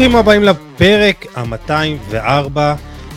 ברוכים 0.00 0.18
הבאים 0.18 0.42
לפרק 0.42 1.26
ה-204 1.36 2.58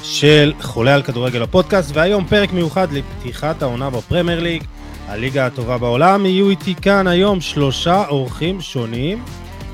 של 0.04 0.54
חולה 0.62 0.96
על 0.96 1.02
כדורגל 1.02 1.42
הפודקאסט, 1.42 1.92
והיום 1.94 2.26
פרק 2.26 2.54
מיוחד 2.54 2.88
לפתיחת 2.92 3.62
העונה 3.62 3.90
בפרמייר 3.90 4.40
ליג, 4.40 4.64
הליגה 5.08 5.46
הטובה 5.46 5.78
בעולם. 5.78 6.26
יהיו 6.26 6.50
איתי 6.50 6.76
כאן 6.76 7.08
היום 7.08 7.42
שלושה 7.42 8.04
אורחים 8.08 8.62
שונים, 8.62 9.24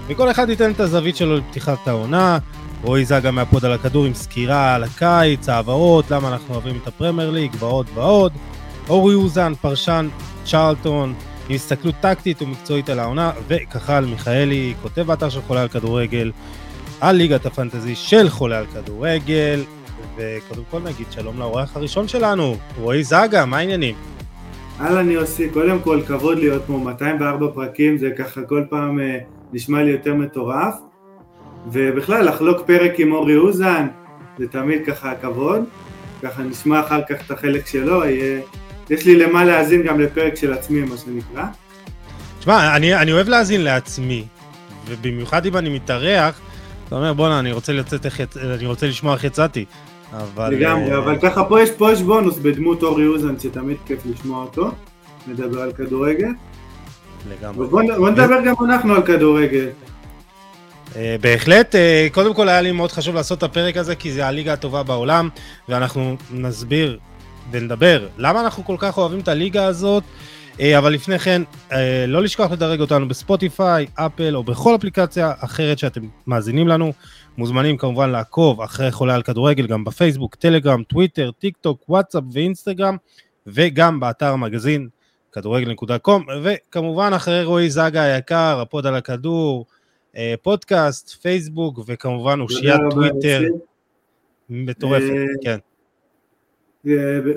וכל 0.07 0.31
אחד 0.31 0.49
ייתן 0.49 0.71
את 0.71 0.80
הזווית 0.80 1.16
שלו 1.16 1.38
לפתיחת 1.38 1.88
העונה. 1.88 2.38
רועי 2.84 3.05
זגה 3.05 3.31
מהפוד 3.31 3.66
על 3.66 3.73
הכדור 3.73 4.05
עם 4.05 4.13
סקירה 4.13 4.76
על 4.76 4.84
הקיץ, 4.84 5.49
העברות, 5.49 6.12
למה 6.12 6.27
אנחנו 6.27 6.53
אוהבים 6.53 6.80
את 6.84 6.88
הפרמייר 6.88 7.30
ליג 7.30 7.52
ועוד 7.59 7.85
ועוד. 7.94 8.31
אורי 8.89 9.16
אוזן, 9.16 9.53
פרשן 9.62 10.07
צ'רלטון, 10.45 11.13
עם 11.49 11.55
הסתכלות 11.55 11.95
טקטית 12.02 12.41
ומקצועית 12.41 12.89
על 12.89 12.99
העונה, 12.99 13.31
וכחל 13.48 14.05
מיכאלי, 14.05 14.73
כותב 14.81 15.02
באתר 15.02 15.30
של 15.30 15.41
חולה 15.41 15.62
על 15.62 15.67
כדורגל, 15.67 16.31
על 17.02 17.16
ליגת 17.16 17.45
הפנטזי 17.45 17.95
של 17.95 18.30
חולה 18.30 18.58
על 18.58 18.66
כדורגל, 18.66 19.63
וקודם 20.17 20.62
כל 20.71 20.80
נגיד 20.80 21.08
שלום 21.12 21.39
לאורח 21.39 21.75
הראשון 21.75 22.08
שלנו, 22.08 22.58
רועי 22.77 23.03
זגה, 23.03 23.45
מה 23.45 23.58
העניינים? 23.58 23.95
אהלן 24.81 25.12
יוסי, 25.12 25.49
קודם 25.49 25.80
כל 25.80 26.02
כבוד 26.08 26.38
להיות 26.38 26.62
פה 26.67 26.73
204 26.73 27.48
פרקים, 27.53 27.98
זה 27.98 28.09
ככה 28.17 28.41
כל 28.41 28.63
פעם 28.70 28.99
אה, 28.99 29.17
נשמע 29.53 29.84
לי 29.84 29.91
יותר 29.91 30.13
מטורף, 30.13 30.75
ובכלל 31.72 32.25
לחלוק 32.25 32.67
פרק 32.67 32.91
עם 32.98 33.11
אורי 33.11 33.38
אוזן, 33.38 33.88
זה 34.38 34.47
תמיד 34.47 34.86
ככה 34.86 35.16
כבוד, 35.22 35.61
ככה 36.22 36.44
נשמע 36.44 36.80
אחר 36.80 37.02
כך 37.09 37.25
את 37.25 37.31
החלק 37.31 37.67
שלו, 37.67 38.05
יהיה... 38.05 38.42
יש 38.89 39.05
לי 39.05 39.16
למה 39.16 39.45
להאזין 39.45 39.83
גם 39.83 40.00
לפרק 40.00 40.36
של 40.36 40.53
עצמי, 40.53 40.81
מה 40.81 40.97
שנקרא. 40.97 41.45
תשמע, 42.39 42.75
אני, 42.75 42.95
אני 42.95 43.11
אוהב 43.11 43.30
להאזין 43.30 43.61
לעצמי, 43.61 44.23
ובמיוחד 44.88 45.45
אם 45.45 45.58
אני 45.58 45.70
מתארח, 45.70 46.42
אתה 46.90 46.98
אומר 46.98 47.14
בואנה, 47.14 47.40
אני 47.40 47.52
רוצה 47.52 47.73
לצאת 47.73 48.06
איך 48.06 48.20
יצ... 48.20 48.38
אני 48.38 48.66
רוצה 48.66 48.88
לשמוע 48.88 49.14
איך 49.14 49.23
יצאתי. 49.23 49.66
אבל... 50.14 50.54
לגמרי, 50.54 50.92
אה, 50.92 50.98
אבל 50.98 51.18
ככה 51.22 51.44
פה 51.44 51.62
יש, 51.62 51.70
פה 51.72 51.92
יש 51.92 52.02
בונוס 52.02 52.38
בדמות 52.38 52.84
אורי 52.84 53.08
אוזן, 53.08 53.40
שתמיד 53.40 53.78
כיף 53.86 54.00
לשמוע 54.06 54.44
אותו, 54.44 54.72
נדבר 55.28 55.62
על 55.62 55.72
כדורגל. 55.72 56.30
לגמרי. 57.30 57.67
בוא 57.67 58.10
נדבר 58.10 58.42
גם 58.45 58.56
אנחנו 58.66 58.94
על 58.94 59.02
כדורגל. 59.02 59.67
אה, 60.95 61.16
בהחלט, 61.22 61.76
אה, 61.76 62.08
קודם 62.12 62.34
כל 62.34 62.50
היה 62.50 62.62
לי 62.62 62.72
מאוד 62.72 62.92
חשוב 62.92 63.16
לעשות 63.16 63.38
את 63.38 63.44
הפרק 63.44 63.78
הזה, 63.78 63.95
כי 63.95 64.12
זה 64.12 64.28
הליגה 64.28 64.54
הטובה 64.54 64.84
בעולם, 64.84 65.30
ואנחנו 65.70 66.16
נסביר 66.32 67.00
ונדבר 67.52 68.08
למה 68.17 68.42
אנחנו 68.42 68.66
כל 68.66 68.76
כך 68.80 68.98
אוהבים 68.98 69.20
את 69.20 69.28
הליגה 69.28 69.66
הזאת, 69.66 70.04
אה, 70.04 70.10
אבל 70.59 70.93
לפני 70.93 71.19
כן, 71.19 71.41
אה, 71.71 72.05
לא 72.07 72.23
לשכוח 72.23 72.52
לדרג 72.52 72.81
אותנו 72.81 73.07
בספוטיפיי, 73.07 73.88
אפל 73.95 74.35
או 74.35 74.43
בכל 74.43 74.75
אפליקציה 74.75 75.33
אחרת 75.39 75.79
שאתם 75.79 76.02
מאזינים 76.27 76.67
לנו. 76.67 76.93
מוזמנים 77.38 77.77
כמובן 77.77 78.09
לעקוב 78.09 78.61
אחרי 78.61 78.91
חולה 78.91 79.15
על 79.15 79.21
כדורגל, 79.21 79.67
גם 79.67 79.83
בפייסבוק, 79.83 80.35
טלגרם, 80.35 80.83
טוויטר, 80.83 81.31
טיק 81.31 81.57
טוק, 81.57 81.89
וואטסאפ 81.89 82.23
ואינסטגרם, 82.31 82.97
וגם 83.47 83.99
באתר 83.99 84.33
המגזין 84.33 84.87
כדורגל.com, 85.31 86.21
וכמובן 86.43 87.11
אחרי 87.15 87.43
רועי 87.43 87.69
זגה 87.69 88.02
היקר, 88.02 88.59
הפוד 88.61 88.85
על 88.85 88.95
הכדור, 88.95 89.65
אה, 90.17 90.33
פודקאסט, 90.41 91.09
פייסבוק, 91.21 91.80
וכמובן 91.87 92.39
אושיית 92.39 92.81
טוויטר. 92.89 93.41
מטורפת, 94.49 95.03
אה, 95.09 95.25
כן. 95.43 95.57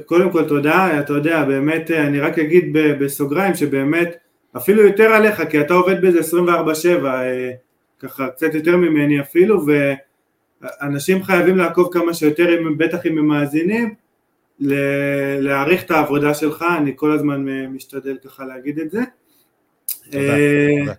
קודם 0.07 0.31
כל 0.33 0.49
תודה, 0.49 1.01
אתה 1.01 1.13
יודע, 1.13 1.45
באמת, 1.45 1.91
אני 1.91 2.21
רק 2.21 2.39
אגיד 2.39 2.65
בסוגריים 2.73 3.55
שבאמת, 3.55 4.17
אפילו 4.57 4.83
יותר 4.83 5.05
עליך, 5.13 5.43
כי 5.51 5.61
אתה 5.61 5.75
עובד 5.75 6.01
בזה 6.01 6.21
24/7, 6.21 7.05
אה, 7.05 7.51
ככה 7.99 8.29
קצת 8.29 8.55
יותר 8.55 8.77
ממני 8.77 9.21
אפילו, 9.21 9.63
ואנשים 9.67 11.23
חייבים 11.23 11.57
לעקוב 11.57 11.89
כמה 11.93 12.15
שיותר, 12.15 12.49
בטח 12.77 13.07
אם 13.07 13.19
הם 13.19 13.27
מאזינים, 13.27 13.95
להעריך 15.41 15.85
את 15.85 15.91
העבודה 15.91 16.35
שלך, 16.35 16.65
אני 16.79 16.93
כל 16.97 17.13
הזמן 17.13 17.49
אה, 17.49 17.69
משתדל 17.69 18.17
ככה 18.25 18.45
להגיד 18.45 18.79
את 18.79 18.91
זה. 18.91 19.01
תודה, 20.11 20.37
אה, 20.37 20.69
תודה. 20.81 20.93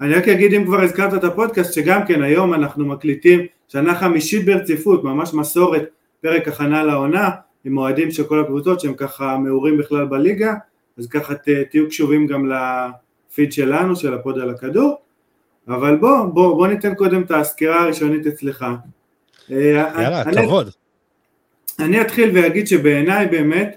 אני 0.00 0.14
רק 0.14 0.28
אגיד 0.28 0.54
אם 0.54 0.64
כבר 0.64 0.80
הזכרת 0.80 1.14
את 1.14 1.24
הפודקאסט 1.24 1.72
שגם 1.72 2.06
כן 2.06 2.22
היום 2.22 2.54
אנחנו 2.54 2.86
מקליטים 2.86 3.46
שנה 3.68 3.94
חמישית 3.94 4.44
ברציפות 4.44 5.04
ממש 5.04 5.34
מסורת 5.34 5.88
פרק 6.20 6.48
הכנה 6.48 6.84
לעונה 6.84 7.30
עם 7.68 7.78
אוהדים 7.78 8.10
של 8.10 8.24
כל 8.24 8.40
הקבוצות 8.40 8.80
שהם 8.80 8.94
ככה 8.94 9.38
מעורים 9.38 9.78
בכלל 9.78 10.04
בליגה 10.04 10.54
אז 10.98 11.06
ככה 11.06 11.34
ת, 11.34 11.48
תהיו 11.70 11.88
קשובים 11.88 12.26
גם 12.26 12.50
לפיד 12.52 13.52
שלנו 13.52 13.96
של 13.96 14.14
הפוד 14.14 14.38
על 14.38 14.50
הכדור 14.50 14.96
אבל 15.68 15.96
בוא, 15.96 16.24
בוא, 16.24 16.56
בוא 16.56 16.66
ניתן 16.66 16.94
קודם 16.94 17.22
את 17.22 17.30
הסקירה 17.30 17.82
הראשונית 17.82 18.26
אצלך 18.26 18.66
אה, 19.52 19.56
יאללה, 19.60 20.22
אני- 20.22 20.46
כבוד. 20.46 20.70
אני 21.78 22.00
אתחיל 22.00 22.30
ואגיד 22.34 22.66
שבעיניי 22.66 23.26
באמת, 23.26 23.76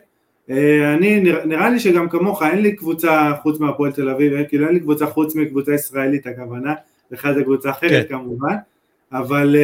אה, 0.50 0.94
אני 0.94 1.20
נראה, 1.46 1.70
לי 1.70 1.80
שגם 1.80 2.10
כמוך 2.10 2.44
אין 2.44 2.62
לי 2.62 2.76
קבוצה 2.76 3.32
חוץ 3.42 3.60
מהפועל 3.60 3.92
תל 3.92 4.10
אביב, 4.10 4.34
אה, 4.34 4.44
כאילו 4.44 4.66
אין 4.66 4.74
לי 4.74 4.80
קבוצה 4.80 5.06
חוץ 5.06 5.36
מקבוצה 5.36 5.74
ישראלית 5.74 6.28
הכוונה, 6.28 6.74
לך 7.12 7.28
זה 7.36 7.44
קבוצה 7.44 7.70
אחרת 7.70 8.08
כן. 8.10 8.16
כמובן, 8.16 8.56
אבל 9.12 9.56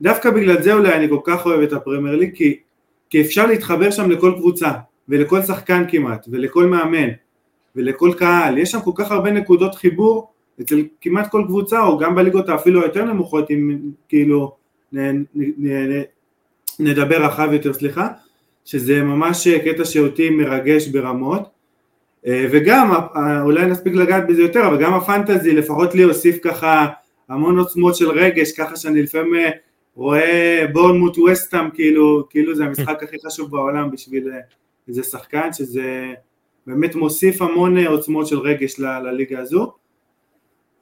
דווקא 0.00 0.30
בגלל 0.30 0.62
זה 0.62 0.72
אולי 0.72 0.94
אני 0.94 1.08
כל 1.08 1.20
כך 1.24 1.46
אוהב 1.46 1.60
את 1.60 1.72
הפרמייר 1.72 2.16
ליג, 2.16 2.30
כי, 2.34 2.58
כי 3.10 3.20
אפשר 3.20 3.46
להתחבר 3.46 3.90
שם 3.90 4.10
לכל 4.10 4.32
קבוצה, 4.36 4.70
ולכל 5.08 5.42
שחקן 5.42 5.84
כמעט, 5.88 6.26
ולכל 6.30 6.66
מאמן, 6.66 7.08
ולכל 7.76 8.12
קהל, 8.18 8.58
יש 8.58 8.70
שם 8.70 8.80
כל 8.80 8.90
כך 8.94 9.10
הרבה 9.10 9.30
נקודות 9.30 9.74
חיבור 9.74 10.30
אצל 10.60 10.84
כמעט 11.00 11.30
כל 11.30 11.42
קבוצה, 11.46 11.82
או 11.82 11.98
גם 11.98 12.14
בליגות 12.14 12.48
האפילו 12.48 12.82
היותר 12.82 13.04
נמוכות, 13.04 13.50
אם 13.50 13.78
כאילו 14.08 14.52
נ, 14.92 14.98
נ, 14.98 15.24
נ, 15.68 16.02
נדבר 16.80 17.24
רחב 17.24 17.48
יותר, 17.52 17.72
סליחה, 17.72 18.08
שזה 18.64 19.02
ממש 19.02 19.48
קטע 19.48 19.84
שאותי 19.84 20.30
מרגש 20.30 20.88
ברמות, 20.88 21.42
אה, 22.26 22.46
וגם, 22.50 22.92
אה, 23.16 23.42
אולי 23.42 23.66
נספיק 23.66 23.94
לגעת 23.94 24.26
בזה 24.26 24.42
יותר, 24.42 24.66
אבל 24.66 24.82
גם 24.82 24.94
הפנטזי, 24.94 25.52
לפחות 25.52 25.94
לי 25.94 26.02
הוסיף 26.02 26.38
ככה 26.42 26.86
המון 27.28 27.58
עוצמות 27.58 27.96
של 27.96 28.10
רגש, 28.10 28.52
ככה 28.52 28.76
שאני 28.76 29.02
לפעמים 29.02 29.34
אה, 29.34 29.50
רואה 29.98 30.64
בורנמוט 30.72 31.18
וסטאם, 31.18 31.70
כאילו, 31.70 32.26
כאילו 32.30 32.54
זה 32.54 32.64
המשחק 32.64 33.02
הכי 33.02 33.16
חשוב 33.26 33.50
בעולם 33.50 33.90
בשביל 33.90 34.30
אה, 34.32 34.38
איזה 34.88 35.02
שחקן, 35.02 35.52
שזה 35.52 36.14
באמת 36.66 36.94
מוסיף 36.94 37.42
המון 37.42 37.78
אה, 37.78 37.88
עוצמות 37.88 38.26
של 38.26 38.38
רגש 38.38 38.80
ל- 38.80 38.98
לליגה 38.98 39.38
הזו. 39.38 39.72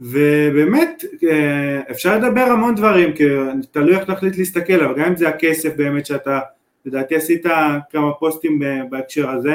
ובאמת 0.00 1.04
אה, 1.30 1.80
אפשר 1.90 2.18
לדבר 2.18 2.40
המון 2.40 2.74
דברים, 2.74 3.12
כי 3.12 3.24
תלוי 3.70 3.96
איך 3.96 4.10
נחליט 4.10 4.36
להסתכל, 4.38 4.84
אבל 4.84 4.94
גם 5.00 5.04
אם 5.08 5.16
זה 5.16 5.28
הכסף 5.28 5.76
באמת 5.76 6.06
שאתה, 6.06 6.40
לדעתי 6.86 7.16
עשית 7.16 7.46
כמה 7.90 8.12
פוסטים 8.12 8.62
בהקשר 8.90 9.30
הזה, 9.30 9.54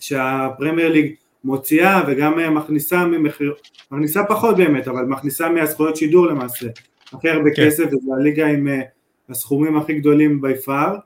שהפרמייר 0.00 0.92
ליג 0.92 1.14
מוציאה 1.44 2.02
וגם 2.06 2.54
מכניסה 2.54 3.04
ממחיר, 3.06 3.54
מכניסה 3.90 4.24
פחות 4.24 4.56
באמת, 4.56 4.88
אבל 4.88 5.02
מכניסה 5.02 5.48
מהזכויות 5.48 5.96
שידור 5.96 6.26
למעשה, 6.26 6.66
הכי 7.12 7.30
הרבה 7.30 7.50
כן. 7.56 7.66
כסף, 7.66 7.84
וזו 7.84 8.14
הליגה 8.14 8.46
עם 8.46 8.68
אה, 8.68 8.80
הסכומים 9.28 9.76
הכי 9.76 9.94
גדולים 9.94 10.40
בי 10.40 10.54
פאר, 10.54 10.96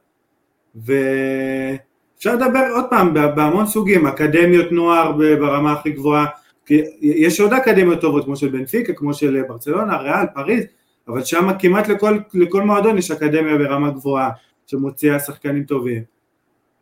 ואפשר 0.75 2.35
לדבר 2.35 2.67
עוד 2.75 2.85
פעם 2.91 3.15
בהמון 3.15 3.67
סוגים, 3.67 4.07
אקדמיות 4.07 4.73
נוער 4.73 5.13
ברמה 5.13 5.73
הכי 5.73 5.91
גבוהה, 5.91 6.27
כי 6.67 6.83
יש 7.01 7.41
עוד 7.41 7.53
אקדמיות 7.53 8.01
טובות 8.01 8.25
כמו 8.25 8.37
של 8.37 8.49
בנפיקה, 8.49 8.93
כמו 8.93 9.15
של 9.15 9.43
ברצלונה, 9.49 9.97
ריאל, 9.97 10.27
פריז, 10.35 10.65
אבל 11.09 11.25
שם 11.25 11.49
כמעט 11.59 11.89
לכל, 11.89 12.19
לכל 12.35 12.63
מועדון 12.63 12.99
יש 12.99 13.11
אקדמיה 13.11 13.59
ברמה 13.59 13.91
גבוהה 13.91 14.31
שמוציאה 14.67 15.21
שחקנים 15.21 15.65
טובים. 15.65 16.03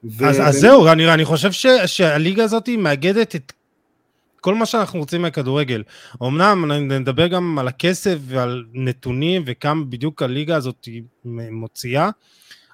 ו- 0.04 0.26
אז, 0.26 0.40
אז 0.40 0.54
זהו, 0.54 0.88
אני, 0.88 1.14
אני 1.14 1.24
חושב 1.24 1.52
ש, 1.52 1.66
שהליגה 1.86 2.44
הזאת 2.44 2.68
מאגדת 2.78 3.36
את 3.36 3.52
כל 4.42 4.54
מה 4.54 4.66
שאנחנו 4.66 4.98
רוצים 4.98 5.22
מהכדורגל. 5.22 5.82
אמנם 6.22 6.72
נדבר 6.72 7.26
גם 7.26 7.58
על 7.58 7.68
הכסף 7.68 8.18
ועל 8.26 8.64
נתונים 8.74 9.42
וכמה 9.46 9.84
בדיוק 9.84 10.22
הליגה 10.22 10.56
הזאת 10.56 10.88
מוציאה, 11.50 12.10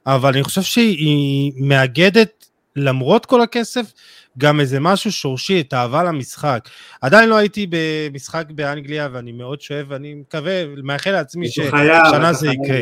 אבל 0.06 0.32
אני 0.32 0.42
חושב 0.42 0.62
שהיא 0.62 1.52
מאגדת, 1.56 2.46
למרות 2.76 3.26
כל 3.26 3.40
הכסף, 3.40 3.92
גם 4.38 4.60
איזה 4.60 4.80
משהו 4.80 5.12
שורשי, 5.12 5.60
את 5.60 5.72
האהבה 5.72 6.02
למשחק. 6.02 6.68
עדיין 7.00 7.28
לא 7.28 7.36
הייתי 7.36 7.66
במשחק 7.70 8.44
באנגליה, 8.50 9.08
ואני 9.12 9.32
מאוד 9.32 9.60
שואף, 9.60 9.86
ואני 9.88 10.14
מקווה, 10.14 10.62
מאחל 10.82 11.10
לעצמי 11.10 11.48
ששנה 11.48 12.32
זה 12.32 12.48
יקרה. 12.48 12.80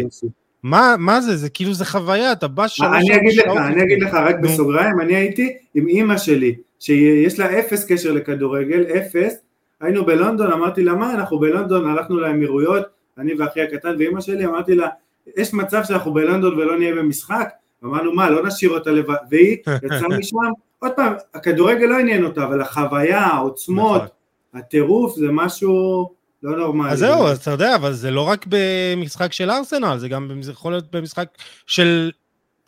מה, 0.63 0.95
מה 0.99 1.21
זה? 1.21 1.37
זה 1.37 1.49
כאילו, 1.49 1.75
זה 1.75 1.85
חוויה, 1.85 2.33
אתה 2.33 2.49
בא 2.49 2.69
שלוש 2.69 2.91
אני 2.91 3.17
אגיד 3.17 3.39
לך, 3.39 3.57
אני 3.57 3.83
אגיד 3.83 4.03
לך 4.03 4.15
רק. 4.15 4.37
בסוגריים, 4.43 5.01
אני 5.01 5.17
הייתי 5.17 5.57
עם 5.75 5.89
אימא 5.89 6.19
שלי, 6.19 6.55
שיש 6.81 7.39
לה 7.39 7.59
אפס 7.59 7.85
קשר 7.93 8.13
לכדורגל, 8.13 8.83
אפס, 8.83 9.35
היינו 9.81 10.07
בלונדון, 10.07 10.53
אמרתי 10.53 10.85
לה 10.85 10.95
מה, 10.95 11.15
אנחנו 11.15 11.39
בלונדון, 11.39 11.89
הלכנו 11.91 12.21
לאמירויות, 12.21 12.87
אני 13.19 13.35
ואחי 13.35 13.63
הקטן 13.63 13.97
ואימא 13.99 14.21
שלי, 14.21 14.47
אמרתי 14.47 14.75
לה, 14.75 14.89
יש 15.37 15.55
מצב 15.55 15.85
שאנחנו 15.85 16.15
בלונדון 16.15 16.55
ולא 16.55 16.79
נהיה 16.79 16.95
במשחק? 16.95 17.49
אמרנו 17.85 18.13
מה, 18.13 18.31
לא 18.31 18.47
נשאיר 18.47 18.71
אותה 18.71 18.91
לבד, 18.91 19.15
והיא 19.31 19.57
יצאה 19.83 20.09
משם, 20.19 20.37
עוד 20.79 20.93
פעם, 20.97 21.13
הכדורגל 21.35 21.87
לא 21.87 21.99
עניין 21.99 22.25
אותה, 22.25 22.45
אבל 22.45 22.61
החוויה, 22.61 23.21
העוצמות, 23.21 24.03
נכון. 24.03 24.09
הטירוף 24.55 25.17
זה 25.17 25.27
משהו, 25.31 26.11
לא 26.43 26.57
נורמלי. 26.57 26.91
אז 26.91 26.99
זהו, 26.99 27.27
אז 27.27 27.39
אתה 27.39 27.51
יודע, 27.51 27.75
אבל 27.75 27.93
זה 27.93 28.11
לא 28.11 28.21
רק 28.21 28.47
במשחק 28.49 29.33
של 29.33 29.51
ארסנל, 29.51 29.99
זה 29.99 30.09
גם 30.09 30.31
יכול 30.53 30.73
להיות 30.73 30.95
במשחק 30.95 31.29
של 31.67 32.11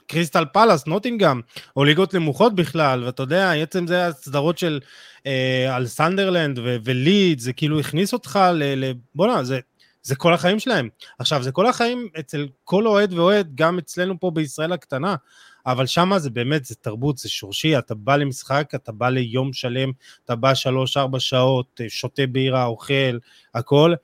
קריסטל 0.08 0.44
פלאס, 0.52 0.86
נוטינגאם, 0.86 1.40
או 1.76 1.84
ליגות 1.84 2.14
נמוכות 2.14 2.54
בכלל, 2.54 3.04
ואתה 3.04 3.22
יודע, 3.22 3.52
עצם 3.52 3.86
זה 3.86 4.06
הסדרות 4.06 4.58
של 4.58 4.80
אה, 5.26 5.76
על 5.76 5.86
סנדרלנד 5.86 6.58
וליד, 6.84 7.38
זה 7.38 7.52
כאילו 7.52 7.80
הכניס 7.80 8.12
אותך 8.12 8.38
ל... 8.54 8.84
ל 8.84 8.92
בוא'נה, 9.14 9.44
זה, 9.44 9.58
זה 10.02 10.16
כל 10.16 10.34
החיים 10.34 10.58
שלהם. 10.58 10.88
עכשיו, 11.18 11.42
זה 11.42 11.52
כל 11.52 11.66
החיים 11.66 12.08
אצל 12.18 12.48
כל 12.64 12.86
אוהד 12.86 13.12
ואוהד, 13.12 13.50
גם 13.54 13.78
אצלנו 13.78 14.20
פה 14.20 14.30
בישראל 14.30 14.72
הקטנה, 14.72 15.14
אבל 15.66 15.86
שמה 15.86 16.18
זה 16.18 16.30
באמת, 16.30 16.64
זה 16.64 16.74
תרבות, 16.74 17.18
זה 17.18 17.28
שורשי, 17.28 17.78
אתה 17.78 17.94
בא 17.94 18.16
למשחק, 18.16 18.70
אתה 18.74 18.92
בא 18.92 19.08
ליום 19.08 19.52
שלם, 19.52 19.90
אתה 20.24 20.36
בא 20.36 20.54
שלוש-ארבע 20.54 21.20
שעות, 21.20 21.80
שותה 21.88 22.26
בירה, 22.26 22.64
אוכל, 22.64 23.18
הכל, 23.54 23.94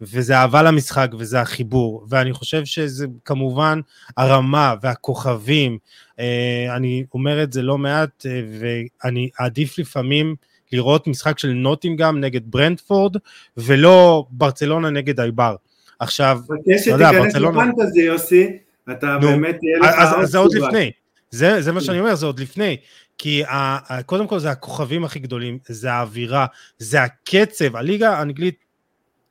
וזה 0.00 0.36
אהבה 0.36 0.62
למשחק 0.62 1.08
וזה 1.18 1.40
החיבור, 1.40 2.06
ואני 2.08 2.32
חושב 2.32 2.64
שזה 2.64 3.06
כמובן 3.24 3.80
הרמה 4.16 4.74
והכוכבים, 4.82 5.78
אה, 6.18 6.76
אני 6.76 7.04
אומר 7.14 7.42
את 7.42 7.52
זה 7.52 7.62
לא 7.62 7.78
מעט, 7.78 8.26
אה, 8.26 8.40
ואני 8.60 9.30
אעדיף 9.40 9.78
לפעמים 9.78 10.34
לראות 10.72 11.06
משחק 11.06 11.38
של 11.38 11.48
נוטינגאם 11.48 12.20
נגד 12.20 12.40
ברנדפורד, 12.44 13.16
ולא 13.56 14.26
ברצלונה 14.30 14.90
נגד 14.90 15.20
אייבר. 15.20 15.56
עכשיו, 15.98 16.40
אתה 16.82 16.90
יודע, 16.90 17.12
ברצלונה... 17.12 17.64
לפנטזי, 17.64 18.02
יוסי, 18.02 18.58
אתה 18.90 19.18
נו, 19.20 19.28
באמת 19.28 19.56
תהיה 19.58 19.78
לך 19.78 19.98
אז, 19.98 20.22
אז 20.22 20.28
זה 20.28 20.38
עוד 20.38 20.54
לפני, 20.54 20.90
זה, 21.30 21.62
זה 21.62 21.72
מה 21.72 21.80
שאני 21.80 22.00
אומר, 22.00 22.14
זה 22.14 22.26
עוד 22.26 22.40
לפני. 22.40 22.76
כי 23.18 23.44
ה, 23.44 24.02
קודם 24.02 24.26
כל 24.26 24.38
זה 24.38 24.50
הכוכבים 24.50 25.04
הכי 25.04 25.18
גדולים, 25.18 25.58
זה 25.66 25.92
האווירה, 25.92 26.46
זה 26.78 27.02
הקצב, 27.02 27.76
הליגה 27.76 28.18
האנגלית, 28.18 28.61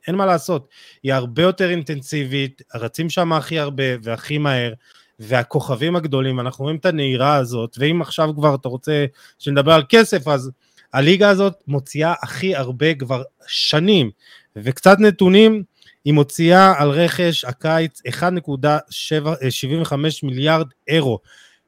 אין 0.08 0.16
מה 0.16 0.26
לעשות, 0.26 0.68
היא 1.04 1.14
הרבה 1.14 1.42
יותר 1.42 1.70
אינטנסיבית, 1.70 2.62
רצים 2.76 3.10
שם 3.10 3.34
הכי 3.34 3.60
הרבה 3.60 3.84
והכי 4.04 4.38
מהר, 4.38 4.74
והכוכבים 5.20 5.96
הגדולים, 5.96 6.40
אנחנו 6.40 6.64
רואים 6.64 6.78
את 6.78 6.86
הנהירה 6.86 7.36
הזאת, 7.36 7.76
ואם 7.80 8.02
עכשיו 8.02 8.30
כבר 8.36 8.56
אתה 8.56 8.70
רוצה 8.70 9.06
שנדבר 9.40 9.72
על 9.72 9.84
כסף, 9.90 10.28
אז 10.28 10.52
הליגה 10.94 11.30
הזאת 11.30 11.54
מוציאה 11.68 12.14
הכי 12.24 12.56
הרבה 12.56 12.94
כבר 12.96 13.24
שנים, 13.48 14.12
וקצת 14.56 15.00
נתונים, 15.00 15.64
היא 16.06 16.14
מוציאה 16.14 16.74
על 16.82 16.90
רכש 16.90 17.46
הקיץ 17.46 18.02
1.75 18.08 19.94
מיליארד 20.24 20.68
אירו. 20.88 21.20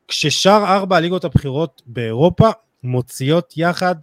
כששאר 0.07 0.65
ארבע 0.65 0.97
הליגות 0.97 1.25
הבכירות 1.25 1.81
באירופה 1.85 2.49
מוציאות 2.83 3.53
יחד 3.57 3.95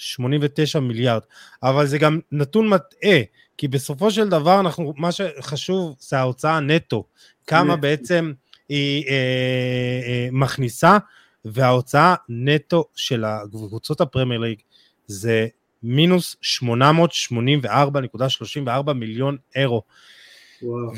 1.89 0.00 0.80
מיליארד, 0.80 1.22
אבל 1.62 1.86
זה 1.86 1.98
גם 1.98 2.20
נתון 2.32 2.68
מטעה, 2.68 3.20
כי 3.58 3.68
בסופו 3.68 4.10
של 4.10 4.28
דבר 4.28 4.60
אנחנו, 4.60 4.94
מה 4.96 5.12
שחשוב 5.12 5.96
זה 5.98 6.18
ההוצאה 6.18 6.60
נטו, 6.60 7.04
כמה 7.46 7.76
בעצם 7.76 8.32
היא 8.68 9.04
אה, 9.08 9.14
אה, 10.06 10.28
מכניסה, 10.32 10.98
וההוצאה 11.44 12.14
נטו 12.28 12.84
של 12.96 13.24
הקבוצות 13.24 14.00
הפרמייר 14.00 14.40
ליג 14.40 14.58
זה 15.06 15.46
מינוס 15.82 16.36
884.34 17.66 18.92
מיליון 18.92 19.36
אירו. 19.56 19.82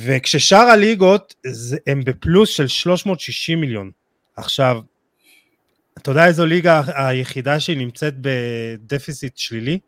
וכששאר 0.04 0.58
הליגות 0.58 1.34
הם 1.86 2.04
בפלוס 2.04 2.50
של 2.50 2.68
360 2.68 3.60
מיליון. 3.60 3.90
עכשיו, 4.36 4.80
אתה 6.02 6.10
יודע 6.10 6.26
איזו 6.26 6.46
ליגה 6.46 6.82
היחידה 6.86 7.60
שהיא 7.60 7.78
נמצאת 7.78 8.14
בדפיסיט 8.20 9.36
שלילי? 9.36 9.78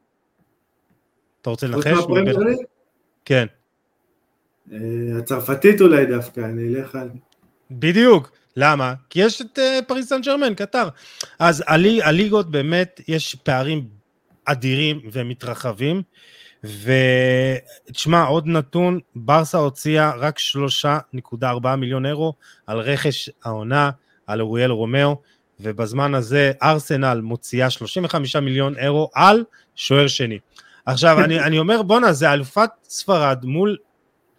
אתה 1.42 1.50
רוצה 1.50 1.66
לנחש? 1.66 2.04
כן. 3.24 3.46
אה, 4.72 4.78
הצרפתית 5.18 5.80
אולי 5.80 6.06
דווקא, 6.06 6.40
אני 6.40 6.68
אלך 6.68 6.94
על... 6.94 7.08
בדיוק. 7.70 8.30
למה? 8.56 8.94
כי 9.10 9.22
יש 9.22 9.42
את 9.42 9.58
uh, 9.58 9.84
פריס 9.86 10.08
סן 10.08 10.20
ג'רמן, 10.20 10.54
קטר. 10.54 10.88
אז 11.38 11.64
הליג, 11.66 12.00
הליגות 12.00 12.50
באמת, 12.50 13.00
יש 13.08 13.34
פערים 13.34 13.88
אדירים 14.44 15.00
ומתרחבים. 15.12 16.02
ותשמע, 16.64 18.24
עוד 18.24 18.46
נתון, 18.46 19.00
ברסה 19.16 19.58
הוציאה 19.58 20.12
רק 20.16 20.38
3.4 20.38 21.76
מיליון 21.76 22.06
אירו 22.06 22.34
על 22.66 22.78
רכש 22.78 23.30
העונה, 23.44 23.90
על 24.26 24.40
אוריאל 24.40 24.70
רומאו, 24.70 25.16
ובזמן 25.60 26.14
הזה 26.14 26.52
ארסנל 26.62 27.20
מוציאה 27.20 27.70
35 27.70 28.36
מיליון 28.36 28.76
אירו 28.78 29.10
על 29.14 29.44
שוער 29.76 30.06
שני. 30.06 30.38
עכשיו, 30.86 31.24
אני, 31.24 31.40
אני 31.40 31.58
אומר, 31.58 31.82
בואנה, 31.82 32.12
זה 32.12 32.32
אלופת 32.32 32.70
ספרד 32.88 33.44
מול, 33.44 33.76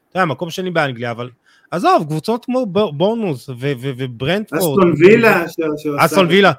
אתה 0.10 0.20
יודע, 0.20 0.26
מקום 0.26 0.50
שני 0.50 0.72
באנגליה, 0.72 1.12
אבל 1.12 1.30
עזוב, 1.72 2.04
קבוצות 2.08 2.46
כמו 2.46 2.66
בורנמות' 2.94 3.50
וברנטפורד. 3.60 4.62
אסטון 4.62 4.94
וילה. 4.98 5.46
אסטון 6.00 6.28
וילה. 6.28 6.52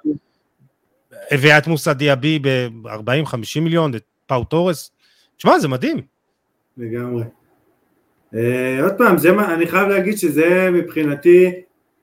הביאה 1.30 1.58
את 1.58 1.66
מוסא 1.66 1.92
דיאבי 1.92 2.38
ב-40-50 2.42 3.60
מיליון, 3.60 3.94
את 3.94 4.02
פאו 4.26 4.44
טורס, 4.44 4.90
תשמע, 5.36 5.58
זה 5.58 5.68
מדהים. 5.68 6.00
לגמרי. 6.76 7.22
אה, 8.34 8.36
עוד 8.82 8.92
פעם, 8.98 9.18
זה, 9.18 9.30
אני 9.54 9.66
חייב 9.66 9.88
להגיד 9.88 10.18
שזה 10.18 10.68
מבחינתי, 10.72 11.50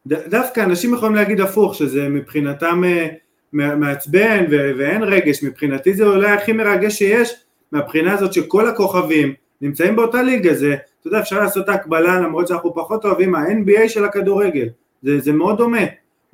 דווקא 0.08 0.62
אנשים 0.62 0.94
יכולים 0.94 1.16
להגיד 1.16 1.42
הפוך, 1.42 1.76
שזה 1.76 2.10
מבחינתם 2.10 2.82
אה, 2.84 3.14
מעצבן 3.54 4.46
ואין 4.50 5.04
רגש, 5.04 5.44
מבחינתי 5.44 5.94
זה 5.94 6.06
אולי 6.06 6.32
הכי 6.32 6.54
מרגש 6.54 6.98
שיש, 6.98 7.34
מהבחינה 7.72 8.14
הזאת 8.14 8.34
שכל 8.34 8.68
הכוכבים 8.68 9.34
נמצאים 9.62 9.96
באותה 9.96 10.22
ליגה, 10.22 10.54
זה, 10.54 10.74
אתה 10.74 11.08
יודע, 11.08 11.20
אפשר 11.20 11.40
לעשות 11.40 11.64
את 11.64 11.70
ההקבלה 11.70 12.20
למרות 12.20 12.48
שאנחנו 12.48 12.76
פחות 12.76 13.06
אוהבים, 13.06 13.36
ה-NBA 13.36 13.90
של 13.90 14.06
הכדורגל, 14.06 14.68
זה, 15.04 15.20
זה 15.20 15.34
מאוד 15.34 15.58
דומה, 15.58 15.84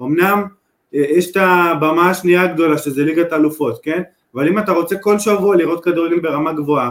אמנם 0.01 0.43
uh, 0.43 0.97
יש 0.97 1.31
את 1.31 1.37
הבמה 1.39 2.09
השנייה 2.09 2.41
הגדולה 2.41 2.77
שזה 2.77 3.05
ליגת 3.05 3.33
אלופות, 3.33 3.79
כן? 3.83 4.01
אבל 4.35 4.47
אם 4.47 4.59
אתה 4.59 4.71
רוצה 4.71 4.97
כל 4.97 5.19
שבוע 5.19 5.55
לראות 5.55 5.83
כדורגל 5.83 6.19
ברמה 6.19 6.53
גבוהה, 6.53 6.89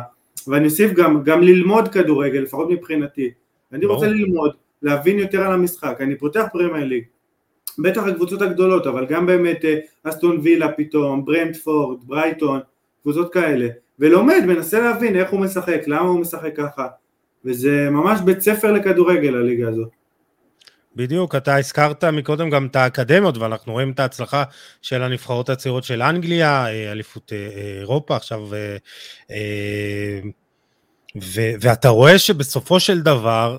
ואני 0.49 0.65
אוסיף 0.65 0.93
גם, 0.93 1.23
גם 1.23 1.41
ללמוד 1.41 1.89
כדורגל, 1.89 2.41
לפחות 2.41 2.71
מבחינתי, 2.71 3.31
אני 3.73 3.87
רוצה 3.87 4.07
ללמוד, 4.07 4.51
להבין 4.83 5.19
יותר 5.19 5.41
על 5.41 5.53
המשחק, 5.53 5.97
אני 6.01 6.17
פותח 6.17 6.45
פרמייר 6.53 6.85
ליג, 6.85 7.05
בטח 7.79 8.03
הקבוצות 8.07 8.43
הגדולות, 8.43 8.87
אבל 8.87 9.07
גם 9.07 9.27
באמת 9.27 9.65
אה, 9.65 9.79
אסטון 10.05 10.41
וילה 10.43 10.73
פתאום, 10.73 11.25
ברנדפורד, 11.25 11.99
ברייטון, 12.05 12.61
קבוצות 13.03 13.33
כאלה, 13.33 13.69
ולומד, 13.99 14.43
מנסה 14.47 14.81
להבין 14.81 15.17
איך 15.17 15.31
הוא 15.31 15.41
משחק, 15.41 15.81
למה 15.87 16.09
הוא 16.09 16.21
משחק 16.21 16.57
ככה, 16.57 16.87
וזה 17.45 17.91
ממש 17.91 18.21
בית 18.25 18.41
ספר 18.41 18.73
לכדורגל 18.73 19.35
הליגה 19.35 19.69
הזאת. 19.69 19.89
בדיוק, 20.97 21.35
אתה 21.35 21.57
הזכרת 21.57 22.05
מקודם 22.05 22.51
גם 22.51 22.67
את 22.67 22.77
האקדמיות, 22.77 23.37
ואנחנו 23.37 23.73
רואים 23.73 23.91
את 23.91 24.01
ההצלחה 24.01 24.45
של 24.83 25.03
הנבחרות 25.03 25.49
הצעירות 25.49 25.85
של 25.85 26.03
אנגליה, 26.03 26.67
אה, 26.67 26.93
אליפות 26.93 27.33
אה, 27.33 27.79
אירופה 27.81 28.17
עכשיו, 28.17 28.41
ו, 28.51 28.77
ואתה 31.61 31.89
רואה 31.89 32.19
שבסופו 32.19 32.81
של 32.81 33.01
דבר, 33.01 33.57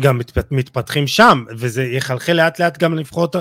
גם 0.00 0.20
מתפתחים 0.50 1.06
שם, 1.06 1.44
וזה 1.50 1.84
יחלחל 1.84 2.32
לאט 2.32 2.60
לאט 2.60 2.78
גם 2.78 2.94
לנבחרות, 2.94 3.36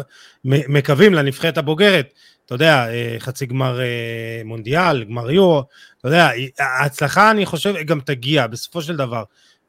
מקווים 0.46 1.14
לנבחרת 1.14 1.58
הבוגרת. 1.58 2.14
אתה 2.46 2.56
יודע, 2.56 2.88
חצי 3.20 3.46
גמר 3.46 3.80
מונדיאל, 4.46 5.04
גמר 5.04 5.32
יורו, 5.32 5.64
אתה 6.00 6.08
יודע, 6.08 6.30
ההצלחה 6.60 7.32
אני 7.32 7.46
חושב 7.46 7.74
גם 7.86 8.00
תגיע 8.00 8.48
בסופו 8.48 8.82
של 8.82 8.96
דבר. 8.96 9.24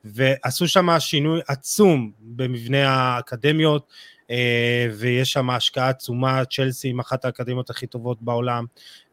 ועשו 0.05 0.69
שם 0.69 0.89
שינוי 0.99 1.41
עצום 1.49 2.13
במבנה 2.21 2.89
האקדמיות, 2.89 3.87
אה, 3.87 4.18
ויש 4.99 5.32
שם 5.32 5.50
השקעה 5.50 5.88
עצומה, 5.88 6.44
צ'לסי 6.44 6.88
עם 6.88 7.00
אחת 7.00 7.25
האקדמיות 7.25 7.70
הכי 7.70 7.87
טובות 7.87 8.23
בעולם, 8.23 8.64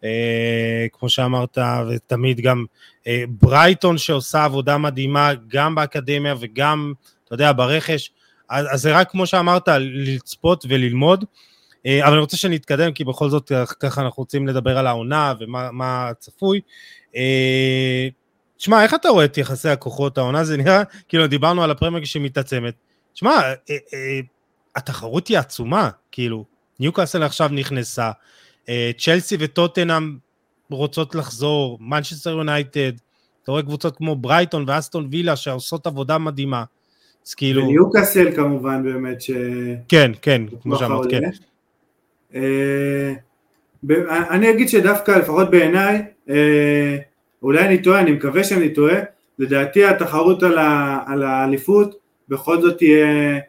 אה, 0.03 0.85
כמו 0.93 1.09
שאמרת, 1.09 1.57
ותמיד 1.89 2.41
גם 2.41 2.65
אה, 3.07 3.23
ברייטון 3.29 3.97
שעושה 3.97 4.43
עבודה 4.43 4.77
מדהימה 4.77 5.31
גם 5.47 5.75
באקדמיה 5.75 6.35
וגם, 6.39 6.93
אתה 7.25 7.33
יודע, 7.33 7.51
ברכש, 7.51 8.11
אז, 8.49 8.81
זה 8.81 8.97
רק 8.97 9.11
כמו 9.11 9.27
שאמרת, 9.27 9.67
לצפות 9.79 10.65
וללמוד. 10.69 11.25
אבל 12.03 12.11
אני 12.11 12.19
רוצה 12.21 12.37
שנתקדם, 12.37 12.91
כי 12.91 13.03
בכל 13.03 13.29
זאת 13.29 13.51
ככה 13.79 14.01
אנחנו 14.01 14.21
רוצים 14.21 14.47
לדבר 14.47 14.77
על 14.77 14.87
העונה 14.87 15.33
ומה 15.39 16.11
צפוי. 16.19 16.61
שמע, 18.57 18.83
איך 18.83 18.93
אתה 18.93 19.09
רואה 19.09 19.25
את 19.25 19.37
יחסי 19.37 19.69
הכוחות 19.69 20.17
העונה? 20.17 20.43
זה 20.43 20.57
נראה, 20.57 20.83
כאילו, 21.07 21.27
דיברנו 21.27 21.63
על 21.63 21.71
הפרמייר 21.71 22.05
שמתעצמת. 22.05 22.73
שמע, 23.13 23.31
אה, 23.31 23.53
אה, 23.69 24.19
התחרות 24.75 25.27
היא 25.27 25.37
עצומה, 25.37 25.89
כאילו, 26.11 26.45
ניוקאסל 26.79 27.23
עכשיו 27.23 27.49
נכנסה, 27.51 28.11
אה, 28.69 28.91
צ'לסי 28.97 29.37
וטוטנאם 29.39 30.17
רוצות 30.69 31.15
לחזור, 31.15 31.77
מנצ'סטר 31.81 32.29
יונייטד, 32.29 32.91
אתה 33.43 33.51
רואה 33.51 33.63
קבוצות 33.63 33.97
כמו 33.97 34.15
ברייטון 34.15 34.65
ואסטון 34.67 35.07
וילה 35.11 35.35
שעושות 35.35 35.87
עבודה 35.87 36.17
מדהימה. 36.17 36.63
אז 37.27 37.33
כאילו... 37.33 37.63
וניוקאסל 37.63 38.35
כמובן 38.35 38.83
באמת 38.83 39.21
ש... 39.21 39.31
כן, 39.87 40.11
כן, 40.21 40.41
כמו 40.61 40.77
שאמרת, 40.77 41.07
כן. 41.11 41.21
אני 44.29 44.49
אגיד 44.49 44.69
שדווקא, 44.69 45.11
לפחות 45.11 45.51
בעיניי, 45.51 46.05
אולי 47.43 47.65
אני 47.65 47.81
טועה, 47.81 48.01
אני 48.01 48.11
מקווה 48.11 48.43
שאני 48.43 48.73
טועה, 48.73 48.95
לדעתי 49.39 49.85
התחרות 49.85 50.43
על 50.43 51.23
האליפות 51.23 51.95
בכל 52.29 52.61
זאת 52.61 52.77
תהיה 52.77 53.39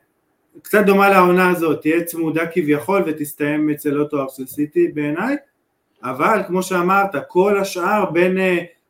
קצת 0.63 0.85
דומה 0.87 1.09
לעונה 1.09 1.51
הזאת, 1.51 1.81
תהיה 1.81 2.05
צמודה 2.05 2.47
כביכול 2.47 3.03
ותסתיים 3.07 3.71
אצל 3.71 4.01
אותו 4.01 4.27
של 4.37 4.47
סיטי 4.47 4.89
בעיניי, 4.89 5.37
אבל 6.03 6.41
כמו 6.47 6.63
שאמרת, 6.63 7.11
כל 7.29 7.59
השאר 7.59 8.11
בין 8.11 8.39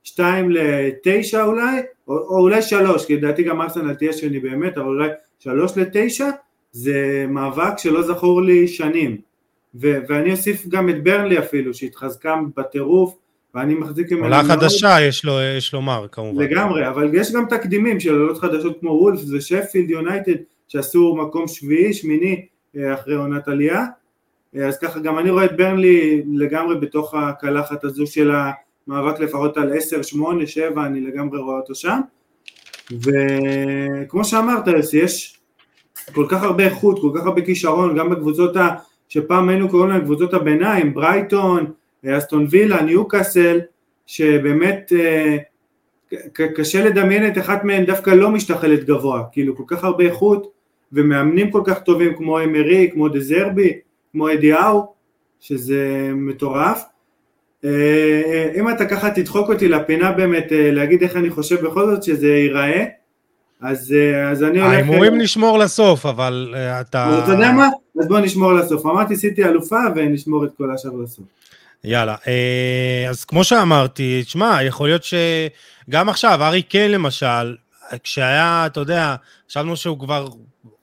2 0.02 0.50
ל-9 0.50 1.40
אולי, 1.40 1.80
או, 2.08 2.18
או 2.18 2.38
אולי 2.38 2.62
3, 2.62 3.06
כי 3.06 3.16
לדעתי 3.16 3.42
גם 3.42 3.60
ארסנל 3.60 3.94
תהיה 3.94 4.12
שני 4.12 4.40
באמת, 4.40 4.78
אבל 4.78 4.86
אולי 4.86 5.08
3 5.38 5.76
ל-9, 5.76 6.24
זה 6.72 7.26
מאבק 7.28 7.78
שלא 7.78 8.02
זכור 8.02 8.42
לי 8.42 8.68
שנים. 8.68 9.16
ו- 9.80 9.98
ואני 10.08 10.32
אוסיף 10.32 10.66
גם 10.68 10.88
את 10.88 11.02
ברנלי 11.02 11.38
אפילו, 11.38 11.74
שהתחזקה 11.74 12.36
בטירוף, 12.56 13.16
ואני 13.54 13.74
מחזיק 13.74 14.12
ממנו... 14.12 14.24
עולה 14.24 14.44
חדשה, 14.44 15.00
יש, 15.00 15.24
לו, 15.24 15.32
יש 15.58 15.74
לומר, 15.74 16.06
כמובן. 16.12 16.42
לגמרי, 16.42 16.88
אבל 16.88 17.10
יש 17.14 17.32
גם 17.32 17.44
תקדימים 17.48 18.00
של 18.00 18.12
עולות 18.12 18.38
חדשות 18.38 18.80
כמו 18.80 18.90
וולף 18.90 19.20
ושפילד 19.32 19.90
יונייטד, 19.90 20.36
שעשו 20.68 21.16
מקום 21.16 21.48
שביעי, 21.48 21.94
שמיני, 21.94 22.46
אה, 22.76 22.94
אחרי 22.94 23.14
עונת 23.14 23.48
עלייה. 23.48 23.84
אה, 24.56 24.68
אז 24.68 24.78
ככה 24.78 25.00
גם 25.00 25.18
אני 25.18 25.30
רואה 25.30 25.44
את 25.44 25.56
ברנלי 25.56 26.22
לגמרי 26.34 26.80
בתוך 26.80 27.14
הקלחת 27.14 27.84
הזו 27.84 28.06
של 28.06 28.30
המאבק 28.86 29.20
לפחות 29.20 29.56
על 29.56 29.72
10, 29.76 30.02
8, 30.02 30.46
7, 30.46 30.86
אני 30.86 31.00
לגמרי 31.00 31.38
רואה 31.38 31.56
אותו 31.56 31.74
שם. 31.74 32.00
וכמו 32.90 34.24
שאמרת, 34.24 34.64
יש 34.92 35.40
כל 36.12 36.26
כך 36.28 36.42
הרבה 36.42 36.64
איכות, 36.64 37.00
כל 37.00 37.10
כך 37.14 37.26
הרבה 37.26 37.42
כישרון, 37.42 37.98
גם 37.98 38.10
בקבוצות 38.10 38.56
ה... 38.56 38.68
שפעם 39.08 39.48
היינו 39.48 39.68
קוראים 39.68 39.90
להם 39.90 40.00
קבוצות 40.00 40.34
הביניים, 40.34 40.94
ברייטון, 40.94 41.72
אסטון 42.06 42.46
וילה, 42.50 42.82
ניוקאסל, 42.82 43.60
שבאמת 44.06 44.92
אה, 44.98 45.36
קשה 46.56 46.84
לדמיין 46.84 47.26
את 47.26 47.38
אחת 47.38 47.64
מהן 47.64 47.84
דווקא 47.84 48.10
לא 48.10 48.30
משתחלת 48.30 48.84
גבוה, 48.84 49.22
כאילו 49.32 49.56
כל 49.56 49.62
כך 49.66 49.84
הרבה 49.84 50.04
איכות 50.04 50.55
ומאמנים 50.96 51.50
כל 51.50 51.62
כך 51.64 51.78
טובים 51.78 52.16
כמו 52.16 52.40
אמרי, 52.40 52.90
כמו 52.92 53.08
דזרבי, 53.08 53.72
כמו 54.12 54.32
אדיהו, 54.32 54.86
שזה 55.40 56.10
מטורף. 56.14 56.82
אה, 57.64 57.70
אה, 57.70 58.50
אם 58.60 58.70
אתה 58.70 58.84
ככה 58.86 59.10
תדחוק 59.10 59.48
אותי 59.48 59.68
לפינה 59.68 60.12
באמת 60.12 60.46
להגיד 60.50 61.02
איך 61.02 61.16
אני 61.16 61.30
חושב 61.30 61.66
בכל 61.66 61.86
זאת 61.86 62.02
שזה 62.02 62.28
ייראה, 62.28 62.84
אז, 63.60 63.94
אז 64.30 64.42
אני 64.42 64.60
הולך... 64.60 64.72
ההימורים 64.72 65.18
נשמור 65.18 65.58
לסוף, 65.58 66.06
אבל 66.06 66.54
אתה... 66.80 67.20
אתה 67.24 67.32
יודע 67.32 67.52
מה? 67.52 67.68
אז 68.00 68.08
בוא 68.08 68.18
נשמור 68.18 68.52
לסוף. 68.52 68.86
אמרתי 68.86 69.16
סיטי 69.16 69.44
אלופה 69.44 69.80
ונשמור 69.96 70.44
את 70.44 70.50
כל 70.56 70.70
השאר 70.74 70.90
לסוף. 71.02 71.24
יאללה, 71.84 72.14
אה, 72.26 73.06
אז 73.10 73.24
כמו 73.24 73.44
שאמרתי, 73.44 74.22
תשמע, 74.24 74.58
יכול 74.62 74.88
להיות 74.88 75.02
שגם 75.04 76.08
עכשיו, 76.08 76.38
ארי 76.42 76.62
קיין 76.62 76.90
למשל, 76.92 77.56
כשהיה, 78.02 78.66
אתה 78.66 78.80
יודע, 78.80 79.14
חשבנו 79.48 79.76
שהוא 79.76 79.98
כבר 79.98 80.28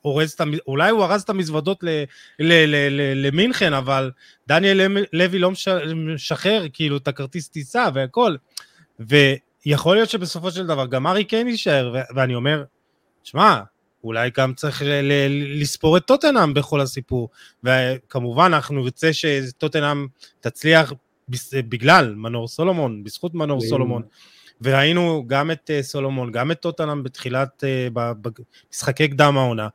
אורז 0.06 0.32
את, 0.32 0.42
אולי 0.68 0.92
הוא 0.92 1.04
ארז 1.04 1.22
את 1.22 1.30
המזוודות 1.30 1.84
למינכן, 3.16 3.74
אבל 3.74 4.12
דניאל 4.48 5.06
לוי 5.14 5.40
לא 5.40 5.52
משחרר 5.96 6.66
כאילו 6.74 6.98
את 6.98 7.08
הכרטיס 7.08 7.50
טיסה 7.50 7.88
והכל, 7.94 8.36
ויכול 9.00 9.96
להיות 9.96 10.10
שבסופו 10.10 10.52
של 10.52 10.68
דבר 10.68 10.86
גם 10.86 11.08
ארי 11.08 11.24
קיין 11.24 11.48
יישאר, 11.48 11.96
ואני 12.16 12.36
אומר, 12.36 12.64
שמע, 13.24 13.62
אולי 14.04 14.30
גם 14.38 14.54
צריך 14.54 14.82
לספור 15.60 15.98
את 15.98 16.06
טוטנאם 16.06 16.54
בכל 16.54 16.82
הסיפור, 16.82 17.30
וכמובן 17.64 18.52
אנחנו 18.54 18.84
נרצה 18.84 19.14
שטוטנאם 19.14 20.08
תצליח 20.40 20.94
בגלל 21.54 22.16
מנור 22.16 22.48
סולומון, 22.48 23.04
בזכות 23.04 23.34
מנור 23.34 23.62
סולומון, 23.62 24.04
וראינו 24.62 25.24
גם 25.28 25.52
את 25.52 25.70
אה, 25.74 25.84
סולומון, 25.84 26.32
גם 26.32 26.52
את 26.52 26.60
טוטנאם 26.60 27.04
בתחילת, 27.04 27.64
אה, 27.64 27.88
במשחקי 27.94 29.08
קדם 29.08 29.38
העונה, 29.38 29.68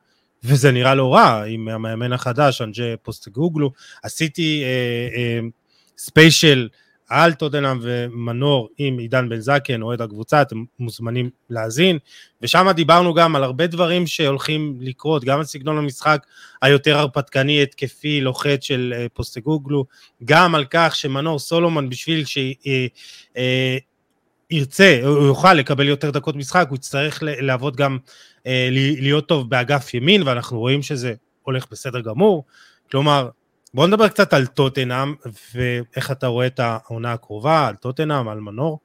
וזה 0.43 0.71
נראה 0.71 0.95
לא 0.95 1.13
רע 1.13 1.43
עם 1.47 1.67
המאמן 1.67 2.13
החדש, 2.13 2.61
אנג'י 2.61 2.93
פוסטגוגלו, 3.01 3.71
עשיתי 4.03 4.63
ספיישל, 5.97 6.67
אה, 6.71 6.75
אה, 6.75 6.89
על 7.09 7.33
טוטנאם 7.33 7.79
ומנור 7.81 8.69
עם 8.77 8.97
עידן 8.97 9.29
בן 9.29 9.39
זקן, 9.39 9.81
אוהד 9.81 10.01
הקבוצה, 10.01 10.41
אתם 10.41 10.63
מוזמנים 10.79 11.29
להאזין, 11.49 11.97
ושם 12.41 12.67
דיברנו 12.75 13.13
גם 13.13 13.35
על 13.35 13.43
הרבה 13.43 13.67
דברים 13.67 14.07
שהולכים 14.07 14.77
לקרות, 14.81 15.23
גם 15.23 15.39
על 15.39 15.45
סגנון 15.45 15.77
המשחק 15.77 16.25
היותר 16.61 16.97
הרפתקני, 16.97 17.63
התקפי, 17.63 18.21
לוחץ 18.21 18.63
של 18.63 18.93
אה, 18.97 19.05
פוסטגוגלו, 19.13 19.85
גם 20.25 20.55
על 20.55 20.65
כך 20.69 20.95
שמנור 20.95 21.39
סולומון 21.39 21.89
בשביל 21.89 22.23
שירצה, 24.51 24.99
הוא 25.03 25.25
יוכל 25.25 25.53
לקבל 25.53 25.87
יותר 25.87 26.09
דקות 26.11 26.35
משחק, 26.35 26.65
הוא 26.69 26.75
יצטרך 26.75 27.19
לעבוד 27.23 27.75
גם, 27.75 27.97
אה, 28.47 28.69
להיות 28.71 29.27
טוב 29.27 29.49
באגף 29.49 29.93
ימין, 29.93 30.23
ואנחנו 30.23 30.59
רואים 30.59 30.81
שזה 30.81 31.13
הולך 31.43 31.65
בסדר 31.71 32.01
גמור, 32.01 32.43
כלומר, 32.91 33.29
בוא 33.73 33.87
נדבר 33.87 34.07
קצת 34.07 34.33
על 34.33 34.45
טוטנאם, 34.45 35.13
ואיך 35.55 36.11
אתה 36.11 36.27
רואה 36.27 36.47
את 36.47 36.59
העונה 36.59 37.13
הקרובה, 37.13 37.67
על 37.67 37.75
טוטנאם, 37.75 38.27
על 38.27 38.39
מנור. 38.39 38.79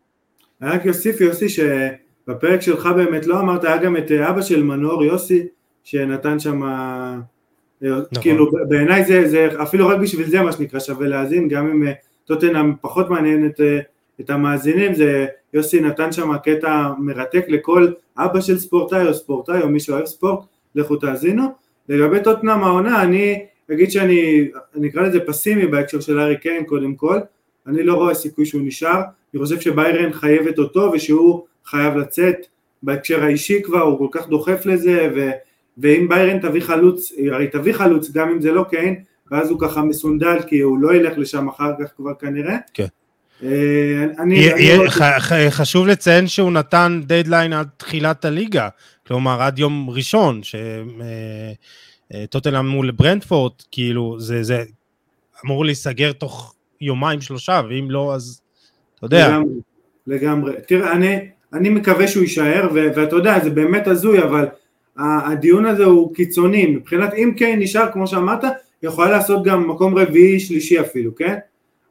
אני 0.62 0.70
רק 0.70 0.86
אוסיף 0.86 1.20
יוסי 1.20 1.48
שבפרק 1.48 2.60
שלך 2.60 2.88
באמת 2.96 3.26
לא 3.26 3.40
אמרת, 3.40 3.64
היה 3.64 3.76
גם 3.76 3.96
את 3.96 4.10
אבא 4.10 4.42
של 4.42 4.62
מנור 4.62 5.04
יוסי, 5.04 5.46
שנתן 5.84 6.40
שם, 6.40 6.62
אה, 6.62 7.16
נכון. 7.82 8.22
כאילו 8.22 8.50
בעיניי 8.68 9.04
זה, 9.04 9.28
זה 9.28 9.48
אפילו 9.62 9.88
רק 9.88 9.98
בשביל 10.00 10.26
זה 10.26 10.42
מה 10.42 10.52
שנקרא 10.52 10.80
שווה 10.80 11.08
להאזין, 11.08 11.48
גם 11.48 11.70
אם 11.70 11.86
אה, 11.86 11.92
טוטנאם 12.24 12.72
פחות 12.80 13.10
מעניין 13.10 13.50
את, 14.20 14.30
המאזינים, 14.30 14.94
זה 14.94 15.26
יוסי 15.54 15.80
נתן 15.80 16.12
שם 16.12 16.36
קטע 16.44 16.90
מרתק 16.98 17.44
לכל 17.48 17.92
אבא 18.18 18.40
של 18.40 18.58
ספורטאי 18.58 19.06
או 19.06 19.14
ספורטאי 19.14 19.60
או 19.60 19.68
מי 19.68 19.80
שאוהב 19.80 20.04
ספורט, 20.04 20.44
לכו 20.74 20.96
תאזינו. 20.96 21.42
לגבי 21.88 22.22
טוטנאם 22.22 22.64
העונה, 22.64 23.02
אני 23.02 23.44
אגיד 23.72 23.90
שאני, 23.90 24.48
אני 24.76 24.88
אקרא 24.88 25.02
לזה 25.02 25.20
פסימי 25.20 25.66
בהקשר 25.66 26.00
של 26.00 26.18
הארי 26.18 26.36
קיין 26.36 26.64
קודם 26.64 26.94
כל, 26.94 27.18
אני 27.66 27.82
לא 27.82 27.94
רואה 27.94 28.14
סיכוי 28.14 28.46
שהוא 28.46 28.62
נשאר, 28.64 29.00
אני 29.34 29.42
חושב 29.42 29.60
שביירן 29.60 30.12
חייבת 30.12 30.58
אותו 30.58 30.90
ושהוא 30.94 31.42
חייב 31.64 31.96
לצאת, 31.96 32.36
בהקשר 32.82 33.22
האישי 33.24 33.62
כבר, 33.62 33.80
הוא 33.80 33.98
כל 33.98 34.08
כך 34.10 34.28
דוחף 34.28 34.66
לזה, 34.66 35.08
ו, 35.16 35.30
ואם 35.78 36.08
ביירן 36.08 36.38
תביא 36.38 36.60
חלוץ, 36.60 37.12
הרי 37.32 37.46
תביא 37.46 37.72
חלוץ 37.72 38.10
גם 38.10 38.28
אם 38.30 38.40
זה 38.40 38.52
לא 38.52 38.64
קיין, 38.70 38.94
ואז 39.30 39.50
הוא 39.50 39.60
ככה 39.60 39.82
מסונדל 39.82 40.36
כי 40.46 40.60
הוא 40.60 40.78
לא 40.78 40.94
ילך 40.94 41.18
לשם 41.18 41.48
אחר 41.48 41.72
כך 41.80 41.92
כבר 41.96 42.14
כנראה. 42.14 42.56
כן. 42.74 42.86
אה, 43.42 44.04
אני. 44.18 44.48
חשוב 45.50 45.86
לציין 45.86 46.26
שהוא 46.26 46.52
נתן 46.52 47.00
דדליין 47.06 47.52
עד 47.52 47.68
תחילת 47.76 48.24
הליגה, 48.24 48.68
כלומר 49.06 49.42
עד 49.42 49.58
יום 49.58 49.90
ראשון, 49.90 50.42
ש... 50.42 50.54
אה, 50.54 51.52
אה, 52.46 52.62
מול 52.62 52.90
ברנדפורד, 52.90 53.52
כאילו, 53.70 54.20
זה, 54.20 54.42
זה 54.42 54.64
אמור 55.44 55.64
להיסגר 55.64 56.12
תוך 56.12 56.54
יומיים 56.80 57.20
שלושה, 57.20 57.60
ואם 57.68 57.90
לא, 57.90 58.14
אז 58.14 58.40
אתה 58.94 59.06
יודע. 59.06 59.28
לגמרי, 59.28 59.60
לגמרי. 60.06 60.52
תראה, 60.68 60.92
אני, 60.92 61.18
אני 61.52 61.68
מקווה 61.68 62.08
שהוא 62.08 62.22
יישאר, 62.22 62.68
ו- 62.74 62.88
ואתה 62.96 63.16
יודע, 63.16 63.44
זה 63.44 63.50
באמת 63.50 63.86
הזוי, 63.86 64.22
אבל 64.22 64.46
הדיון 64.96 65.66
הזה 65.66 65.84
הוא 65.84 66.14
קיצוני, 66.14 66.66
מבחינת 66.66 67.14
אם 67.14 67.32
קיין 67.36 67.58
נשאר, 67.58 67.92
כמו 67.92 68.06
שאמרת, 68.06 68.44
יכולה 68.82 69.10
לעשות 69.10 69.44
גם 69.44 69.70
מקום 69.70 69.98
רביעי, 69.98 70.40
שלישי 70.40 70.80
אפילו, 70.80 71.14
כן? 71.14 71.34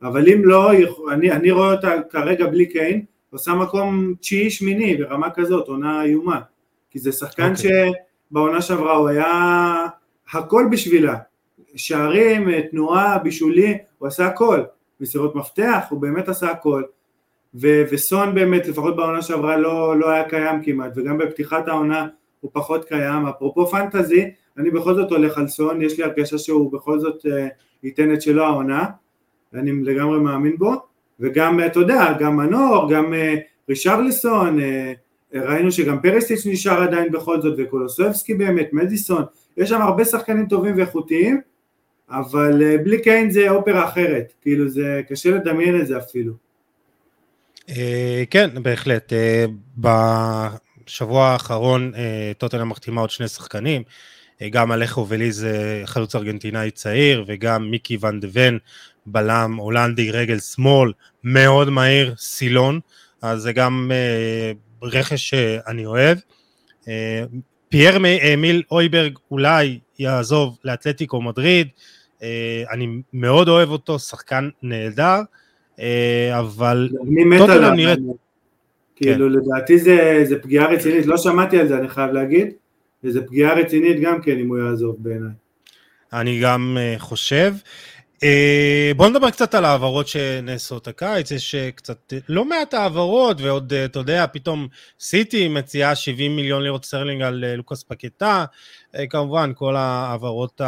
אבל 0.04 0.30
אם 0.30 0.46
לא, 0.46 0.72
אני, 1.12 1.32
אני 1.32 1.52
רואה 1.52 1.74
אותה 1.74 1.92
כרגע 2.10 2.48
בלי 2.48 2.66
קיין, 2.66 3.06
עושה 3.30 3.54
מקום 3.54 4.14
תשיעי 4.20 4.50
שמיני 4.50 4.98
ברמה 4.98 5.30
כזאת, 5.30 5.68
עונה 5.68 6.04
איומה. 6.04 6.42
כי 6.90 7.00
זה 7.00 7.12
שחקן 7.12 7.54
okay. 7.54 7.58
אוקיי. 7.58 7.92
שבעונה 8.32 8.62
שעברה 8.62 8.96
הוא 8.96 9.10
היה 9.10 9.88
הכל 10.32 10.66
בשבילה, 10.72 11.16
שערים, 11.76 12.62
תנועה, 12.62 13.18
בישולים, 13.18 13.78
הוא 13.98 14.08
עשה 14.08 14.26
הכל, 14.26 14.62
מסירות 15.00 15.36
מפתח, 15.36 15.86
הוא 15.90 16.02
באמת 16.02 16.30
עשה 16.30 16.52
הכל, 16.52 16.84
ו- 17.56 17.84
וסון 17.92 18.36
באמת, 18.36 18.68
לפחות 18.68 18.96
בעונה 18.96 19.22
שעברה 19.22 19.58
לא, 19.58 20.00
לא 20.00 20.10
היה 20.10 20.30
קיים 20.30 20.64
כמעט, 20.64 20.92
וגם 20.96 21.18
בפתיחת 21.18 21.68
העונה 21.68 22.08
הוא 22.40 22.52
פחות 22.54 22.86
קיים, 22.86 23.26
אפרופו 23.26 23.68
פנטזי, 23.68 24.32
אני 24.58 24.72
בכל 24.72 24.96
זאת 24.96 25.12
הולך 25.12 25.38
על 25.38 25.48
סון, 25.48 25.82
יש 25.82 25.98
לי 25.98 26.04
הרגשה 26.04 26.38
שהוא 26.38 26.72
בכל 26.72 27.00
זאת 27.00 27.26
uh, 27.26 27.30
ייתן 27.84 28.14
את 28.14 28.22
שלו 28.22 28.44
העונה, 28.44 28.86
ואני 29.54 29.72
לגמרי 29.72 30.20
מאמין 30.20 30.58
בו, 30.58 30.74
וגם, 31.20 31.60
אתה 31.66 31.80
יודע, 31.80 32.14
גם 32.20 32.38
מנור, 32.38 32.90
גם 32.92 33.14
uh, 33.14 33.40
רישרליסון, 33.70 34.60
uh, 34.60 34.64
ראינו 35.34 35.72
שגם 35.72 36.02
פרסיץ' 36.02 36.46
נשאר 36.46 36.84
עדיין 36.84 37.12
בכל 37.12 37.42
זאת, 37.42 37.56
וקולוסובסקי 37.58 38.34
באמת, 38.34 38.70
מדיסון, 38.74 39.24
יש 39.58 39.70
שם 39.70 39.82
הרבה 39.82 40.06
שחקנים 40.06 40.46
טובים 40.46 40.78
ואיכותיים, 40.78 41.42
אבל 42.10 42.64
אה, 42.64 42.78
בלי 42.78 43.02
קיין 43.02 43.32
זה 43.32 43.50
אופרה 43.50 43.90
אחרת, 43.90 44.34
כאילו 44.42 44.70
זה 44.70 45.02
קשה 45.10 45.30
לדמיין 45.30 45.82
את 45.82 45.88
זה 45.88 45.98
אפילו. 45.98 46.34
אה, 47.70 48.24
כן, 48.30 48.50
בהחלט. 48.64 49.14
אה, 49.14 49.46
בשבוע 49.78 51.26
האחרון 51.26 51.92
טוטנאם 52.38 52.70
מחתימה 52.70 53.02
עוד 53.02 53.10
שני 53.10 53.28
שחקנים, 53.28 53.84
גם 54.52 54.72
אלכו 54.72 55.08
וליז 55.10 55.48
חלוץ 55.86 56.16
ארגנטינאי 56.16 56.72
צעיר, 56.72 57.24
וגם 57.28 57.72
מיקי 57.72 57.98
ואן 58.00 58.20
דה 58.20 58.28
ון, 58.34 58.58
בלם 59.06 59.56
הולנדי 59.56 60.12
רגל 60.12 60.40
שמאל, 60.40 60.92
מאוד 61.24 61.70
מהיר, 61.70 62.14
סילון. 62.18 62.80
אז 63.22 63.42
זה 63.42 63.54
גם 63.54 63.92
רכש 64.82 65.30
שאני 65.30 65.86
אוהב. 65.86 66.18
פייר 67.70 67.98
אמיל 68.34 68.64
אויברג 68.72 69.18
אולי 69.32 69.80
יעזוב 70.00 70.58
לאתלטיקו 70.64 71.22
מדריד, 71.22 71.68
אני 72.72 72.88
מאוד 73.14 73.50
אוהב 73.50 73.70
אותו, 73.70 74.00
שחקן 74.00 74.50
נהדר, 74.64 75.20
אבל 76.32 76.90
טוטנאם 77.38 77.74
נראית... 77.76 78.00
כאילו 78.96 79.28
כן. 79.30 79.34
לדעתי 79.34 79.80
זה, 79.80 80.24
זה 80.24 80.40
פגיעה 80.40 80.68
רצינית, 80.68 81.06
לא 81.06 81.18
שמעתי 81.18 81.60
על 81.60 81.68
זה 81.68 81.78
אני 81.78 81.90
חייב 81.90 82.12
להגיד, 82.12 82.48
וזה 83.04 83.22
פגיעה 83.22 83.54
רצינית 83.54 84.00
גם 84.02 84.22
כן 84.22 84.40
אם 84.40 84.48
הוא 84.48 84.58
יעזוב 84.58 84.96
בעיניי. 85.00 85.32
אני 86.14 86.40
גם 86.40 86.78
uh, 86.78 87.00
חושב. 87.00 87.54
Uh, 88.24 88.94
בוא 88.98 89.10
נדבר 89.10 89.30
קצת 89.30 89.56
על 89.56 89.66
העברות 89.66 90.08
שנעשות 90.08 90.88
הקיץ, 90.88 91.32
יש 91.32 91.56
uh, 91.56 91.72
קצת 91.76 92.14
לא 92.30 92.46
מעט 92.46 92.74
העברות 92.74 93.42
ועוד 93.42 93.74
uh, 93.74 93.76
אתה 93.86 94.00
יודע 94.00 94.26
פתאום 94.34 94.68
סיטי 95.00 95.48
מציעה 95.48 95.96
70 95.96 96.36
מיליון 96.36 96.64
לירות 96.64 96.86
סטרלינג 96.86 97.22
על 97.22 97.56
לוקאס 97.56 97.84
פקטה, 97.84 98.46
כמובן 99.10 99.52
כל 99.56 99.76
העברות 99.76 100.62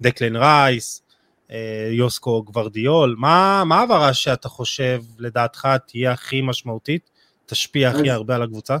דקלן 0.00 0.36
רייס, 0.36 1.02
אה, 1.52 1.88
יושקו 1.90 2.42
גוורדיול, 2.42 3.14
מה, 3.18 3.62
מה 3.66 3.78
העברה 3.78 4.14
שאתה 4.14 4.48
חושב 4.48 5.02
לדעתך 5.18 5.68
תהיה 5.86 6.12
הכי 6.12 6.40
משמעותית, 6.42 7.10
תשפיע 7.46 7.90
הכי 7.90 8.10
הרבה 8.10 8.34
על 8.34 8.42
הקבוצה? 8.42 8.76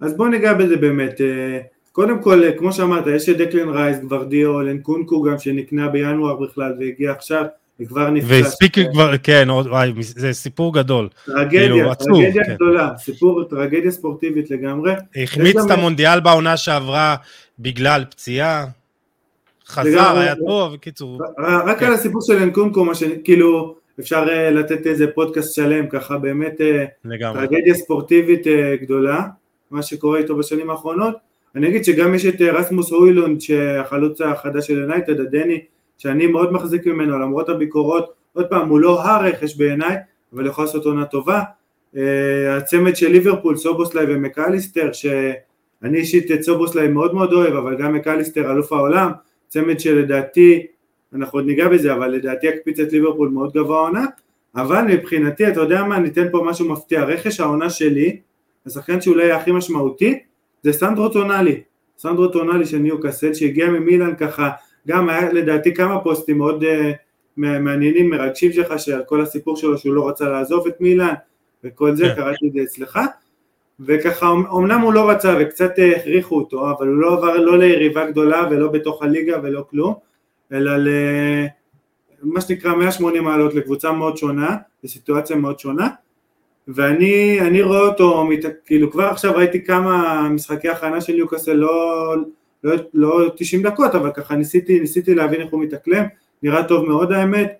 אז 0.00 0.16
בוא 0.16 0.28
ניגע 0.28 0.54
בזה 0.54 0.76
באמת, 0.76 1.20
אה, 1.20 1.58
קודם 1.98 2.22
כל 2.22 2.44
אה, 2.44 2.52
כמו 2.52 2.72
שאמרת 2.72 3.06
יש 3.06 3.28
את 3.28 3.36
דקלן 3.36 3.68
רייס, 3.68 3.98
גוורדיול, 3.98 4.68
אנקונקו 4.68 5.22
גם 5.22 5.38
שנקנה 5.38 5.88
בינואר 5.88 6.36
בכלל 6.36 6.74
והגיע 6.80 7.12
עכשיו 7.12 7.44
וכבר 7.80 8.10
נפגש. 8.10 8.30
והספיק 8.30 8.76
כבר, 8.92 9.12
כן, 9.22 9.48
וואי, 9.50 9.92
זה 10.00 10.32
סיפור 10.32 10.74
גדול. 10.74 11.08
טרגדיה, 11.26 11.60
כאילו, 11.60 11.94
טרגדיה 11.94 12.44
כן. 12.44 12.54
גדולה, 12.54 12.90
סיפור, 12.98 13.44
טרגדיה 13.44 13.90
ספורטיבית 13.90 14.50
לגמרי. 14.50 14.92
החמיץ 15.16 15.56
את 15.56 15.70
המונדיאל 15.70 16.20
בעונה 16.20 16.56
שעברה 16.56 17.16
בגלל 17.58 18.04
פציעה. 18.10 18.66
חזר, 19.66 20.18
היה 20.18 20.34
טוב, 20.46 20.74
בקיצור. 20.74 21.20
רק 21.66 21.82
על 21.82 21.92
הסיפור 21.92 22.22
של 22.22 22.36
אנקונקו, 22.36 22.84
מה 22.84 22.94
שכאילו, 22.94 23.74
אפשר 24.00 24.24
אה, 24.28 24.50
לתת 24.50 24.86
איזה 24.86 25.06
פודקאסט 25.14 25.54
שלם, 25.54 25.86
ככה 25.88 26.18
באמת 26.18 26.60
אה, 26.60 26.84
טרגדיה 27.32 27.74
ספורטיבית 27.74 28.46
גדולה, 28.82 29.22
מה 29.70 29.82
שקורה 29.82 30.18
איתו 30.18 30.36
בשנים 30.36 30.70
האחרונות. 30.70 31.28
אני 31.56 31.68
אגיד 31.68 31.84
שגם 31.84 32.14
יש 32.14 32.26
את 32.26 32.40
רסמוס 32.40 32.90
הוילונד, 32.92 33.40
שהחלוץ 33.40 34.20
החדש 34.20 34.66
של 34.66 34.78
יונייטד, 34.78 35.20
הדני, 35.20 35.60
שאני 35.98 36.26
מאוד 36.26 36.52
מחזיק 36.52 36.86
ממנו, 36.86 37.18
למרות 37.18 37.48
הביקורות, 37.48 38.12
עוד 38.32 38.46
פעם, 38.46 38.68
הוא 38.68 38.80
לא 38.80 39.02
הרכש 39.02 39.56
בעיניי, 39.56 39.96
אבל 40.32 40.46
יכול 40.46 40.64
לעשות 40.64 40.84
עונה 40.84 41.04
טובה. 41.04 41.42
הצמד 42.56 42.96
של 42.96 43.08
ליברפול, 43.08 43.56
סובוסליי 43.56 44.06
ומקליסטר, 44.08 44.92
שאני 44.92 45.98
אישית 45.98 46.30
את 46.30 46.42
סובוסליי 46.42 46.88
מאוד 46.88 47.14
מאוד 47.14 47.32
אוהב, 47.32 47.54
אבל 47.54 47.76
גם 47.76 47.94
מקליסטר 47.94 48.52
אלוף 48.52 48.72
העולם, 48.72 49.10
צמד 49.48 49.80
שלדעתי, 49.80 50.66
אנחנו 51.14 51.38
עוד 51.38 51.46
ניגע 51.46 51.68
בזה, 51.68 51.92
אבל 51.92 52.08
לדעתי 52.08 52.46
יקפיץ 52.46 52.80
את 52.80 52.92
ליברפול 52.92 53.28
מאוד 53.28 53.52
גבוה 53.52 53.78
העונה, 53.78 54.04
אבל 54.56 54.82
מבחינתי, 54.82 55.48
אתה 55.48 55.60
יודע 55.60 55.84
מה, 55.84 55.98
ניתן 55.98 56.26
פה 56.30 56.42
משהו 56.46 56.68
מפתיע, 56.68 57.04
רכש 57.04 57.40
העונה 57.40 57.70
שלי, 57.70 58.20
השחקן 58.66 59.00
שאולי 59.00 59.32
הכי 59.32 59.52
משמעותי, 59.52 60.18
זה 60.62 60.72
סנדרו 60.72 61.08
טונאלי, 61.08 61.62
סנדרו 61.98 62.28
טונאלי 62.28 62.66
של 62.66 62.78
ניו 62.78 63.00
קסל, 63.00 63.34
שהגיע 63.34 63.66
ממילן 63.66 64.16
ככה, 64.16 64.50
גם 64.88 65.08
היה 65.08 65.32
לדעתי 65.32 65.74
כמה 65.74 66.00
פוסטים 66.00 66.38
מאוד 66.38 66.62
uh, 66.62 66.66
מעניינים, 67.36 68.10
מרגשים 68.10 68.52
שלך, 68.52 68.78
שעל 68.78 69.02
כל 69.06 69.20
הסיפור 69.20 69.56
שלו 69.56 69.78
שהוא 69.78 69.94
לא 69.94 70.08
רצה 70.08 70.28
לעזוב 70.28 70.66
את 70.66 70.80
מילן, 70.80 71.14
וכל 71.64 71.96
זה, 71.96 72.04
yeah. 72.04 72.08
כן. 72.08 72.14
קראתי 72.14 72.48
את 72.48 72.52
זה 72.52 72.62
אצלך, 72.62 72.98
וככה 73.80 74.30
אמנם 74.30 74.80
הוא 74.80 74.92
לא 74.92 75.10
רצה 75.10 75.36
וקצת 75.40 75.78
אה, 75.78 75.96
הכריחו 75.96 76.36
אותו 76.36 76.70
אבל 76.70 76.88
הוא 76.88 76.96
לא 76.96 77.12
עבר 77.12 77.36
לא 77.36 77.58
ליריבה 77.58 78.10
גדולה 78.10 78.48
ולא 78.50 78.68
בתוך 78.68 79.02
הליגה 79.02 79.38
ולא 79.42 79.64
כלום 79.70 79.94
אלא 80.52 80.72
למה 82.22 82.40
שנקרא 82.40 82.74
180 82.74 83.24
מעלות 83.24 83.54
לקבוצה 83.54 83.92
מאוד 83.92 84.16
שונה 84.16 84.56
לסיטואציה 84.84 85.36
מאוד 85.36 85.58
שונה 85.58 85.88
ואני 86.68 87.62
רואה 87.62 87.80
אותו 87.80 88.28
כאילו 88.66 88.90
כבר 88.90 89.04
עכשיו 89.04 89.36
ראיתי 89.36 89.64
כמה 89.64 90.28
משחקי 90.30 90.68
הכנה 90.68 91.00
של 91.00 91.14
יוקאסל 91.14 91.52
לא, 91.52 92.14
לא, 92.64 92.74
לא 92.94 93.30
90 93.36 93.62
דקות 93.62 93.94
אבל 93.94 94.10
ככה 94.10 94.36
ניסיתי, 94.36 94.80
ניסיתי 94.80 95.14
להבין 95.14 95.40
איך 95.40 95.50
הוא 95.50 95.62
מתאקלם 95.62 96.04
נראה 96.42 96.64
טוב 96.64 96.88
מאוד 96.88 97.12
האמת 97.12 97.52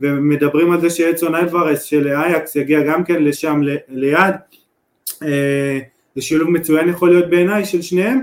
ומדברים 0.00 0.72
על 0.72 0.80
זה 0.80 0.90
שאדסון 0.90 1.34
אלוורס 1.34 1.82
של 1.82 2.08
אייקס 2.08 2.56
יגיע 2.56 2.82
גם 2.82 3.04
כן 3.04 3.22
לשם 3.22 3.60
ליד 3.88 4.34
אה, 5.22 5.78
זה 6.14 6.22
שילוב 6.22 6.50
מצוין 6.50 6.88
יכול 6.88 7.10
להיות 7.10 7.30
בעיניי 7.30 7.64
של 7.64 7.82
שניהם 7.82 8.20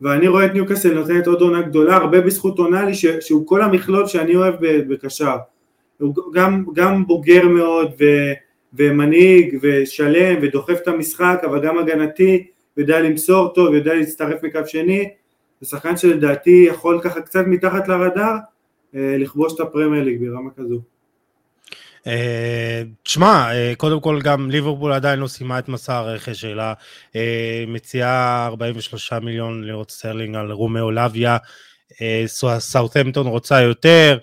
ואני 0.00 0.28
רואה 0.28 0.46
את 0.46 0.52
ניוקאסל 0.52 0.94
נותנת 0.94 1.26
עוד 1.26 1.40
עונה 1.40 1.62
גדולה 1.62 1.96
הרבה 1.96 2.20
בזכות 2.20 2.58
עונלי 2.58 2.94
שהוא 3.20 3.46
כל 3.46 3.62
המכלול 3.62 4.06
שאני 4.06 4.36
אוהב 4.36 4.54
בקשר 4.60 5.36
הוא 5.98 6.14
גם, 6.34 6.64
גם 6.74 7.06
בוגר 7.06 7.48
מאוד 7.48 7.90
ו, 8.00 8.04
ומנהיג 8.74 9.58
ושלם 9.62 10.38
ודוחף 10.42 10.78
את 10.82 10.88
המשחק 10.88 11.42
אבל 11.46 11.66
גם 11.66 11.78
הגנתי 11.78 12.46
יודע 12.76 13.00
למסור 13.00 13.54
טוב 13.54 13.74
יודע 13.74 13.94
להצטרף 13.94 14.42
מקו 14.42 14.60
שני 14.66 15.08
זה 15.60 15.68
שחקן 15.68 15.96
שלדעתי 15.96 16.64
יכול 16.68 17.00
ככה 17.02 17.20
קצת 17.20 17.44
מתחת 17.46 17.88
לרדאר 17.88 18.36
אה, 18.94 19.16
לכבוש 19.18 19.54
את 19.54 19.60
הפרמייר 19.60 20.04
ליג 20.04 20.20
ברמה 20.20 20.50
כזו. 20.56 20.80
אה, 22.06 22.82
תשמע, 23.02 23.52
אה, 23.52 23.72
קודם 23.76 24.00
כל 24.00 24.20
גם 24.24 24.50
ליברפול 24.50 24.92
עדיין 24.92 25.18
לא 25.18 25.26
סיימה 25.26 25.58
את 25.58 25.68
מסע 25.68 25.94
הרכש 25.94 26.40
שלה, 26.40 26.74
מציעה 27.66 28.46
43 28.46 29.12
מיליון 29.12 29.64
לירות 29.64 29.90
סטרלינג 29.90 30.36
על 30.36 30.52
רומאו 30.52 30.90
לוויה, 30.90 31.36
סאות'מפטון 32.58 33.26
רוצה 33.26 33.60
יותר, 33.60 34.18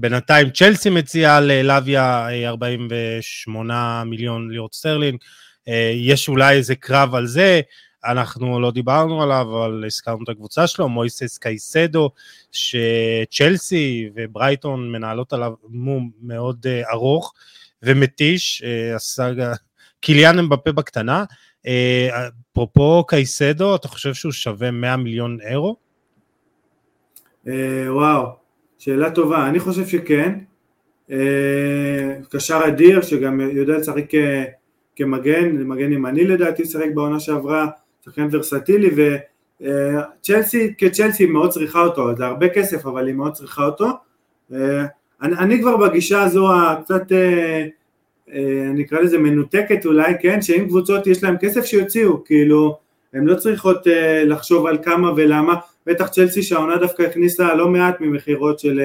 בינתיים 0.00 0.50
צ'לסי 0.50 0.90
מציעה 0.90 1.40
ללוויה 1.40 2.28
48 2.46 4.04
מיליון 4.04 4.50
לירות 4.50 4.74
סטרלינג, 4.74 5.18
יש 5.94 6.28
אולי 6.28 6.56
איזה 6.56 6.74
קרב 6.74 7.14
על 7.14 7.26
זה, 7.26 7.60
אנחנו 8.04 8.60
לא 8.60 8.70
דיברנו 8.70 9.22
עליו, 9.22 9.46
אבל 9.50 9.84
הזכרנו 9.86 10.24
את 10.24 10.28
הקבוצה 10.28 10.66
שלו, 10.66 10.88
מויסס 10.88 11.38
קייסדו, 11.38 12.10
שצ'לסי 12.52 14.10
וברייטון 14.14 14.92
מנהלות 14.92 15.32
עליו 15.32 15.52
מו"מ 15.68 16.10
מאוד 16.22 16.66
אה, 16.66 16.92
ארוך 16.92 17.34
ומתיש, 17.82 18.62
הסאגה, 18.96 19.52
קיליאן 20.00 20.38
אמבפה 20.38 20.72
בקטנה. 20.72 21.24
אה, 21.66 21.68
אפרופו 22.52 23.04
קייסדו, 23.08 23.76
אתה 23.76 23.88
חושב 23.88 24.14
שהוא 24.14 24.32
שווה 24.32 24.70
100 24.70 24.96
מיליון 24.96 25.38
אירו? 25.40 25.76
וואו, 27.88 28.39
שאלה 28.80 29.10
טובה, 29.10 29.48
אני 29.48 29.58
חושב 29.58 29.86
שכן. 29.86 30.38
Uh, 31.08 31.12
קשר 32.30 32.60
אדיר 32.68 33.02
שגם 33.02 33.40
יודע 33.40 33.78
לשחק 33.78 34.04
כמגן, 34.96 35.56
מגן 35.56 35.92
ימני 35.92 36.24
לדעתי 36.24 36.64
שיחק 36.64 36.88
בעונה 36.94 37.20
שעברה, 37.20 37.66
שחקן 38.04 38.28
ורסטילי 38.30 38.90
וצ'לסי 39.60 40.74
כצ'לסי 40.78 41.26
מאוד 41.26 41.50
צריכה 41.50 41.80
אותו, 41.80 42.16
זה 42.16 42.26
הרבה 42.26 42.48
כסף 42.48 42.86
אבל 42.86 43.06
היא 43.06 43.14
מאוד 43.14 43.32
צריכה 43.32 43.64
אותו. 43.64 43.86
אה, 44.52 44.84
אני, 45.22 45.36
אני 45.38 45.60
כבר 45.60 45.76
בגישה 45.76 46.22
הזו 46.22 46.54
הקצת 46.54 47.12
אה, 47.12 47.66
אה, 48.32 48.70
נקרא 48.74 49.00
לזה 49.00 49.18
מנותקת 49.18 49.86
אולי, 49.86 50.14
כן, 50.20 50.42
שאם 50.42 50.64
קבוצות 50.68 51.06
יש 51.06 51.22
להם 51.22 51.36
כסף 51.40 51.64
שיוציאו, 51.64 52.24
כאילו 52.24 52.78
הן 53.12 53.24
לא 53.24 53.34
צריכות 53.34 53.86
לחשוב 54.26 54.66
על 54.66 54.78
כמה 54.82 55.12
ולמה, 55.16 55.54
בטח 55.86 56.08
צ'לסי 56.08 56.42
שהעונה 56.42 56.76
דווקא 56.76 57.02
הכניסה 57.02 57.54
לא 57.54 57.68
מעט 57.68 58.00
ממכירות 58.00 58.58
של 58.58 58.80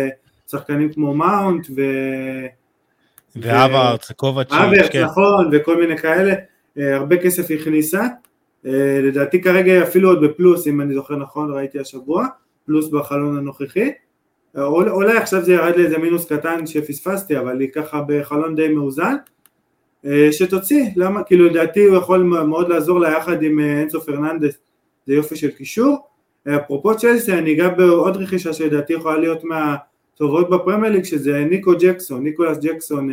שחקנים 0.51 0.93
כמו 0.93 1.13
מאונט 1.13 1.67
ו... 1.75 1.81
והווארץ, 3.35 4.11
קובצ'יץ', 4.11 4.89
כן. 4.91 5.03
נכון, 5.03 5.49
וכל 5.51 5.79
מיני 5.79 5.97
כאלה, 5.97 6.33
הרבה 6.77 7.17
כסף 7.17 7.51
הכניסה, 7.51 8.05
אה, 8.65 9.01
לדעתי 9.03 9.41
כרגע 9.41 9.83
אפילו 9.83 10.09
עוד 10.09 10.21
בפלוס 10.21 10.67
אם 10.67 10.81
אני 10.81 10.93
זוכר 10.93 11.15
נכון 11.15 11.53
ראיתי 11.53 11.79
השבוע 11.79 12.27
פלוס 12.65 12.89
בחלון 12.89 13.37
הנוכחי. 13.37 13.91
אה, 14.57 14.65
אולי 14.65 15.17
עכשיו 15.17 15.43
זה 15.43 15.53
ירד 15.53 15.75
לאיזה 15.77 15.97
מינוס 15.97 16.31
קטן 16.31 16.67
שפספסתי 16.67 17.39
אבל 17.39 17.59
היא 17.59 17.69
ככה 17.75 18.01
בחלון 18.07 18.55
די 18.55 18.67
מאוזן. 18.67 19.15
אה, 20.05 20.27
שתוציא 20.31 20.85
למה? 20.95 21.23
כאילו 21.23 21.45
לדעתי 21.45 21.85
הוא 21.85 21.97
יכול 21.97 22.23
מאוד 22.23 22.69
לעזור 22.69 22.99
לה 22.99 23.17
יחד 23.17 23.43
עם 23.43 23.59
אנסו 23.59 24.01
פרננדס. 24.01 24.57
זה 25.07 25.13
יופי 25.13 25.35
של 25.35 25.51
קישור 25.51 26.07
אפרופו 26.47 26.97
צ'לסי 26.97 27.33
אני 27.33 27.53
אגע 27.53 27.69
בעוד 27.69 28.17
רכישה 28.17 28.53
שלדעתי 28.53 28.93
יכולה 28.93 29.17
להיות 29.17 29.43
מהטובות 29.43 30.49
בפרמייר 30.49 30.93
ליג 30.93 31.03
שזה 31.03 31.45
ניקו 31.49 31.73
ג'קסון 31.79 32.23
ניקולס 32.23 32.57
ג'קסון 32.57 33.09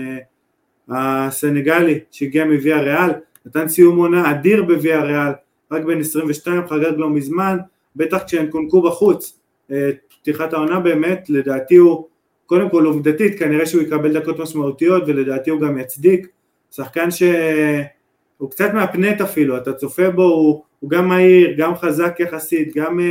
הסנגלי 0.88 2.00
שהגיע 2.10 2.44
מוויה 2.44 2.80
ריאל 2.80 3.10
נתן 3.46 3.68
סיום 3.68 3.98
עונה 3.98 4.30
אדיר 4.30 4.64
בוויה 4.64 5.02
ריאל, 5.02 5.32
רק 5.70 5.82
בן 5.82 6.00
22, 6.00 6.68
חגג 6.68 6.92
לא 6.96 7.10
מזמן, 7.10 7.58
בטח 7.96 8.22
כשאנקונקו 8.26 8.82
בחוץ. 8.82 9.40
אה, 9.70 9.90
פתיחת 10.20 10.52
העונה 10.52 10.80
באמת, 10.80 11.30
לדעתי 11.30 11.76
הוא, 11.76 12.06
קודם 12.46 12.70
כל 12.70 12.84
עובדתית, 12.84 13.38
כנראה 13.38 13.66
שהוא 13.66 13.82
יקבל 13.82 14.20
דקות 14.20 14.38
משמעותיות 14.38 15.02
ולדעתי 15.06 15.50
הוא 15.50 15.60
גם 15.60 15.78
יצדיק. 15.78 16.26
שחקן 16.70 17.10
שהוא 17.10 18.50
קצת 18.50 18.74
מהפנט 18.74 19.20
אפילו, 19.20 19.56
אתה 19.56 19.72
צופה 19.72 20.10
בו, 20.10 20.22
הוא, 20.22 20.62
הוא 20.82 20.90
גם 20.90 21.08
מהיר, 21.08 21.54
גם 21.58 21.76
חזק 21.76 22.16
יחסית, 22.18 22.76
גם 22.76 22.98
אה, 22.98 23.02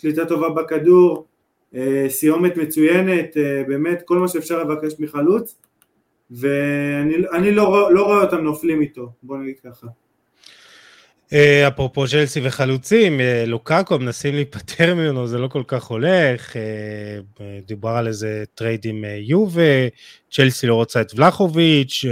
שליטה 0.00 0.26
טובה 0.26 0.48
בכדור, 0.48 1.26
אה, 1.72 1.76
סיומת 2.08 2.56
מצוינת, 2.56 3.36
אה, 3.36 3.68
באמת 3.68 4.02
כל 4.04 4.18
מה 4.18 4.28
שאפשר 4.28 4.64
לבקש 4.64 4.92
מחלוץ, 4.98 5.56
ואני 6.30 7.50
לא, 7.50 7.94
לא 7.94 8.02
רואה 8.04 8.22
אותם 8.22 8.36
נופלים 8.36 8.80
איתו, 8.80 9.12
בוא 9.22 9.38
נגיד 9.38 9.54
ככה. 9.64 9.86
אה, 11.32 11.68
אפרופו 11.68 12.06
צ'לסי 12.08 12.40
וחלוצים, 12.42 13.20
אה, 13.20 13.44
לוקאקו 13.46 13.98
מנסים 13.98 14.34
להיפטר 14.34 14.94
ממנו, 14.94 15.26
זה 15.26 15.38
לא 15.38 15.48
כל 15.48 15.62
כך 15.66 15.84
הולך, 15.84 16.56
אה, 16.56 17.58
דובר 17.66 17.88
על 17.88 18.06
איזה 18.06 18.44
טרייד 18.54 18.84
עם 18.84 19.04
יובה, 19.18 19.88
צ'לסי 20.30 20.66
לא 20.66 20.74
רוצה 20.74 21.00
את 21.00 21.14
ולחוביץ', 21.14 22.04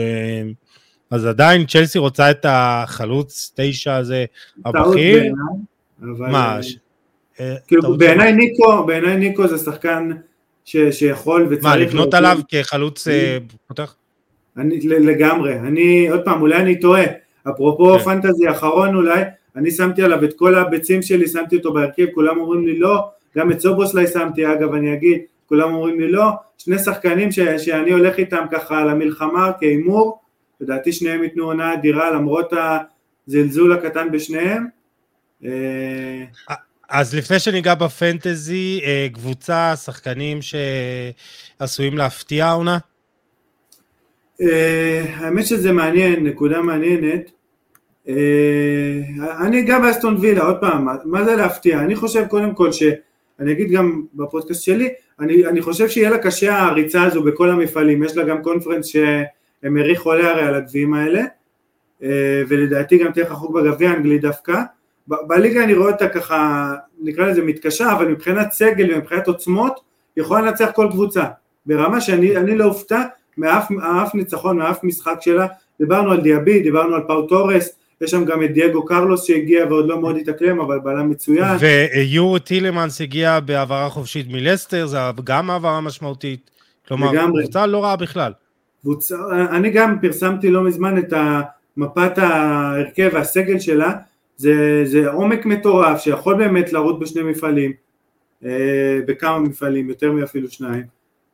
אז 1.11 1.27
עדיין 1.27 1.67
צ'לסי 1.67 1.99
רוצה 1.99 2.31
את 2.31 2.47
החלוץ 2.49 3.53
תשע 3.57 3.97
הזה 3.97 4.25
הבכיר. 4.65 5.35
מה? 5.99 6.59
כאילו 7.67 7.97
בעיניי 7.99 8.33
ניקו, 8.33 8.87
בעיניי 8.87 9.17
ניקו 9.17 9.49
זה 9.49 9.59
שחקן 9.59 10.11
שיכול 10.65 11.47
וצריך... 11.51 11.65
מה, 11.65 11.77
לבנות 11.77 12.15
עליו 12.15 12.39
כחלוץ 12.49 13.09
פותח? 13.67 13.97
לגמרי, 14.81 15.59
אני, 15.59 16.09
עוד 16.09 16.25
פעם, 16.25 16.41
אולי 16.41 16.57
אני 16.57 16.81
טועה. 16.81 17.05
אפרופו 17.51 17.99
כן. 17.99 18.05
פנטזי 18.05 18.51
אחרון 18.51 18.95
אולי, 18.95 19.23
אני 19.57 19.71
שמתי 19.71 20.03
עליו 20.03 20.25
את 20.25 20.33
כל 20.37 20.55
הביצים 20.55 21.03
שלי, 21.03 21.29
שמתי 21.29 21.57
אותו 21.57 21.73
בהרכב, 21.73 22.07
כולם 22.15 22.41
אומרים 22.41 22.67
לי 22.67 22.79
לא, 22.79 23.09
גם 23.37 23.53
את 23.53 23.61
סובוסליי 23.61 24.07
שמתי 24.07 24.53
אגב, 24.53 24.75
אני 24.75 24.95
אגיד, 24.95 25.19
כולם 25.47 25.75
אומרים 25.75 26.01
לי 26.01 26.13
לא, 26.13 26.25
שני 26.59 26.79
שחקנים 26.79 27.33
ש, 27.33 27.39
שאני 27.39 27.93
הולך 27.93 28.19
איתם 28.19 28.45
ככה 28.51 28.85
למלחמה 28.85 29.51
כהימור, 29.61 30.19
לדעתי 30.61 30.93
שניהם 30.93 31.23
ייתנו 31.23 31.45
עונה 31.45 31.75
אדירה 31.75 32.11
למרות 32.11 32.53
הזלזול 33.29 33.73
הקטן 33.73 34.13
בשניהם. 34.13 34.67
אה, 35.45 36.25
אז 36.89 37.15
לפני 37.15 37.39
שניגע 37.39 37.75
בפנטזי, 37.75 38.81
אה, 38.85 39.09
קבוצה, 39.15 39.77
שחקנים 39.77 40.39
שעשויים 40.43 41.99
להפתיע 41.99 42.47
העונה? 42.47 42.79
אה, 44.41 45.05
האמת 45.15 45.47
שזה 45.47 45.73
מעניין, 45.73 46.27
נקודה 46.27 46.63
מעניינת. 46.63 47.31
אני 49.41 49.61
אגע 49.61 49.79
באסטון 49.79 50.17
וילה, 50.21 50.43
עוד 50.43 50.57
פעם, 50.61 50.87
מה 51.05 51.25
זה 51.25 51.37
להפתיע? 51.37 51.81
אני 51.81 51.97
חושב 51.97 52.27
קודם 52.27 52.55
כל 52.55 52.73
ש... 52.73 52.83
אני 53.41 53.53
אגיד 53.53 53.71
גם 53.71 54.03
בפודקאסט 54.15 54.63
שלי, 54.63 54.89
אני, 55.21 55.47
אני 55.47 55.63
חושב 55.63 55.89
שיהיה 55.89 56.11
לה 56.11 56.19
קשה 56.19 56.59
הריצה 56.59 57.03
הזו 57.03 57.23
בכל 57.23 57.51
המפעלים, 57.51 58.03
יש 58.03 58.17
לה 58.17 58.25
גם 58.25 58.43
קונפרנס 58.43 58.87
שהם 59.65 59.77
העריכו 59.77 60.13
עליה 60.13 60.31
הרי 60.31 60.43
על 60.43 60.55
הגביעים 60.55 60.95
האלה, 60.95 61.23
אה, 62.03 62.43
ולדעתי 62.49 62.99
גם 62.99 63.13
תהיה 63.13 63.27
רחוק 63.27 63.51
בגביע 63.51 63.91
האנגלי 63.91 64.19
דווקא. 64.19 64.63
בליגה 65.07 65.65
אני 65.65 65.75
רואה 65.75 65.93
אותה 65.93 66.09
ככה, 66.09 66.73
נקרא 67.01 67.27
לזה 67.27 67.43
מתקשה, 67.43 67.93
אבל 67.93 68.09
מבחינת 68.09 68.53
סגל 68.53 68.95
ומבחינת 68.95 69.29
עוצמות, 69.29 69.81
יכולה 70.17 70.41
לנצח 70.41 70.71
כל 70.75 70.89
קבוצה, 70.91 71.25
ברמה 71.67 72.01
שאני 72.01 72.59
לא 72.59 72.65
אופתע 72.65 73.03
מאף, 73.39 74.15
ניצחון, 74.15 74.57
מאף 74.57 74.85
משחק 74.85 75.17
שלה, 75.21 75.47
דיברנו 75.81 76.11
על 76.11 76.21
דיאבי, 76.21 76.61
דיברנו 76.63 76.95
על 76.95 77.03
פאו 77.07 77.23
תורס, 77.27 77.79
יש 78.01 78.11
שם 78.11 78.25
גם 78.25 78.43
את 78.43 78.53
דייגו 78.53 78.85
קרלוס 78.85 79.25
שהגיע 79.25 79.67
ועוד 79.67 79.89
לא 79.89 80.01
מאוד 80.01 80.17
התאקלם, 80.17 80.61
אבל 80.61 80.79
בלם 80.79 81.11
מצוין. 81.11 81.57
ויורו 81.61 82.39
טילמנס 82.39 83.01
הגיע 83.01 83.41
בהעברה 83.41 83.89
חופשית 83.89 84.27
מלסטר, 84.29 84.87
זה 84.87 84.99
גם 85.25 85.51
העברה 85.51 85.81
משמעותית. 85.81 86.51
כלומר, 86.89 87.11
קבוצה 87.27 87.67
לא 87.67 87.85
רעה 87.85 87.97
בכלל. 87.97 88.33
קבוצה, 88.85 89.17
אני 89.51 89.71
גם 89.71 90.01
פרסמתי 90.01 90.51
לא 90.51 90.63
מזמן 90.63 90.99
את 90.99 91.13
מפת 91.77 92.19
ההרכב 92.19 93.11
והסגל 93.13 93.59
שלה, 93.59 93.93
זה, 94.37 94.83
זה 94.85 95.11
עומק 95.11 95.47
מטורף 95.47 96.01
שיכול 96.01 96.35
באמת 96.35 96.73
לרוץ 96.73 96.97
בשני 97.01 97.23
מפעלים, 97.23 97.73
אה, 98.45 98.99
בכמה 99.07 99.39
מפעלים, 99.39 99.89
יותר 99.89 100.13
מאפילו 100.13 100.49
שניים. 100.51 100.83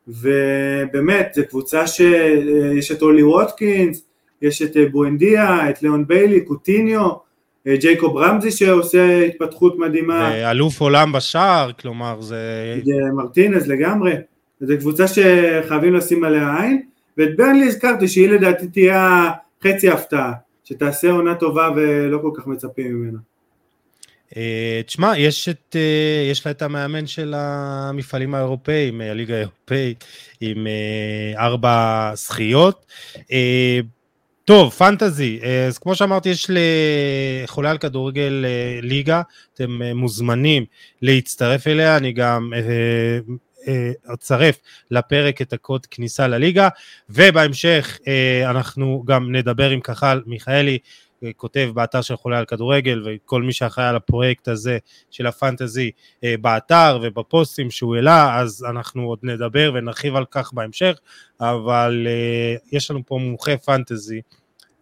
ובאמת, 0.07 1.31
זו 1.35 1.41
קבוצה 1.49 1.87
שיש 1.87 2.91
את 2.91 3.01
אולי 3.01 3.23
ווטקינס, 3.23 4.05
יש 4.41 4.61
את 4.61 4.77
אה, 4.77 4.85
בואנדיה, 4.91 5.69
את 5.69 5.83
ליאון 5.83 6.07
ביילי, 6.07 6.41
קוטיניו, 6.41 7.09
אה, 7.67 7.75
ג'ייקוב 7.75 8.17
רמזי 8.17 8.51
שעושה 8.51 9.23
התפתחות 9.25 9.79
מדהימה. 9.79 10.51
אלוף 10.51 10.81
עולם 10.81 11.11
בשער, 11.11 11.71
כלומר 11.71 12.21
זה... 12.21 12.75
זה 12.85 12.91
מרטינז 13.13 13.67
לגמרי. 13.67 14.13
זו 14.61 14.73
קבוצה 14.79 15.05
שחייבים 15.07 15.93
לשים 15.93 16.23
עליה 16.23 16.61
עין, 16.61 16.81
ואת 17.21 17.37
ברנלי 17.37 17.67
הזכרתי 17.67 18.07
שהיא 18.07 18.29
לדעתי 18.29 18.67
תהיה 18.67 19.31
חצי 19.63 19.89
הפתעה, 19.89 20.33
שתעשה 20.63 21.11
עונה 21.11 21.35
טובה 21.35 21.69
ולא 21.75 22.17
כל 22.17 22.31
כך 22.35 22.47
מצפים 22.47 22.93
ממנה. 22.93 23.17
אה, 24.37 24.81
תשמע, 24.85 25.17
יש, 25.17 25.49
את, 25.49 25.75
אה, 25.75 26.29
יש 26.31 26.45
לה 26.45 26.51
את 26.51 26.61
המאמן 26.61 27.07
של 27.07 27.33
המפעלים 27.37 28.35
האירופאים, 28.35 29.01
אה, 29.01 29.11
הליגה 29.11 29.35
האירופאית, 29.35 30.03
עם 30.41 30.67
ארבע 31.37 32.11
זכיות. 32.15 32.85
טוב, 34.45 34.69
פנטזי, 34.69 35.39
אז 35.67 35.77
כמו 35.77 35.95
שאמרתי, 35.95 36.29
יש 36.29 36.51
לחולה 37.43 37.71
על 37.71 37.77
כדורגל 37.77 38.45
ליגה, 38.81 39.21
אתם 39.53 39.81
מוזמנים 39.95 40.65
להצטרף 41.01 41.67
אליה, 41.67 41.97
אני 41.97 42.13
גם 42.13 42.51
אצרף 44.13 44.59
לפרק 44.91 45.41
את 45.41 45.53
הקוד 45.53 45.85
כניסה 45.85 46.27
לליגה, 46.27 46.69
ובהמשך 47.09 47.99
אנחנו 48.45 49.03
גם 49.05 49.35
נדבר 49.35 49.69
עם 49.69 49.79
קחל 49.79 50.21
מיכאלי, 50.25 50.77
כותב 51.37 51.69
באתר 51.73 52.01
של 52.01 52.15
חולה 52.15 52.39
על 52.39 52.45
כדורגל 52.45 53.03
וכל 53.05 53.43
מי 53.43 53.53
שאחראי 53.53 53.87
על 53.87 53.95
הפרויקט 53.95 54.47
הזה 54.47 54.77
של 55.11 55.27
הפנטזי 55.27 55.91
אה, 56.23 56.35
באתר 56.41 56.99
ובפוסטים 57.01 57.71
שהוא 57.71 57.95
העלה 57.95 58.39
אז 58.39 58.65
אנחנו 58.69 59.03
עוד 59.03 59.19
נדבר 59.23 59.71
ונרחיב 59.75 60.15
על 60.15 60.25
כך 60.31 60.53
בהמשך 60.53 60.99
אבל 61.41 62.07
אה, 62.09 62.55
יש 62.71 62.91
לנו 62.91 63.01
פה 63.05 63.17
מומחה 63.17 63.57
פנטזי 63.57 64.21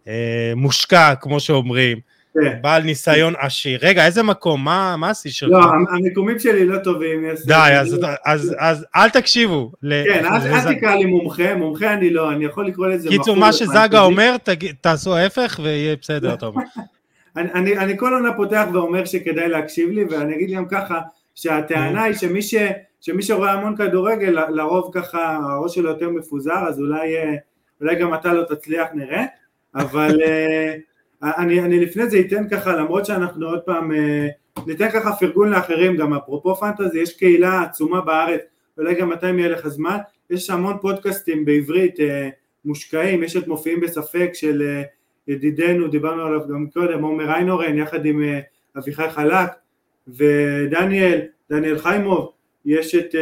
אה, 0.08 0.52
מושקע 0.56 1.14
כמו 1.14 1.40
שאומרים 1.40 2.00
כן. 2.34 2.58
בעל 2.60 2.82
ניסיון 2.82 3.34
עשיר. 3.38 3.78
רגע, 3.82 4.06
איזה 4.06 4.22
מקום? 4.22 4.64
מה, 4.64 4.96
מה 4.96 5.10
השיא 5.10 5.30
שלך? 5.30 5.50
לא, 5.50 5.58
המיקומים 5.90 6.38
שלי 6.38 6.66
לא 6.66 6.78
טובים. 6.78 7.24
די, 7.46 7.54
אז, 7.54 7.94
אז, 7.94 8.00
אז, 8.24 8.56
אז 8.58 8.86
אל 8.96 9.10
תקשיבו. 9.10 9.72
כן, 9.82 10.24
אל, 10.26 10.74
תקרא 10.74 10.94
לי 10.94 11.04
מומחה, 11.04 11.54
מומחה 11.54 11.92
אני 11.92 12.10
לא, 12.10 12.32
אני 12.32 12.44
יכול 12.44 12.66
לקרוא 12.66 12.86
לזה... 12.86 13.08
קיצור, 13.08 13.36
מה 13.36 13.52
שזאגה 13.52 14.00
אומר. 14.00 14.36
תעשו 14.80 15.16
ההפך 15.16 15.60
ויהיה 15.62 15.96
בסדר, 16.02 16.34
אתה 16.34 16.46
אומר. 16.50 16.62
אני, 17.36 17.98
כל 17.98 18.14
עונה 18.14 18.32
פותח 18.32 18.64
ואומר 18.72 19.04
שכדאי 19.04 19.48
להקשיב 19.48 19.90
לי, 19.90 20.04
ואני 20.04 20.34
אגיד 20.34 20.50
גם 20.50 20.68
ככה, 20.68 21.00
שהטענה 21.34 22.02
היא 22.02 22.14
שמי, 22.14 22.42
ש, 22.42 22.54
שמי 23.00 23.22
שרואה 23.22 23.52
המון 23.52 23.76
כדורגל, 23.76 24.44
לרוב 24.48 24.90
ככה 24.94 25.38
הראש 25.42 25.74
שלו 25.74 25.88
יותר 25.88 26.10
מפוזר, 26.10 26.68
אז 26.68 26.80
אולי, 26.80 27.16
אה, 27.16 27.34
אולי 27.80 27.94
גם 27.94 28.14
אתה 28.14 28.32
לא 28.32 28.42
תצליח, 28.42 28.88
נראה, 28.94 29.24
אבל... 29.74 30.20
אני, 31.22 31.60
אני 31.60 31.80
לפני 31.80 32.10
זה 32.10 32.20
אתן 32.20 32.48
ככה, 32.48 32.76
למרות 32.76 33.06
שאנחנו 33.06 33.46
עוד 33.46 33.60
פעם, 33.60 33.92
אה, 33.92 34.28
ניתן 34.66 34.90
ככה 34.90 35.12
פרגון 35.12 35.50
לאחרים, 35.50 35.96
גם 35.96 36.14
אפרופו 36.14 36.56
פנטזי, 36.56 36.98
יש 36.98 37.16
קהילה 37.16 37.62
עצומה 37.62 38.00
בארץ, 38.00 38.40
אולי 38.78 38.94
גם 38.94 39.08
מתי 39.08 39.26
יהיה 39.26 39.48
לך 39.48 39.68
זמן, 39.68 39.98
יש 40.30 40.50
המון 40.50 40.76
פודקאסטים 40.80 41.44
בעברית 41.44 42.00
אה, 42.00 42.28
מושקעים, 42.64 43.22
יש 43.22 43.36
את 43.36 43.48
מופיעים 43.48 43.80
בספק 43.80 44.30
של 44.34 44.62
אה, 44.62 44.82
ידידנו, 45.28 45.88
דיברנו 45.88 46.22
עליו 46.22 46.40
גם 46.48 46.66
קודם, 46.72 47.02
עומר 47.02 47.34
איינורן, 47.34 47.78
יחד 47.78 48.06
עם 48.06 48.22
אביחי 48.78 49.10
חלק, 49.10 49.50
ודניאל, 50.08 51.20
דניאל 51.50 51.78
חיימוב, 51.78 52.32
יש 52.64 52.94
את 52.94 53.14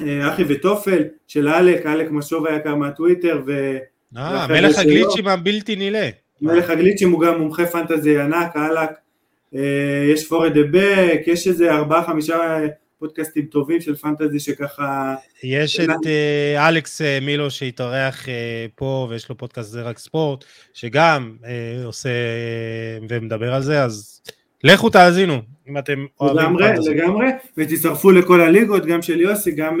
אחי 0.00 0.44
וטופל 0.48 1.02
של 1.26 1.48
אלק, 1.48 1.86
אלק 1.86 2.10
משוב 2.10 2.46
היקר 2.46 2.74
מהטוויטר, 2.74 3.42
ו... 3.46 3.78
אה, 4.16 4.46
מלך 4.48 4.78
הגליצ'ים 4.78 5.28
הבלתי 5.28 5.76
נילא. 5.76 6.23
מלך 6.40 6.70
הגליצ'ים 6.70 7.12
הוא 7.12 7.20
גם 7.20 7.38
מומחה 7.40 7.66
פנטזי 7.66 8.18
ענק, 8.18 8.56
אהלק, 8.56 8.90
אה, 9.54 10.10
יש 10.12 10.28
פורד 10.28 10.52
דה 10.52 10.60
בק, 10.70 11.20
יש 11.26 11.48
איזה 11.48 11.72
ארבעה 11.72 12.04
חמישה 12.04 12.58
פודקאסטים 12.98 13.44
טובים 13.44 13.80
של 13.80 13.96
פנטזי 13.96 14.40
שככה... 14.40 15.14
יש 15.42 15.80
את 15.80 16.06
אה, 16.06 16.68
אלכס 16.68 17.02
אה, 17.02 17.18
מילו 17.22 17.50
שהתארח 17.50 18.26
פה 18.74 19.06
ויש 19.10 19.28
לו 19.28 19.38
פודקאסט 19.38 19.70
זה 19.70 19.82
רק 19.82 19.98
ספורט, 19.98 20.44
שגם 20.74 21.36
עושה 21.84 22.10
ומדבר 23.08 23.54
על 23.54 23.62
זה, 23.62 23.82
אז 23.82 24.20
לכו 24.64 24.90
תאזינו, 24.90 25.42
אם 25.68 25.78
אתם 25.78 26.06
אוהבים 26.20 26.58
פנטזי. 26.58 26.94
לגמרי, 26.94 27.26
ותצטרפו 27.58 28.10
לכל 28.10 28.40
הליגות, 28.40 28.86
גם 28.86 29.02
של 29.02 29.20
יוסי, 29.20 29.50
גם, 29.50 29.80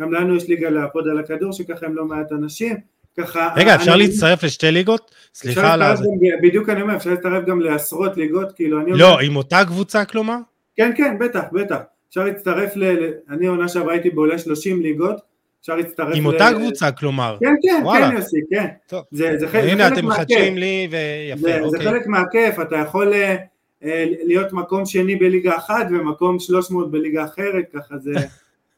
גם 0.00 0.12
לנו 0.12 0.36
יש 0.36 0.48
ליגה 0.48 0.70
להפוד 0.70 1.08
על 1.08 1.18
הכדור, 1.18 1.52
שככה 1.52 1.86
הם 1.86 1.96
לא 1.96 2.04
מעט 2.04 2.32
אנשים. 2.32 2.76
ככה... 3.22 3.48
רגע, 3.56 3.74
אפשר 3.74 3.94
אני... 3.94 4.02
להצטרף 4.02 4.42
לשתי 4.44 4.70
ליגות? 4.70 5.14
סליחה 5.34 5.72
על 5.72 5.96
זה. 5.96 6.04
בדיוק 6.42 6.68
אני 6.68 6.82
אומר, 6.82 6.96
אפשר 6.96 7.10
להצטרף 7.10 7.44
גם 7.44 7.60
לעשרות 7.60 8.16
ליגות, 8.16 8.52
כאילו 8.52 8.80
אני 8.80 8.92
לא, 8.92 9.10
אומר... 9.10 9.20
עם 9.20 9.36
אותה 9.36 9.64
קבוצה 9.64 10.04
כלומר? 10.04 10.36
כן, 10.76 10.92
כן, 10.96 11.18
בטח, 11.20 11.42
בטח. 11.52 11.78
אפשר 12.08 12.24
להצטרף 12.24 12.76
ל... 12.76 13.10
אני 13.30 13.46
עונה 13.46 13.68
שעברה 13.68 13.92
הייתי 13.92 14.10
בעולה 14.10 14.38
30 14.38 14.82
ליגות, 14.82 15.20
אפשר 15.60 15.76
להצטרף. 15.76 16.14
עם 16.16 16.26
אותה 16.26 16.48
קבוצה, 16.54 16.92
כלומר. 16.92 17.36
כן, 17.40 17.54
כן, 17.62 17.82
כן, 17.92 18.16
יוסי, 18.16 18.36
כן. 18.50 18.66
טוב. 18.86 19.04
זה, 19.10 19.36
זה, 19.38 19.48
חלק, 19.48 19.72
הנה, 19.72 19.88
אתם 19.88 20.06
מחדשים 20.06 20.58
לי, 20.58 20.88
ויפה, 20.90 21.40
זה, 21.40 21.60
אוקיי. 21.60 21.70
זה 21.70 21.90
חלק 21.90 22.06
מהכיף, 22.06 22.60
אתה 22.60 22.76
יכול 22.76 23.12
אה, 23.12 23.36
אה, 23.84 24.04
להיות 24.22 24.52
מקום 24.52 24.86
שני 24.86 25.16
בליגה 25.16 25.56
אחת 25.56 25.86
ומקום 25.90 26.38
300 26.38 26.90
בליגה 26.90 27.24
אחרת, 27.24 27.64
ככה 27.74 27.98
זה, 27.98 28.12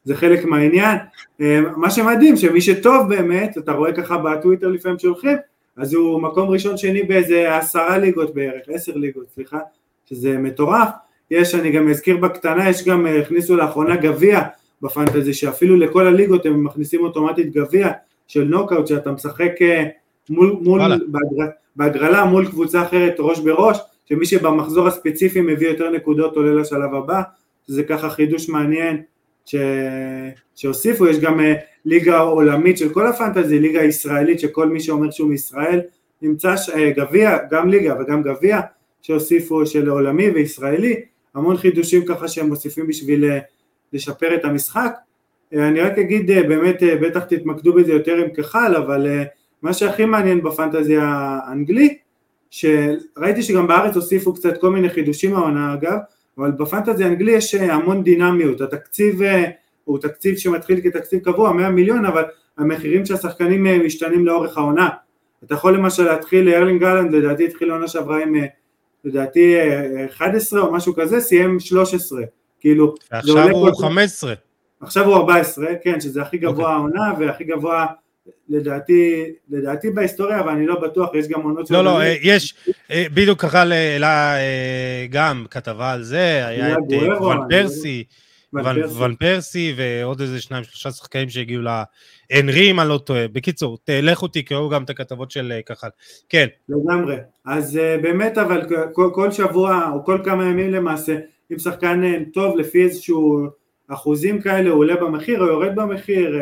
זה 0.03 0.15
חלק 0.15 0.45
מהעניין. 0.45 0.97
אה, 1.41 1.61
מה 1.75 1.89
שמדהים, 1.89 2.37
שמי 2.37 2.61
שטוב 2.61 3.09
באמת, 3.09 3.57
אתה 3.57 3.71
רואה 3.71 3.93
ככה 3.93 4.17
בטוויטר 4.17 4.67
לפעמים 4.67 4.99
שהולכים, 4.99 5.37
אז 5.77 5.93
הוא 5.93 6.21
מקום 6.21 6.49
ראשון 6.49 6.77
שני 6.77 7.03
באיזה 7.03 7.57
עשרה 7.57 7.97
ליגות 7.97 8.33
בערך, 8.33 8.61
עשר 8.67 8.91
ליגות, 8.95 9.25
סליחה, 9.35 9.59
שזה 10.05 10.37
מטורף. 10.37 10.89
יש, 11.31 11.55
אני 11.55 11.71
גם 11.71 11.89
אזכיר 11.89 12.17
בקטנה, 12.17 12.69
יש 12.69 12.87
גם, 12.87 13.05
הכניסו 13.05 13.55
לאחרונה 13.55 13.95
גביע 13.95 14.41
בפנטזי, 14.81 15.33
שאפילו 15.33 15.77
לכל 15.77 16.07
הליגות 16.07 16.45
הם 16.45 16.63
מכניסים 16.63 17.03
אוטומטית 17.03 17.53
גביע 17.53 17.91
של 18.27 18.43
נוקאוט, 18.43 18.87
שאתה 18.87 19.11
משחק 19.11 19.51
מול, 20.29 20.55
מול 20.61 20.81
בהגר, 21.07 21.51
בהגרלה 21.75 22.25
מול 22.25 22.47
קבוצה 22.47 22.83
אחרת 22.83 23.15
ראש 23.19 23.39
בראש, 23.39 23.77
שמי 24.05 24.25
שבמחזור 24.25 24.87
הספציפי 24.87 25.41
מביא 25.41 25.67
יותר 25.67 25.89
נקודות 25.89 26.35
עולה 26.35 26.61
לשלב 26.61 26.93
הבא, 26.95 27.21
שזה 27.67 27.83
ככה 27.83 28.09
חידוש 28.09 28.49
מעניין 28.49 29.01
ש... 29.45 29.55
שהוסיפו, 30.55 31.07
יש 31.07 31.19
גם 31.19 31.39
ליגה 31.85 32.19
עולמית 32.19 32.77
של 32.77 32.93
כל 32.93 33.07
הפנטזי, 33.07 33.59
ליגה 33.59 33.83
ישראלית 33.83 34.39
שכל 34.39 34.69
מי 34.69 34.79
שאומר 34.79 35.11
שהוא 35.11 35.29
מישראל 35.29 35.81
נמצא 36.21 36.57
ש... 36.57 36.69
גביע, 36.69 37.37
גם 37.51 37.69
ליגה 37.69 37.95
וגם 37.99 38.23
גביע 38.23 38.59
שהוסיפו 39.01 39.65
של 39.65 39.89
עולמי 39.89 40.29
וישראלי, 40.29 41.01
המון 41.35 41.57
חידושים 41.57 42.05
ככה 42.05 42.27
שהם 42.27 42.47
מוסיפים 42.47 42.87
בשביל 42.87 43.25
לשפר 43.93 44.35
את 44.35 44.45
המשחק. 44.45 44.95
אני 45.53 45.81
רק 45.81 45.97
אגיד, 45.97 46.27
באמת, 46.27 46.83
בטח 47.01 47.23
תתמקדו 47.23 47.73
בזה 47.73 47.91
יותר 47.91 48.15
עם 48.15 48.33
כחל, 48.35 48.75
אבל 48.75 49.07
מה 49.61 49.73
שהכי 49.73 50.05
מעניין 50.05 50.43
בפנטזי 50.43 50.97
האנגלי, 50.97 51.97
שראיתי 52.49 53.41
שגם 53.41 53.67
בארץ 53.67 53.95
הוסיפו 53.95 54.33
קצת 54.33 54.61
כל 54.61 54.69
מיני 54.69 54.89
חידושים 54.89 55.35
העונה 55.35 55.73
אגב, 55.73 55.97
אבל 56.37 56.51
בפנטזי 56.51 57.03
האנגלי 57.03 57.31
יש 57.31 57.55
המון 57.55 58.03
דינמיות, 58.03 58.61
התקציב 58.61 59.21
הוא 59.83 59.99
תקציב 59.99 60.37
שמתחיל 60.37 60.81
כתקציב 60.81 61.19
קבוע, 61.19 61.53
100 61.53 61.69
מיליון, 61.69 62.05
אבל 62.05 62.23
המחירים 62.57 63.05
של 63.05 63.13
השחקנים 63.13 63.85
משתנים 63.85 64.25
לאורך 64.25 64.57
העונה. 64.57 64.89
אתה 65.43 65.53
יכול 65.53 65.75
למשל 65.75 66.03
להתחיל, 66.03 66.49
ארלינג 66.49 66.81
גלנד 66.81 67.15
לדעתי 67.15 67.45
התחיל 67.45 67.67
לעונה 67.67 67.87
שעברה 67.87 68.23
עם 68.23 68.35
לדעתי 69.03 69.55
11 70.09 70.61
או 70.61 70.73
משהו 70.73 70.95
כזה, 70.95 71.19
סיים 71.19 71.59
13, 71.59 72.21
כאילו, 72.59 72.95
ועכשיו 73.11 73.49
הוא 73.49 73.69
כל... 73.69 73.81
15. 73.81 74.33
עכשיו 74.81 75.05
הוא 75.05 75.15
14, 75.15 75.65
כן, 75.83 76.01
שזה 76.01 76.21
הכי 76.21 76.37
גבוה 76.37 76.53
okay. 76.53 76.59
אוקיי. 76.59 76.73
העונה 76.73 77.13
והכי 77.19 77.43
גבוה 77.43 77.85
לדעתי, 78.49 79.25
לדעתי 79.49 79.89
בהיסטוריה, 79.89 80.39
אבל 80.39 80.49
אני 80.49 80.67
לא 80.67 80.79
בטוח, 80.79 81.09
יש 81.13 81.27
גם 81.27 81.41
עונות 81.41 81.71
לא, 81.71 81.83
לא, 81.83 82.01
אה, 82.01 82.15
יש, 82.21 82.55
אה, 82.91 83.05
בדיוק 83.13 83.41
ככה 83.41 83.59
העלה 83.59 84.35
אה, 84.37 85.05
גם 85.09 85.45
כתבה 85.49 85.91
על 85.91 86.03
זה, 86.03 86.47
היה 86.47 86.73
את 86.73 87.21
ון 87.21 87.37
פרסי, 87.49 88.03
ון 88.99 89.15
פרסי 89.15 89.73
ועוד 89.77 90.21
איזה 90.21 90.41
שניים 90.41 90.63
שלושה 90.63 90.91
שחקנים 90.91 91.29
שהגיעו 91.29 91.61
לאנרי 91.61 92.71
אם 92.71 92.79
אני 92.79 92.89
לא 92.89 92.97
טועה. 92.97 93.27
בקיצור, 93.27 93.77
תלכו 93.83 94.27
תקראו 94.27 94.69
גם 94.69 94.83
את 94.83 94.89
הכתבות 94.89 95.31
של 95.31 95.53
כחל. 95.65 95.87
כן. 96.29 96.47
לגמרי. 96.69 97.15
אז 97.45 97.79
באמת 98.01 98.37
אבל 98.37 98.61
כל 98.93 99.31
שבוע 99.31 99.89
או 99.93 100.05
כל 100.05 100.19
כמה 100.23 100.45
ימים 100.45 100.71
למעשה, 100.71 101.17
אם 101.51 101.59
שחקן 101.59 102.23
טוב 102.23 102.57
לפי 102.57 102.83
איזשהו 102.83 103.47
אחוזים 103.87 104.41
כאלה 104.41 104.69
הוא 104.69 104.79
עולה 104.79 104.95
במחיר 104.95 105.41
או 105.41 105.47
יורד 105.47 105.75
במחיר, 105.75 106.39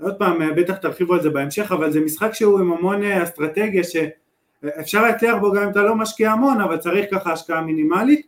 עוד 0.00 0.14
פעם, 0.14 0.54
בטח 0.56 0.76
תרחיבו 0.76 1.14
על 1.14 1.22
זה 1.22 1.30
בהמשך, 1.30 1.72
אבל 1.72 1.92
זה 1.92 2.00
משחק 2.00 2.34
שהוא 2.34 2.60
עם 2.60 2.72
המון 2.72 3.02
אסטרטגיה 3.04 3.82
שאפשר 3.84 5.02
להצליח 5.02 5.36
בו 5.40 5.52
גם 5.52 5.62
אם 5.62 5.68
אתה 5.68 5.82
לא 5.82 5.94
משקיע 5.94 6.30
המון, 6.30 6.60
אבל 6.60 6.76
צריך 6.76 7.06
ככה 7.10 7.32
השקעה 7.32 7.60
מינימלית. 7.60 8.26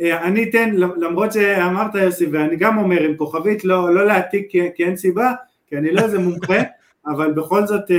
אני 0.00 0.50
אתן, 0.50 0.70
למרות 0.74 1.32
שאמרת 1.32 1.94
יוסי, 1.94 2.26
ואני 2.26 2.56
גם 2.56 2.78
אומר 2.78 3.02
עם 3.02 3.16
כוכבית, 3.16 3.64
לא, 3.64 3.94
לא 3.94 4.06
להעתיק 4.06 4.50
כי 4.50 4.84
אין 4.84 4.96
סיבה, 4.96 5.32
כי 5.66 5.76
אני 5.76 5.92
לא 5.92 6.00
איזה 6.00 6.18
מומחה, 6.18 6.62
אבל 7.10 7.32
בכל 7.32 7.66
זאת, 7.66 7.90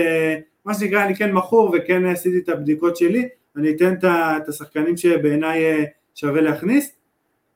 מה 0.65 0.73
שנקרא, 0.73 1.03
אני 1.05 1.15
כן 1.15 1.31
מכור 1.31 1.75
וכן 1.77 2.05
עשיתי 2.05 2.37
את 2.37 2.49
הבדיקות 2.49 2.97
שלי, 2.97 3.27
אני 3.57 3.71
אתן 3.71 3.93
את 4.03 4.49
השחקנים 4.49 4.97
שבעיניי 4.97 5.85
שווה 6.15 6.41
להכניס. 6.41 6.95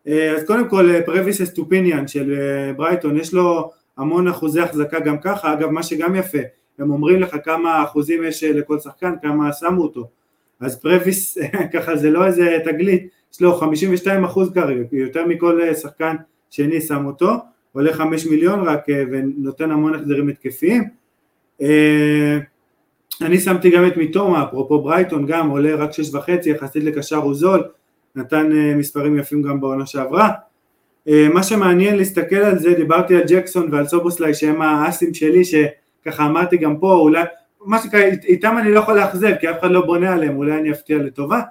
אז 0.05 0.43
קודם 0.47 0.69
כל, 0.69 1.01
פרוויס 1.05 1.41
אסטופיניאן 1.41 2.07
של 2.07 2.35
ברייטון, 2.75 3.17
יש 3.17 3.33
לו 3.33 3.71
המון 3.97 4.27
אחוזי 4.27 4.61
החזקה 4.61 4.99
גם 4.99 5.17
ככה, 5.17 5.53
אגב 5.53 5.69
מה 5.69 5.83
שגם 5.83 6.15
יפה, 6.15 6.37
הם 6.79 6.91
אומרים 6.91 7.19
לך 7.19 7.35
כמה 7.43 7.83
אחוזים 7.83 8.23
יש 8.23 8.43
לכל 8.43 8.79
שחקן, 8.79 9.13
כמה 9.21 9.53
שמו 9.53 9.81
אותו, 9.81 10.07
אז 10.59 10.79
פרוויס 10.79 11.37
ככה 11.73 11.95
זה 11.95 12.09
לא 12.09 12.25
איזה 12.25 12.57
תגלית, 12.65 13.07
יש 13.33 13.41
לו 13.41 13.55
52 13.55 14.23
אחוז 14.23 14.53
כרגע, 14.53 14.83
יותר 14.91 15.25
מכל 15.25 15.73
שחקן 15.73 16.15
שני 16.49 16.81
שם 16.81 17.05
אותו, 17.05 17.31
עולה 17.71 17.93
5 17.93 18.25
מיליון 18.25 18.59
רק 18.59 18.85
ונותן 19.11 19.71
המון 19.71 19.95
החזרים 19.95 20.29
התקפיים. 20.29 20.83
אני 23.21 23.39
שמתי 23.39 23.69
גם 23.69 23.87
את 23.87 23.97
מיטומה, 23.97 24.43
אפרופו 24.43 24.81
ברייטון 24.81 25.25
גם 25.25 25.49
עולה 25.49 25.75
רק 25.75 25.91
6 25.91 26.13
וחצי, 26.15 26.49
יחסית 26.49 26.83
לקשר 26.83 27.15
הוא 27.15 27.33
זול, 27.33 27.63
נתן 28.15 28.49
מספרים 28.75 29.17
יפים 29.19 29.41
גם 29.41 29.61
בעונה 29.61 29.85
שעברה. 29.85 30.29
מה 31.07 31.43
שמעניין 31.43 31.95
להסתכל 31.95 32.35
על 32.35 32.59
זה, 32.59 32.73
דיברתי 32.73 33.15
על 33.15 33.23
ג'קסון 33.27 33.69
ועל 33.71 33.87
סובוסליי 33.87 34.33
שהם 34.33 34.61
האסים 34.61 35.13
שלי 35.13 35.41
שככה 35.45 36.25
אמרתי 36.25 36.57
גם 36.57 36.77
פה, 36.77 36.93
אולי, 36.93 37.23
מה 37.65 37.79
שנקרא, 37.79 37.99
איתם 38.23 38.57
אני 38.57 38.71
לא 38.71 38.79
יכול 38.79 38.99
לאכזב 38.99 39.35
כי 39.39 39.49
אף 39.49 39.59
אחד 39.59 39.71
לא 39.71 39.85
בונה 39.85 40.13
עליהם, 40.13 40.37
אולי 40.37 40.51
אני 40.51 40.71
אפתיע 40.71 40.97
לטובה. 40.97 41.41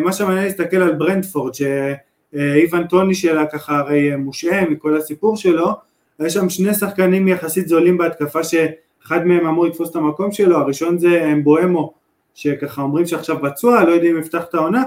מה 0.00 0.12
שמעניין 0.12 0.44
להסתכל 0.44 0.76
על 0.76 0.94
ברנדפורד, 0.94 1.52
שאיוון 1.54 2.86
טוני 2.86 3.14
שלה 3.14 3.46
ככה 3.46 3.78
הרי 3.78 4.16
מושעה 4.16 4.64
מכל 4.68 4.96
הסיפור 4.96 5.36
שלו, 5.36 5.72
יש 6.20 6.34
שם 6.34 6.48
שני 6.48 6.74
שחקנים 6.74 7.28
יחסית 7.28 7.68
זולים 7.68 7.98
בהתקפה 7.98 8.44
שאחד 8.44 9.26
מהם 9.26 9.46
אמור 9.46 9.66
לתפוס 9.66 9.90
את 9.90 9.96
המקום 9.96 10.32
שלו, 10.32 10.56
הראשון 10.56 10.98
זה 10.98 11.24
אמבואמו 11.32 11.94
שככה 12.34 12.82
אומרים 12.82 13.06
שעכשיו 13.06 13.36
פצוע, 13.42 13.84
לא 13.84 13.92
יודעים 13.92 14.16
אם 14.16 14.20
יפתח 14.20 14.44
את 14.48 14.54
העונה, 14.54 14.82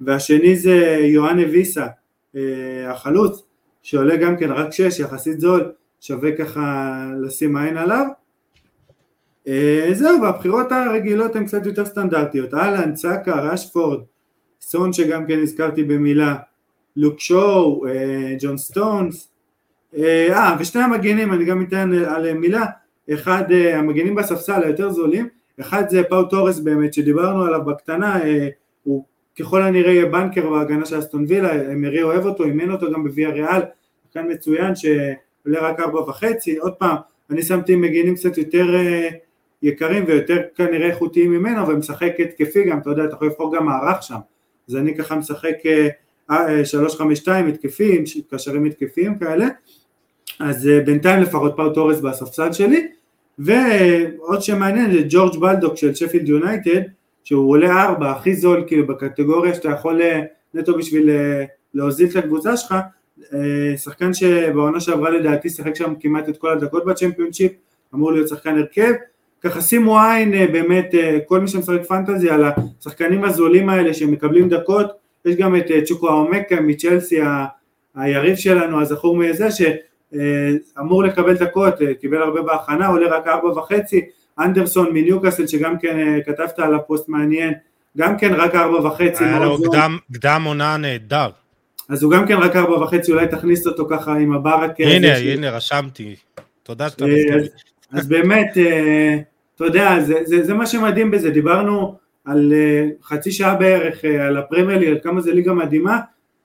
והשני 0.00 0.56
זה 0.56 0.98
יואנה 1.00 1.42
ויסה 1.52 1.80
אה, 1.82 1.86
החלוץ, 2.88 3.42
שעולה 3.82 4.16
גם 4.16 4.36
כן 4.36 4.50
רק 4.52 4.72
6, 4.72 5.00
יחסית 5.00 5.40
זול, 5.40 5.72
שווה 6.00 6.36
ככה 6.36 7.06
לשים 7.22 7.56
עין 7.56 7.76
עליו. 7.76 8.06
אה, 9.48 9.88
זהו, 9.92 10.22
והבחירות 10.22 10.72
הרגילות 10.72 11.36
הן 11.36 11.46
קצת 11.46 11.66
יותר 11.66 11.84
סטנדרטיות, 11.84 12.54
אהלן, 12.54 12.94
צקה, 12.94 13.40
רשפורד, 13.40 14.00
סון 14.60 14.92
שגם 14.92 15.26
כן 15.26 15.40
הזכרתי 15.42 15.82
במילה, 15.82 16.36
לוק 16.96 17.20
שואו, 17.20 17.86
אה, 17.86 18.34
ג'ון 18.40 18.58
סטונס, 18.58 19.28
אה, 19.96 20.56
ושני 20.58 20.82
המגנים, 20.82 21.32
אני 21.32 21.44
גם 21.44 21.62
אתן 21.62 21.92
על 21.92 22.32
מילה, 22.32 22.66
אחד, 23.14 23.44
המגנים 23.52 24.14
בספסל 24.14 24.62
היותר 24.62 24.90
זולים, 24.90 25.28
אחד 25.60 25.88
זה 25.88 26.02
פאו 26.08 26.22
תורס 26.24 26.58
באמת, 26.58 26.94
שדיברנו 26.94 27.42
עליו 27.42 27.64
בקטנה, 27.64 28.18
ככל 29.40 29.62
הנראה 29.62 29.92
יהיה 29.92 30.06
בנקר 30.06 30.50
בהגנה 30.50 30.86
של 30.86 30.98
אסטון 30.98 31.24
וילה, 31.28 31.74
מרי 31.74 32.02
אוהב 32.02 32.26
אותו, 32.26 32.44
אימן 32.44 32.70
אותו 32.70 32.92
גם 32.92 33.04
בוויה 33.04 33.30
ריאל, 33.30 33.60
כאן 34.14 34.32
מצוין 34.32 34.72
שעולה 34.76 35.60
רק 35.60 35.80
ארבע 35.80 36.00
וחצי, 36.00 36.56
עוד 36.56 36.72
פעם, 36.72 36.96
אני 37.30 37.42
שמתי 37.42 37.76
מגינים 37.76 38.14
קצת 38.14 38.38
יותר 38.38 38.66
יקרים 39.62 40.04
ויותר 40.06 40.38
כנראה 40.54 40.86
איכותיים 40.86 41.30
ממנו, 41.30 41.68
ומשחק 41.68 42.12
התקפי 42.18 42.64
גם, 42.64 42.78
אתה 42.78 42.90
יודע, 42.90 43.04
אתה 43.04 43.14
יכול 43.14 43.26
לבחור 43.26 43.56
גם 43.56 43.66
מערך 43.66 44.02
שם, 44.02 44.18
אז 44.68 44.76
אני 44.76 44.96
ככה 44.96 45.16
משחק 45.16 45.56
שלוש 46.64 46.96
חמש 46.96 47.18
שתיים 47.18 47.46
התקפים, 47.46 48.04
קשרים 48.30 48.64
התקפיים 48.64 49.18
כאלה, 49.18 49.46
אז 50.40 50.68
בינתיים 50.86 51.22
לפחות 51.22 51.52
פאו 51.56 51.70
תורס 51.70 52.00
בספסל 52.00 52.52
שלי, 52.52 52.88
ועוד 53.38 54.42
שמעניין 54.42 54.92
זה 54.92 54.98
ג'ורג' 55.08 55.40
בלדוק 55.40 55.76
של 55.76 55.94
שפילד 55.94 56.28
יונייטד, 56.28 56.80
שהוא 57.24 57.50
עולה 57.50 57.82
ארבע, 57.82 58.10
הכי 58.10 58.34
זול 58.34 58.64
כאילו 58.66 58.86
בקטגוריה 58.86 59.54
שאתה 59.54 59.68
יכול 59.68 60.02
אה, 60.02 60.20
נטו 60.54 60.78
בשביל 60.78 61.10
אה, 61.10 61.44
להוזיל 61.74 62.08
את 62.10 62.16
הקבוצה 62.16 62.56
שלך, 62.56 62.74
אה, 63.34 63.76
שחקן 63.76 64.14
שבעונה 64.14 64.80
שעברה 64.80 65.10
לדעתי 65.10 65.50
שיחק 65.50 65.74
שם 65.74 65.94
כמעט 66.00 66.28
את 66.28 66.36
כל 66.36 66.50
הדקות 66.50 66.84
בצ'מפיונשיפ, 66.84 67.52
אמור 67.94 68.12
להיות 68.12 68.28
שחקן 68.28 68.58
הרכב, 68.58 68.92
ככה 69.40 69.60
שימו 69.60 70.00
עין 70.00 70.30
באמת 70.52 70.94
כל 71.26 71.40
מי 71.40 71.48
שמשחק 71.48 71.84
פנטזי 71.88 72.30
על 72.30 72.44
השחקנים 72.44 73.24
הזולים 73.24 73.68
האלה 73.68 73.94
שמקבלים 73.94 74.48
דקות, 74.48 74.86
יש 75.24 75.36
גם 75.36 75.56
את 75.56 75.64
צ'וקו 75.84 76.08
האומקה 76.08 76.60
מצ'לסי 76.60 77.18
היריב 77.94 78.36
שלנו 78.36 78.80
הזכור 78.80 79.16
מזה 79.16 79.48
שאמור 79.50 81.02
לקבל 81.02 81.34
דקות, 81.34 81.74
קיבל 82.00 82.22
הרבה 82.22 82.42
בהכנה, 82.42 82.86
עולה 82.86 83.16
רק 83.16 83.26
ארבע 83.26 83.48
וחצי, 83.48 84.00
אנדרסון 84.40 84.94
מניוקאסל 84.94 85.46
שגם 85.46 85.78
כן 85.78 85.98
אה, 85.98 86.18
כתבת 86.26 86.58
עליו 86.58 86.78
פוסט 86.86 87.08
מעניין, 87.08 87.52
גם 87.96 88.18
כן 88.18 88.34
רק 88.34 88.54
ארבע 88.54 88.86
וחצי. 88.86 89.24
היה 89.24 89.38
לו 89.38 89.62
קדם, 89.62 89.98
קדם 90.12 90.42
עונה 90.46 90.76
נהדר. 90.76 91.28
אז 91.88 92.02
הוא 92.02 92.12
גם 92.12 92.26
כן 92.26 92.36
רק 92.36 92.56
ארבע 92.56 92.82
וחצי, 92.82 93.12
אולי 93.12 93.26
תכניס 93.26 93.66
אותו 93.66 93.86
ככה 93.90 94.12
עם 94.12 94.32
הברק. 94.32 94.70
הנה, 94.78 95.16
הנה, 95.16 95.50
רשמתי. 95.50 96.16
תודה 96.62 96.90
שאתה 96.90 97.06
מזכיר 97.06 97.36
לי. 97.36 97.48
אז 97.92 98.08
באמת, 98.08 98.56
אתה 99.56 99.64
יודע, 99.64 100.00
זה, 100.00 100.14
זה, 100.24 100.44
זה 100.44 100.54
מה 100.54 100.66
שמדהים 100.66 101.10
בזה, 101.10 101.30
דיברנו 101.30 101.96
על 102.24 102.52
חצי 103.02 103.32
שעה 103.32 103.54
בערך 103.54 104.04
על 104.04 104.36
הפרמיילי, 104.36 104.88
על 104.88 104.98
כמה 105.02 105.20
זה 105.20 105.32
ליגה 105.32 105.52
מדהימה, 105.52 105.98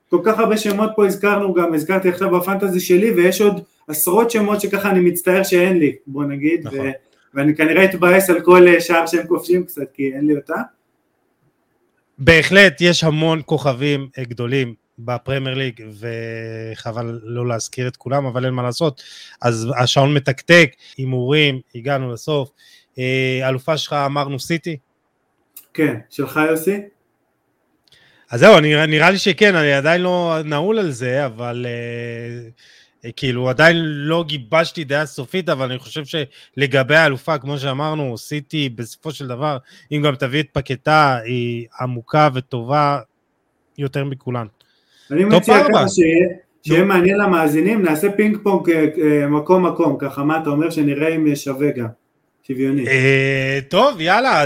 כל 0.09 0.19
כך 0.23 0.39
הרבה 0.39 0.57
שמות 0.57 0.89
פה 0.95 1.05
הזכרנו 1.05 1.53
גם, 1.53 1.73
הזכרתי 1.73 2.09
עכשיו 2.09 2.31
בפנטזי 2.31 2.79
שלי, 2.79 3.11
ויש 3.11 3.41
עוד 3.41 3.61
עשרות 3.87 4.31
שמות 4.31 4.61
שככה 4.61 4.89
אני 4.89 4.99
מצטער 4.99 5.43
שאין 5.43 5.77
לי, 5.77 5.95
בוא 6.07 6.23
נגיד, 6.25 6.67
נכון. 6.67 6.91
ואני 7.35 7.55
כנראה 7.55 7.85
אתבאס 7.85 8.29
על 8.29 8.41
כל 8.41 8.79
שער 8.79 9.05
שהם 9.05 9.27
כובשים 9.27 9.65
קצת, 9.65 9.81
כי 9.93 10.13
אין 10.13 10.27
לי 10.27 10.35
אותה. 10.35 10.55
בהחלט, 12.17 12.81
יש 12.81 13.03
המון 13.03 13.41
כוכבים 13.45 14.09
גדולים 14.19 14.73
בפרמייר 14.99 15.55
ליג, 15.55 15.83
וחבל 15.99 17.19
לא 17.23 17.47
להזכיר 17.47 17.87
את 17.87 17.97
כולם, 17.97 18.25
אבל 18.25 18.45
אין 18.45 18.53
מה 18.53 18.63
לעשות. 18.63 19.03
אז 19.41 19.67
השעון 19.77 20.13
מתקתק, 20.13 20.71
הימורים, 20.97 21.59
הגענו 21.75 22.13
לסוף. 22.13 22.51
אה, 22.99 23.49
אלופה 23.49 23.77
שלך 23.77 23.93
אמרנו 23.93 24.39
סיטי? 24.39 24.77
כן, 25.73 25.95
שלך 26.09 26.39
יוסי? 26.49 26.81
אז 28.31 28.39
זהו, 28.39 28.59
נראה, 28.59 28.85
נראה 28.85 29.11
לי 29.11 29.17
שכן, 29.17 29.55
אני 29.55 29.73
עדיין 29.73 30.01
לא 30.01 30.35
נעול 30.45 30.79
על 30.79 30.91
זה, 30.91 31.25
אבל 31.25 31.65
אה, 31.69 32.49
כאילו 33.15 33.49
עדיין 33.49 33.75
לא 33.79 34.23
גיבשתי 34.27 34.83
דעה 34.83 35.05
סופית, 35.05 35.49
אבל 35.49 35.65
אני 35.71 35.79
חושב 35.79 36.03
שלגבי 36.05 36.95
האלופה, 36.95 37.37
כמו 37.37 37.57
שאמרנו, 37.57 38.17
סיטי 38.17 38.69
בסופו 38.69 39.11
של 39.11 39.27
דבר, 39.27 39.57
אם 39.91 40.01
גם 40.05 40.15
תביא 40.15 40.39
את 40.39 40.47
פקטה, 40.53 41.17
היא 41.25 41.67
עמוקה 41.81 42.29
וטובה 42.33 42.99
יותר 43.77 44.05
מכולן. 44.05 44.45
אני 45.11 45.25
מציע 45.25 45.63
ככה 45.63 45.85
שיהיה 46.63 46.83
מעניין 46.83 47.17
למאזינים, 47.17 47.81
נעשה 47.81 48.11
פינג 48.11 48.37
פונג 48.43 48.69
אה, 48.69 48.85
אה, 49.01 49.27
מקום 49.27 49.65
מקום, 49.65 49.97
ככה 49.99 50.23
מה 50.23 50.37
אתה 50.41 50.49
אומר 50.49 50.69
שנראה 50.69 51.15
אם 51.15 51.35
שווה 51.35 51.71
גם. 51.71 52.04
שוויוני. 52.47 52.87
אה, 52.87 53.59
טוב, 53.69 54.01
יאללה, 54.01 54.43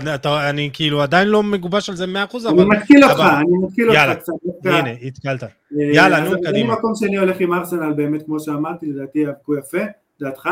אני 0.50 0.70
כאילו 0.74 1.02
עדיין 1.02 1.28
לא 1.28 1.44
מגובש 1.44 1.90
על 1.90 1.96
זה 1.96 2.06
100%, 2.06 2.08
אבל... 2.50 2.60
אני 2.60 2.70
מתקיל 2.70 3.04
אותך, 3.04 3.20
אני 3.20 3.58
מתקיל 3.64 3.90
אותך 3.90 4.20
קצת. 4.20 4.34
הנה, 4.66 4.92
התקלת. 4.92 5.44
יאללה, 5.72 6.20
נו, 6.20 6.32
קדימה. 6.32 6.50
אני 6.50 6.64
מקום 6.64 6.96
שאני 6.96 7.18
הולך 7.18 7.40
עם 7.40 7.54
ארסנל 7.54 7.94
באמת, 7.94 8.26
כמו 8.26 8.40
שאמרתי, 8.40 8.86
לדעתי 8.86 9.20
יאבקו 9.20 9.58
יפה, 9.58 9.82
דעתך? 10.20 10.50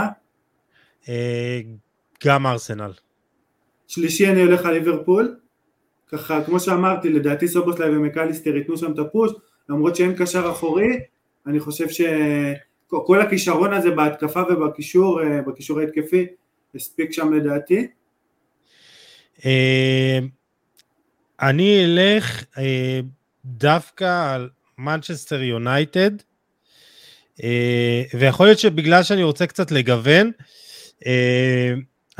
גם 2.25 2.47
ארסנל. 2.47 2.91
שלישי 3.87 4.27
אני 4.27 4.41
הולך 4.41 4.65
על 4.65 4.73
ליברפול, 4.73 5.35
ככה, 6.07 6.43
כמו 6.43 6.59
שאמרתי, 6.59 7.09
לדעתי 7.09 7.47
סובוסליי 7.47 7.89
ומקליסטר 7.89 8.55
ייתנו 8.55 8.77
שם 8.77 8.91
את 8.91 8.99
הפוש, 8.99 9.31
למרות 9.69 9.95
שאין 9.95 10.13
קשר 10.17 10.51
אחורי, 10.51 10.99
אני 11.47 11.59
חושב 11.59 11.85
שכל 11.89 13.21
הכישרון 13.21 13.73
הזה 13.73 13.91
בהתקפה 13.91 14.41
ובקישור, 14.49 15.21
אה, 15.21 15.41
בקישור 15.41 15.79
ההתקפי, 15.79 16.25
הספיק 16.75 17.11
שם 17.11 17.33
לדעתי. 17.33 17.87
אה, 19.45 20.19
אני 21.41 21.85
אלך 21.85 22.43
אה, 22.57 22.99
דווקא 23.45 24.33
על 24.33 24.49
מנצ'סטר 24.77 25.41
יונייטד, 25.41 26.11
ויכול 28.19 28.45
להיות 28.45 28.59
שבגלל 28.59 29.03
שאני 29.03 29.23
רוצה 29.23 29.47
קצת 29.47 29.71
לגוון, 29.71 30.31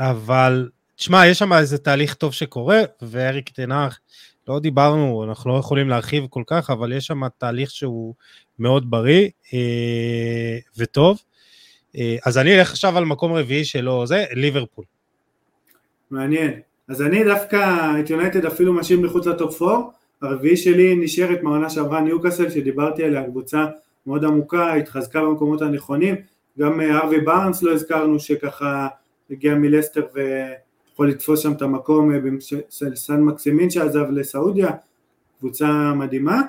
אבל 0.00 0.68
תשמע, 0.96 1.26
יש 1.26 1.38
שם 1.38 1.52
איזה 1.52 1.78
תהליך 1.78 2.14
טוב 2.14 2.32
שקורה, 2.32 2.80
ואריק 3.02 3.48
תנח 3.48 4.00
לא 4.48 4.58
דיברנו, 4.60 5.24
אנחנו 5.28 5.50
לא 5.50 5.58
יכולים 5.58 5.88
להרחיב 5.88 6.26
כל 6.30 6.42
כך, 6.46 6.70
אבל 6.70 6.92
יש 6.92 7.06
שם 7.06 7.28
תהליך 7.38 7.70
שהוא 7.70 8.14
מאוד 8.58 8.90
בריא 8.90 9.28
אה, 9.54 10.58
וטוב. 10.76 11.22
אה, 11.96 12.16
אז 12.26 12.38
אני 12.38 12.58
אלך 12.58 12.70
עכשיו 12.70 12.98
על 12.98 13.04
מקום 13.04 13.32
רביעי 13.32 13.64
שלו, 13.64 14.06
זה 14.06 14.24
ליברפול. 14.32 14.84
מעניין. 16.10 16.60
אז 16.88 17.02
אני 17.02 17.24
דווקא 17.24 17.90
את 18.00 18.10
יונייטד 18.10 18.44
אפילו 18.44 18.72
משאיר 18.72 19.00
מחוץ 19.00 19.26
לטופ 19.26 19.62
4, 19.62 19.88
הרביעי 20.22 20.56
שלי 20.56 20.96
נשארת 20.96 21.42
מהעונה 21.42 21.70
שעברה 21.70 22.00
ניוקאסל 22.00 22.50
שדיברתי 22.50 23.04
עליה, 23.04 23.24
קבוצה 23.24 23.66
מאוד 24.06 24.24
עמוקה, 24.24 24.74
התחזקה 24.74 25.22
במקומות 25.22 25.62
הנכונים, 25.62 26.14
גם 26.58 26.80
אה, 26.80 26.98
ארווי 26.98 27.20
בארנס 27.20 27.62
לא 27.62 27.72
הזכרנו 27.72 28.20
שככה 28.20 28.88
הגיע 29.30 29.54
מלסטר 29.54 30.06
ו... 30.14 30.20
יכול 30.98 31.08
לתפוס 31.08 31.40
שם 31.40 31.52
את 31.52 31.62
המקום 31.62 32.12
אה, 32.12 32.18
של 32.70 32.96
סן 32.96 33.20
מקסימין 33.20 33.70
שעזב 33.70 34.10
לסעודיה, 34.10 34.70
קבוצה 35.38 35.92
מדהימה, 35.94 36.42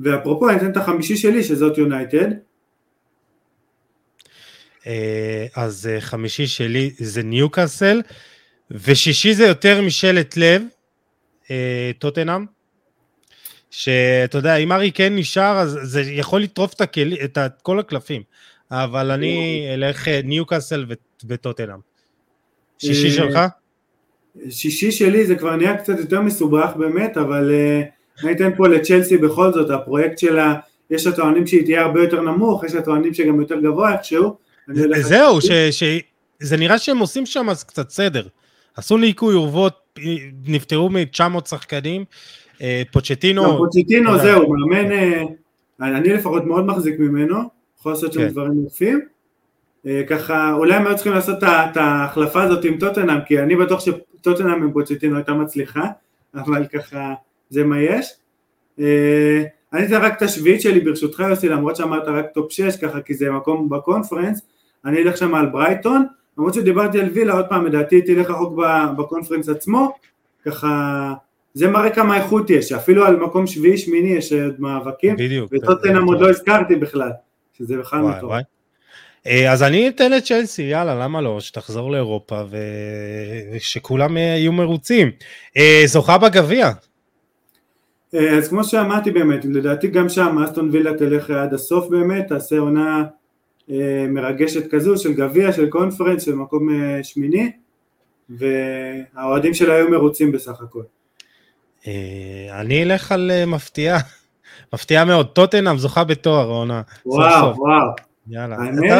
ואפרופו 0.00 0.48
אני 0.48 0.56
אתן 0.56 0.70
את 0.70 0.76
החמישי 0.76 1.16
שלי 1.16 1.42
שזאת 1.44 1.78
יונייטד. 1.78 2.30
אה, 4.86 5.46
אז 5.56 5.88
אה, 5.92 6.00
חמישי 6.00 6.46
שלי 6.46 6.90
זה 6.98 7.22
ניוקאסל, 7.22 8.02
ושישי 8.70 9.34
זה 9.34 9.46
יותר 9.46 9.82
משלט 9.82 10.36
לב, 10.36 10.62
טוטנאם, 11.98 12.44
שאתה 13.70 14.38
יודע, 14.38 14.56
אם 14.56 14.72
ארי 14.72 14.92
כן 14.92 15.16
נשאר, 15.16 15.58
אז 15.58 15.78
זה 15.82 16.00
יכול 16.00 16.42
לטרוף 16.42 16.74
את, 16.74 16.80
הקל... 16.80 17.12
את 17.24 17.38
כל 17.62 17.78
הקלפים, 17.78 18.22
אבל 18.70 19.10
אני 19.10 19.66
אלך 19.74 20.08
ניוקאסל 20.08 20.86
וטוטנאם. 21.28 21.78
שישי 22.78 23.10
שלך? 23.10 23.38
שישי 24.50 24.92
שלי 24.92 25.26
זה 25.26 25.34
כבר 25.34 25.56
נהיה 25.56 25.76
קצת 25.76 25.98
יותר 25.98 26.20
מסובך 26.20 26.70
באמת, 26.76 27.16
אבל 27.16 27.52
אני 28.22 28.32
אתן 28.32 28.50
פה 28.56 28.68
לצ'לסי 28.68 29.16
בכל 29.16 29.52
זאת, 29.52 29.70
הפרויקט 29.70 30.18
שלה, 30.18 30.54
יש 30.90 31.06
הטוענים 31.06 31.46
שהיא 31.46 31.64
תהיה 31.64 31.82
הרבה 31.82 32.02
יותר 32.02 32.20
נמוך, 32.20 32.64
יש 32.64 32.74
הטוענים 32.74 33.14
שגם 33.14 33.40
יותר 33.40 33.60
גבוה 33.60 33.92
איכשהו. 33.92 34.36
זהו, 35.00 35.40
ש, 35.40 35.50
ש, 35.70 35.82
זה 36.40 36.56
נראה 36.56 36.78
שהם 36.78 36.98
עושים 36.98 37.26
שם 37.26 37.50
אז 37.50 37.64
קצת 37.64 37.90
סדר. 37.90 38.26
עשו 38.76 38.96
ניקוי 38.96 39.34
אורוות, 39.34 39.98
נפטרו 40.46 40.88
מ-900 40.90 41.48
שחקנים, 41.48 42.04
אה, 42.62 42.82
פוצ'טינו... 42.92 43.42
לא, 43.42 43.58
פוצ'טינו 43.58 44.18
זהו, 44.18 44.54
מאמן, 44.54 44.92
אה, 44.92 45.22
אני 45.80 46.12
לפחות 46.12 46.44
מאוד 46.44 46.66
מחזיק 46.66 46.98
ממנו, 46.98 47.36
יכול 47.78 47.92
לעשות 47.92 48.12
שם 48.12 48.20
כן. 48.20 48.28
דברים 48.28 48.66
יפים. 48.66 49.00
אה, 49.86 50.02
ככה, 50.08 50.52
אולי 50.52 50.74
הם 50.74 50.86
היו 50.86 50.94
צריכים 50.94 51.12
לעשות 51.12 51.38
את 51.44 51.76
ההחלפה 51.76 52.42
הזאת 52.42 52.64
עם 52.64 52.78
טוטנאם, 52.78 53.20
כי 53.26 53.38
אני 53.38 53.56
בטוח 53.56 53.80
שטוטנאם 53.80 54.62
עם 54.62 54.72
פוצ'טינו 54.72 55.16
הייתה 55.16 55.32
מצליחה, 55.32 55.86
אבל 56.34 56.66
ככה, 56.66 57.14
זה 57.50 57.64
מה 57.64 57.76
יש. 57.80 58.06
אני 59.72 59.86
אתן 59.86 60.02
רק 60.02 60.16
את 60.16 60.22
השביעית 60.22 60.60
שלי 60.60 60.80
ברשותך 60.80 61.20
יוסי, 61.30 61.48
למרות 61.48 61.76
שאמרת 61.76 62.08
רק 62.08 62.26
טופ 62.34 62.52
6 62.52 62.76
ככה, 62.76 63.00
כי 63.00 63.14
זה 63.14 63.30
מקום 63.30 63.68
בקונפרנס, 63.68 64.40
אני 64.84 65.02
אלך 65.02 65.16
שם 65.16 65.34
על 65.34 65.46
ברייטון, 65.46 66.06
למרות 66.38 66.54
שדיברתי 66.54 67.00
על 67.00 67.08
וילה, 67.14 67.32
עוד 67.32 67.46
פעם, 67.48 67.66
לדעתי 67.66 68.02
תלך 68.02 68.30
רחוק 68.30 68.58
בקונפרנס 68.98 69.48
עצמו, 69.48 69.94
ככה, 70.44 71.12
זה 71.54 71.68
מראה 71.68 71.90
כמה 71.90 72.16
איכות 72.16 72.50
יש, 72.50 72.72
אפילו 72.72 73.06
על 73.06 73.16
מקום 73.16 73.46
שביעי 73.46 73.78
שמיני 73.78 74.08
יש 74.08 74.32
עוד 74.32 74.54
מאבקים, 74.58 75.16
בדיוק, 75.16 75.52
וטוטנאם 75.52 76.04
עוד 76.04 76.20
לא 76.20 76.30
הזכרתי 76.30 76.76
בכלל, 76.76 77.10
שזה 77.58 77.76
בכלל 77.76 78.00
מטורף. 78.00 78.42
אה, 79.26 79.52
אז 79.52 79.62
אני 79.62 79.88
אתן 79.88 80.16
את 80.16 80.24
צ'לסי, 80.24 80.62
יאללה, 80.62 80.94
למה 80.94 81.20
לא? 81.20 81.40
שתחזור 81.40 81.92
לאירופה 81.92 82.42
ושכולם 83.52 84.16
יהיו 84.16 84.52
מרוצים. 84.52 85.10
אה, 85.56 85.82
זוכה 85.86 86.18
בגביע. 86.18 86.70
אז 88.12 88.48
כמו 88.48 88.64
שאמרתי 88.64 89.10
באמת, 89.10 89.44
לדעתי 89.44 89.88
גם 89.88 90.08
שם 90.08 90.38
אסטון 90.38 90.68
וילה 90.72 90.94
תלך 90.94 91.30
עד 91.30 91.54
הסוף 91.54 91.88
באמת, 91.88 92.28
תעשה 92.28 92.58
עונה 92.58 93.04
מרגשת 94.08 94.70
כזו 94.70 94.96
של 94.96 95.12
גביע, 95.12 95.52
של 95.52 95.70
קונפרנס, 95.70 96.22
של 96.22 96.34
מקום 96.34 96.68
שמיני, 97.02 97.52
והאוהדים 98.30 99.54
שלה 99.54 99.74
היו 99.74 99.90
מרוצים 99.90 100.32
בסך 100.32 100.60
הכל. 100.60 100.82
אני 102.50 102.82
אלך 102.82 103.12
על 103.12 103.30
מפתיעה, 103.46 103.98
מפתיעה 104.74 105.04
מאוד, 105.04 105.26
טוטנאם 105.26 105.78
זוכה 105.78 106.04
בתואר 106.04 106.50
העונה. 106.50 106.82
וואו, 107.06 107.56
וואו. 107.56 107.88
יאללה. 108.28 108.56
האמת? 108.56 108.92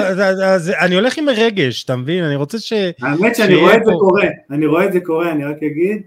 אני 0.80 0.94
הולך 0.94 1.18
עם 1.18 1.28
רגש, 1.28 1.84
אתה 1.84 1.96
מבין? 1.96 2.24
אני 2.24 2.36
רוצה 2.36 2.58
ש... 2.58 2.72
האמת 3.02 3.36
שאני 3.36 3.54
רואה 3.54 3.76
את 3.76 3.84
זה 3.84 3.92
קורה, 3.98 4.26
אני 4.50 4.66
רואה 4.66 4.84
את 4.84 4.92
זה 4.92 5.00
קורה, 5.00 5.32
אני 5.32 5.44
רק 5.44 5.56
אגיד. 5.62 6.02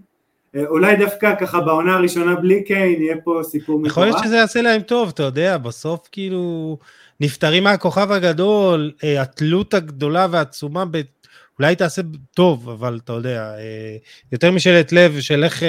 אה, 0.56 0.66
אולי 0.68 0.96
דווקא 0.96 1.36
ככה 1.40 1.62
בעונה 1.62 1.96
הראשונה 1.96 2.36
בלי 2.36 2.64
קיין, 2.64 3.02
יהיה 3.02 3.16
פה 3.24 3.40
סיפור 3.44 3.80
מטורף. 3.80 3.92
יכול 3.92 4.06
להיות 4.06 4.18
שזה 4.24 4.36
יעשה 4.36 4.62
להם 4.62 4.82
טוב, 4.82 5.10
אתה 5.10 5.24
יודע, 5.24 5.58
בסוף 5.58 6.10
כאילו 6.12 6.78
נפטרים 7.20 7.64
מהכוכב 7.64 8.12
הגדול, 8.12 8.92
אה, 9.04 9.22
התלות 9.22 9.74
הגדולה 9.74 10.28
והעצומה, 10.32 10.84
אולי 11.60 11.76
תעשה 11.76 12.02
טוב, 12.34 12.70
אבל 12.70 13.00
אתה 13.04 13.14
יודע, 13.14 13.54
אה, 13.58 13.98
יותר 14.32 14.52
משאלת 14.52 14.92
לב 14.92 15.20
של 15.20 15.44
איך, 15.44 15.64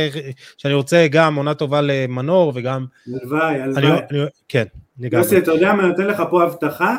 שאני 0.59 0.74
רוצה 0.74 1.07
גם 1.11 1.34
עונה 1.34 1.55
טובה 1.55 1.80
למנור 1.80 2.53
וגם... 2.55 2.87
הלוואי, 3.07 3.61
הלוואי. 3.61 4.26
כן, 4.49 4.64
לגמרי. 4.99 5.24
יוסי, 5.24 5.39
אתה 5.39 5.51
יודע 5.51 5.72
מה, 5.72 5.82
אני 5.82 5.89
נותן 5.89 6.07
לך 6.07 6.22
פה 6.30 6.43
הבטחה, 6.43 6.97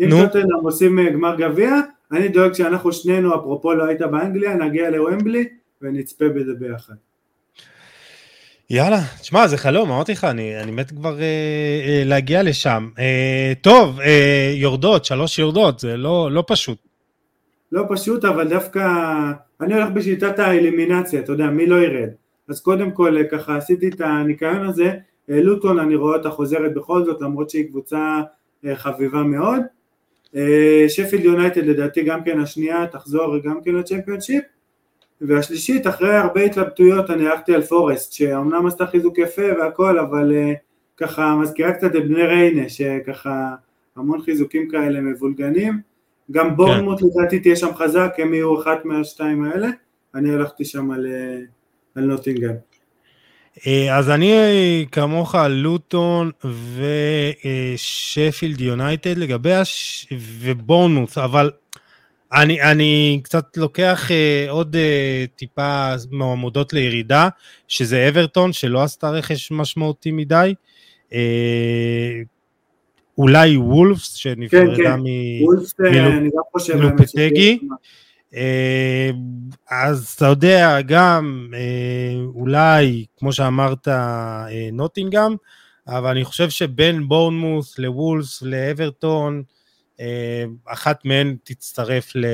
אם 0.00 0.10
טוטנאם 0.10 0.44
עושים 0.62 1.10
גמר 1.12 1.36
גביע, 1.36 1.74
אני 2.12 2.28
דואג 2.28 2.52
שאנחנו 2.52 2.92
שנינו, 2.92 3.34
אפרופו 3.34 3.74
לא 3.74 3.84
היית 3.84 4.02
באנגליה, 4.02 4.54
נגיע 4.54 4.90
לוומבלי 4.90 5.48
ונצפה 5.82 6.28
בזה 6.28 6.52
ביחד. 6.58 6.94
יאללה, 8.72 9.00
תשמע, 9.20 9.46
זה 9.46 9.56
חלום, 9.56 9.90
אמרתי 9.90 10.12
לך, 10.12 10.24
אני, 10.24 10.60
אני 10.60 10.70
מת 10.70 10.90
כבר 10.90 11.20
אה, 11.20 11.24
אה, 11.86 12.02
להגיע 12.04 12.42
לשם. 12.42 12.88
אה, 12.98 13.52
טוב, 13.60 14.00
אה, 14.00 14.52
יורדות, 14.54 15.04
שלוש 15.04 15.38
יורדות, 15.38 15.78
זה 15.78 15.96
לא, 15.96 16.28
לא 16.32 16.44
פשוט. 16.46 16.78
לא 17.72 17.82
פשוט, 17.88 18.24
אבל 18.24 18.48
דווקא 18.48 18.80
אני 19.60 19.74
הולך 19.74 19.90
בשיטת 19.90 20.38
האלימינציה, 20.38 21.20
אתה 21.20 21.32
יודע, 21.32 21.46
מי 21.46 21.66
לא 21.66 21.76
ירד. 21.76 22.08
אז 22.48 22.60
קודם 22.60 22.90
כל 22.90 23.16
ככה 23.30 23.56
עשיתי 23.56 23.88
את 23.88 24.00
הניקיון 24.00 24.66
הזה, 24.66 24.92
לוטון 25.28 25.78
אני 25.78 25.94
רואה 25.94 26.16
אותה 26.16 26.30
חוזרת 26.30 26.74
בכל 26.74 27.04
זאת, 27.04 27.22
למרות 27.22 27.50
שהיא 27.50 27.68
קבוצה 27.68 28.20
חביבה 28.74 29.22
מאוד. 29.22 29.60
שפילד 30.88 31.24
יונייטד 31.24 31.64
לדעתי 31.64 32.02
גם 32.02 32.24
כן 32.24 32.40
השנייה 32.40 32.86
תחזור 32.86 33.38
גם 33.38 33.58
כן 33.64 33.74
לצ'מפיונשיפ. 33.74 34.44
והשלישית, 35.20 35.86
אחרי 35.86 36.16
הרבה 36.16 36.42
התלבטויות 36.42 37.10
אני 37.10 37.28
הלכתי 37.28 37.54
על 37.54 37.62
פורסט, 37.62 38.12
שאומנם 38.12 38.66
עשתה 38.66 38.86
חיזוק 38.86 39.18
יפה 39.18 39.42
והכל, 39.58 39.98
אבל 39.98 40.32
uh, 40.32 40.56
ככה 40.96 41.36
מזכירה 41.36 41.72
קצת 41.72 41.96
את 41.96 42.08
בני 42.08 42.22
ריינה, 42.22 42.68
שככה 42.68 43.54
המון 43.96 44.22
חיזוקים 44.22 44.68
כאלה 44.68 45.00
מבולגנים. 45.00 45.80
גם 46.30 46.48
כן. 46.48 46.56
בורנמוט 46.56 46.98
לדעתי 47.02 47.40
תהיה 47.40 47.56
שם 47.56 47.74
חזק, 47.74 48.14
הם 48.18 48.34
יהיו 48.34 48.60
אחת 48.60 48.84
מהשתיים 48.84 49.44
האלה, 49.44 49.68
אני 50.14 50.34
הלכתי 50.34 50.64
שם 50.64 50.90
על, 50.90 51.06
uh, 51.06 51.98
על 51.98 52.04
נוטינגרם. 52.04 52.54
אה, 53.66 53.98
אז 53.98 54.10
אני 54.10 54.86
כמוך 54.92 55.34
לוטון 55.48 56.30
ושפילד 57.76 58.60
יונייטד 58.60 59.18
לגבי 59.18 59.52
הש... 59.52 60.06
ובונוס, 60.18 61.18
אבל 61.18 61.50
אני, 62.32 62.62
אני 62.62 63.20
קצת 63.24 63.56
לוקח 63.56 64.08
uh, 64.08 64.50
עוד 64.50 64.76
uh, 64.76 65.36
טיפה 65.36 65.94
מעמודות 66.10 66.72
לירידה, 66.72 67.28
שזה 67.68 68.08
אברטון, 68.08 68.52
שלא 68.52 68.82
עשתה 68.82 69.10
רכש 69.10 69.50
משמעותי 69.50 70.10
מדי. 70.12 70.54
Uh, 71.08 71.12
אולי 73.18 73.56
וולפס, 73.56 74.14
שנפרדה 74.14 74.76
כן, 74.76 75.00
כן. 76.68 76.78
מלופטגי. 76.78 77.58
Uh, 78.32 78.36
אז 79.70 80.14
אתה 80.16 80.26
יודע, 80.26 80.80
גם 80.80 81.48
uh, 81.52 82.36
אולי, 82.36 83.04
כמו 83.18 83.32
שאמרת, 83.32 83.88
uh, 83.88 83.92
נוטינגאם, 84.72 85.34
אבל 85.88 86.10
אני 86.10 86.24
חושב 86.24 86.50
שבין 86.50 87.08
בורנמוס 87.08 87.78
לוולפס 87.78 88.42
לאברטון, 88.42 89.36
אה, 89.36 89.59
אחת 90.66 91.04
מהן 91.04 91.36
תצטרף 91.44 92.16
ל... 92.16 92.24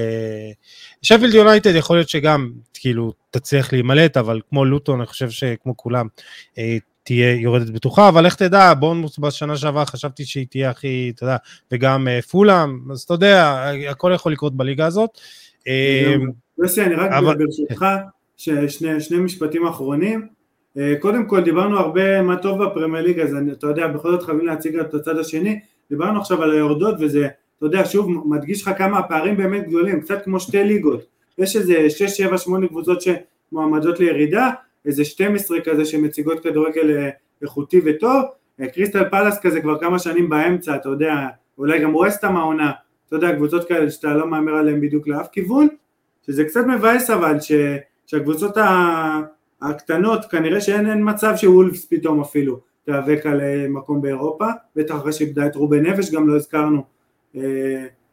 שפילד 1.03 1.35
יונייטד 1.35 1.75
יכול 1.75 1.97
להיות 1.97 2.09
שגם 2.09 2.51
כאילו 2.75 3.13
תצליח 3.31 3.73
להימלט, 3.73 4.17
אבל 4.17 4.41
כמו 4.49 4.65
לוטון 4.65 5.01
אני 5.01 5.07
חושב 5.07 5.31
שכמו 5.31 5.77
כולם 5.77 6.07
אה, 6.59 6.77
תהיה 7.05 7.35
יורדת 7.35 7.71
בטוחה, 7.71 8.09
אבל 8.09 8.27
איך 8.27 8.35
תדע, 8.35 8.75
בונמוס 8.75 9.19
בשנה 9.19 9.57
שעברה 9.57 9.87
חשבתי 9.87 10.25
שהיא 10.25 10.47
תהיה 10.51 10.71
הכי, 10.71 11.13
אתה 11.15 11.25
יודע, 11.25 11.37
וגם 11.73 12.09
אה, 12.09 12.23
פולאם, 12.23 12.91
אז 12.91 13.01
אתה 13.01 13.15
יודע, 13.15 13.65
הכל 13.91 14.13
יכול 14.15 14.33
לקרות 14.33 14.57
בליגה 14.57 14.87
הזאת. 14.87 15.11
יוסי, 16.59 16.83
אני 16.83 16.95
רק 16.95 17.11
ברשותך, 17.39 17.87
שני 18.99 19.19
משפטים 19.19 19.67
אחרונים. 19.67 20.29
קודם 21.01 21.29
כל 21.29 21.43
דיברנו 21.45 21.79
הרבה 21.79 22.23
מה 22.23 22.37
טוב 22.37 22.65
בפרמייר 22.65 23.05
ליגה, 23.05 23.23
אז 23.23 23.37
אתה 23.53 23.67
יודע, 23.67 23.87
בכל 23.87 24.11
זאת 24.11 24.23
חייבים 24.23 24.47
להציג 24.47 24.77
את 24.77 24.95
הצד 24.95 25.19
השני, 25.19 25.61
דיברנו 25.91 26.21
עכשיו 26.21 26.43
על 26.43 26.53
היורדות 26.53 26.95
וזה 27.01 27.29
אתה 27.59 27.67
יודע, 27.67 27.85
שוב, 27.85 28.29
מדגיש 28.29 28.63
לך 28.63 28.71
כמה 28.79 28.99
הפערים 28.99 29.37
באמת 29.37 29.69
גדולים, 29.69 30.01
קצת 30.01 30.25
כמו 30.25 30.41
שתי 30.41 30.65
ליגות, 30.65 31.07
יש 31.39 31.57
איזה 31.57 31.91
6, 31.91 32.03
7, 32.03 32.39
8 32.39 32.69
קבוצות 32.69 32.99
שמועמדות 33.03 34.01
לירידה, 34.01 34.51
איזה 34.85 35.05
12 35.05 35.61
כזה 35.61 35.85
שמציגות 35.85 36.41
כדורגל 36.41 36.97
אה, 36.97 37.11
איכותי 37.43 37.81
וטוב, 37.85 38.23
אה, 38.61 38.67
קריסטל 38.69 39.09
פלאס 39.11 39.39
כזה 39.41 39.61
כבר 39.61 39.79
כמה 39.79 39.99
שנים 39.99 40.29
באמצע, 40.29 40.77
אתה 40.77 40.89
יודע, 40.89 41.27
אולי 41.59 41.79
גם 41.79 41.95
ווסטהאם 41.95 42.37
העונה, 42.37 42.73
אתה 43.09 43.17
יודע, 43.17 43.37
קבוצות 43.37 43.69
כאלה 43.69 43.91
שאתה 43.91 44.15
לא 44.15 44.27
מהמר 44.27 44.55
עליהן 44.55 44.81
בדיוק 44.81 45.09
לאף 45.09 45.29
כיוון, 45.33 45.69
שזה 46.27 46.45
קצת 46.45 46.67
מבאס 46.67 47.11
אבל, 47.11 47.41
ש, 47.41 47.53
שהקבוצות 48.07 48.57
הקטנות, 49.63 50.25
כנראה 50.25 50.61
שאין 50.61 51.11
מצב 51.11 51.33
שוולפס 51.37 51.85
פתאום 51.85 52.21
אפילו 52.21 52.61
תיאבק 52.85 53.27
על 53.27 53.41
אה, 53.41 53.67
מקום 53.69 54.03
באירופה, 54.03 54.47
בטח 54.77 54.97
אחרי 54.97 55.13
שאיבדה 55.13 55.47
את 55.47 55.57
רובן 55.57 55.87
נפש, 55.87 56.11
גם 56.11 56.29
לא 56.29 56.37
הזכרנו 56.37 56.85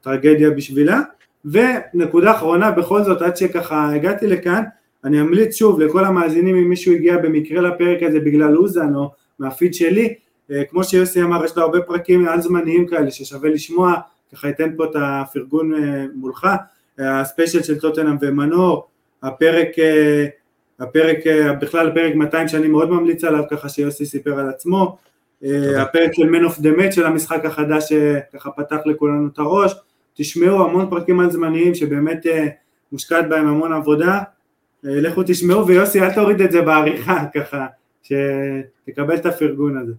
טרגדיה 0.01 0.49
בשבילה. 0.49 1.01
ונקודה 1.45 2.31
אחרונה, 2.31 2.71
בכל 2.71 3.03
זאת, 3.03 3.21
עד 3.21 3.37
שככה 3.37 3.93
הגעתי 3.95 4.27
לכאן, 4.27 4.63
אני 5.03 5.21
אמליץ 5.21 5.55
שוב 5.55 5.79
לכל 5.79 6.05
המאזינים, 6.05 6.55
אם 6.55 6.69
מישהו 6.69 6.93
הגיע 6.93 7.17
במקרה 7.17 7.61
לפרק 7.61 8.03
הזה 8.03 8.19
בגלל 8.19 8.57
אוזן 8.57 8.95
או 8.95 9.11
מהפיד 9.39 9.73
שלי, 9.73 10.13
אה, 10.51 10.63
כמו 10.69 10.83
שיוסי 10.83 11.21
אמר, 11.21 11.45
יש 11.45 11.57
לו 11.57 11.63
הרבה 11.63 11.81
פרקים 11.81 12.27
על 12.27 12.41
זמניים 12.41 12.87
כאלה 12.87 13.11
ששווה 13.11 13.49
לשמוע, 13.49 13.95
ככה 14.33 14.49
אתן 14.49 14.75
פה 14.77 14.85
את 14.85 14.95
הפרגון 14.95 15.73
אה, 15.73 16.05
מולך, 16.15 16.47
הספיישל 16.99 17.63
של 17.63 17.79
טוטנאם 17.79 18.15
ומנור, 18.21 18.87
הפרק, 19.23 19.79
אה, 19.79 20.25
הפרק, 20.79 21.17
בכלל 21.61 21.87
הפרק 21.87 22.15
200 22.15 22.47
שאני 22.47 22.67
מאוד 22.67 22.89
ממליץ 22.89 23.23
עליו, 23.23 23.43
ככה 23.51 23.69
שיוסי 23.69 24.05
סיפר 24.05 24.39
על 24.39 24.49
עצמו, 24.49 24.97
הפרק 25.77 26.13
של 26.13 26.29
Man 26.29 26.51
of 26.51 26.59
the 26.59 26.79
Match 26.79 26.91
של 26.91 27.05
המשחק 27.05 27.45
החדש 27.45 27.93
שככה 27.93 28.51
פתח 28.51 28.77
לכולנו 28.85 29.27
את 29.27 29.39
הראש, 29.39 29.73
תשמעו 30.13 30.65
המון 30.65 30.89
פרקים 30.89 31.19
על 31.19 31.31
זמניים 31.31 31.75
שבאמת 31.75 32.27
אה, 32.27 32.47
מושקעת 32.91 33.29
בהם 33.29 33.47
המון 33.47 33.73
עבודה, 33.73 34.21
אה, 34.85 35.01
לכו 35.01 35.23
תשמעו 35.25 35.67
ויוסי 35.67 36.01
אל 36.01 36.13
תוריד 36.13 36.41
את 36.41 36.51
זה 36.51 36.61
בעריכה 36.61 37.25
ככה, 37.35 37.67
שתקבל 38.03 39.15
את 39.15 39.25
הפרגון 39.25 39.77
הזה. 39.77 39.93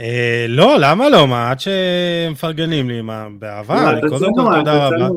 אה, 0.00 0.46
לא, 0.48 0.76
למה 0.80 1.08
לא? 1.08 1.28
מה, 1.28 1.50
עד 1.50 1.60
שמפרגנים 1.60 2.90
לי, 2.90 3.02
מה, 3.02 3.28
באהבה, 3.38 3.92
לא, 3.92 4.08
קודם 4.08 4.34
כל 4.34 4.54
תודה 4.58 4.86
רבה. 4.86 5.08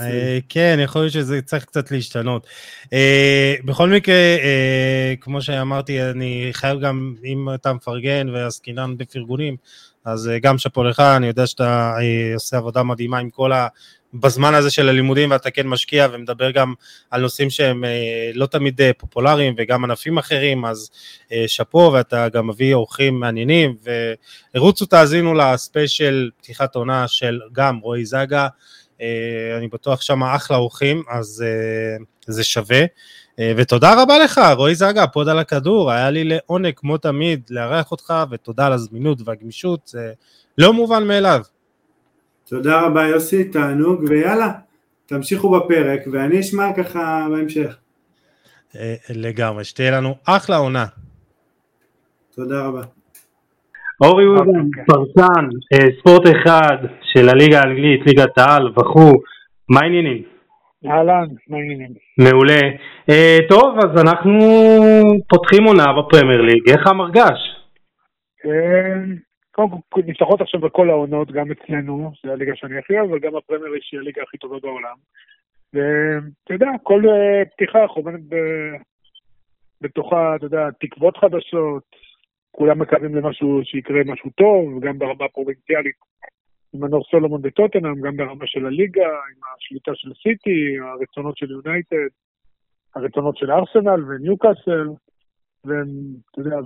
אה, 0.00 0.38
כן, 0.48 0.78
יכול 0.82 1.02
להיות 1.02 1.12
שזה 1.12 1.42
צריך 1.42 1.64
קצת 1.64 1.90
להשתנות. 1.90 2.46
אה, 2.92 3.54
בכל 3.64 3.90
מקרה, 3.90 4.14
כמו 5.20 5.42
שאמרתי, 5.42 6.02
אני 6.02 6.48
חייב 6.52 6.80
גם, 6.80 7.14
אם 7.24 7.48
אתה 7.54 7.72
מפרגן 7.72 8.28
ועסקינן 8.28 8.96
בפרגונים, 8.96 9.56
אז 10.06 10.30
גם 10.42 10.58
שאפו 10.58 10.84
לך, 10.84 11.00
אני 11.00 11.26
יודע 11.26 11.46
שאתה 11.46 11.94
עושה 12.34 12.56
עבודה 12.56 12.82
מדהימה 12.82 13.18
עם 13.18 13.30
כל 13.30 13.52
ה... 13.52 13.68
בזמן 14.14 14.54
הזה 14.54 14.70
של 14.70 14.88
הלימודים 14.88 15.30
ואתה 15.30 15.50
כן 15.50 15.66
משקיע 15.66 16.08
ומדבר 16.12 16.50
גם 16.50 16.74
על 17.10 17.20
נושאים 17.20 17.50
שהם 17.50 17.84
אה, 17.84 18.30
לא 18.34 18.46
תמיד 18.46 18.80
אה, 18.80 18.90
פופולריים 18.98 19.54
וגם 19.58 19.84
ענפים 19.84 20.18
אחרים, 20.18 20.64
אז 20.64 20.90
אה, 21.32 21.44
שאפו 21.46 21.90
ואתה 21.94 22.28
גם 22.28 22.46
מביא 22.46 22.74
אורחים 22.74 23.20
מעניינים 23.20 23.76
ורוצו 24.54 24.86
תאזינו 24.86 25.34
לספיישל 25.34 26.30
פתיחת 26.38 26.74
עונה 26.74 27.08
של 27.08 27.40
גם 27.52 27.78
רועי 27.78 28.04
זגה, 28.04 28.48
אני 29.58 29.68
בטוח 29.68 30.00
שם 30.00 30.22
אחלה 30.22 30.56
אורחים, 30.56 31.02
אז 31.10 31.44
זה 32.26 32.44
שווה. 32.44 32.84
ותודה 33.40 34.02
רבה 34.02 34.18
לך, 34.18 34.40
רועי 34.56 34.74
זגה, 34.74 35.06
פוד 35.06 35.28
על 35.28 35.38
הכדור, 35.38 35.90
היה 35.90 36.10
לי 36.10 36.24
לעונג 36.24 36.72
כמו 36.76 36.98
תמיד 36.98 37.40
לארח 37.50 37.90
אותך, 37.90 38.14
ותודה 38.30 38.66
על 38.66 38.72
הזמינות 38.72 39.18
והגמישות, 39.24 39.80
זה 39.86 40.12
לא 40.58 40.72
מובן 40.72 41.06
מאליו. 41.06 41.40
תודה 42.48 42.80
רבה 42.80 43.06
יוסי, 43.06 43.44
תענוג, 43.44 44.04
ויאללה, 44.08 44.52
תמשיכו 45.06 45.50
בפרק, 45.50 46.00
ואני 46.12 46.40
אשמע 46.40 46.72
ככה 46.76 47.26
בהמשך. 47.30 47.76
אה, 48.76 48.94
לגמרי, 49.10 49.64
שתהיה 49.64 49.90
לנו 49.90 50.14
אחלה 50.24 50.56
עונה. 50.56 50.86
תודה 52.34 52.66
רבה. 52.66 52.82
אורי 54.00 54.24
אוזן, 54.26 54.40
אוקיי. 54.40 54.84
פרסן, 54.86 55.48
אה, 55.72 55.86
ספורט 56.00 56.22
אחד 56.26 56.76
של 57.12 57.28
הליגה 57.28 57.60
האנגלית, 57.60 58.06
ליגת 58.06 58.38
העל 58.38 58.68
וכו', 58.68 59.12
מה 59.68 59.80
העניינים? 59.80 60.35
אהלן, 60.88 61.26
מה 61.48 61.56
העניינים? 61.56 61.92
מעולה. 62.18 62.60
אה, 63.10 63.38
טוב, 63.48 63.78
אז 63.78 64.02
אנחנו 64.02 64.38
פותחים 65.28 65.64
עונה 65.64 65.84
בפרמייר 65.98 66.40
ליג, 66.40 66.70
איך 66.70 66.86
המרגש? 66.86 67.56
קודם 69.52 69.68
כל 69.88 70.00
נפתחות 70.06 70.40
עכשיו 70.40 70.60
בכל 70.60 70.90
העונות, 70.90 71.32
גם 71.32 71.46
אצלנו, 71.50 72.12
זו 72.24 72.32
הליגה 72.32 72.52
שאני 72.54 72.78
הכי 72.78 72.98
אוהב, 72.98 73.12
וגם 73.12 73.36
הפרמייר 73.36 73.72
שהיא 73.80 74.00
הליגה 74.00 74.22
הכי 74.22 74.38
טובה 74.38 74.58
בעולם. 74.62 74.96
ואתה 75.74 76.54
יודע, 76.54 76.66
כל 76.82 77.02
אה, 77.08 77.44
פתיחה 77.44 77.86
חומנת 77.88 78.20
בתוכה, 79.80 80.36
אתה 80.36 80.46
יודע, 80.46 80.68
תקוות 80.80 81.16
חדשות, 81.16 81.82
כולם 82.50 82.78
מקווים 82.78 83.14
למשהו, 83.14 83.60
שיקרה 83.64 84.00
משהו 84.06 84.30
טוב, 84.30 84.80
גם 84.80 84.98
ברמה 84.98 85.24
הפרובינציאלית 85.24 85.94
עם 86.74 86.84
הנור 86.84 87.04
סולומון 87.10 87.40
וטוטנאם, 87.44 88.00
גם 88.00 88.16
ברמה 88.16 88.46
של 88.46 88.66
הליגה, 88.66 89.06
עם 89.06 89.40
השליטה 89.56 89.90
של 89.94 90.10
סיטי, 90.22 90.76
הרצונות 90.80 91.36
של 91.36 91.50
יונייטד, 91.50 92.10
הרצונות 92.94 93.36
של 93.36 93.50
ארסנל 93.50 94.04
וניוקאסל. 94.08 94.88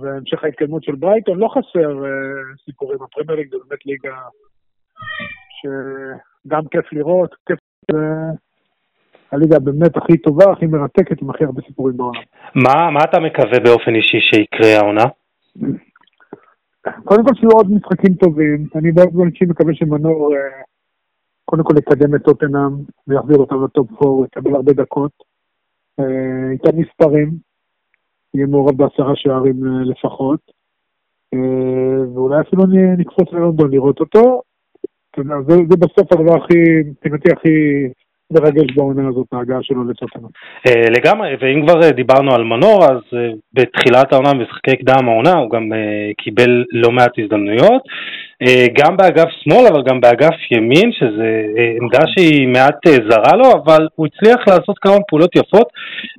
והמשך 0.01 0.43
ההתקדמות 0.43 0.83
של 0.83 0.95
ברייטון, 0.95 1.37
לא 1.37 1.47
חסר 1.47 1.89
uh, 2.03 2.65
סיפורים, 2.65 2.99
הפרמייר 3.03 3.39
ליג 3.39 3.51
זה 3.51 3.57
באמת 3.67 3.85
ליגה 3.85 4.15
שגם 5.57 6.61
כיף 6.71 6.93
לראות, 6.93 7.35
כיף... 7.45 7.59
הליגה 9.31 9.59
באמת 9.59 9.97
הכי 9.97 10.17
טובה, 10.17 10.51
הכי 10.51 10.65
מרתקת, 10.65 11.21
עם 11.21 11.29
הכי 11.29 11.43
הרבה 11.43 11.61
סיפורים 11.67 11.97
בעולם. 11.97 12.21
מה, 12.55 12.91
מה 12.91 12.99
אתה 13.03 13.19
מקווה 13.19 13.59
באופן 13.63 13.95
אישי 13.95 14.19
שיקרה 14.19 14.77
העונה? 14.77 15.05
קודם 17.03 17.23
כל 17.25 17.35
שיהיו 17.35 17.51
עוד 17.51 17.71
משחקים 17.71 18.13
טובים, 18.13 18.67
אני 18.75 18.91
באופן 18.91 19.27
אישי 19.27 19.45
מקווה 19.45 19.73
שמנור, 19.73 20.31
uh, 20.33 20.65
קודם 21.45 21.63
כל 21.63 21.73
לקדם 21.77 22.15
את 22.15 22.21
טוטנאם 22.21 22.71
ויחזיר 23.07 23.37
אותם 23.37 23.63
לטופ 23.63 24.03
4, 24.03 24.25
יקבל 24.25 24.55
הרבה 24.55 24.73
דקות. 24.73 25.11
אה, 25.99 26.51
ייתן 26.51 26.77
מספרים, 26.77 27.31
יהיה 28.33 28.47
מעורב 28.47 28.77
בעשרה 28.77 29.15
שערים 29.15 29.65
אה, 29.65 29.83
לפחות. 29.83 30.39
אה, 31.33 32.13
ואולי 32.13 32.41
אפילו 32.41 32.63
נקפוץ 32.97 33.27
ללונדון 33.31 33.71
לראות 33.71 33.99
אותו. 33.99 34.41
זה, 35.17 35.55
זה 35.69 35.75
בסוף 35.79 36.11
הדבר 36.11 36.43
הכי, 36.43 36.59
מבחינתי 36.85 37.31
הכי 37.31 37.87
מרגש 38.31 38.75
בעונה 38.75 39.09
הזאת, 39.09 39.27
ההגעה 39.31 39.59
שלו 39.61 39.83
לטוטנאם. 39.83 40.25
אה, 40.67 40.89
לגמרי, 40.89 41.35
ואם 41.41 41.65
כבר 41.65 41.83
אה, 41.83 41.91
דיברנו 41.91 42.35
על 42.35 42.43
מנור, 42.43 42.83
אז 42.83 43.01
אה, 43.13 43.29
בתחילת 43.53 44.13
העונה, 44.13 44.33
במשחקי 44.33 44.75
קדם 44.75 45.09
העונה, 45.09 45.33
הוא 45.33 45.49
גם 45.49 45.69
קיבל 46.17 46.63
לא 46.71 46.91
מעט 46.91 47.11
הזדמנויות, 47.17 47.81
גם 48.73 48.97
באגף 48.97 49.29
שמאל, 49.29 49.67
אבל 49.67 49.83
גם 49.83 50.01
באגף 50.01 50.35
ימין, 50.51 50.91
שזו 50.91 51.23
עמדה 51.81 52.07
שהיא 52.07 52.47
מעט 52.47 52.87
זרה 53.09 53.35
לו, 53.35 53.51
אבל 53.51 53.87
הוא 53.95 54.07
הצליח 54.07 54.47
לעשות 54.47 54.79
כמה 54.79 54.95
פעולות 55.07 55.35
יפות, 55.35 55.67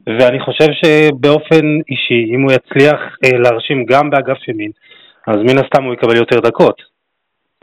ואני 0.06 0.40
חושב 0.40 0.66
שבאופן 0.72 1.66
אישי, 1.90 2.34
אם 2.34 2.42
הוא 2.42 2.52
יצליח 2.52 3.00
להרשים 3.42 3.84
גם 3.84 4.10
באגף 4.10 4.48
ימין, 4.48 4.70
אז 5.26 5.36
מן 5.36 5.58
הסתם 5.58 5.84
הוא 5.84 5.94
יקבל 5.94 6.16
יותר 6.16 6.40
דקות. 6.40 6.82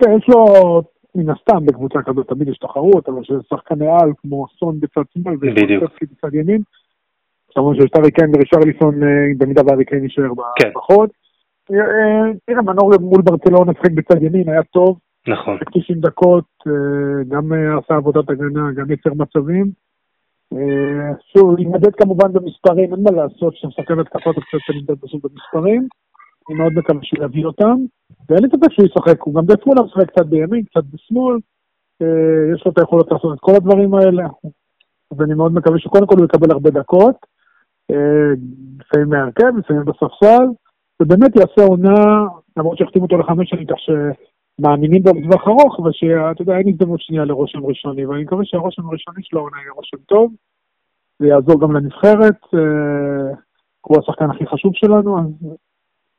כן, 0.02 0.12
יש 0.18 0.24
לו 0.30 0.82
מן 1.20 1.30
הסתם 1.30 1.66
בקבוצה 1.66 2.00
כזאת 2.06 2.28
תמיד 2.28 2.48
יש 2.48 2.58
תחרות, 2.58 3.10
אבל 3.10 3.24
שזה 3.24 3.40
שחקני 3.50 3.88
על 3.88 4.12
כמו 4.18 4.46
סון 4.60 4.80
בצד 4.80 5.02
שמאל 5.14 5.36
וקונספסקי 5.36 6.06
בצד 6.06 6.34
ימין. 6.34 6.62
כמובן 7.56 7.76
שיש 7.76 7.90
הארי 7.96 8.12
קיין 8.12 8.32
ורישרליסון 8.36 9.04
אה, 9.04 9.08
במידה 9.38 9.62
והארי 9.66 9.86
קיין 9.86 10.04
יישאר 10.04 10.30
כן. 10.60 10.70
בחוד. 10.76 11.10
אה, 11.72 11.78
אה, 11.78 12.32
תראה, 12.46 12.62
מנור 12.62 12.92
מול 13.00 13.22
ברצלונה 13.22 13.72
שחק 13.74 13.92
בצד 13.92 14.24
ימין, 14.24 14.50
היה 14.50 14.64
טוב. 14.64 15.00
נכון. 15.28 15.58
90 15.74 16.00
דקות, 16.00 16.46
גם 17.28 17.52
עשה 17.84 17.96
עבודת 17.96 18.30
הגנה, 18.30 18.72
גם 18.76 18.92
יצר 18.92 19.10
מצבים. 19.14 19.66
שוב, 21.34 21.56
להימדד 21.56 21.96
כמובן 21.96 22.34
במספרים, 22.34 22.94
אין 22.94 23.04
מה 23.04 23.12
לעשות, 23.12 23.54
כשאתה 23.54 23.68
מסתכל 23.68 24.00
התקפות 24.00 24.38
אתה 24.38 24.42
קצת 24.42 24.76
נמדד 24.76 25.02
בסוף 25.04 25.22
במספרים. 25.24 25.88
אני 26.50 26.58
מאוד 26.58 26.74
מקווה 26.74 27.00
שהוא 27.04 27.26
יביא 27.26 27.46
אותם, 27.46 27.76
ואין 28.30 28.44
לי 28.44 28.50
ספק 28.50 28.72
שהוא 28.72 28.86
ישחק, 28.86 29.22
הוא 29.22 29.36
גם 29.36 29.46
בפולה 29.46 29.82
משחק 29.82 30.12
קצת 30.12 30.26
בימין, 30.26 30.64
קצת 30.64 30.84
בשמאל, 30.94 31.38
אה, 32.02 32.54
יש 32.56 32.66
לו 32.66 32.72
את 32.72 32.78
היכולות 32.78 33.12
לעשות 33.12 33.34
את 33.34 33.40
כל 33.40 33.56
הדברים 33.56 33.94
האלה, 33.94 34.24
ואני 35.18 35.34
מאוד 35.34 35.54
מקווה 35.54 35.80
שקודם 35.80 36.08
כל 36.08 36.16
הוא 36.18 36.26
יקבל 36.26 36.52
הרבה 36.52 36.70
דקות, 36.70 37.16
אה, 37.92 38.32
לפעמים 38.80 39.10
מהרכב, 39.10 39.58
לפעמים 39.58 39.86
בספסל, 39.86 40.46
ובאמת 41.02 41.36
יעשה 41.36 41.62
עונה, 41.70 42.26
למרות 42.58 42.78
שהחתימו 42.78 43.06
אותו 43.06 43.18
לחמש 43.18 43.50
שנים, 43.50 43.66
כך 43.66 43.78
שמאמינים 43.80 45.04
בו 45.04 45.10
לטווח 45.10 45.48
ארוך, 45.48 45.80
ושאתה 45.80 46.42
יודע, 46.42 46.58
אין 46.58 46.68
הזדמנות 46.68 47.02
שנייה 47.02 47.26
לרושם 47.26 47.66
ראשוני, 47.66 48.06
ואני 48.06 48.24
מקווה 48.24 48.46
שהרושם 48.46 48.88
הראשוני 48.88 49.24
שלו 49.24 49.40
העונה 49.40 49.58
יהיה 49.58 49.72
רושם 49.72 49.98
טוב, 49.98 50.34
זה 51.20 51.28
יעזור 51.28 51.62
גם 51.62 51.72
לנבחרת, 51.72 52.40
אה, 52.54 53.36
הוא 53.82 53.98
השחקן 54.00 54.30
הכי 54.30 54.46
חשוב 54.48 54.72
שלנו, 54.76 55.20
אז 55.20 55.58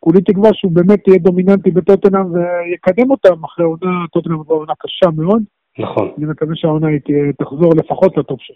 כולי 0.01 0.21
תקווה 0.21 0.51
שהוא 0.55 0.73
באמת 0.73 1.09
יהיה 1.09 1.19
דומיננטי 1.19 1.71
בטוטנאם 1.71 2.27
ויקדם 2.33 3.11
אותם 3.11 3.45
אחרי 3.45 3.65
עונה, 3.65 4.07
טוטנאם 4.13 4.37
זו 4.49 4.55
עונה 4.55 4.73
קשה 4.79 5.11
מאוד. 5.17 5.43
נכון. 5.79 6.11
אני 6.19 6.27
מקווה 6.27 6.53
שהעונה 6.55 6.89
היא 6.89 7.01
תחזור 7.39 7.73
לפחות 7.77 8.17
לטופ 8.17 8.41
6. 8.43 8.53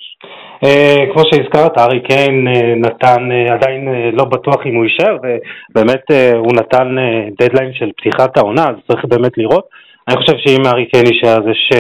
אה, 0.65 1.05
כמו 1.13 1.23
שהזכרת, 1.25 1.79
ארי 1.79 2.01
קיין 2.01 2.49
אה, 2.49 2.75
נתן, 2.77 3.33
אה, 3.33 3.55
עדיין 3.55 3.89
לא 4.13 4.25
בטוח 4.25 4.67
אם 4.67 4.75
הוא 4.75 4.85
יישאר, 4.85 5.17
ובאמת 5.17 6.05
הוא 6.35 6.53
נתן 6.53 6.97
דדליין 7.41 7.73
של 7.75 7.91
פתיחת 7.97 8.37
העונה, 8.37 8.63
אז 8.63 8.77
צריך 8.89 9.05
באמת 9.05 9.39
לראות. 9.39 9.65
אני 10.09 10.17
חושב 10.17 10.37
שאם 10.37 10.67
הארי 10.67 10.87
קיין 10.87 11.07
יישאר, 11.07 11.39
אז 11.39 11.45
יש... 11.51 11.71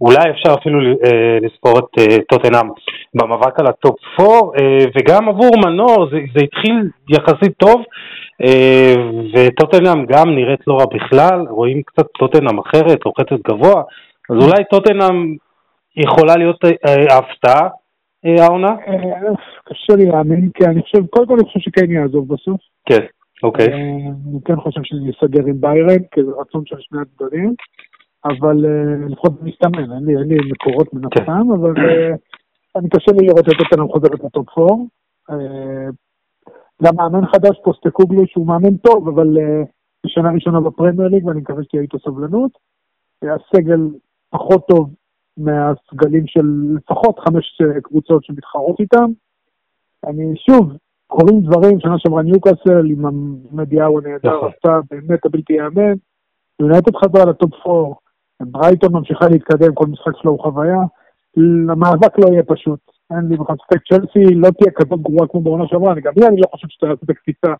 אולי 0.00 0.30
אפשר 0.30 0.54
אפילו 0.60 0.80
לספור 1.42 1.78
את 1.78 2.22
טוטנאם 2.28 2.68
במאבק 3.14 3.60
על 3.60 3.66
הטופ 3.66 3.96
4, 4.20 4.30
וגם 4.96 5.28
עבור 5.28 5.50
מנור 5.64 6.08
זה, 6.10 6.18
זה 6.34 6.40
התחיל 6.44 6.88
יחסית 7.08 7.52
טוב, 7.56 7.76
אה, 7.76 8.29
וטוטנאם 9.34 10.06
גם 10.06 10.30
נראית 10.34 10.66
לא 10.66 10.74
רע 10.74 10.84
בכלל, 10.94 11.40
רואים 11.48 11.82
קצת 11.82 12.06
טוטנאם 12.18 12.58
אחרת, 12.58 12.98
לוחצת 13.06 13.48
גבוה, 13.48 13.82
אז 14.30 14.36
אולי 14.36 14.64
טוטנאם 14.70 15.36
יכולה 15.96 16.36
להיות 16.36 16.64
אה, 16.64 17.18
הפתעה 17.18 17.68
העונה? 18.24 18.76
קשה 19.64 19.96
לי 19.96 20.06
להאמין, 20.06 20.50
כי 20.54 20.64
אני 20.64 20.82
חושב, 20.82 21.06
קודם 21.06 21.26
כל 21.26 21.34
אני 21.34 21.44
חושב 21.44 21.60
שכן 21.60 21.90
יעזוב 21.90 22.34
בסוף. 22.34 22.60
כן, 22.86 23.04
אוקיי. 23.42 23.66
אני 23.66 24.38
כן 24.44 24.56
חושב 24.56 24.80
שזה 24.84 25.00
ייסגר 25.06 25.46
עם 25.46 25.60
ביירן, 25.60 26.02
כי 26.12 26.20
זה 26.24 26.30
רצון 26.40 26.62
של 26.66 26.76
שני 26.78 26.98
הצדדים, 27.00 27.54
אבל 28.24 28.56
לפחות 29.08 29.32
זה 29.32 29.44
מסתמן, 29.48 30.08
אין 30.08 30.28
לי 30.28 30.36
מקורות 30.50 30.94
מן 30.94 31.00
כן. 31.10 31.22
הסתם, 31.22 31.52
אבל 31.52 31.72
אני 32.76 32.88
קשה 32.88 33.12
לי 33.12 33.26
לראות 33.26 33.48
את 33.48 33.54
טוטנאם 33.58 33.88
חוזרת 33.88 34.24
לטופ 34.24 34.58
4. 34.58 34.74
גם 36.82 36.96
מאמן 36.96 37.26
חדש 37.26 37.60
פה, 37.64 37.72
סטקוגלו, 37.76 38.22
שהוא 38.26 38.46
מאמן 38.46 38.76
טוב, 38.76 39.08
אבל 39.08 39.36
uh, 39.36 39.66
בשנה 40.06 40.30
ראשונה 40.32 40.60
בפרמייר 40.60 41.08
ליג, 41.08 41.26
ואני 41.26 41.40
מקווה 41.40 41.64
שתהיה 41.64 41.82
איתו 41.82 41.98
סבלנות. 41.98 42.50
הסגל 43.22 43.80
פחות 44.30 44.66
טוב 44.68 44.94
מהסגלים 45.36 46.26
של 46.26 46.76
לפחות 46.76 47.18
חמש 47.18 47.62
uh, 47.62 47.80
קבוצות 47.80 48.24
שמתחרות 48.24 48.80
איתם. 48.80 49.10
אני 50.06 50.32
שוב, 50.36 50.72
קורים 51.06 51.40
דברים, 51.40 51.80
שנה 51.80 51.98
שעברה 51.98 52.22
ניוקאסל 52.22 52.86
עם 52.90 53.06
המדיאו 53.06 53.98
הנהדר, 53.98 54.36
נכון. 54.36 54.50
עשתה 54.54 54.80
באמת 54.90 55.26
הבלתי 55.26 55.52
ייאמן. 55.52 55.94
יונייטד 56.60 56.96
חזרה 56.96 57.24
לטופ 57.24 57.54
4, 57.66 57.94
ברייטון 58.40 58.92
ממשיכה 58.92 59.28
להתקדם, 59.28 59.74
כל 59.74 59.86
משחק 59.86 60.12
שלו 60.22 60.30
הוא 60.30 60.40
חוויה. 60.40 60.80
המאבק 61.70 62.18
לא 62.18 62.32
יהיה 62.32 62.42
פשוט. 62.42 62.99
אין 63.10 63.28
לי 63.28 63.36
בכלל 63.36 63.56
ספק, 63.56 63.80
צ'לסי 63.88 64.34
לא 64.34 64.48
תהיה 64.50 64.70
כזאת 64.70 65.00
גרועה 65.00 65.28
כמו 65.28 65.40
בעונה 65.40 65.64
שעברה, 65.66 65.94
גם 65.94 66.12
היא 66.16 66.26
אני 66.26 66.40
לא 66.40 66.46
חושב 66.50 66.68
שאתה 66.70 66.86
יעשה 66.86 67.00
את 67.04 67.10
הקפיצה 67.10 67.52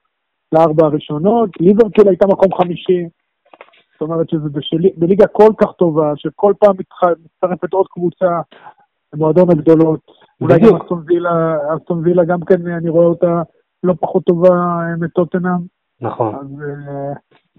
לארבע 0.52 0.86
הראשונות, 0.86 1.50
ליברקיל 1.60 2.08
הייתה 2.08 2.26
מקום 2.26 2.54
חמישי, 2.54 3.08
זאת 3.92 4.00
אומרת 4.00 4.28
שזה 4.28 4.48
בשלי, 4.52 4.90
בליגה 4.96 5.26
כל 5.26 5.52
כך 5.58 5.72
טובה, 5.78 6.12
שכל 6.16 6.52
פעם 6.60 6.76
מצטרפת 7.24 7.72
עוד 7.72 7.86
קבוצה 7.90 8.40
למועדון 9.12 9.50
הגדולות, 9.50 10.00
אולי 10.40 10.58
גם 10.58 10.76
אסטון 10.76 11.02
וילה, 11.06 11.56
אסטון 11.76 12.02
וילה 12.04 12.24
גם 12.24 12.40
כן, 12.40 12.66
אני 12.66 12.88
רואה 12.88 13.06
אותה 13.06 13.42
לא 13.82 13.94
פחות 14.00 14.24
טובה 14.24 14.48
אה, 14.48 14.96
מטוטנאם. 15.00 15.60
נכון. 16.00 16.34
אז 16.34 16.62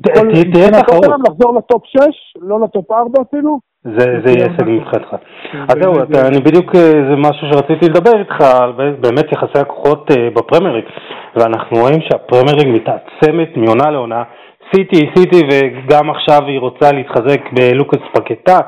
אה, 0.04 0.44
תהיה 0.54 0.84
תחרות. 0.84 1.06
לחזור 1.30 1.58
לטופ 1.58 1.86
6, 1.86 2.00
לא 2.42 2.60
לטופ 2.60 2.92
4 2.92 3.22
אפילו, 3.22 3.60
זה 3.84 4.32
יהיה 4.32 4.48
הישג 4.48 4.64
מבחינתך. 4.68 5.16
אז 5.54 5.76
זהו, 5.82 5.94
אני 6.28 6.40
בדיוק, 6.40 6.76
אה, 6.76 6.92
זה 7.10 7.16
משהו 7.16 7.48
שרציתי 7.52 7.86
לדבר 7.86 8.20
איתך, 8.20 8.42
על 8.62 8.72
באמת 9.00 9.32
יחסי 9.32 9.60
הכוחות 9.60 10.12
אה, 10.12 10.30
בפרמייריג, 10.30 10.84
ואנחנו 11.36 11.78
רואים 11.78 12.02
שהפרמייריג 12.02 12.68
מתעצמת 12.68 13.58
מעונה 13.58 13.92
לעונה, 13.92 14.24
סיטי, 14.76 15.10
סיטי, 15.16 15.42
וגם 15.52 16.10
עכשיו 16.10 16.40
היא 16.48 16.60
רוצה 16.60 16.92
להתחזק 16.92 17.42
בלוקאס 17.52 18.02
פקטה, 18.14 18.60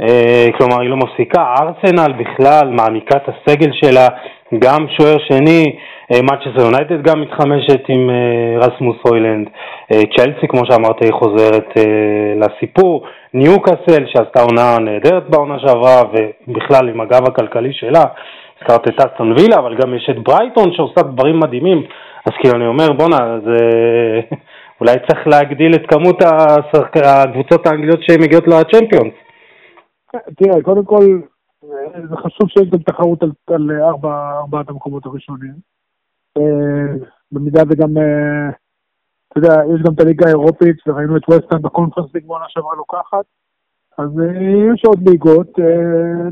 אה, 0.00 0.46
כלומר 0.58 0.80
היא 0.80 0.90
לא 0.90 0.96
מפסיקה, 0.96 1.54
ארסנל 1.60 2.12
בכלל 2.12 2.68
מעמיקה 2.68 3.16
את 3.16 3.28
הסגל 3.28 3.70
שלה, 3.72 4.08
גם 4.58 4.86
שוער 4.88 5.16
שני, 5.28 5.76
מנצ'סטר 6.22 6.62
יונייטד 6.64 7.02
גם 7.02 7.20
מתחמשת 7.20 7.80
עם 7.88 8.10
רסמוס 8.56 8.96
הוילנד, 9.02 9.48
צ'לסי 9.92 10.48
כמו 10.48 10.60
שאמרת 10.70 11.02
היא 11.04 11.12
חוזרת 11.12 11.74
לסיפור, 12.36 13.06
ניוקאסל 13.34 14.04
שעשתה 14.06 14.42
עונה 14.42 14.78
נהדרת 14.78 15.30
בעונה 15.30 15.58
שעברה 15.58 16.02
ובכלל 16.12 16.88
עם 16.88 17.00
הגב 17.00 17.28
הכלכלי 17.28 17.72
שלה, 17.72 18.04
הזכרת 18.60 18.88
את 18.88 19.00
אסטון 19.00 19.32
וילה 19.32 19.58
אבל 19.58 19.76
גם 19.82 19.94
יש 19.94 20.10
את 20.10 20.22
ברייטון 20.22 20.72
שעושה 20.72 21.02
דברים 21.02 21.40
מדהימים 21.40 21.82
אז 22.26 22.32
כאילו 22.40 22.56
אני 22.56 22.66
אומר 22.66 22.92
בואנה 22.92 23.40
זה 23.44 23.56
אולי 24.80 24.96
צריך 25.06 25.26
להגדיל 25.26 25.74
את 25.74 25.86
כמות 25.88 26.22
הקבוצות 26.22 27.66
האנגליות 27.66 28.00
שמגיעות 28.02 28.44
לצ'מפיונס. 28.48 29.14
תראה 30.36 30.62
קודם 30.62 30.84
כל 30.84 31.04
זה 32.10 32.16
חשוב 32.16 32.48
שיש 32.48 32.70
גם 32.70 32.78
תחרות 32.78 33.22
על, 33.22 33.30
על 33.46 33.70
ארבע, 33.82 34.38
ארבעת 34.40 34.68
המקומות 34.68 35.06
הראשונים 35.06 35.54
אה, 36.38 37.06
במידה 37.32 37.62
וגם 37.68 37.98
אה, 37.98 38.50
אתה 39.34 39.46
יודע, 39.46 39.74
יש 39.74 39.82
גם 39.82 39.92
את 39.94 40.00
הליגה 40.00 40.26
האירופית, 40.26 40.76
וראינו 40.86 41.16
את 41.16 41.22
ווסטהאם 41.28 41.62
בקונפרנס 41.62 42.14
ליג 42.14 42.26
בעונה 42.26 42.44
שעברה 42.48 42.74
לוקחת, 42.76 43.24
אז 43.98 44.20
אה, 44.20 44.72
יש 44.74 44.82
עוד 44.86 45.08
ליגות, 45.08 45.58
אה, 45.58 46.28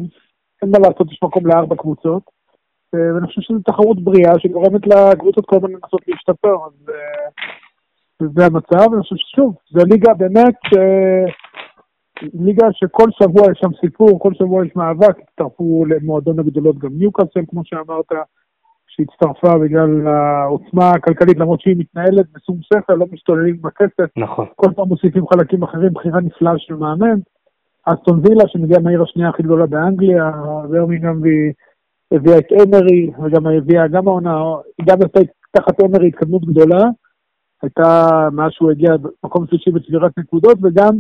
אין 0.63 0.71
מה 0.71 0.79
לעשות, 0.79 1.13
יש 1.13 1.21
מקום 1.23 1.47
לארבע 1.47 1.77
קבוצות, 1.77 2.23
אה, 2.95 3.15
ואני 3.15 3.27
חושב 3.27 3.41
שזו 3.41 3.59
תחרות 3.65 4.05
בריאה 4.05 4.33
שגורמת 4.39 4.87
לקבוצות 4.87 5.47
כל 5.47 5.57
הזמן 5.57 5.71
לנסות 5.71 6.09
להשתפר, 6.09 6.57
אז 6.67 6.73
זה 8.37 8.47
המצב, 8.47 8.91
ואני 8.91 9.03
חושב 9.03 9.17
ששוב, 9.17 9.55
זו 9.71 9.85
ליגה 9.91 10.15
באמת, 10.15 10.61
ליגה 12.23 12.67
שכל 12.73 13.11
שבוע 13.11 13.53
יש 13.53 13.59
שם 13.59 13.71
סיפור, 13.81 14.21
כל 14.21 14.35
שבוע 14.35 14.67
יש 14.67 14.77
מאבק, 14.77 15.17
הצטרפו 15.19 15.85
למועדון 15.89 16.39
הגדולות 16.39 16.79
גם 16.79 16.91
ניוקאסל, 16.93 17.41
כמו 17.49 17.63
שאמרת, 17.65 18.13
שהצטרפה 18.97 19.59
בגלל 19.59 20.07
העוצמה 20.07 20.91
הכלכלית, 20.91 21.39
למרות 21.39 21.61
שהיא 21.61 21.77
מתנהלת 21.79 22.27
בשום 22.35 22.57
שכל, 22.63 22.95
לא 22.95 23.07
משתוללים 23.13 23.63
בכסף. 23.63 24.11
נכון. 24.17 24.47
כל 24.57 24.73
פעם 24.77 24.89
מוסיפים 24.89 25.29
חלקים 25.29 25.63
אחרים, 25.63 25.93
בחירה 25.93 26.21
נפלאה 26.21 26.53
של 26.59 26.75
מאמן. 26.75 27.19
אסטון 27.85 28.21
וילה, 28.25 28.45
שמגיעה 28.49 28.81
מהעיר 28.81 29.03
השנייה 29.03 29.29
הכי 29.29 29.43
גדולה 29.43 29.67
באנגליה, 29.67 30.31
ברמינגהם 30.71 31.21
הביאה 32.13 32.39
את 32.39 32.53
אמרי, 32.53 33.11
וגם 33.23 33.47
הביאה 33.47 33.89
גם 33.89 34.09
העונה, 34.09 34.37
היא 34.79 34.87
גם 34.87 34.99
הייתה 35.01 35.21
תחת 35.51 35.81
אמרי 35.81 36.09
התקדמות 36.09 36.45
גדולה, 36.45 36.85
הייתה 37.63 38.09
מאז 38.33 38.51
שהוא 38.53 38.71
הגיע 38.71 38.91
במקום 38.97 39.47
שלישי 39.47 39.71
בצבירת 39.71 40.19
נקודות, 40.19 40.59
וגם 40.63 40.97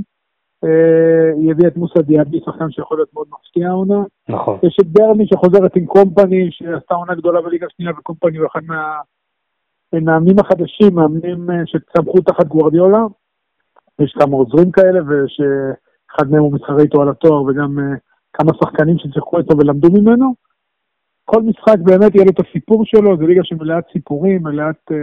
היא 1.36 1.50
הביאה 1.50 1.68
את 1.68 1.76
מוסא 1.76 2.00
דיאבי, 2.00 2.40
שחקן 2.44 2.70
שיכול 2.70 2.98
להיות 2.98 3.14
מאוד 3.14 3.26
מפתיע 3.32 3.68
העונה. 3.68 4.02
נכון. 4.28 4.58
יש 4.62 4.76
את 4.80 4.86
ברני 4.86 5.26
שחוזרת 5.26 5.76
עם 5.76 5.86
קומפני, 5.86 6.48
שעשתה 6.50 6.94
עונה 6.94 7.14
גדולה 7.14 7.42
בליגה 7.42 7.66
השנייה, 7.66 7.92
וקומפני 7.98 8.38
הוא 8.38 8.46
אחד 8.46 8.60
מהמאמנים 9.92 10.38
החדשים, 10.38 10.94
מאמנים 10.94 11.50
אה, 11.50 11.66
שצמחו 11.66 12.20
תחת 12.20 12.46
גוורדיולה. 12.46 13.04
יש 13.98 14.12
כמה 14.12 14.36
עוזרים 14.36 14.70
כאלה, 14.70 15.00
ושאחד 15.00 16.30
מהם 16.30 16.40
הוא 16.40 16.52
מתחרה 16.52 16.82
איתו 16.82 17.02
על 17.02 17.08
התואר, 17.08 17.42
וגם 17.42 17.78
uh, 17.78 17.98
כמה 18.32 18.52
שחקנים 18.60 18.98
ששיחקו 18.98 19.38
איתו 19.38 19.58
ולמדו 19.58 19.88
ממנו. 19.92 20.34
כל 21.24 21.42
משחק 21.42 21.78
באמת 21.78 22.14
יהיה 22.14 22.24
לו 22.24 22.30
את 22.30 22.46
הסיפור 22.46 22.84
שלו, 22.84 23.16
זו 23.16 23.26
ליגה 23.26 23.40
שמלאת 23.44 23.84
סיפורים, 23.92 24.42
מלאת 24.42 24.90
uh, 24.90 24.94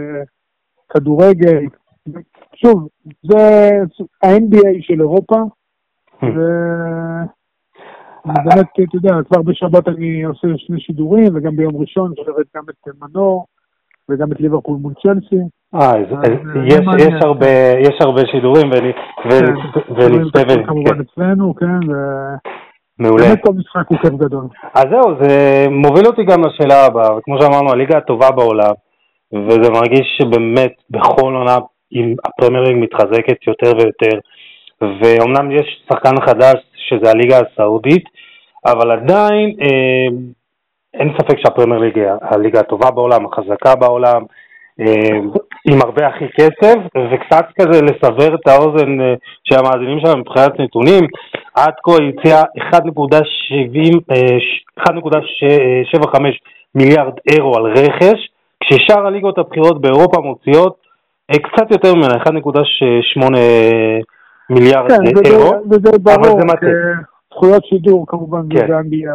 כדורגל. 0.88 1.62
שוב, 2.62 2.88
זה 3.22 3.70
ה-NBA 4.22 4.76
של 4.80 5.00
אירופה, 5.00 5.36
hmm. 5.36 6.26
ובאמת, 8.24 8.66
אתה 8.88 8.96
יודע, 8.96 9.14
כבר 9.28 9.42
בשבת 9.42 9.88
אני 9.88 10.22
עושה 10.22 10.48
שני 10.56 10.80
שידורים, 10.80 11.28
וגם 11.34 11.56
ביום 11.56 11.76
ראשון, 11.76 12.12
אני 12.18 12.44
גם 12.56 12.62
את 12.70 12.88
מנור, 13.02 13.46
וגם 14.10 14.32
את 14.32 14.40
ליברפול 14.40 14.78
מול 14.82 14.92
צ'לסי. 15.02 15.42
אה, 15.74 15.92
יש 17.80 17.94
הרבה 18.00 18.20
שידורים 18.26 18.70
ונצפה 18.70 19.52
ונצפה. 19.96 20.66
כמובן 20.66 21.00
אצלנו, 21.00 21.54
כן, 21.54 21.80
מעולה. 22.98 23.24
באמת 23.24 23.38
כל 23.46 23.52
משחק 23.52 23.88
הוא 23.88 23.98
כיף 23.98 24.14
גדול. 24.14 24.44
אז 24.74 24.84
זהו, 24.90 25.14
זה 25.20 25.64
מוביל 25.70 26.06
אותי 26.06 26.24
גם 26.24 26.44
לשאלה 26.44 26.86
הבאה, 26.86 27.16
וכמו 27.16 27.42
שאמרנו, 27.42 27.70
הליגה 27.70 27.98
הטובה 27.98 28.30
בעולם, 28.30 28.74
וזה 29.34 29.70
מרגיש 29.70 30.18
שבאמת 30.18 30.72
בכל 30.90 31.34
עונה 31.34 31.56
אם 31.92 32.14
הפרמייר 32.24 32.76
מתחזקת 32.76 33.46
יותר 33.46 33.72
ויותר, 33.78 34.18
ואומנם 34.80 35.50
יש 35.50 35.82
שחקן 35.88 36.20
חדש 36.26 36.54
שזה 36.88 37.10
הליגה 37.10 37.40
הסעודית, 37.40 38.04
אבל 38.66 38.90
עדיין 38.90 39.56
אה, 39.60 40.06
אין 40.94 41.12
ספק 41.18 41.38
שהפרמייר 41.38 41.80
ליג 41.80 41.98
היא 41.98 42.06
הליגה 42.22 42.60
הטובה 42.60 42.90
בעולם, 42.90 43.26
החזקה 43.26 43.76
בעולם, 43.76 44.22
אה, 44.80 45.18
עם 45.68 45.78
הרבה 45.82 46.06
הכי 46.06 46.24
כסף, 46.36 46.76
וקצת 47.12 47.46
כזה 47.60 47.82
לסבר 47.82 48.34
את 48.34 48.48
האוזן 48.48 49.00
אה, 49.00 49.14
של 49.44 49.56
המאזינים 49.58 50.00
שלנו 50.00 50.18
מבחינת 50.18 50.60
נתונים, 50.60 51.04
עד 51.54 51.74
כה 51.84 51.92
היא 52.00 52.12
הציעה 52.18 52.42
1.75 54.82 56.20
מיליארד 56.74 57.14
אירו 57.30 57.56
על 57.56 57.66
רכש, 57.66 58.28
כששאר 58.60 59.06
הליגות 59.06 59.38
הבכירות 59.38 59.80
באירופה 59.80 60.20
מוציאות 60.20 60.76
אה, 60.76 60.89
קצת 61.38 61.70
יותר 61.70 61.94
ממנה, 61.94 62.14
1.8 62.14 63.30
מיליארד 64.50 64.90
כן, 64.90 65.02
אירו, 65.26 65.62
וזה 65.70 65.98
ברור, 66.02 66.16
אבל 66.16 66.40
זה 66.40 66.44
מטה. 66.44 66.66
זכויות 67.34 67.64
שידור 67.64 68.06
כמובן, 68.06 68.42
כן. 68.50 68.68
באנגליה 68.68 69.14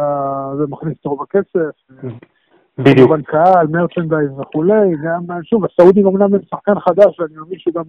זה 0.58 0.64
מכניס 0.68 0.98
את 1.00 1.06
רוב 1.06 1.22
הכסף. 1.22 1.70
בדיוק. 2.78 2.98
כמובן 2.98 3.22
קהל, 3.22 3.66
מרצ'נדייז 3.66 4.30
וכולי, 4.38 4.90
גם, 5.04 5.42
שוב, 5.42 5.64
הסעודים 5.64 6.06
אמנם 6.06 6.34
הם 6.34 6.40
שחקן 6.50 6.80
חדש, 6.80 7.20
ואני 7.20 7.34
מאמין 7.36 7.58
שהוא 7.58 7.74
גם 7.74 7.82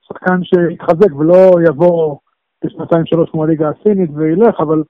שחקן 0.00 0.40
שיתחזק 0.44 1.14
ולא 1.14 1.50
יבוא 1.68 2.16
בשנתיים 2.64 3.06
שלוש 3.06 3.30
כמו 3.30 3.44
הליגה 3.44 3.68
הסינית 3.68 4.10
וילך, 4.14 4.60
אבל 4.60 4.82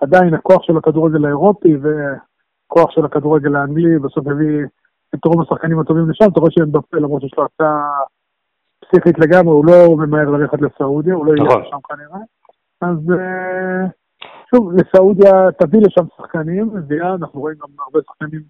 עדיין 0.00 0.34
הכוח 0.34 0.62
של 0.62 0.76
הכדורגל 0.76 1.24
האירופי 1.24 1.76
וכוח 1.76 2.90
של 2.90 3.04
הכדורגל 3.04 3.56
האנגלי 3.56 3.98
בסוף 3.98 4.26
הביא 4.26 4.64
את 5.14 5.24
רוב 5.24 5.42
השחקנים 5.42 5.80
הטובים 5.80 6.10
לשם, 6.10 6.24
אתה 6.32 6.40
רואה 6.40 6.50
שהם 6.50 6.72
בפה 6.72 6.96
למרות 6.96 7.22
שיש 7.22 7.34
לו 7.38 7.44
הצעה 7.44 7.88
פסיכית 8.94 9.18
לגמרי, 9.18 9.52
הוא 9.52 9.66
לא 9.66 9.96
ממהר 9.96 10.30
ללכת 10.30 10.60
לסעודיה, 10.60 11.14
הוא 11.14 11.26
לא 11.26 11.44
נכון. 11.44 11.62
לשם 11.62 11.76
כנראה. 11.88 12.20
אז 12.80 12.98
אה, 13.20 13.86
שוב, 14.54 14.72
לסעודיה 14.72 15.32
תביא 15.58 15.80
לשם 15.80 16.04
שחקנים, 16.16 16.70
ואנחנו 16.88 17.40
רואים 17.40 17.56
גם 17.62 17.68
הרבה 17.86 18.00
שחקנים 18.06 18.42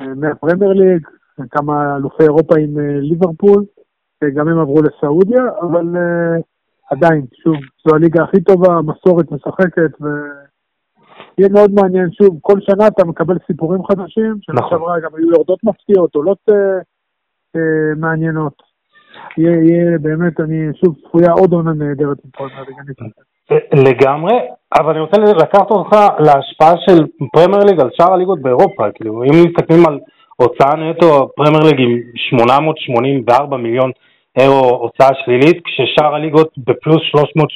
אה, 0.00 0.14
מהפרמייר 0.14 0.72
ליג, 0.72 1.06
כמה 1.50 1.96
אלופי 1.96 2.22
אירופה 2.22 2.54
עם 2.58 2.78
אה, 2.78 3.00
ליברפול, 3.00 3.64
גם 4.34 4.48
הם 4.48 4.58
עברו 4.58 4.82
לסעודיה, 4.82 5.42
אבל 5.60 5.86
עדיין, 6.90 7.26
שוב, 7.34 7.54
זו 7.86 7.94
הליגה 7.94 8.24
הכי 8.24 8.40
טובה, 8.40 8.74
המסורת 8.74 9.32
משחקת, 9.32 9.90
ויהיה 10.00 11.52
מאוד 11.52 11.70
מעניין, 11.74 12.12
שוב, 12.12 12.38
כל 12.40 12.60
שנה 12.60 12.86
אתה 12.86 13.04
מקבל 13.04 13.36
סיפורים 13.46 13.84
חדשים, 13.84 14.36
שנה 14.40 14.54
נכון. 14.54 14.70
שעברה 14.70 15.00
גם 15.00 15.10
היו 15.14 15.30
יורדות 15.30 15.64
מפתיעות, 15.64 16.14
עולות 16.14 16.38
uh, 16.50 16.54
uh, 17.56 17.98
מעניינות. 17.98 18.71
יהיה, 19.38 19.56
יהיה 19.64 19.98
באמת, 19.98 20.40
אני 20.40 20.58
שוב, 20.84 20.94
צפויה 21.08 21.32
עוד 21.32 21.52
עונה 21.52 21.72
נהדרת 21.72 22.16
כל 22.36 22.48
מהליגה. 22.56 22.82
לגמרי, 23.72 24.34
אבל 24.78 24.90
אני 24.90 25.00
רוצה 25.00 25.16
לקחת 25.18 25.70
אותך 25.70 25.96
להשפעה 26.18 26.72
של 26.86 27.06
פרמייר 27.32 27.64
ליג 27.64 27.80
על 27.80 27.90
שאר 27.92 28.12
הליגות 28.12 28.42
באירופה, 28.42 28.84
כאילו 28.94 29.22
אם 29.22 29.30
מסתכלים 29.46 29.86
על 29.88 29.98
הוצאה 30.36 30.76
נטו 30.76 31.28
פרמייר 31.36 31.64
ליג 31.64 31.80
עם 31.80 32.00
884 32.14 33.56
מיליון 33.56 33.90
אירו 34.38 34.76
הוצאה 34.82 35.08
שלילית, 35.24 35.64
כששאר 35.64 36.14
הליגות 36.14 36.50
בפלוס 36.58 37.02
300, 37.02 37.48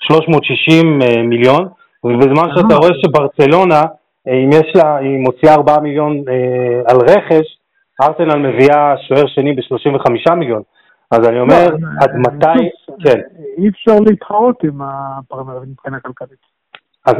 360 0.00 1.02
אה, 1.02 1.22
מיליון, 1.22 1.68
ובזמן 2.04 2.48
שאתה 2.54 2.74
רואה 2.74 2.90
שברצלונה, 3.02 3.82
אה, 4.28 4.32
אם 4.44 4.50
יש 4.52 4.76
לה, 4.76 4.96
היא 4.96 5.18
מוציאה 5.18 5.54
4 5.54 5.80
מיליון 5.80 6.24
אה, 6.28 6.80
על 6.90 6.96
רכש, 6.96 7.58
ארסנל 8.02 8.48
מביאה 8.48 8.94
שוער 9.08 9.26
שני 9.26 9.52
ב-35 9.52 10.34
מיליון. 10.34 10.62
אז 11.10 11.28
אני 11.28 11.40
אומר, 11.40 11.64
לא, 11.70 11.88
עד 12.00 12.10
מתי, 12.16 12.68
כן. 13.04 13.20
אי 13.58 13.68
אפשר 13.68 13.96
להתחרות 14.06 14.64
עם 14.64 14.80
הפרמר 14.82 15.60
מבחינה 15.60 16.00
כלכלית. 16.00 16.38
אז 17.06 17.14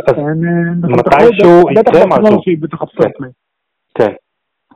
מתישהו 0.79 1.71
יקרה 1.71 2.07
משהו. 2.07 2.43
כן. 2.97 3.29
כן. 3.95 4.13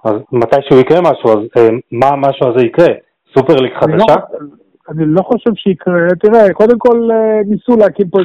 אז 0.05 0.15
מתישהו 0.33 0.79
יקרה 0.81 1.01
משהו, 1.01 1.31
אז 1.31 1.63
מה 1.93 2.07
המשהו 2.07 2.49
הזה 2.49 2.67
יקרה? 2.67 2.95
סופר 3.35 3.57
ליג 3.57 3.73
לא 3.73 3.81
חדשה? 3.81 4.15
אני 4.89 5.05
לא 5.07 5.23
חושב 5.23 5.51
שיקרה. 5.55 6.09
תראה, 6.21 6.53
קודם 6.53 6.79
כל 6.79 7.11
אה, 7.13 7.41
ניסו 7.47 7.77
להקים 7.77 8.09
פה 8.09 8.19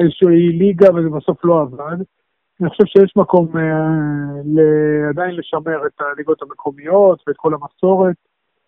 איזושהי 0.00 0.48
ליגה 0.58 0.94
וזה 0.94 1.08
בסוף 1.08 1.44
לא 1.44 1.60
עבד. 1.60 1.96
אני 2.60 2.68
חושב 2.70 2.84
שיש 2.86 3.12
מקום 3.16 3.48
אה, 3.56 5.08
עדיין 5.08 5.36
לשמר 5.36 5.86
את 5.86 6.00
הליגות 6.00 6.42
המקומיות 6.42 7.22
ואת 7.26 7.36
כל 7.36 7.52
המסורת, 7.54 8.16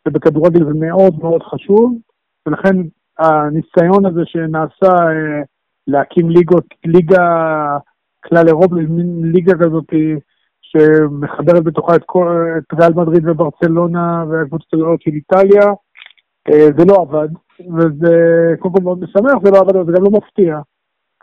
ובכדורגל 0.08 0.64
זה 0.64 0.74
מאוד 0.74 1.18
מאוד 1.18 1.42
חשוב, 1.42 1.98
ולכן 2.46 2.76
הניסיון 3.18 4.06
הזה 4.06 4.20
שנעשה 4.24 4.92
אה, 4.92 5.42
להקים 5.86 6.30
ליגות, 6.30 6.64
ליגה 6.84 7.26
כלל 8.24 8.48
אירופית, 8.48 8.88
מין 8.88 9.20
ליגה 9.32 9.52
כזאת 9.54 9.92
שמחברת 10.62 11.64
בתוכה 11.64 11.96
את, 11.96 12.02
כל, 12.06 12.46
את 12.58 12.80
ריאל 12.80 12.92
מדריד 12.94 13.28
וברצלונה 13.28 14.24
והקבוצות 14.28 14.72
הגדולות 14.72 15.02
של 15.02 15.10
איטליה, 15.10 15.72
אה, 16.48 16.68
זה 16.78 16.84
לא 16.88 16.94
עבד, 17.02 17.28
וזה 17.76 18.14
קודם 18.58 18.74
כל 18.74 18.82
מאוד 18.82 19.00
משמח, 19.00 19.42
זה 19.44 19.50
לא 19.50 19.58
עבד, 19.58 19.76
אבל 19.76 19.86
זה 19.86 19.92
גם 19.92 20.04
לא 20.04 20.10
מפתיע, 20.10 20.60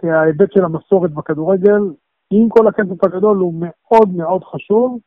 כי 0.01 0.09
ההיבט 0.09 0.51
של 0.51 0.65
המסורת 0.65 1.11
בכדורגל, 1.11 1.81
עם 2.31 2.49
כל 2.49 2.67
הכסף 2.67 3.03
הגדול, 3.03 3.37
הוא 3.37 3.53
מאוד 3.59 4.09
מאוד 4.15 4.43
חשוב, 4.43 4.99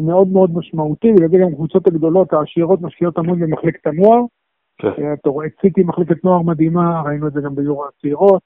מאוד 0.00 0.28
מאוד 0.28 0.50
משמעותי, 0.54 1.12
בגלל 1.12 1.28
זה 1.28 1.38
גם 1.38 1.48
הקבוצות 1.52 1.86
הגדולות, 1.86 2.32
העשירות, 2.32 2.82
משקיעות 2.82 3.18
המון 3.18 3.40
במחלקת 3.40 3.86
הנוער. 3.86 4.20
כן. 4.78 4.88
אה, 4.98 5.12
אתה 5.12 5.28
רואה 5.30 5.46
סיטי 5.60 5.82
מחלקת 5.82 6.24
נוער 6.24 6.42
מדהימה, 6.42 7.02
ראינו 7.02 7.26
את 7.26 7.32
זה 7.32 7.40
גם 7.40 7.54
ביורו 7.54 7.84
הצעירות. 7.86 8.42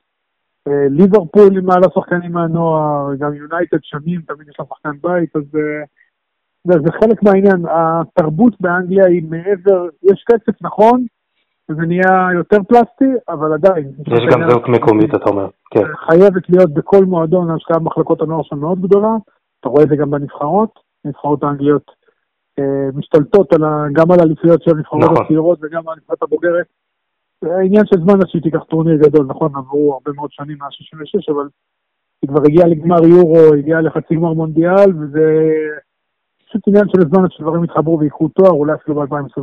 אה, 0.68 0.88
ליברפול 0.90 1.58
עם 1.58 1.66
מעלה 1.66 1.86
שחקנים 1.94 2.32
מהנוער, 2.32 3.14
גם 3.18 3.34
יונייטד 3.34 3.78
שנים, 3.82 4.20
תמיד 4.20 4.48
יש 4.48 4.54
לה 4.58 4.64
שחקן 4.68 4.96
בית, 5.02 5.36
אז 5.36 5.42
אה, 5.54 5.84
זה, 6.64 6.92
חלק 7.00 7.22
מהעניין. 7.22 7.64
התרבות 7.70 8.60
באנגליה 8.60 9.06
היא 9.06 9.22
מעבר, 9.30 9.86
יש 10.02 10.24
כסף 10.28 10.62
נכון, 10.62 11.04
זה 11.68 11.86
נהיה 11.86 12.28
יותר 12.34 12.56
פלסטי, 12.68 13.12
אבל 13.28 13.52
עדיין. 13.52 13.92
יש 14.06 14.24
גם 14.32 14.50
זהות 14.50 14.68
מקומית, 14.68 15.14
אתה 15.14 15.30
אומר. 15.30 15.48
כן. 15.70 15.84
חייבת 16.06 16.50
להיות 16.50 16.74
בכל 16.74 17.04
מועדון, 17.04 17.50
השקעה 17.50 17.78
במחלקות 17.78 18.20
הנוער 18.20 18.42
שם 18.42 18.58
מאוד 18.58 18.80
גדולה, 18.80 19.16
אתה 19.60 19.68
רואה 19.68 19.82
את 19.82 19.88
זה 19.88 19.96
גם 19.96 20.10
בנבחרות, 20.10 20.83
הנבחרות 21.04 21.42
האנגליות 21.42 21.90
אה, 22.58 22.88
משתלטות 22.94 23.52
על 23.52 23.64
ה, 23.64 23.84
גם 23.92 24.10
על 24.10 24.20
האליפויות 24.20 24.62
של 24.62 24.70
הנבחרות 24.70 25.02
נכון. 25.02 25.24
הצעירות 25.24 25.58
וגם 25.62 25.88
על 25.88 25.94
הנבחרת 25.94 26.22
הבוגרת. 26.22 26.66
זה 27.40 27.58
עניין 27.64 27.86
של 27.86 28.00
זמן 28.00 28.14
עד 28.20 28.28
שהיא 28.28 28.42
תיקח 28.42 28.62
טורניר 28.64 28.96
גדול, 28.96 29.26
נכון, 29.26 29.52
עברו 29.56 29.92
הרבה 29.92 30.12
מאוד 30.16 30.32
שנים 30.32 30.56
מאז 30.60 30.72
66, 30.72 31.28
אבל 31.28 31.48
היא 32.22 32.28
כבר 32.28 32.42
הגיעה 32.44 32.68
לגמר 32.68 33.04
יורו, 33.06 33.54
הגיעה 33.58 33.80
לחצי 33.80 34.14
גמר 34.14 34.32
מונדיאל, 34.32 34.90
וזה 35.00 35.50
פשוט 36.48 36.62
עניין 36.68 36.84
של 36.88 37.00
זמן 37.10 37.24
עד 37.24 37.32
שדברים 37.32 37.64
יתחברו 37.64 37.98
ויקחו 37.98 38.28
תואר, 38.28 38.50
אולי 38.50 38.72
אפילו 38.74 38.94
ב-2024. 38.94 39.40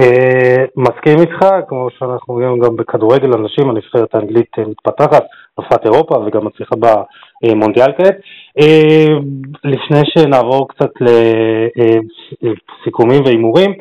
אה, 0.00 0.64
מסכים 0.76 1.18
איתך, 1.18 1.46
כמו 1.68 1.88
שאנחנו 1.90 2.34
רואים 2.34 2.58
גם 2.58 2.76
בכדורגל 2.76 3.32
הנשים, 3.32 3.70
הנבחרת 3.70 4.14
האנגלית 4.14 4.50
מתפתחת, 4.58 5.24
אלופת 5.58 5.84
אירופה 5.84 6.14
וגם 6.18 6.46
מצליחה 6.46 6.76
במונדיאל 7.42 7.92
כעת. 7.96 8.16
לפני 9.64 10.00
שנעבור 10.04 10.68
קצת 10.68 10.90
לסיכומים 12.42 13.22
והימורים, 13.24 13.72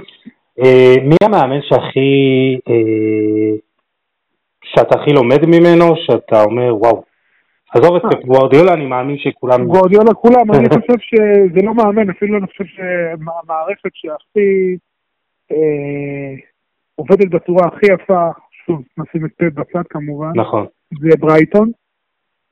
מי 1.03 1.15
המאמן 1.23 1.61
שהכי, 1.61 2.09
שאתה 4.63 4.99
הכי 4.99 5.11
לומד 5.13 5.45
ממנו, 5.45 5.95
שאתה 6.05 6.43
אומר 6.43 6.75
וואו, 6.75 7.03
עזוב 7.75 7.95
את 7.95 8.25
גוורדיולה, 8.25 8.73
אני 8.73 8.85
מאמין 8.85 9.17
שכולם... 9.17 9.65
גוורדיולה 9.71 10.13
כולם, 10.13 10.51
אני 10.51 10.69
חושב 10.75 10.99
שזה 10.99 11.65
לא 11.65 11.73
מאמן, 11.73 12.09
אפילו 12.09 12.37
אני 12.37 12.47
חושב 12.47 12.63
שהמערכת 12.65 13.89
שהכי 13.93 14.77
אה, 15.51 16.33
עובדת 16.95 17.29
בצורה 17.29 17.67
הכי 17.67 17.85
יפה, 17.93 18.29
שוב, 18.65 18.81
נשים 18.97 19.25
את 19.25 19.31
פט 19.37 19.53
בצד 19.53 19.83
כמובן, 19.89 20.31
נכון. 20.35 20.65
זה 21.01 21.09
ברייטון. 21.19 21.71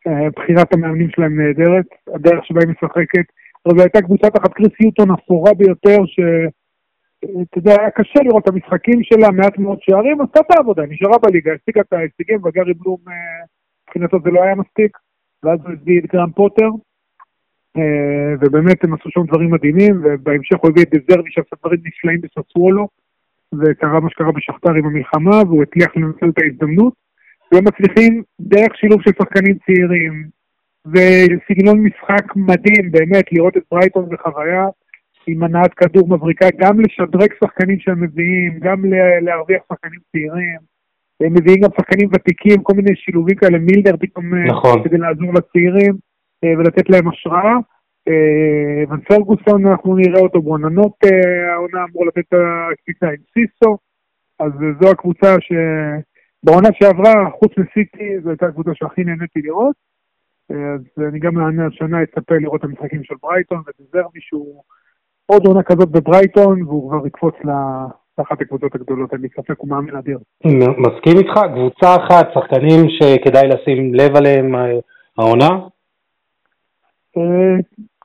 אה, 0.07 0.29
בחירת 0.35 0.73
המאמנים 0.73 1.09
שלהם 1.09 1.41
נהדרת, 1.41 1.85
הדרך 2.15 2.45
שבה 2.45 2.59
היא 2.59 2.69
משחקת. 2.69 3.25
אבל 3.65 3.77
זו 3.77 3.81
הייתה 3.81 4.01
קבוצה 4.01 4.29
תחת 4.29 4.53
קריס 4.53 4.79
יוטון 4.79 5.11
אפורה 5.11 5.53
ביותר, 5.53 5.97
שאתה 6.05 7.57
יודע, 7.57 7.71
היה 7.79 7.91
קשה 7.91 8.19
לראות 8.23 8.43
את 8.43 8.49
המשחקים 8.49 9.03
שלה, 9.03 9.31
מעט 9.31 9.57
מאוד 9.57 9.77
שערים, 9.81 10.21
עשתה 10.21 10.39
את 10.39 10.51
העבודה, 10.51 10.83
נשארה 10.85 11.17
בליגה, 11.17 11.51
השיגה 11.53 11.81
את 11.81 11.93
ההישגים, 11.93 12.39
וגארי 12.43 12.73
בלום, 12.73 12.97
אה, 13.07 13.13
מבחינתו 13.83 14.17
זה 14.23 14.29
לא 14.31 14.43
היה 14.43 14.55
מספיק. 14.55 14.97
ואז 15.43 15.59
הוא 15.63 15.73
הביא 15.73 15.99
את 15.99 16.05
גרם 16.05 16.31
פוטר, 16.31 16.69
אה, 17.77 18.33
ובאמת 18.41 18.83
הם 18.83 18.93
עשו 18.93 19.09
שם 19.09 19.25
דברים 19.27 19.51
מדהימים, 19.51 20.01
ובהמשך 20.03 20.57
הוא 20.61 20.69
הביא 20.69 20.83
את 20.83 20.89
דזרבי 20.95 21.31
שעשה 21.31 21.55
דברים 21.59 21.79
נפלאים 21.85 22.21
בססוולו, 22.21 22.87
וקרה 23.59 23.99
מה 23.99 24.09
שקרה 24.09 24.31
בשכתר 24.31 24.73
עם 24.73 24.85
המלחמה, 24.85 25.41
והוא 25.47 25.63
הצליח 25.63 25.95
לנצל 25.95 26.29
את 26.29 26.39
ההזדמנות, 26.41 26.93
והם 27.53 27.63
מצליחים 27.67 28.23
דרך 28.39 28.75
שילוב 28.75 29.01
של 29.01 29.11
שחקנים 29.17 29.57
צעירים, 29.65 30.27
וסגנון 30.87 31.79
משחק 31.79 32.35
מדהים, 32.35 32.91
באמת, 32.91 33.25
לראות 33.31 33.57
את 33.57 33.63
ברייטון 33.71 34.09
בחוויה, 34.09 34.65
עם 35.27 35.43
הנעת 35.43 35.73
כדור 35.73 36.07
מבריקה, 36.09 36.45
גם 36.57 36.79
לשדרג 36.79 37.29
שחקנים 37.43 37.79
שהם 37.79 38.03
מביאים, 38.03 38.59
גם 38.59 38.81
להרוויח 39.21 39.61
שחקנים 39.69 39.99
צעירים. 40.11 40.73
הם 41.21 41.33
מביאים 41.33 41.61
גם 41.61 41.69
שחקנים 41.77 42.09
ותיקים, 42.13 42.63
כל 42.63 42.73
מיני 42.73 42.95
שילובים 42.95 43.35
כאלה, 43.35 43.57
מילדר 43.57 43.95
פתאום, 43.99 44.33
אה, 44.33 44.43
נכון. 44.43 44.83
כדי 44.83 44.97
לעזור 44.97 45.33
לצעירים 45.33 45.93
אה, 46.43 46.53
ולתת 46.57 46.89
להם 46.89 47.07
השראה. 47.07 47.55
אה, 48.07 48.95
ופרגוסון, 48.95 49.67
אנחנו 49.67 49.95
נראה 49.95 50.21
אותו 50.21 50.41
בעוננות, 50.41 50.93
העונה 51.53 51.85
אמור 51.89 52.05
לתת 52.07 52.19
את 52.19 52.33
הקפיצה 52.71 53.07
עם 53.07 53.23
סיסו, 53.33 53.77
אז 54.39 54.51
זו 54.81 54.89
הקבוצה 54.91 55.35
שבעונה 56.43 56.69
שעברה, 56.73 57.29
חוץ 57.39 57.51
מסיטי, 57.57 58.19
זו 58.23 58.29
הייתה 58.29 58.45
הקבוצה 58.45 58.71
שהכי 58.73 59.03
נהניתי 59.03 59.41
לראות. 59.41 59.75
אז 60.49 61.03
אני 61.09 61.19
גם 61.19 61.33
השנה 61.67 62.03
אצפה 62.03 62.35
לראות 62.35 62.59
את 62.59 62.65
המשחקים 62.65 63.03
של 63.03 63.15
ברייטון 63.21 63.61
ודזרבי 63.67 64.19
שהוא 64.21 64.63
עוד 65.25 65.47
עונה 65.47 65.63
כזאת 65.63 65.89
בברייטון 65.89 66.63
והוא 66.63 66.89
כבר 66.89 67.07
יקפוץ 67.07 67.35
אחת 68.21 68.41
הקבוצות 68.41 68.75
הגדולות, 68.75 69.13
אין 69.13 69.21
לי 69.21 69.27
ספק, 69.29 69.55
הוא 69.57 69.69
מאמן 69.69 69.95
אדיר. 69.95 70.19
מסכים 70.77 71.17
איתך, 71.17 71.39
קבוצה 71.53 71.95
אחת, 71.95 72.27
שחקנים 72.33 72.89
שכדאי 72.89 73.47
לשים 73.47 73.93
לב 73.93 74.15
עליהם 74.15 74.55
אה, 74.55 74.79
העונה? 75.17 75.49
אה, 77.17 77.55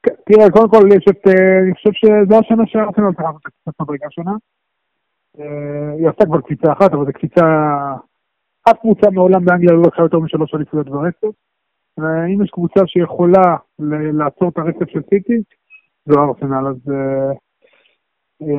תראה, 0.02 0.50
קודם 0.50 0.68
כל 0.68 0.88
יש 0.96 1.04
את, 1.10 1.26
אה, 1.26 1.58
אני 1.64 1.74
חושב 1.74 1.90
שזו 1.92 2.38
השנה 2.38 2.66
שארסנל 2.66 3.12
צריכה 3.12 3.22
לעשות 3.22 3.42
קצת 3.42 3.80
מדרגה 3.80 4.06
שונה. 4.10 4.32
היא 5.98 6.08
עשתה 6.08 6.26
כבר 6.26 6.40
קפיצה 6.40 6.72
אחת, 6.72 6.92
אבל 6.92 7.06
זו 7.06 7.12
קפיצה, 7.12 7.44
אף 8.70 8.78
קבוצה 8.80 9.10
מעולם 9.10 9.44
באנגליה 9.44 9.72
לא 9.72 9.82
לקחה 9.82 10.02
יותר 10.02 10.18
משלוש 10.18 10.54
אליפויות 10.54 10.88
ברצף. 10.88 11.36
ואם 11.98 12.42
יש 12.42 12.50
קבוצה 12.50 12.80
שיכולה 12.86 13.56
לעצור 14.18 14.48
את 14.48 14.58
הרצף 14.58 14.88
של 14.88 15.02
סיטי, 15.10 15.42
זו 16.06 16.24
ארסנל, 16.24 16.66
אז 16.68 16.92
אה, 16.92 17.32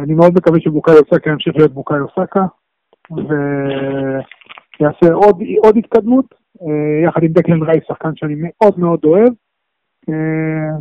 אני 0.03 0.13
מאוד 0.13 0.33
מקווה 0.35 0.59
שבוקאי 0.59 0.93
אוסקה 0.93 1.29
ימשיך 1.29 1.55
להיות 1.55 1.73
בוקאי 1.73 1.99
אוסקה, 1.99 2.45
ויעשה 3.11 5.13
עוד, 5.13 5.41
עוד 5.63 5.77
התקדמות, 5.77 6.25
אה, 6.61 7.07
יחד 7.07 7.23
עם 7.23 7.31
דקלן 7.31 7.63
רייס, 7.63 7.83
שחקן 7.87 8.15
שאני 8.15 8.35
מאוד 8.37 8.79
מאוד 8.79 8.99
אוהב. 9.03 9.33
אה, 10.09 10.71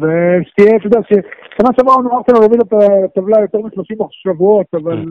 ושתהיה, 0.00 0.76
אתה 0.76 0.86
יודע, 0.86 1.00
ששנה 1.08 1.70
שעברה 1.76 1.94
ארסנל 1.94 2.38
להוביל 2.40 2.60
את 2.60 2.72
הטבלה 2.72 3.40
יותר 3.40 3.58
מ-30 3.58 4.06
שבועות, 4.10 4.66
אבל... 4.74 5.04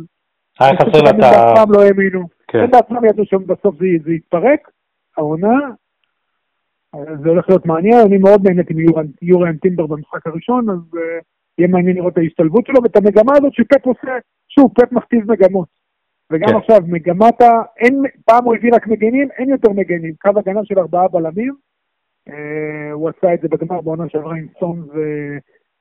היה 0.59 0.75
חסר 0.75 0.89
את 0.89 0.95
ה... 1.05 1.09
הם 1.09 1.17
בעצמם 1.17 1.73
לא 1.73 1.83
האמינו. 1.83 2.27
כן. 2.53 2.59
הם 2.59 2.71
בעצמם 2.71 3.05
ידעו 3.05 3.25
שבסוף 3.25 3.75
זה 4.05 4.11
יתפרק, 4.11 4.69
העונה. 5.17 5.59
זה 7.23 7.29
הולך 7.29 7.49
להיות 7.49 7.65
מעניין, 7.65 7.99
אני 8.07 8.17
מאוד 8.17 8.47
נהניתי 8.47 8.73
מיורן 9.21 9.57
טימבר 9.57 9.87
במשחק 9.87 10.27
הראשון, 10.27 10.69
אז 10.69 10.99
יהיה 11.57 11.67
מעניין 11.67 11.95
לראות 11.95 12.13
את 12.13 12.17
ההשתלבות 12.17 12.65
שלו, 12.65 12.83
ואת 12.83 12.95
המגמה 12.95 13.33
הזאת 13.37 13.53
שפט 13.53 13.85
עושה, 13.85 14.11
שוב, 14.47 14.71
פט 14.75 14.91
מכתיב 14.91 15.31
מגמות. 15.31 15.67
וגם 16.31 16.47
כן. 16.49 16.55
עכשיו, 16.55 16.77
מגמת 16.87 17.41
ה... 17.41 17.51
אין, 17.77 18.03
פעם 18.25 18.45
הוא 18.45 18.55
הביא 18.55 18.71
רק 18.73 18.87
מגנים, 18.87 19.27
אין 19.37 19.49
יותר 19.49 19.69
מגנים. 19.69 20.13
קו 20.21 20.29
הגנה 20.35 20.65
של 20.65 20.79
ארבעה 20.79 21.07
בלמים, 21.07 21.53
אה, 22.29 22.91
הוא 22.91 23.09
עשה 23.09 23.33
את 23.33 23.41
זה 23.41 23.47
בגמר 23.47 23.81
בעונה 23.81 24.09
שעברה 24.09 24.35
עם 24.35 24.47
סון 24.59 24.87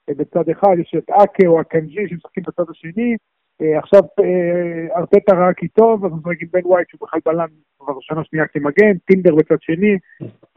ובצד 0.08 0.48
אחד, 0.48 0.76
יש 0.78 0.94
את 0.98 1.10
אקה 1.10 1.46
או 1.46 1.60
הקנג'י 1.60 2.08
שמשחקים 2.08 2.42
בצד 2.46 2.70
השני. 2.70 3.16
אה, 3.60 3.78
עכשיו 3.78 4.00
אה, 4.20 4.96
ארטטה 4.96 5.36
ראה 5.36 5.52
כי 5.52 5.68
טוב, 5.68 6.04
אז 6.04 6.12
הוא 6.12 6.32
עם 6.40 6.48
בן 6.52 6.60
ווייט 6.64 6.88
שהוא 6.88 7.00
בכלל 7.02 7.20
בלם 7.26 7.48
כבר 7.78 7.94
שנה 8.00 8.24
שנייה 8.24 8.46
כמגן, 8.46 8.98
טינדר 9.06 9.34
בצד 9.34 9.60
שני, 9.60 9.98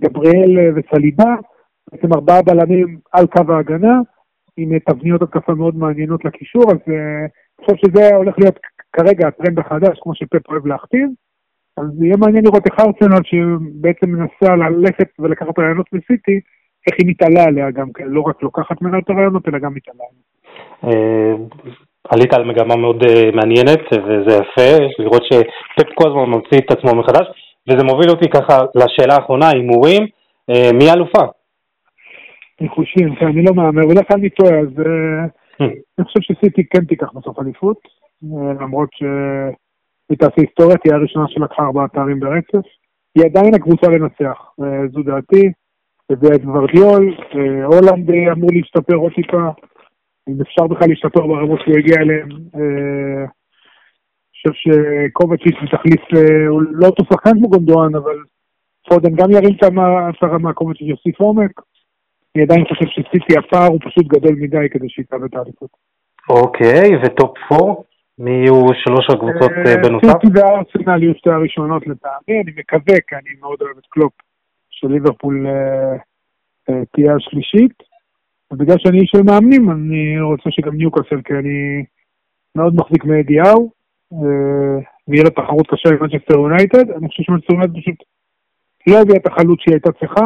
גבריאל 0.02 0.74
וסליבה, 0.76 1.36
בעצם 1.92 2.14
ארבעה 2.14 2.42
בלמים 2.42 3.00
על 3.12 3.28
קו 3.28 3.54
ההגנה. 3.54 4.00
עם 4.58 4.80
תבניות 4.80 5.22
התקפה 5.22 5.54
מאוד 5.54 5.76
מעניינות 5.76 6.26
לקישור, 6.26 6.64
אז 6.72 6.78
אני 6.88 7.66
חושב 7.66 7.78
שזה 7.86 8.16
הולך 8.16 8.36
להיות 8.40 8.60
כרגע 8.94 9.28
הטרנד 9.28 9.60
החדש, 9.60 10.00
כמו 10.02 10.16
שפפ 10.16 10.50
אוהב 10.50 10.66
להכתיב. 10.66 11.10
אז 11.78 12.02
יהיה 12.02 12.18
מעניין 12.18 12.44
לראות 12.44 12.64
איך 12.66 12.80
ארצנל 12.80 13.24
שבעצם 13.24 14.10
מנסה 14.10 14.56
ללכת 14.56 15.10
ולקחת 15.20 15.60
רעיונות 15.60 15.94
מסיטי, 15.94 16.40
איך 16.88 16.96
היא 17.00 17.10
מתעלה 17.10 17.44
עליה 17.44 17.72
גם 17.72 17.94
כן, 17.94 18.08
לא 18.08 18.22
רק 18.22 18.44
לוקחת 18.44 18.82
ממנה 18.82 18.98
את 18.98 19.10
הרעיונות, 19.10 19.48
אלא 19.48 19.60
גם 19.60 19.74
מתעלה 19.74 20.04
עליה. 20.10 21.36
אה, 22.06 22.10
עלית 22.10 22.34
על 22.34 22.44
מגמה 22.44 22.76
מאוד 22.76 23.04
אה, 23.04 23.30
מעניינת, 23.34 23.82
וזה 23.94 24.38
יפה, 24.42 24.86
לראות 25.00 25.24
שפפ 25.24 25.90
כל 25.96 26.10
הזמן 26.10 26.26
ממציא 26.26 26.58
את 26.58 26.72
עצמו 26.72 26.96
מחדש, 27.00 27.28
וזה 27.68 27.84
מוביל 27.84 28.10
אותי 28.10 28.30
ככה 28.30 28.60
לשאלה 28.76 29.16
האחרונה, 29.16 29.50
הימורים, 29.50 30.08
מי 30.50 30.92
אלופה? 30.94 31.22
ניחושים, 32.62 33.16
כן, 33.16 33.26
אני 33.26 33.44
לא 33.44 33.54
מהמר, 33.56 33.86
בדרך 33.90 34.08
כלל 34.08 34.18
אני 34.20 34.30
טועה, 34.30 34.60
אז 34.60 34.80
אה. 35.62 35.68
אני 36.00 36.06
חושב 36.06 36.22
שסיטי 36.22 36.64
כן 36.70 36.86
תיקח 36.86 37.12
בסוף 37.14 37.40
אליפות, 37.40 37.78
אה, 38.24 38.54
למרות 38.62 38.90
שהיא 38.94 40.18
תעשה 40.20 40.34
היסטוריה, 40.38 40.78
תהיה 40.78 40.96
הראשונה 40.96 41.26
שלקחה 41.28 41.64
ארבעה 41.64 41.88
תארים 41.88 42.20
ברצף. 42.20 42.68
היא 43.16 43.26
עדיין 43.26 43.56
הקבוצה 43.56 43.88
לנצח, 43.88 44.52
אה, 44.64 44.88
זו 44.92 45.04
דעתי. 45.04 45.52
הביאה 46.10 46.36
את 46.36 46.42
ורדיול, 46.46 47.16
הולנד 47.64 48.12
אמור 48.12 48.50
להשתפר 48.54 48.96
עוד 48.96 49.12
טיפה, 49.16 49.50
אם 50.30 50.42
אפשר 50.42 50.68
בכלל 50.68 50.88
להשתפר 50.90 51.28
ברמות 51.28 51.60
שהוא 51.60 51.78
הגיע 51.78 51.96
אליהן. 52.02 52.30
אני 52.32 53.28
חושב 54.32 54.54
שקובצ'יץ' 54.54 55.56
ותחליף, 55.64 56.02
הוא 56.50 56.62
לא 56.72 56.88
אותו 56.88 57.04
שחקן 57.06 57.32
כמו 57.32 57.50
גונדואן, 57.50 57.96
אבל 57.96 58.18
פודן 58.90 59.16
גם 59.16 59.32
ירים 59.32 59.56
את 60.10 60.24
הרמה, 60.24 60.54
קובצ'יץ' 60.54 60.88
יוסיף 60.88 61.20
עומק. 61.20 61.62
אני 62.36 62.44
עדיין 62.44 62.66
חושב 62.66 62.86
שסיטי 62.86 63.38
הפער 63.38 63.68
הוא 63.68 63.80
פשוט 63.86 64.08
גדול 64.08 64.36
מדי 64.36 64.70
כדי 64.72 64.90
שיקבל 64.90 65.26
את 65.26 65.36
האליפות. 65.36 65.70
אוקיי, 66.30 66.98
ו 67.04 67.12
top 67.12 67.38
4? 67.52 67.74
מי 68.20 68.32
יהיו 68.32 68.66
שלוש 68.84 69.06
הקבוצות 69.10 69.52
אה, 69.52 69.76
בנוסף? 69.84 70.08
סיטי 70.08 70.28
וארסנל 70.34 71.04
יהיו 71.04 71.14
שתי 71.16 71.30
הראשונות 71.30 71.88
לטעמי, 71.88 72.42
אני 72.42 72.52
מקווה, 72.58 72.98
כי 73.08 73.16
אני 73.16 73.40
מאוד 73.40 73.62
אוהב 73.62 73.78
את 73.78 73.86
קלופ, 73.90 74.14
שליברפול 74.70 75.48
אה, 75.48 75.96
אה, 76.70 76.86
תהיה 76.94 77.16
השלישית. 77.16 77.95
ובגלל 78.56 78.76
שאני 78.80 79.00
איש 79.00 79.10
של 79.16 79.24
מאמנים, 79.24 79.72
אני 79.72 80.22
רוצה 80.22 80.52
שגם 80.52 80.76
ניוקאסל, 80.76 81.22
כי 81.22 81.34
אני 81.34 81.86
מאוד 82.56 82.76
מחזיק 82.76 83.06
מאדי 83.06 83.39
האו, 83.39 83.72
ויהיה 85.08 85.24
לה 85.24 85.30
תחרות 85.30 85.68
קשה 85.68 85.90
עם 85.90 85.98
מנצ'סטר 86.02 86.34
יונייטד. 86.34 86.92
אני 86.92 87.08
חושב 87.08 87.24
שמנצ'סטר 87.24 87.54
יונייטד 87.54 87.80
פשוט 87.80 87.96
לא 88.88 89.02
הביאה 89.02 89.18
את 89.18 89.28
החלוץ 89.28 89.60
שהיא 89.62 89.74
הייתה 89.76 89.92
צריכה, 89.92 90.26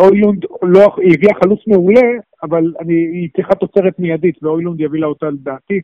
אוילונד 0.00 0.44
לא, 0.62 0.96
היא 0.96 1.14
הביאה 1.14 1.34
חלוץ 1.42 1.60
מעולה, 1.66 2.08
אבל 2.42 2.72
אני, 2.80 2.94
היא 2.94 3.28
צריכה 3.36 3.54
תוצרת 3.54 3.98
מיידית, 3.98 4.42
ואוילונד 4.42 4.80
יביא 4.80 5.00
לה 5.00 5.06
אותה 5.06 5.30
לדעתי. 5.30 5.80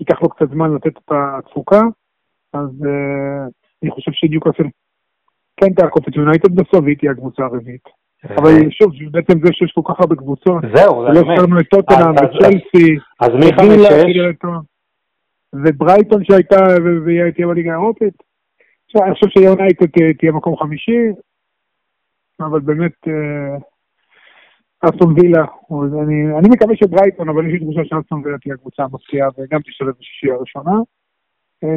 ייקח 0.00 0.22
לו 0.22 0.28
קצת 0.28 0.50
זמן 0.50 0.74
לתת 0.74 0.96
את 0.96 1.10
התפוקה, 1.10 1.80
אז 2.52 2.68
uh, 2.82 3.50
אני 3.82 3.90
חושב 3.90 4.10
שניוקאסל 4.14 4.64
כן 5.56 5.72
תעקוף 5.74 6.08
את 6.08 6.16
יונייטד 6.16 6.54
בסוף, 6.54 6.84
והיא 6.84 6.96
תהיה 6.96 7.12
הקבוצה 7.12 7.44
הרביעית. 7.44 8.01
אבל 8.30 8.70
שוב, 8.70 8.92
בעצם 9.10 9.38
זה 9.44 9.52
שיש 9.52 9.72
כל 9.72 9.92
כך 9.92 10.00
הרבה 10.00 10.16
קבוצות, 10.16 10.62
זהו, 10.74 11.04
זה 11.06 11.20
לא 11.20 11.30
הזכרנו 11.30 11.60
את 11.60 11.66
טוטנאם 11.66 12.10
וצ'לסי, 12.10 12.96
אז 13.20 13.28
מי 13.28 13.46
חמש 13.56 13.86
שש? 13.86 14.04
וברייטון 15.54 16.24
שהייתה, 16.24 16.56
והיא 17.04 17.22
הייתה 17.22 17.46
בליגה 17.46 17.70
האירופית. 17.70 18.14
אני 18.96 19.14
חושב 19.14 19.26
שיונייטד 19.28 19.86
תהיה 20.18 20.32
מקום 20.32 20.56
חמישי, 20.56 21.00
אבל 22.40 22.60
באמת 22.60 22.92
אה, 23.08 23.56
אסטון 24.80 25.14
וילה, 25.20 25.44
אני, 26.38 26.48
מקווה 26.50 26.76
שברייטון, 26.76 27.28
אבל 27.28 27.46
יש 27.46 27.52
לי 27.52 27.58
תחושה 27.58 27.80
שאסטון 27.84 28.22
וילה 28.24 28.38
תהיה 28.38 28.56
קבוצה 28.56 28.82
מפתיעה 28.92 29.28
וגם 29.38 29.60
תשתלב 29.60 29.92
בשישי 30.00 30.30
הראשונה. 30.30 30.76
אה, 31.64 31.76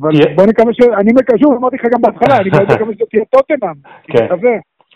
אבל 0.00 0.10
בוא 0.36 0.46
נקווה 0.46 0.72
ש... 0.74 0.80
אני 1.00 1.12
מקווה, 1.12 1.38
שוב, 1.38 1.52
אמרתי 1.54 1.76
לך 1.76 1.84
גם 1.94 2.02
בהתחלה, 2.02 2.36
אני 2.40 2.48
מקווה 2.74 2.94
שזאת 2.94 3.08
תהיה 3.10 3.24
טוטנאם, 3.24 3.74
כן. 4.02 4.26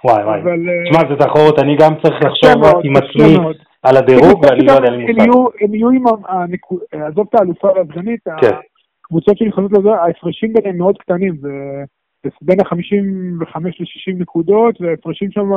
וואי 0.05 0.25
וואי, 0.25 0.41
תשמע, 0.85 1.11
זה 1.11 1.17
תחרות, 1.17 1.59
אני 1.59 1.77
גם 1.81 1.93
צריך 2.03 2.17
לחשוב 2.25 2.65
עם 2.85 2.93
עצמי 2.97 3.37
על 3.83 3.97
הדירוג, 3.97 4.45
ואני 4.45 4.67
לא 4.67 4.73
יודע. 4.73 4.93
הם 5.61 5.75
יהיו 5.75 5.91
עם, 5.91 6.05
עזוב 6.93 7.27
את 7.29 7.35
האלופה 7.35 7.69
והסגנית, 7.69 8.21
כן. 8.41 8.57
הקבוצות 9.05 9.39
שנכנסות 9.39 9.73
לזה, 9.73 9.91
ההפרשים 9.91 10.53
ביניהם 10.53 10.79
מאוד 10.79 10.99
קטנים, 10.99 11.37
זה 11.37 11.49
בין 12.43 12.61
ה-55 12.61 13.59
ל-60 13.61 14.19
נקודות, 14.19 14.81
וההפרשים 14.81 15.31
שם 15.31 15.51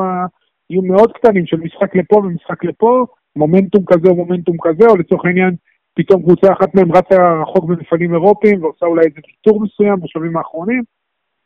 יהיו 0.69 0.81
מאוד 0.81 1.11
קטנים 1.11 1.45
של 1.45 1.57
משחק 1.57 1.95
לפה 1.95 2.15
ומשחק 2.15 2.63
לפה, 2.63 3.05
מומנטום 3.35 3.83
כזה 3.85 4.09
או 4.09 4.15
מומנטום 4.15 4.55
כזה, 4.61 4.87
או 4.89 4.97
לצורך 4.97 5.25
העניין, 5.25 5.55
פתאום 5.93 6.21
קבוצה 6.21 6.53
אחת 6.53 6.75
מהם 6.75 6.91
רצה 6.91 7.41
רחוק 7.41 7.65
במפעלים 7.65 8.13
אירופיים 8.13 8.63
ועושה 8.63 8.85
אולי 8.85 9.05
איזה 9.05 9.19
ויתור 9.27 9.61
מסוים 9.61 9.99
בשלבים 9.99 10.37
האחרונים, 10.37 10.83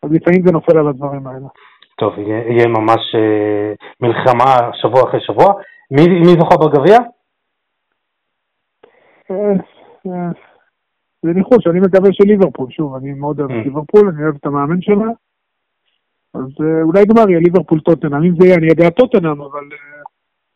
אז 0.03 0.11
לפעמים 0.11 0.41
זה 0.45 0.51
נופל 0.51 0.77
על 0.77 0.87
הדברים 0.87 1.27
האלה. 1.27 1.47
טוב, 2.01 2.19
יהיה, 2.19 2.39
יהיה 2.47 2.67
ממש 2.67 3.15
אה, 3.15 3.73
מלחמה 4.01 4.73
שבוע 4.73 5.01
אחרי 5.09 5.19
שבוע. 5.21 5.53
מי, 5.91 6.07
מי 6.07 6.33
זוכה 6.39 6.55
בגביע? 6.57 6.97
אה, 9.31 9.53
אה, 10.07 10.31
זה 11.23 11.31
ניחוש, 11.35 11.67
אני 11.67 11.79
מקווה 11.79 12.09
שליברפול, 12.13 12.69
שוב, 12.69 12.95
אני 12.95 13.13
מאוד 13.13 13.39
אוהב 13.39 13.51
את. 13.51 13.65
ליברפול, 13.65 14.09
אני 14.09 14.23
אוהב 14.23 14.35
את 14.35 14.45
המאמן 14.45 14.81
שלה, 14.81 15.11
אז 16.33 16.49
אולי 16.83 17.05
גמר 17.05 17.29
יהיה 17.29 17.39
ליברפול 17.39 17.79
טוטנאם, 17.79 18.23
אם 18.23 18.33
זה 18.39 18.47
יהיה, 18.47 18.57
אני 18.57 18.67
יודע 18.67 18.89
טוטנאם, 18.89 19.41
אבל 19.41 19.65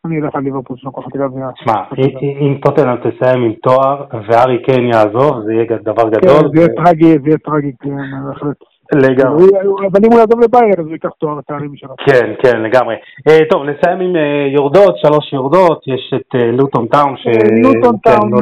אני 0.05 0.21
אלך 0.21 0.35
על 0.35 0.43
ליברפול 0.43 0.77
שלוקחת 0.77 1.11
גביע. 1.15 1.47
שמע, 1.55 1.83
אם 2.21 2.57
טוטנאם 2.63 2.97
תסיים 2.97 3.43
עם 3.43 3.53
תואר 3.53 4.05
וארי 4.11 4.63
קיין 4.63 4.85
יעזוב, 4.87 5.43
זה 5.45 5.53
יהיה 5.53 5.65
דבר 5.83 6.09
גדול. 6.09 6.41
כן, 6.41 6.47
זה 6.53 6.59
יהיה 6.59 6.83
טרגי, 6.83 7.19
זה 7.19 7.27
יהיה 7.27 7.37
טרגי, 7.37 7.71
כן, 7.79 7.89
בהחלט. 8.27 8.74
לגמרי. 8.93 9.43
אבל 9.91 9.99
אם 10.05 10.11
הוא 10.11 10.19
יעזוב 10.19 10.39
לביירן 10.43 10.79
אז 10.79 10.85
הוא 10.85 10.93
ייקח 10.93 11.09
תואר 11.19 11.41
תארים 11.41 11.71
משלו. 11.73 11.95
כן, 12.07 12.33
כן, 12.43 12.61
לגמרי. 12.61 12.95
אה, 13.29 13.45
טוב, 13.49 13.63
נסיים 13.63 13.99
עם 13.99 14.15
אה, 14.15 14.47
יורדות, 14.53 14.95
שלוש 14.97 15.33
יורדות, 15.33 15.83
יש 15.87 16.13
את 16.15 16.35
אה, 16.35 16.51
לוטון 16.51 16.87
טאון 16.87 17.17
ש... 17.17 17.27
לוטון 17.63 17.95
כן, 18.03 18.11
טאון, 18.11 18.31
לא 18.31 18.37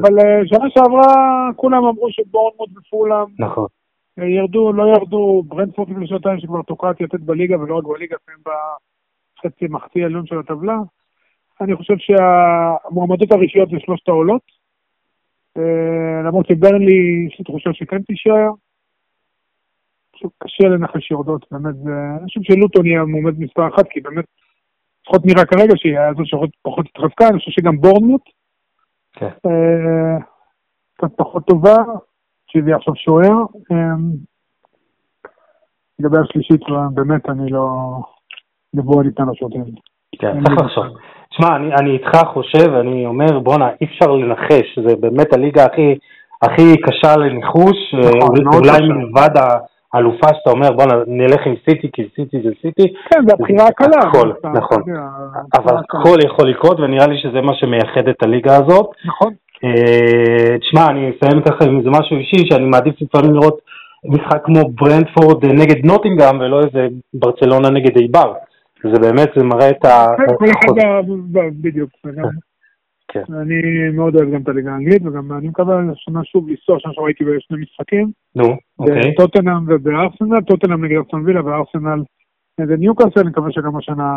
אבל 0.00 0.14
שנה 0.46 0.70
שעברה 0.70 1.14
כולם 1.56 1.84
אמרו 1.84 2.08
שבורנמוט 2.10 2.68
ופולאם. 2.76 3.26
נכון. 3.38 3.66
ירדו, 4.18 4.72
לא 4.72 4.84
ירדו, 4.84 5.42
ברנדפורט 5.46 5.88
לפני 5.90 6.06
שנתיים 6.06 6.40
שכבר 6.40 6.62
תוקעת 6.62 7.00
יתד 7.00 7.26
בליגה 7.26 7.60
ולא 7.60 7.76
רק 7.76 7.84
בליגה, 7.84 8.16
לפעמים 8.22 8.40
בחצי 8.44 9.66
מחצי 9.68 10.04
עליון 10.04 10.26
של 10.26 10.38
הטבלה. 10.38 10.76
אני 11.60 11.76
חושב 11.76 11.94
שהמועמדות 11.98 13.32
הראשיות 13.32 13.70
זה 13.70 13.76
שלושת 13.80 14.08
העולות. 14.08 14.42
למרות 16.24 16.46
שברנלי 16.46 17.26
יש 17.28 17.38
לי 17.38 17.44
תחושה 17.44 17.70
שכן 17.72 18.02
תישאר. 18.02 18.50
פשוט 20.24 20.32
קשה 20.38 20.68
לנחש 20.68 21.10
יורדות, 21.10 21.46
באמת, 21.50 21.74
אני 22.18 22.24
חושב 22.24 22.40
שלוטון 22.42 22.86
יהיה 22.86 23.04
מועמד 23.04 23.38
מספר 23.38 23.68
אחת, 23.68 23.88
כי 23.90 24.00
באמת, 24.00 24.24
לפחות 25.02 25.26
נראה 25.26 25.44
כרגע 25.44 25.74
שהיא 25.76 25.98
היה 25.98 26.14
זו 26.14 26.22
שפחות 26.24 26.86
התחזקה, 26.86 27.28
אני 27.28 27.38
חושב 27.38 27.50
שגם 27.50 27.80
בורנמוט, 27.80 28.22
כן. 29.12 29.26
אה, 29.46 30.18
קצת 30.96 31.16
פחות 31.16 31.46
טובה, 31.46 31.76
שהביא 32.46 32.74
עכשיו 32.74 32.94
שוער. 32.96 33.36
אה, 33.72 33.94
לגבי 35.98 36.16
השלישית, 36.18 36.60
באמת, 36.94 37.28
אני 37.28 37.50
לא... 37.50 37.66
נבוא 38.74 39.00
על 39.00 39.06
איתן 39.06 39.28
השוטרים. 39.28 39.64
כן, 40.18 40.44
צריך 40.44 40.62
לחשוב. 40.62 40.84
שמע, 41.30 41.56
אני, 41.56 41.74
אני 41.74 41.90
איתך 41.90 42.18
חושב, 42.32 42.72
אני 42.80 43.06
אומר, 43.06 43.38
בואנה, 43.38 43.68
אי 43.80 43.86
אפשר 43.86 44.10
לנחש, 44.10 44.78
זה 44.88 44.96
באמת 44.96 45.32
הליגה 45.32 45.64
הכי, 45.64 45.94
הכי 46.42 46.76
קשה 46.82 47.16
לניחוש, 47.16 47.94
נכון, 47.94 48.46
אה, 48.52 48.58
אולי 48.58 48.88
מלבד 48.88 49.30
אלופה 49.96 50.28
שאתה 50.34 50.50
אומר 50.50 50.70
בוא 50.72 50.84
נלך 51.06 51.46
עם 51.46 51.54
סיטי 51.68 51.88
כי 51.92 52.02
סיטי 52.16 52.36
זה 52.44 52.50
סיטי. 52.62 52.94
כן, 53.10 53.20
זה 53.26 53.32
הבחירה 53.38 53.66
הקלה. 53.66 53.98
הכל, 54.08 54.32
נכון. 54.54 54.82
אבל 55.54 55.76
הכל 55.76 56.18
יכול 56.24 56.50
לקרות 56.50 56.80
ונראה 56.80 57.06
לי 57.06 57.18
שזה 57.18 57.40
מה 57.40 57.52
שמייחד 57.54 58.08
את 58.08 58.22
הליגה 58.22 58.56
הזאת. 58.56 58.86
נכון. 59.04 59.32
אה, 59.64 60.58
תשמע, 60.58 60.90
אני 60.90 61.10
אסיים 61.10 61.42
ככה 61.42 61.64
עם 61.64 61.78
איזה 61.78 61.90
משהו 61.90 62.16
אישי 62.16 62.46
שאני 62.50 62.64
מעדיף 62.64 62.94
לפעמים 63.02 63.34
לראות 63.34 63.58
משחק 64.04 64.44
כמו 64.44 64.60
ברנדפורד 64.80 65.44
נגד 65.44 65.86
נוטינגאם 65.86 66.40
ולא 66.40 66.60
איזה 66.60 66.86
ברצלונה 67.14 67.70
נגד 67.70 67.98
איבר. 67.98 68.32
זה 68.92 69.00
באמת, 69.00 69.28
זה 69.36 69.44
מראה 69.44 69.70
את 69.70 69.84
ה... 69.84 70.06
כן, 70.16 71.50
בדיוק. 71.62 71.90
כן. 73.14 73.34
אני 73.40 73.90
מאוד 73.92 74.16
אוהב 74.16 74.30
גם 74.30 74.42
את 74.42 74.48
הליגה 74.48 74.72
האנגלית, 74.72 75.02
וגם 75.06 75.32
אני 75.32 75.48
מקווה 75.48 75.80
השנה 75.92 76.24
שוב 76.24 76.48
לנסוע, 76.48 76.78
שנה 76.80 76.92
שעברה 76.92 77.08
הייתי 77.08 77.24
בשני 77.24 77.58
משחקים. 77.62 78.10
נו, 78.36 78.56
אוקיי. 78.78 79.10
בטוטנאם 79.10 79.62
ובארסנל, 79.68 80.40
טוטנאם 80.40 80.84
נגד 80.84 80.96
ארסון 80.96 81.22
וילה 81.26 81.44
וארסנל 81.44 82.02
נגד 82.60 82.78
ניוקאסל, 82.78 83.20
אני 83.20 83.28
מקווה 83.28 83.52
שגם 83.52 83.76
השנה 83.76 84.12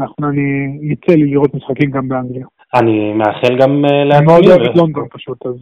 אנחנו, 0.00 0.28
אני, 0.28 0.78
יצא 0.92 1.12
לי 1.12 1.30
לראות 1.30 1.54
משחקים 1.54 1.90
גם 1.90 2.08
באנגליה. 2.08 2.46
אני 2.74 3.12
מאחל 3.12 3.58
גם 3.60 3.84
לאנגליה. 3.84 4.18
אני 4.18 4.26
מאוד 4.26 4.46
אוהב 4.46 4.60
את 4.60 4.76
לונדון 4.76 5.08
פשוט, 5.12 5.46
אז 5.46 5.54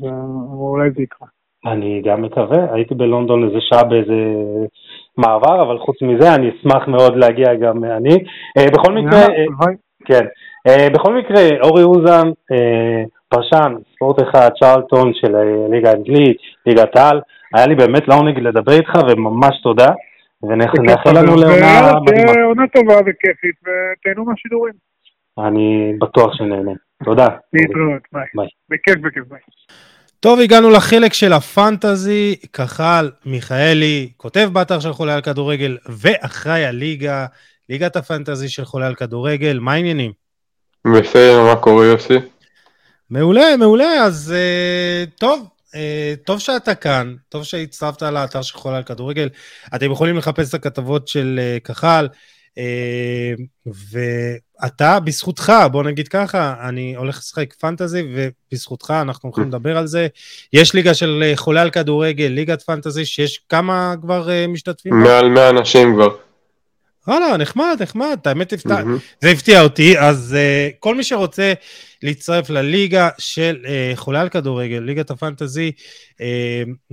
אולי 0.52 0.90
זה 0.90 1.02
יקרה. 1.02 1.28
אני 1.66 2.02
גם 2.04 2.22
מקווה, 2.22 2.74
הייתי 2.74 2.94
בלונדון 2.94 3.44
איזה 3.44 3.58
שעה 3.60 3.84
באיזה 3.84 4.34
מעבר, 5.18 5.62
אבל 5.62 5.78
חוץ 5.78 6.02
מזה 6.02 6.34
אני 6.34 6.50
אשמח 6.50 6.88
מאוד 6.88 7.16
להגיע 7.16 7.54
גם 7.54 7.84
אני. 7.84 8.24
בכל 8.72 8.92
מקרה, 8.92 9.20
כן. 10.04 10.24
Uh, 10.68 10.94
בכל 10.94 11.14
מקרה, 11.14 11.48
אורי 11.62 11.82
אוזן, 11.82 12.28
uh, 12.28 13.08
פרשן, 13.28 13.72
ספורט 13.94 14.22
אחד, 14.22 14.48
צ'רלטון 14.60 15.12
של 15.14 15.34
הליגה 15.36 15.88
אה, 15.88 15.92
האנגלית, 15.92 16.36
ליגת 16.66 16.96
העל, 16.96 17.20
היה 17.54 17.66
לי 17.66 17.74
באמת 17.74 18.08
לעונג 18.08 18.38
לדבר 18.38 18.72
איתך 18.72 18.92
וממש 19.08 19.62
תודה, 19.62 19.88
ונאחל 20.42 21.18
לנו 21.18 21.36
לעונה 21.36 21.92
מדהימה. 22.00 22.32
עונה 22.44 22.62
טובה 22.68 22.94
וכיפית, 22.94 23.56
ותהנו 23.62 24.24
מהשידורים. 24.24 24.74
אני 25.38 25.92
בטוח 26.00 26.34
שנהנה. 26.34 26.72
תודה. 27.04 27.28
להתראות, 27.52 28.02
ביי. 28.12 28.46
בכיף, 28.70 28.96
בכיף, 29.00 29.24
ביי. 29.28 29.40
טוב, 30.20 30.40
הגענו 30.40 30.70
לחלק 30.70 31.12
של 31.12 31.32
הפנטזי, 31.32 32.36
כחל 32.52 33.10
מיכאלי, 33.26 34.08
כותב 34.16 34.48
באתר 34.52 34.80
של 34.80 34.92
חולה 34.92 35.14
על 35.14 35.20
כדורגל 35.20 35.76
ואחראי 35.88 36.64
הליגה, 36.64 37.26
ליגת 37.68 37.96
הפנטזי 37.96 38.48
של 38.48 38.64
חולה 38.64 38.86
על 38.86 38.94
כדורגל, 38.94 39.58
מה 39.60 39.72
העניינים? 39.72 40.23
בסדר, 40.86 41.42
מה 41.42 41.56
קורה 41.56 41.86
יוסי? 41.86 42.14
מעולה, 43.10 43.56
מעולה, 43.56 44.04
אז 44.04 44.34
uh, 44.34 45.10
טוב, 45.18 45.48
uh, 45.66 45.76
טוב 46.26 46.38
שאתה 46.38 46.74
כאן, 46.74 47.14
טוב 47.28 47.44
שהצטרפת 47.44 48.02
לאתר 48.02 48.42
של 48.42 48.56
חולה 48.56 48.76
על 48.76 48.82
כדורגל. 48.82 49.28
אתם 49.74 49.92
יכולים 49.92 50.16
לחפש 50.16 50.48
את 50.48 50.54
הכתבות 50.54 51.08
של 51.08 51.40
uh, 51.40 51.66
כחל, 51.66 52.08
uh, 52.50 52.60
ואתה, 54.62 55.00
בזכותך, 55.00 55.52
בוא 55.72 55.82
נגיד 55.82 56.08
ככה, 56.08 56.54
אני 56.68 56.96
הולך 56.96 57.18
לשחק 57.18 57.54
פנטזי, 57.54 58.02
ובזכותך 58.14 58.94
אנחנו 59.02 59.28
הולכים 59.28 59.48
לדבר 59.48 59.76
על 59.76 59.86
זה. 59.86 60.06
יש 60.52 60.74
ליגה 60.74 60.94
של 60.94 61.32
חולה 61.36 61.62
על 61.62 61.70
כדורגל, 61.70 62.26
ליגת 62.26 62.62
פנטזי, 62.62 63.04
שיש 63.04 63.40
כמה 63.48 63.94
כבר 64.02 64.28
uh, 64.28 64.50
משתתפים? 64.50 64.94
מעל 64.94 65.28
100 65.28 65.50
אנשים 65.50 65.94
כבר. 65.94 66.08
וואלה, 67.08 67.36
נחמד, 67.36 67.76
נחמד, 67.80 68.18
האמת 68.24 68.52
הפתע, 68.52 68.80
mm-hmm. 68.80 69.20
זה 69.20 69.30
הפתיע 69.30 69.62
אותי, 69.62 69.98
אז 69.98 70.36
uh, 70.36 70.76
כל 70.78 70.94
מי 70.94 71.04
שרוצה 71.04 71.52
להצטרף 72.02 72.50
לליגה 72.50 73.08
של 73.18 73.56
uh, 73.62 73.96
חולה 73.96 74.20
על 74.20 74.28
כדורגל, 74.28 74.78
ליגת 74.78 75.10
הפנטזי, 75.10 75.72
uh, 76.12 76.16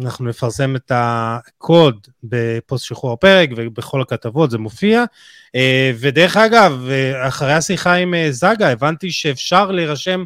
אנחנו 0.03 0.26
נפרסם 0.26 0.76
את 0.76 0.91
הקוד 0.95 2.07
בפוסט 2.24 2.86
שחרור 2.86 3.14
הפרק 3.14 3.49
ובכל 3.55 4.01
הכתבות 4.01 4.51
זה 4.51 4.57
מופיע. 4.57 5.03
Uh, 5.47 5.59
ודרך 5.99 6.38
אגב, 6.38 6.88
uh, 6.88 7.28
אחרי 7.28 7.53
השיחה 7.53 7.93
עם 7.93 8.14
uh, 8.14 8.32
זגה, 8.32 8.70
הבנתי 8.70 9.12
שאפשר 9.12 9.72
להירשם 9.72 10.24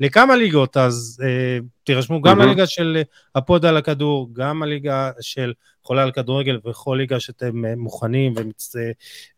לכמה 0.00 0.36
ליגות, 0.36 0.76
אז 0.76 1.20
uh, 1.20 1.64
תירשמו 1.84 2.22
גם 2.22 2.40
mm-hmm. 2.40 2.44
לליגה 2.44 2.66
של 2.66 3.02
הפוד 3.34 3.64
על 3.64 3.76
הכדור, 3.76 4.28
גם 4.32 4.62
הליגה 4.62 5.10
של 5.20 5.52
חולה 5.82 6.02
על 6.02 6.12
כדורגל 6.12 6.58
וכל 6.66 6.96
ליגה 7.00 7.20
שאתם 7.20 7.64
uh, 7.64 7.68
מוכנים 7.76 8.34
ומצ... 8.36 8.72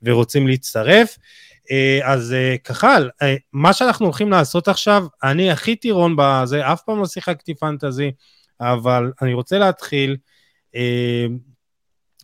ורוצים 0.03 0.49
להצטרף. 0.49 1.17
Uh, 1.65 2.05
אז 2.05 2.35
uh, 2.35 2.59
כחל, 2.59 3.11
uh, 3.23 3.27
מה 3.53 3.73
שאנחנו 3.73 4.07
הולכים 4.07 4.31
לעשות 4.31 4.69
עכשיו, 4.69 5.07
אני 5.23 5.51
הכי 5.51 5.77
טירון 5.77 6.15
בזה, 6.19 6.73
אף 6.73 6.83
פעם 6.83 6.99
לא 6.99 7.07
שיחקתי 7.07 7.55
פנטזי, 7.55 8.13
אבל 8.61 9.13
אני 9.23 9.35
רוצה 9.35 9.59
להתחיל. 9.59 10.17
Uh, 10.73 10.79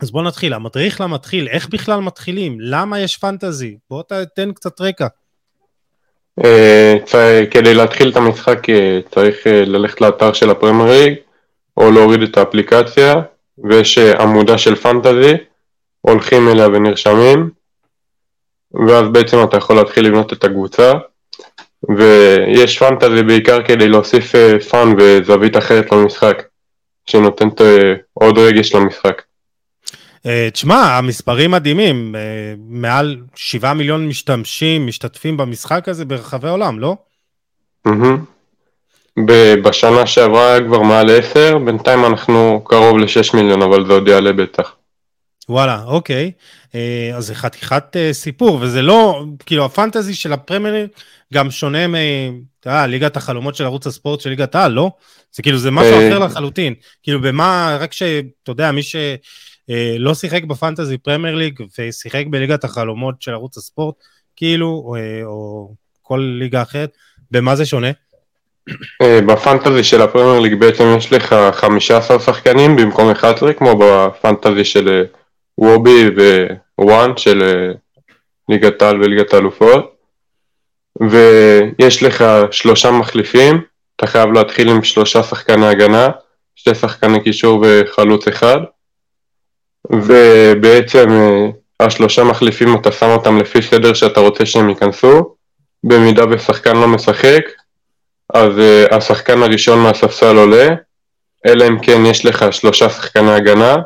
אז 0.03 0.11
בואו 0.11 0.25
נתחיל, 0.25 0.55
המדריך 0.55 1.01
למתחיל, 1.01 1.49
איך 1.49 1.69
בכלל 1.69 2.01
מתחילים? 2.01 2.61
למה 2.61 3.01
יש 3.01 3.17
פנטזי? 3.17 3.79
בוא 3.91 4.03
תתן 4.03 4.53
קצת 4.53 4.81
רקע. 4.81 5.07
אה, 6.45 7.45
כדי 7.51 7.75
להתחיל 7.75 8.11
את 8.11 8.17
המשחק 8.17 8.71
אה, 8.71 8.99
צריך 9.15 9.47
אה, 9.47 9.65
ללכת 9.65 10.01
לאתר 10.01 10.33
של 10.33 10.51
הפרמייר 10.51 10.91
ליג 10.91 11.15
או 11.77 11.91
להוריד 11.91 12.23
את 12.23 12.37
האפליקציה 12.37 13.15
ויש 13.65 13.99
עמודה 13.99 14.59
של 14.59 14.77
פנטזי, 14.77 15.33
הולכים 16.01 16.49
אליה 16.49 16.67
ונרשמים, 16.67 17.51
ואז 18.89 19.09
בעצם 19.13 19.37
אתה 19.45 19.57
יכול 19.57 19.77
להתחיל 19.77 20.07
לבנות 20.07 20.33
את 20.33 20.45
הקבוצה, 20.45 20.93
ויש 21.97 22.79
פנטזי 22.79 23.23
בעיקר 23.23 23.63
כדי 23.63 23.89
להוסיף 23.89 24.33
fun 24.71 24.95
וזווית 24.99 25.57
אחרת 25.57 25.93
למשחק, 25.93 26.43
שנותנת 27.07 27.61
עוד 28.15 28.39
רגש 28.39 28.75
למשחק. 28.75 29.23
אה, 30.27 30.49
תשמע, 30.53 30.97
המספרים 30.99 31.51
מדהימים, 31.51 32.15
אה, 32.17 32.55
מעל 32.69 33.17
7 33.35 33.73
מיליון 33.73 34.09
משתמשים, 34.09 34.87
משתתפים 34.87 35.37
במשחק 35.37 35.89
הזה 35.89 36.05
ברחבי 36.05 36.49
העולם, 36.49 36.79
לא? 36.79 36.97
בשנה 39.65 40.07
שעברה 40.07 40.53
היה 40.53 40.61
כבר 40.67 40.83
מעל 40.83 41.19
10, 41.19 41.59
בינתיים 41.59 42.05
אנחנו 42.05 42.65
קרוב 42.65 42.99
ל-6 42.99 43.37
מיליון, 43.37 43.63
אבל 43.63 43.87
זה 43.87 43.93
עוד 43.93 44.09
יעלה 44.09 44.33
בטח. 44.33 44.75
וואלה, 45.49 45.83
אוקיי. 45.87 46.33
אה, 46.75 47.11
אז 47.17 47.27
זה 47.27 47.35
חתיכת 47.35 47.97
סיפור, 48.13 48.59
וזה 48.61 48.83
לא, 48.83 49.25
כאילו 49.47 49.65
ה 49.65 49.71
fantasy 49.71 50.15
של 50.15 50.33
הפרמייר 50.33 50.87
גם 51.35 51.51
שונה 51.51 51.87
מ... 51.87 51.95
אתה 52.61 52.71
יודע, 52.71 52.87
ליגת 52.87 53.17
החלומות 53.17 53.55
של 53.55 53.65
ערוץ 53.65 53.87
הספורט 53.87 54.21
של 54.21 54.31
ליגת 54.31 54.55
העל, 54.55 54.73
לא? 54.73 54.91
זה 55.33 55.43
כאילו, 55.43 55.59
זה 55.59 55.71
משהו 55.71 55.93
אחר 55.93 56.19
לחלוטין. 56.19 56.75
כאילו, 57.03 57.21
במה, 57.21 57.77
רק 57.81 57.93
שאתה 57.93 58.51
יודע, 58.51 58.73
מי 58.73 58.83
ש... 58.83 58.97
אה, 59.71 59.97
לא 59.99 60.15
שיחק 60.15 60.45
בפנטזי 60.45 60.99
פרמייר 60.99 61.35
ליג 61.35 61.61
ושיחק 61.79 62.25
בליגת 62.31 62.65
החלומות 62.65 63.23
של 63.23 63.33
ערוץ 63.33 63.57
הספורט, 63.57 63.95
כאילו, 64.37 64.83
או, 64.87 64.97
אה, 64.97 65.25
או 65.25 65.71
כל 66.03 66.37
ליגה 66.39 66.63
אחרת, 66.63 66.91
במה 67.31 67.57
זה 67.57 67.67
שונה? 67.67 67.91
אה, 69.03 69.21
בפנטזי 69.21 69.85
של 69.85 70.03
הפרמייר 70.03 70.41
ליג 70.41 70.55
בעצם 70.55 70.85
יש 70.99 71.13
לך 71.13 71.35
15 71.53 72.21
שחקנים 72.21 72.77
במקום 72.77 73.11
11, 73.11 73.53
כמו 73.53 73.79
בפנטזי 73.81 74.65
של 74.65 75.05
וובי 75.59 76.11
ווואן 76.79 77.17
של 77.17 77.71
ליגת 78.49 78.83
העל 78.83 79.03
וליגת 79.03 79.35
האלופות, 79.35 79.97
ויש 81.11 82.03
לך 82.03 82.25
שלושה 82.51 82.91
מחליפים, 82.91 83.61
אתה 83.97 84.07
חייב 84.07 84.33
להתחיל 84.33 84.69
עם 84.69 84.83
שלושה 84.83 85.23
שחקני 85.23 85.67
הגנה, 85.67 86.09
שתי 86.57 86.75
שחקני 86.75 87.23
קישור 87.23 87.65
וחלוץ 87.65 88.29
אחד, 88.29 88.59
ובעצם 89.93 91.11
אה, 91.11 91.87
השלושה 91.87 92.25
מחליפים 92.25 92.77
אתה 92.77 92.93
שם 92.93 93.07
אותם 93.07 93.39
לפי 93.39 93.63
סדר 93.63 93.95
שאתה 93.95 94.21
רוצה 94.21 94.47
שהם 94.47 94.69
ייכנסו, 94.69 95.35
במידה 95.85 96.25
ושחקן 96.31 96.77
לא 96.77 96.89
משחק, 96.89 97.43
אז 98.35 98.53
uh, 98.59 98.95
השחקן 98.95 99.43
הראשון 99.43 99.79
מהספסל 99.79 100.37
עולה, 100.37 100.69
אלא 101.47 101.69
אם 101.69 101.79
כן 101.79 102.07
יש 102.07 102.27
לך 102.27 102.45
שלושה 102.51 102.89
שחקני 102.89 103.31
הגנה, 103.31 103.77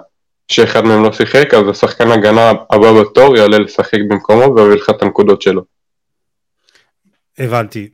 שאחד 0.48 0.84
מהם 0.84 1.05
לא 1.05 1.12
שיחק, 1.12 1.55
אז 1.55 1.68
השחקן 1.68 2.11
הגנה 2.11 2.53
הבא 2.70 2.92
בתור 3.01 3.36
יעלה 3.36 3.59
לשחק 3.59 3.98
במקומו 4.09 4.55
ויביא 4.57 4.76
לך 4.76 4.90
את 4.90 5.03
הנקודות 5.03 5.42
שלו. 5.42 5.62
הבנתי. 7.38 7.88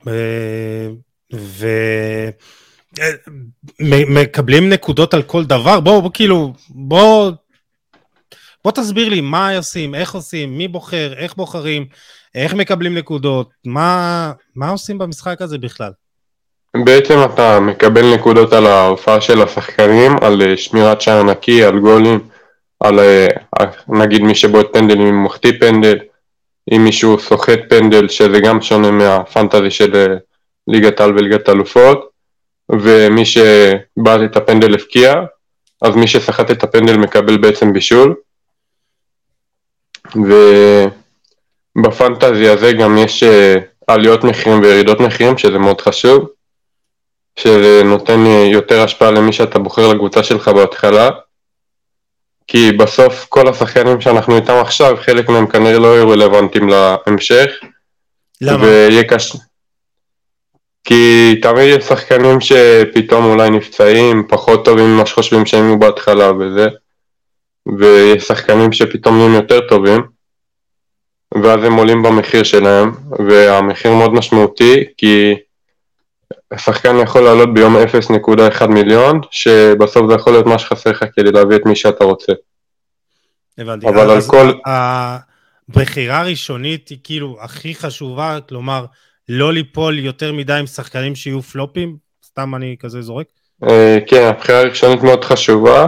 ומקבלים 3.81 4.65
ו... 4.65 4.69
נקודות 4.69 5.15
על 5.15 5.23
כל 5.23 5.45
דבר? 5.45 5.81
בואו, 5.81 6.03
בוא, 6.03 6.11
כאילו, 6.15 6.53
בוא 6.69 7.33
בוא 8.67 8.73
תסביר 8.73 9.09
לי 9.09 9.21
מה 9.21 9.57
עושים, 9.57 9.95
איך 9.95 10.15
עושים, 10.15 10.59
מי 10.59 10.69
בוחר, 10.69 11.13
איך 11.17 11.37
בוחרים, 11.37 11.87
איך 12.35 12.55
מקבלים 12.55 12.95
נקודות, 12.95 13.51
מה, 13.67 14.33
מה 14.57 14.71
עושים 14.71 14.99
במשחק 14.99 15.43
הזה 15.43 15.59
בכלל? 15.59 15.91
בעצם 16.85 17.15
אתה 17.25 17.61
מקבל 17.61 18.15
נקודות 18.15 18.53
על 18.53 18.67
ההופעה 18.67 19.21
של 19.21 19.43
השחקנים, 19.43 20.13
על 20.23 20.43
אה, 20.43 20.57
שמירת 20.57 21.01
שער 21.01 21.23
נקי, 21.23 21.65
על 21.65 21.79
גולים, 21.79 22.21
על 22.81 23.01
אה, 23.01 23.27
נגיד 23.89 24.23
מי 24.23 24.35
שבועט 24.35 24.67
פנדלים 24.73 25.07
אם 25.07 25.25
מחטיא 25.25 25.53
פנדל, 25.61 25.99
אם 26.73 26.85
מישהו 26.85 27.19
סוחט 27.19 27.61
פנדל, 27.69 28.09
שזה 28.09 28.41
גם 28.41 28.63
שונה 28.63 28.91
מהפנטזי 28.91 29.71
של 29.71 29.97
אה, 29.97 30.17
ליגת 30.69 31.01
העל 31.01 31.13
וליגת 31.15 31.49
האלופות, 31.49 32.09
ומי 32.73 33.25
שבעט 33.25 34.21
את 34.25 34.37
הפנדל 34.37 34.75
הפקיע, 34.75 35.15
אז 35.83 35.97
מי 35.97 36.07
שסחט 36.07 36.51
את 36.51 36.63
הפנדל 36.63 36.97
מקבל 36.97 37.37
בעצם 37.37 37.73
בישול. 37.73 38.15
ובפנטזי 41.77 42.49
הזה 42.49 42.73
גם 42.73 42.99
יש 42.99 43.23
אה, 43.23 43.57
עליות 43.87 44.25
מחירים 44.25 44.61
וירידות 44.61 45.01
מחירים, 45.01 45.39
שזה 45.39 45.59
מאוד 45.59 45.81
חשוב, 45.81 46.29
שזה 47.37 47.83
נותן 47.85 48.27
אה, 48.27 48.49
יותר 48.53 48.83
השפעה 48.83 49.11
למי 49.11 49.33
שאתה 49.33 49.59
בוחר 49.59 49.89
לקבוצה 49.89 50.23
שלך 50.23 50.49
בהתחלה, 50.49 51.11
כי 52.47 52.73
בסוף 52.73 53.27
כל 53.29 53.49
השחקנים 53.49 54.01
שאנחנו 54.01 54.37
איתם 54.37 54.55
עכשיו, 54.61 54.97
חלק 55.01 55.29
מהם 55.29 55.47
כנראה 55.47 55.79
לא 55.79 55.95
יהיו 55.95 56.09
רלוונטיים 56.09 56.69
להמשך. 56.69 57.51
למה? 58.41 58.65
ויהיה 58.65 59.05
קשה. 59.05 59.39
כי 60.85 61.35
תמיד 61.43 61.79
יש 61.79 61.85
שחקנים 61.85 62.41
שפתאום 62.41 63.25
אולי 63.25 63.51
נפצעים, 63.51 64.25
פחות 64.29 64.65
טובים 64.65 64.85
ממה 64.85 65.07
שחושבים 65.07 65.47
שהם 65.47 65.65
יהיו 65.65 65.79
בהתחלה 65.79 66.33
וזה. 66.33 66.69
ויש 67.79 68.25
שחקנים 68.25 68.73
שפתאום 68.73 69.17
נהיים 69.17 69.35
יותר 69.35 69.69
טובים, 69.69 70.03
ואז 71.43 71.65
הם 71.65 71.73
עולים 71.73 72.03
במחיר 72.03 72.43
שלהם, 72.43 72.91
והמחיר 73.29 73.95
מאוד 73.95 74.13
משמעותי, 74.13 74.85
כי 74.97 75.35
השחקן 76.51 76.97
יכול 77.03 77.21
לעלות 77.21 77.55
ביום 77.55 77.77
0.1 77.77 78.67
מיליון, 78.67 79.21
שבסוף 79.31 80.09
זה 80.09 80.15
יכול 80.15 80.33
להיות 80.33 80.47
מה 80.47 80.59
שחסר 80.59 80.91
לך 80.91 81.05
כדי 81.17 81.33
להביא 81.33 81.57
את 81.57 81.67
מי 81.67 81.77
שאתה 81.77 82.05
רוצה. 82.05 82.33
הבנתי. 83.59 83.89
אבל 83.89 84.11
על 84.11 84.21
כל... 84.27 84.53
הבחירה 84.67 86.21
הראשונית 86.21 86.89
היא 86.89 86.99
כאילו 87.05 87.39
הכי 87.41 87.75
חשובה, 87.75 88.39
כלומר, 88.49 88.85
לא 89.29 89.53
ליפול 89.53 89.99
יותר 89.99 90.33
מדי 90.33 90.53
עם 90.53 90.67
שחקנים 90.67 91.15
שיהיו 91.15 91.43
פלופים? 91.43 91.97
סתם 92.25 92.55
אני 92.55 92.77
כזה 92.81 93.03
זורק? 93.03 93.27
אה, 93.69 93.99
כן, 94.07 94.27
הבחירה 94.29 94.61
הראשונית 94.61 95.03
מאוד 95.03 95.25
חשובה. 95.25 95.87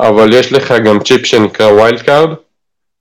אבל 0.00 0.32
יש 0.32 0.52
לך 0.52 0.74
גם 0.84 1.00
צ'יפ 1.00 1.26
שנקרא 1.26 1.66
wild 1.66 2.02
card, 2.02 2.28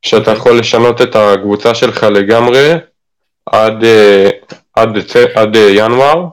שאתה 0.02 0.18
אוקיי. 0.18 0.34
יכול 0.34 0.60
לשנות 0.60 1.02
את 1.02 1.16
הקבוצה 1.16 1.76
שלך 1.76 2.04
לגמרי 2.04 2.74
עד, 3.46 3.84
אה, 3.84 4.30
עד, 4.74 4.90
עד 5.36 5.56
אה, 5.56 5.70
ינואר, 5.72 6.26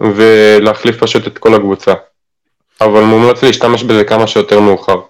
ולהחליף 0.00 0.96
פשוט 0.98 1.26
את 1.26 1.38
כל 1.38 1.54
הקבוצה. 1.54 1.94
אבל 2.80 3.02
מומלץ 3.02 3.42
להשתמש 3.42 3.82
בזה 3.82 4.04
כמה 4.04 4.26
שיותר 4.26 4.60
מאוחר. 4.60 5.00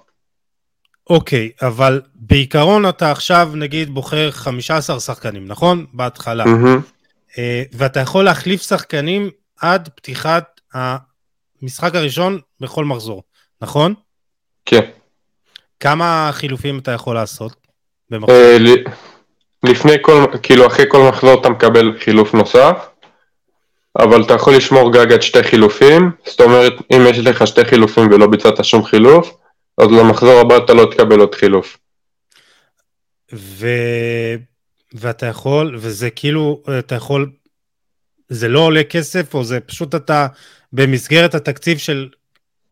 אוקיי, 1.11 1.51
okay, 1.55 1.67
אבל 1.67 2.01
בעיקרון 2.15 2.89
אתה 2.89 3.11
עכשיו 3.11 3.51
נגיד 3.55 3.91
בוחר 3.91 4.31
15 4.31 5.01
שחקנים, 5.01 5.47
נכון? 5.47 5.87
בהתחלה. 5.93 6.45
Mm-hmm. 6.45 7.41
ואתה 7.73 8.01
יכול 8.01 8.25
להחליף 8.25 8.63
שחקנים 8.63 9.31
עד 9.61 9.89
פתיחת 9.95 10.61
המשחק 10.75 11.95
הראשון 11.95 12.39
בכל 12.61 12.85
מחזור, 12.85 13.23
נכון? 13.61 13.95
כן. 14.71 14.91
כמה 15.81 16.31
חילופים 16.33 16.79
אתה 16.79 16.91
יכול 16.91 17.15
לעשות? 17.15 17.57
אה, 18.29 18.57
לפני 19.63 19.93
כל, 20.01 20.25
כאילו 20.43 20.67
אחרי 20.67 20.85
כל 20.89 21.09
מחזור 21.09 21.41
אתה 21.41 21.49
מקבל 21.49 21.99
חילוף 21.99 22.35
נוסף, 22.35 22.77
אבל 23.99 24.23
אתה 24.23 24.35
יכול 24.35 24.57
לשמור 24.57 24.93
גג 24.93 25.13
עד 25.13 25.23
שתי 25.23 25.43
חילופים, 25.43 26.11
זאת 26.27 26.41
אומרת 26.41 26.73
אם 26.93 27.07
יש 27.11 27.19
לך 27.19 27.47
שתי 27.47 27.65
חילופים 27.65 28.07
ולא 28.11 28.27
ביצעת 28.27 28.65
שום 28.65 28.85
חילוף, 28.85 29.37
אז 29.79 29.89
למחזור 29.91 30.41
הבא 30.41 30.57
אתה 30.57 30.75
לא 30.75 30.91
תקבל 30.91 31.21
עוד 31.21 31.35
חילוף. 31.35 31.79
ו... 33.33 33.67
ואתה 34.95 35.27
יכול, 35.27 35.77
וזה 35.79 36.11
כאילו, 36.11 36.63
אתה 36.79 36.95
יכול, 36.95 37.31
זה 38.29 38.49
לא 38.49 38.61
עולה 38.61 38.85
כסף, 38.85 39.35
או 39.35 39.45
זה 39.45 39.61
פשוט 39.61 39.95
אתה 39.95 40.27
במסגרת 40.73 41.35
התקציב 41.35 41.79
של 41.79 42.09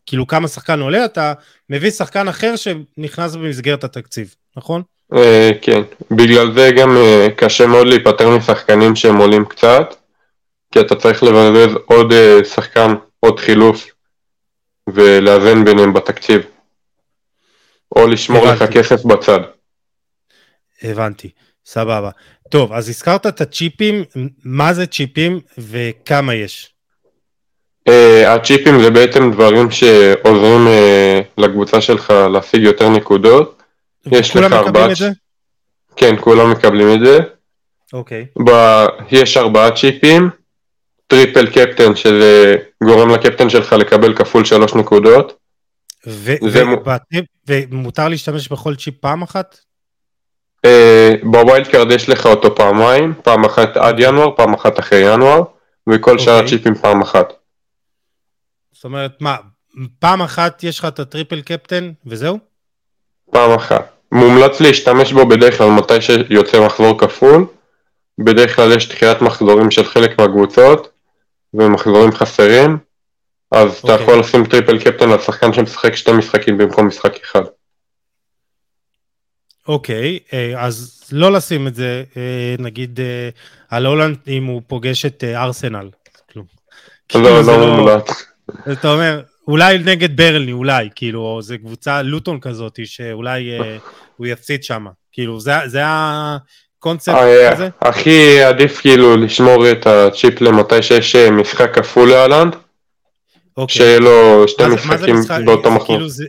כאילו 0.08 0.26
כמה 0.26 0.48
שחקן 0.48 0.80
עולה, 0.80 1.04
אתה 1.04 1.32
מביא 1.70 1.90
שחקן 1.90 2.28
אחר 2.28 2.54
שנכנס 2.56 3.34
במסגרת 3.34 3.84
התקציב, 3.84 4.34
נכון? 4.56 4.82
אה, 5.14 5.50
כן, 5.62 5.82
בגלל 6.10 6.52
זה 6.52 6.70
גם 6.76 6.96
אה, 6.96 7.26
קשה 7.36 7.66
מאוד 7.66 7.86
להיפטר 7.86 8.36
משחקנים 8.36 8.96
שהם 8.96 9.16
עולים 9.16 9.44
קצת, 9.44 9.94
כי 10.72 10.80
אתה 10.80 10.94
צריך 10.94 11.22
לבזבז 11.22 11.76
עוד 11.86 12.12
אה, 12.12 12.44
שחקן, 12.44 12.94
עוד 13.20 13.40
חילוף, 13.40 13.86
ולאזן 14.88 15.64
ביניהם 15.64 15.92
בתקציב. 15.92 16.40
או 17.96 18.06
לשמור 18.06 18.48
הבנתי. 18.48 18.64
לך 18.64 18.70
כסף 18.70 19.04
בצד. 19.04 19.40
הבנתי, 20.82 21.30
סבבה. 21.66 22.10
טוב, 22.50 22.72
אז 22.72 22.88
הזכרת 22.88 23.26
את 23.26 23.40
הצ'יפים, 23.40 24.04
מה 24.44 24.74
זה 24.74 24.86
צ'יפים 24.86 25.40
וכמה 25.58 26.34
יש? 26.34 26.77
Uh, 27.88 28.26
הצ'יפים 28.26 28.82
זה 28.82 28.90
בעצם 28.90 29.30
דברים 29.32 29.70
שעוזרים 29.70 30.66
uh, 30.66 31.24
לקבוצה 31.38 31.80
שלך 31.80 32.10
להשיג 32.10 32.62
יותר 32.62 32.88
נקודות. 32.88 33.62
יש 34.06 34.36
לך 34.36 34.52
ארבעה... 34.52 34.88
כן, 35.96 36.14
כולם 36.20 36.50
מקבלים 36.50 36.94
את 36.94 37.06
זה. 37.06 37.18
אוקיי. 37.92 38.26
Okay. 38.38 38.42
ב... 38.44 38.86
יש 39.10 39.36
ארבעה 39.36 39.70
צ'יפים, 39.70 40.30
triple 41.06 41.46
captain 41.46 41.96
שזה 41.96 42.56
גורם 42.84 43.10
לקפטן 43.10 43.50
שלך 43.50 43.72
לקבל 43.72 44.14
כפול 44.14 44.44
שלוש 44.44 44.74
נקודות. 44.74 45.36
ו- 46.06 46.48
זה 46.48 46.62
ובטריפ- 46.62 47.48
ומותר 47.48 48.08
להשתמש 48.08 48.48
בכל 48.48 48.74
צ'יפ 48.74 48.94
פעם 49.00 49.22
אחת? 49.22 49.58
אה, 50.64 51.14
ב 51.22 51.31
wild 51.31 51.66
card 51.66 51.90
יש 51.90 52.08
לך 52.08 52.26
אותו 52.26 52.54
פעמיים, 52.54 53.14
פעם 53.22 53.44
אחת 53.44 53.76
עד 53.76 53.96
ינואר, 53.98 54.36
פעם 54.36 54.54
אחת 54.54 54.78
אחרי 54.78 55.14
ינואר, 55.14 55.42
וכל 55.88 56.18
שאר 56.18 56.32
אוקיי. 56.32 56.46
הצ'יפים 56.46 56.74
פעם 56.74 57.02
אחת. 57.02 57.32
זאת 58.78 58.84
אומרת, 58.84 59.12
מה, 59.20 59.36
פעם 59.98 60.22
אחת 60.22 60.64
יש 60.64 60.78
לך 60.78 60.84
את 60.84 60.98
ה 60.98 61.04
triple 61.04 61.40
captain 61.40 61.92
וזהו? 62.06 62.38
פעם 63.30 63.50
אחת. 63.50 63.92
מומלץ 64.12 64.60
להשתמש 64.60 65.12
בו 65.12 65.26
בדרך 65.26 65.58
כלל 65.58 65.70
מתי 65.70 66.00
שיוצא 66.00 66.66
מחזור 66.66 66.98
כפול. 66.98 67.46
בדרך 68.18 68.56
כלל 68.56 68.72
יש 68.72 68.84
תחילת 68.84 69.22
מחזורים 69.22 69.70
של 69.70 69.84
חלק 69.84 70.20
מהקבוצות 70.20 70.90
ומחזורים 71.54 72.12
חסרים. 72.12 72.78
אז 73.52 73.78
אתה 73.78 73.92
אוקיי. 73.92 74.02
יכול 74.04 74.20
לשים 74.20 74.46
triple 74.46 74.78
captain 74.78 75.10
על 75.10 75.18
שחקן 75.18 75.52
שמשחק 75.52 75.96
שתי 75.96 76.12
משחקים 76.12 76.58
במקום 76.58 76.86
משחק 76.86 77.16
אחד. 77.24 77.42
אוקיי, 79.68 80.18
אה, 80.32 80.64
אז 80.64 81.04
לא 81.12 81.32
לשים 81.32 81.66
את 81.66 81.74
זה, 81.74 82.04
אה, 82.16 82.54
נגיד, 82.58 83.00
אה, 83.00 83.28
על 83.68 83.86
הולנד 83.86 84.16
אם 84.28 84.44
הוא 84.44 84.62
פוגש 84.66 85.06
את 85.06 85.24
ארסנל. 85.24 85.90
כלום. 86.32 86.46
כאילו, 87.08 87.24
לא, 87.24 87.42
לא 87.42 87.76
מומלץ. 87.76 88.28
אתה 88.72 88.92
אומר, 88.92 89.20
אולי 89.48 89.78
נגד 89.78 90.16
ברלני, 90.16 90.52
אולי, 90.52 90.88
כאילו, 90.94 91.20
או 91.20 91.42
זה 91.42 91.58
קבוצה 91.58 92.02
לוטון 92.02 92.40
כזאת, 92.40 92.78
שאולי 92.84 93.60
אה, 93.60 93.76
הוא 94.16 94.26
יפסיד 94.26 94.64
שם. 94.64 94.86
כאילו, 95.12 95.40
זה, 95.40 95.52
זה 95.66 95.80
הקונספט 95.84 97.14
אה, 97.14 97.52
הזה? 97.52 97.68
הכי 97.80 98.42
עדיף 98.42 98.80
כאילו 98.80 99.16
לשמור 99.16 99.70
את 99.70 99.86
הצ'יפ 99.86 100.40
למתי 100.40 100.82
שיש 100.82 101.16
אה, 101.16 101.30
משחק 101.30 101.74
כפול 101.78 102.08
להלנד, 102.08 102.56
אוקיי. 103.56 103.76
שיהיה 103.76 103.98
לו 103.98 104.44
שתי 104.48 104.62
משחקים 104.66 105.16
משחק- 105.20 105.40
באותו 105.44 105.70
מחזור. 105.70 105.86
כאילו 105.86 106.08
זה 106.08 106.24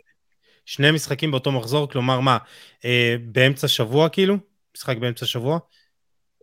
שני 0.65 0.91
משחקים 0.91 1.31
באותו 1.31 1.51
מחזור, 1.51 1.89
כלומר 1.89 2.19
מה, 2.19 2.37
אה, 2.85 3.15
באמצע 3.25 3.67
שבוע 3.67 4.09
כאילו? 4.09 4.37
משחק 4.77 4.97
באמצע 4.97 5.25
שבוע? 5.25 5.59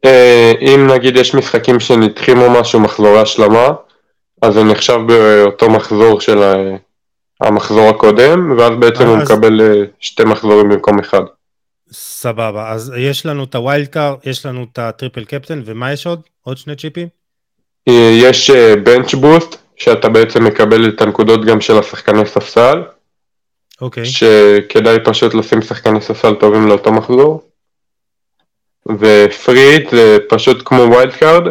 אה, 0.05 0.53
אם 0.61 0.87
נגיד 0.95 1.17
יש 1.17 1.35
משחקים 1.35 1.81
שנדחים 1.81 2.39
או 2.39 2.51
משהו 2.61 2.81
מחזורי 2.81 3.21
השלמה, 3.21 3.69
אז 4.43 4.55
זה 4.55 4.65
נחשב 4.65 4.99
באותו 5.07 5.71
מחזור 5.71 6.21
של 6.21 6.39
המחזור 7.41 7.89
הקודם, 7.89 8.59
ואז 8.59 8.71
בעצם 8.81 9.07
הוא 9.07 9.17
אז- 9.17 9.31
מקבל 9.31 9.61
אה, 9.61 9.83
שתי 10.01 10.25
מחזורים 10.25 10.69
במקום 10.69 10.99
אחד. 10.99 11.23
סבבה, 11.93 12.71
אז 12.71 12.93
יש 12.99 13.27
לנו 13.27 13.45
את 13.45 13.55
ה 13.55 13.61
wild 13.61 13.87
card, 13.89 14.15
יש 14.25 14.47
לנו 14.47 14.67
את 14.73 14.79
ה 14.79 14.86
triple 14.86 15.25
captain, 15.25 15.63
ומה 15.65 15.93
יש 15.93 16.07
עוד? 16.07 16.21
עוד 16.43 16.57
שני 16.57 16.77
צ'יפים? 16.77 17.09
אה, 17.89 18.11
יש 18.13 18.51
bench 18.85 19.15
boost, 19.15 19.57
שאתה 19.77 20.09
בעצם 20.09 20.45
מקבל 20.45 20.89
את 20.89 21.01
הנקודות 21.01 21.45
גם 21.45 21.61
של 21.61 21.79
השחקני 21.79 22.27
ספסל, 22.27 22.83
אוקיי. 23.81 24.05
שכדאי 24.05 24.97
פשוט 25.05 25.35
לשים 25.35 25.63
שחקני 25.63 26.01
ספסל 26.01 26.35
טובים 26.35 26.67
לאותו 26.69 26.93
מחזור. 26.93 27.43
ו 28.99 29.10
free 29.10 29.56
hit 29.56 29.91
זה 29.91 30.19
פשוט 30.29 30.63
כמו 30.65 30.79
wild 30.83 31.13
card, 31.13 31.43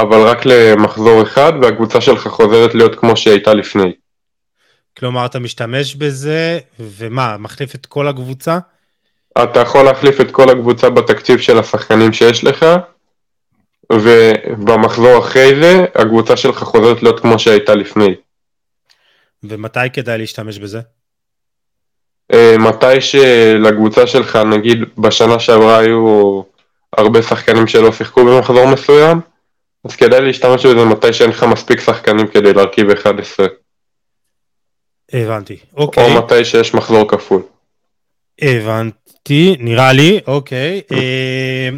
אבל 0.00 0.20
רק 0.28 0.46
למחזור 0.46 1.22
אחד, 1.22 1.52
והקבוצה 1.62 2.00
שלך 2.00 2.28
חוזרת 2.28 2.74
להיות 2.74 2.94
כמו 2.94 3.16
שהיא 3.16 3.32
הייתה 3.32 3.54
לפני. 3.54 3.92
כלומר, 4.98 5.26
אתה 5.26 5.38
משתמש 5.38 5.94
בזה, 5.94 6.58
ומה, 6.80 7.36
מחליף 7.38 7.74
את 7.74 7.86
כל 7.86 8.08
הקבוצה? 8.08 8.58
אתה 9.42 9.60
יכול 9.60 9.82
להחליף 9.84 10.20
את 10.20 10.30
כל 10.30 10.50
הקבוצה 10.50 10.90
בתקציב 10.90 11.38
של 11.38 11.58
השחקנים 11.58 12.12
שיש 12.12 12.44
לך, 12.44 12.66
ובמחזור 13.92 15.18
אחרי 15.18 15.62
זה, 15.62 15.84
הקבוצה 15.94 16.36
שלך 16.36 16.62
חוזרת 16.62 17.02
להיות 17.02 17.20
כמו 17.20 17.38
שהייתה 17.38 17.74
לפני. 17.74 18.14
ומתי 19.44 19.90
כדאי 19.92 20.18
להשתמש 20.18 20.58
בזה? 20.58 20.80
אה, 22.32 22.56
מתי 22.58 23.00
שלקבוצה 23.00 24.06
שלך, 24.06 24.36
נגיד 24.36 24.78
בשנה 24.98 25.38
שעברה 25.38 25.78
היו 25.78 26.42
הרבה 26.98 27.22
שחקנים 27.22 27.66
שלא 27.66 27.92
שיחקו 27.92 28.24
במחזור 28.24 28.66
מסוים, 28.66 29.20
אז 29.84 29.96
כדאי 29.96 30.20
להשתמש 30.20 30.66
בזה 30.66 30.84
מתי 30.84 31.12
שאין 31.12 31.30
לך 31.30 31.42
מספיק 31.42 31.80
שחקנים 31.80 32.26
כדי 32.26 32.52
להרכיב 32.52 32.90
11, 32.90 33.46
הבנתי, 35.12 35.56
אוקיי. 35.76 36.04
או 36.04 36.22
מתי 36.22 36.44
שיש 36.44 36.74
מחזור 36.74 37.08
כפול. 37.08 37.42
הבנתי, 38.40 39.56
נראה 39.58 39.92
לי, 39.92 40.20
אוקיי. 40.26 40.80
אה, 40.92 41.68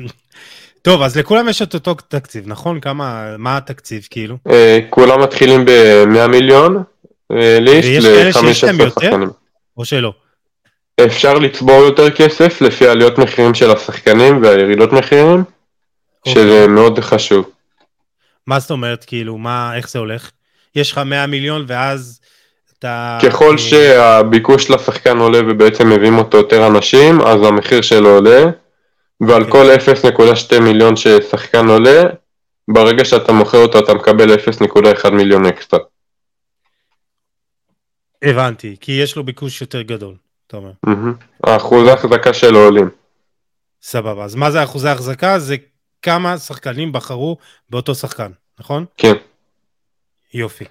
טוב, 0.83 1.03
אז 1.03 1.17
לכולם 1.17 1.49
יש 1.49 1.63
את 1.63 1.75
אותו 1.75 1.95
תקציב, 1.95 2.45
נכון? 2.47 2.81
כמה, 2.81 3.37
מה 3.39 3.57
התקציב 3.57 4.07
כאילו? 4.11 4.37
אה, 4.51 4.79
כולם 4.91 5.23
מתחילים 5.23 5.65
ב-100 5.65 6.27
מיליון 6.27 6.83
אה, 7.33 7.59
ליסט 7.61 7.89
ויש 7.89 8.05
כאלה 8.05 8.33
שיש 8.33 8.65
להם 8.65 8.77
ל-15 8.81 8.85
יותר? 8.85 9.01
שחקנים. 9.01 9.31
או 9.77 9.85
שלא? 9.85 10.13
אפשר 11.07 11.35
לצבור 11.35 11.83
יותר 11.83 12.11
כסף 12.11 12.61
לפי 12.61 12.89
עליות 12.89 13.19
מחירים 13.19 13.55
של 13.55 13.71
השחקנים 13.71 14.43
והירידות 14.43 14.93
מחירים, 14.93 15.45
שזה 16.29 16.63
אוקיי. 16.63 16.67
מאוד 16.67 16.99
חשוב. 17.01 17.51
מה 18.47 18.61
זאת 18.61 18.71
אומרת, 18.71 19.05
כאילו, 19.05 19.39
מה, 19.39 19.77
איך 19.77 19.91
זה 19.91 19.99
הולך? 19.99 20.31
יש 20.75 20.93
לך 20.93 20.99
100 20.99 21.27
מיליון 21.27 21.65
ואז 21.69 22.21
אתה... 22.79 23.19
ככל 23.23 23.53
אה, 23.53 23.59
שהביקוש 23.59 24.71
לשחקן 24.71 25.19
עולה 25.19 25.39
ובעצם 25.49 25.91
מביאים 25.91 26.19
אותו 26.19 26.37
יותר 26.37 26.67
אנשים, 26.67 27.21
אז 27.21 27.43
המחיר 27.43 27.83
שלו 27.83 28.09
עולה, 28.09 28.45
ועל 29.21 29.43
אוקיי. 29.43 30.13
כל 30.17 30.31
0.2 30.57 30.61
מיליון 30.61 30.97
ששחקן 30.97 31.69
עולה, 31.69 32.03
ברגע 32.69 33.05
שאתה 33.05 33.33
מוכר 33.33 33.59
אותו 33.59 33.79
אתה 33.79 33.95
מקבל 33.95 34.35
0.1 34.35 35.11
מיליון 35.11 35.47
אקסטרה. 35.47 35.81
הבנתי, 38.23 38.77
כי 38.81 38.93
יש 38.93 39.17
לו 39.17 39.25
ביקוש 39.25 39.61
יותר 39.61 39.83
גדול, 39.83 40.15
אתה 40.47 40.57
אומר. 40.57 40.71
מהמם. 40.87 41.15
האחוזי 41.45 41.91
ההחזקה 41.91 42.35
שלו 42.35 42.59
עולים. 42.59 42.91
סבבה, 43.83 44.25
אז 44.25 44.35
מה 44.35 44.51
זה 44.51 44.65
אחוזי 44.65 44.89
החזקה? 44.89 45.39
זה 45.39 45.57
כמה 46.03 46.39
שחקנים 46.39 46.93
בחרו 46.93 47.37
באותו 47.71 47.95
שחקן, 47.95 48.31
נכון? 48.61 48.85
כן. 48.97 49.15
יופי. 50.35 50.65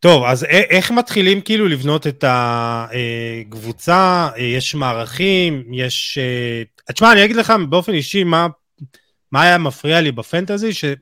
טוב, 0.00 0.24
אז 0.24 0.44
איך 0.44 0.90
מתחילים 0.90 1.40
כאילו 1.40 1.68
לבנות 1.68 2.06
את 2.06 2.24
הקבוצה? 2.28 4.28
יש 4.36 4.74
מערכים, 4.74 5.64
יש... 5.72 6.18
אה, 6.18 6.62
תשמע, 6.94 7.12
אני 7.12 7.24
אגיד 7.24 7.36
לך 7.36 7.52
באופן 7.68 7.92
אישי 7.92 8.24
מה, 8.24 8.46
מה 9.32 9.42
היה 9.42 9.58
מפריע 9.58 10.00
לי 10.00 10.12
בפנטזי, 10.12 10.72
שאתה 10.72 10.96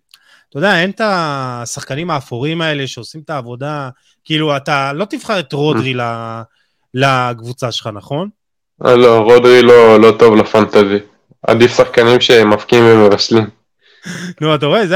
יודע, 0.54 0.80
אין 0.80 0.90
את 0.90 1.00
השחקנים 1.04 2.10
האפורים 2.10 2.60
האלה 2.60 2.86
שעושים 2.86 3.20
את 3.24 3.30
העבודה, 3.30 3.88
כאילו, 4.24 4.56
אתה 4.56 4.92
לא 4.92 5.04
תבחר 5.04 5.40
את 5.40 5.52
רודרי 5.52 5.94
לקבוצה 6.94 7.72
שלך, 7.72 7.90
נכון? 7.92 8.28
אה, 8.86 8.96
לא, 8.96 9.18
רודרי 9.18 9.62
לא, 9.62 10.00
לא 10.00 10.16
טוב 10.18 10.34
לפנטזי. 10.34 10.98
עדיף 11.46 11.76
שחקנים 11.76 12.20
שמפקיעים 12.20 12.84
ומרסלים. 12.84 13.46
נו, 14.40 14.54
אתה 14.54 14.66
רואה, 14.66 14.86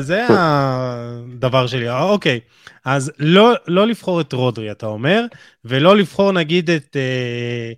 זה, 0.00 0.26
הדבר 0.28 1.66
שלי. 1.66 1.90
אוקיי, 1.90 2.40
אז 2.84 3.12
לא, 3.18 3.52
לא 3.68 3.86
לבחור 3.86 4.20
את 4.20 4.32
רודרי, 4.32 4.70
אתה 4.70 4.86
אומר, 4.86 5.24
ולא 5.64 5.96
לבחור 5.96 6.32
נגיד 6.32 6.70
את 6.70 6.96
אה, 6.96 7.72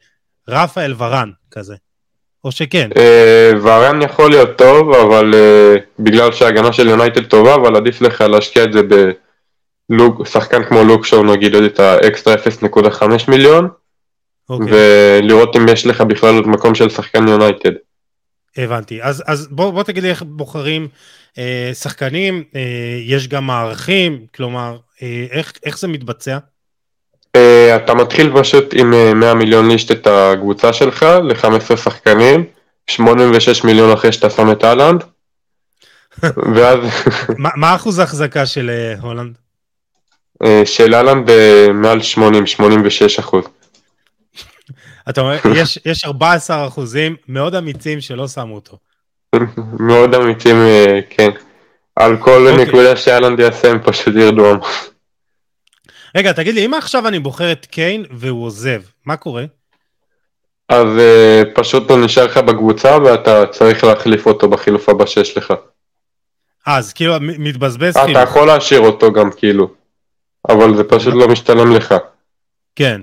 רפאל 0.48 0.94
ורן 0.98 1.30
כזה. 1.50 1.74
או 2.44 2.52
שכן. 2.52 2.90
אה, 2.96 3.50
וארן 3.62 4.02
יכול 4.02 4.30
להיות 4.30 4.58
טוב, 4.58 4.94
אבל 4.94 5.34
אה, 5.34 5.74
בגלל 5.98 6.32
שההגנה 6.32 6.72
של 6.72 6.88
יונייטד 6.88 7.24
טובה, 7.24 7.54
אבל 7.54 7.76
עדיף 7.76 8.00
לך 8.00 8.20
להשקיע 8.20 8.64
את 8.64 8.72
זה 8.72 8.80
בלוק, 9.90 10.26
שחקן 10.26 10.64
כמו 10.64 10.84
לוק 10.84 11.06
שואו 11.06 11.22
נגיד 11.22 11.54
עוד 11.54 11.64
את 11.64 11.80
האקסטרה 11.80 12.34
0.5 12.34 13.04
מיליון, 13.28 13.68
אוקיי, 14.50 14.66
ולראות 14.70 15.56
אם 15.56 15.68
יש 15.68 15.86
לך 15.86 16.00
בכלל 16.00 16.34
עוד 16.34 16.48
מקום 16.48 16.74
של 16.74 16.88
שחקן 16.88 17.28
יונייטד. 17.28 17.72
הבנתי. 18.58 19.02
אז, 19.02 19.22
אז 19.26 19.48
בוא, 19.50 19.70
בוא 19.70 19.82
תגיד 19.82 20.02
לי 20.02 20.10
איך 20.10 20.22
בוחרים 20.22 20.88
אה, 21.38 21.70
שחקנים, 21.74 22.44
אה, 22.56 22.60
יש 23.04 23.28
גם 23.28 23.46
מערכים, 23.46 24.26
כלומר, 24.34 24.76
אה, 25.02 25.26
איך, 25.30 25.52
איך 25.64 25.78
זה 25.78 25.88
מתבצע? 25.88 26.38
אה, 27.36 27.76
אתה 27.76 27.94
מתחיל 27.94 28.30
פשוט 28.40 28.74
עם 28.74 28.94
אה, 28.94 29.14
100 29.14 29.34
מיליון 29.34 29.68
לישט 29.68 29.90
את 29.90 30.06
הקבוצה 30.06 30.72
שלך 30.72 31.02
ל-15 31.02 31.76
שחקנים, 31.76 32.44
86 32.86 33.64
מיליון 33.64 33.92
אחרי 33.92 34.12
שאתה 34.12 34.30
שם 34.30 34.50
את 34.52 34.64
אהלנד, 34.64 35.04
ואז 36.54 36.78
מה, 37.38 37.50
מה 37.56 37.74
אחוז 37.74 37.98
ההחזקה 37.98 38.46
של 38.46 38.70
אה, 38.70 39.00
הולנד? 39.00 39.38
אה, 40.44 40.62
של 40.64 40.94
אהלנד 40.94 41.30
אה, 41.30 41.66
מעל 41.72 42.02
80, 42.02 42.46
86 42.46 43.18
אחוז. 43.18 43.44
אתה 45.10 45.20
אומר, 45.20 45.36
יש, 45.54 45.78
יש 45.84 46.04
14 46.04 46.66
אחוזים 46.66 47.16
מאוד 47.28 47.54
אמיצים 47.54 48.00
שלא 48.00 48.28
שמו 48.28 48.54
אותו. 48.54 48.78
מאוד 49.80 50.14
אמיצים, 50.14 50.56
אה, 50.56 51.00
כן. 51.10 51.30
על 51.96 52.16
כל 52.16 52.46
אוקיי. 52.48 52.66
נקודה 52.66 52.96
שאלנד 52.96 53.40
יעשה 53.40 53.70
הם 53.70 53.78
פשוט 53.84 54.14
ירדו. 54.14 54.60
רגע, 56.16 56.32
תגיד 56.32 56.54
לי, 56.54 56.66
אם 56.66 56.74
עכשיו 56.74 57.08
אני 57.08 57.18
בוחר 57.18 57.52
את 57.52 57.66
קיין 57.66 58.04
והוא 58.10 58.44
עוזב, 58.44 58.82
מה 59.06 59.16
קורה? 59.16 59.44
אז 60.68 60.86
אה, 60.98 61.42
פשוט 61.54 61.90
הוא 61.90 61.98
נשאר 62.04 62.24
לך 62.24 62.36
בקבוצה 62.36 62.98
ואתה 63.04 63.46
צריך 63.46 63.84
להחליף 63.84 64.26
אותו 64.26 64.48
בחילוף 64.48 64.88
הבא 64.88 65.06
שיש 65.06 65.36
לך. 65.36 65.52
אז 66.66 66.92
כאילו 66.92 67.14
מתבזבז 67.20 67.96
אתה 67.96 68.06
חילוף. 68.06 68.22
יכול 68.22 68.46
להשאיר 68.46 68.80
אותו 68.80 69.12
גם 69.12 69.30
כאילו, 69.36 69.70
אבל 70.48 70.76
זה 70.76 70.84
פשוט 70.84 71.14
לא 71.14 71.28
משתלם 71.28 71.72
לך. 71.72 71.94
כן, 72.76 73.00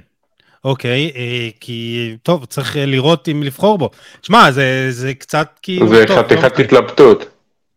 אוקיי, 0.66 1.12
אה, 1.16 1.50
כי 1.60 2.12
טוב, 2.24 2.46
צריך 2.46 2.76
לראות 2.80 3.30
אם 3.30 3.44
לבחור 3.44 3.78
בו. 3.78 3.90
שמע, 4.22 4.52
זה, 4.52 4.88
זה 4.90 5.14
קצת 5.14 5.60
כאילו... 5.62 5.88
זה 5.90 6.06
חתיכת 6.08 6.60
לא... 6.60 6.64
התלבטות. 6.64 7.26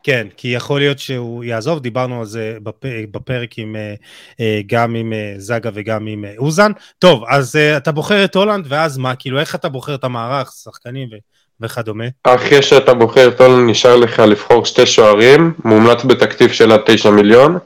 כן, 0.03 0.27
כי 0.37 0.49
יכול 0.49 0.81
להיות 0.81 0.99
שהוא 0.99 1.45
יעזוב, 1.45 1.81
דיברנו 1.81 2.21
על 2.21 2.27
זה 2.27 2.57
בפ... 2.63 2.85
בפרק 3.11 3.59
עם, 3.59 3.77
אה, 3.77 3.95
אה, 4.41 4.61
גם 4.67 4.95
עם 4.95 5.13
אה, 5.13 5.35
זגה 5.37 5.71
וגם 5.75 6.07
עם 6.07 6.25
אוזן. 6.39 6.73
טוב, 6.99 7.25
אז 7.29 7.57
אתה 7.77 7.93
בוחר 7.93 8.25
את 8.25 8.35
הולנד, 8.35 8.67
ואז 8.69 8.99
מה, 8.99 9.15
כאילו, 9.15 9.41
איך 9.41 9.55
אתה 9.55 9.69
בוחר 9.69 9.95
את 9.95 10.05
המערך, 10.05 10.51
שחקנים 10.65 11.09
ו... 11.13 11.17
וכדומה? 11.61 12.05
אחרי 12.25 12.63
שאתה 12.63 12.95
בוחר 12.95 13.29
את 13.29 13.41
הולנד, 13.41 13.71
נשאר 13.71 13.97
לך 13.97 14.19
לבחור 14.19 14.65
שתי 14.65 14.87
שוערים, 14.87 15.55
מומלץ 15.65 16.05
בתקציב 16.05 16.53
של 16.53 16.73
עד 16.73 16.81
9 16.87 17.11
מיליון, 17.11 17.59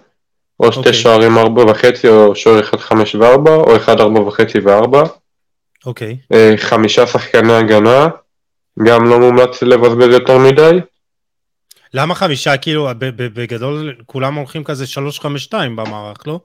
או 0.62 0.72
שתי 0.72 0.80
okay. 0.80 0.86
אוקיי. 0.86 0.94
שוערים 0.94 1.38
4.5, 1.38 2.08
או 2.08 2.36
שוער 2.36 2.60
1, 2.60 2.80
5 2.80 3.14
ו-4, 3.14 3.50
או 3.50 3.76
1, 3.76 3.98
4.5 3.98 4.02
ו-4. 4.64 5.08
אוקיי. 5.86 6.16
חמישה 6.56 7.06
שחקני 7.06 7.52
הגנה, 7.52 8.08
גם 8.82 9.04
לא 9.04 9.18
מומלץ 9.18 9.62
לבזבז 9.62 10.14
יותר 10.14 10.38
מדי. 10.38 10.80
למה 11.94 12.14
חמישה? 12.14 12.56
כאילו, 12.56 12.88
בגדול 12.98 13.94
כולם 14.06 14.34
הולכים 14.34 14.64
כזה 14.64 14.84
3-5-2 15.50 15.52
במערך, 15.52 16.26
לא? 16.26 16.40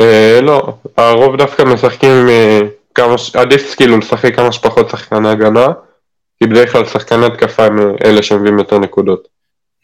אה, 0.00 0.40
לא, 0.42 0.78
הרוב 0.96 1.36
דווקא 1.36 1.62
משחקים 1.62 2.28
אה, 2.28 2.60
כמה, 2.94 3.14
עדיף 3.34 3.74
כאילו 3.74 3.98
לשחק 3.98 4.36
כמה 4.36 4.52
שפחות 4.52 4.90
שחקני 4.90 5.28
הגנה, 5.28 5.66
כי 6.38 6.48
בדרך 6.48 6.72
כלל 6.72 6.84
שחקני 6.84 7.26
התקפה 7.26 7.64
הם 7.64 7.78
אה, 7.78 7.84
אלה 8.04 8.22
שמביאים 8.22 8.58
יותר 8.58 8.78
נקודות. 8.78 9.28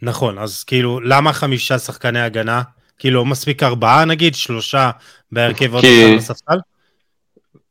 נכון, 0.03 0.39
אז 0.39 0.65
כאילו, 0.65 1.01
למה 1.01 1.33
חמישה 1.33 1.79
שחקני 1.79 2.21
הגנה? 2.21 2.62
כאילו, 2.99 3.25
מספיק 3.25 3.62
ארבעה 3.62 4.05
נגיד, 4.05 4.35
שלושה 4.35 4.91
בהרכב 5.33 5.75
עוד 5.75 5.85
אחד 5.85 6.16
בספסל? 6.16 6.57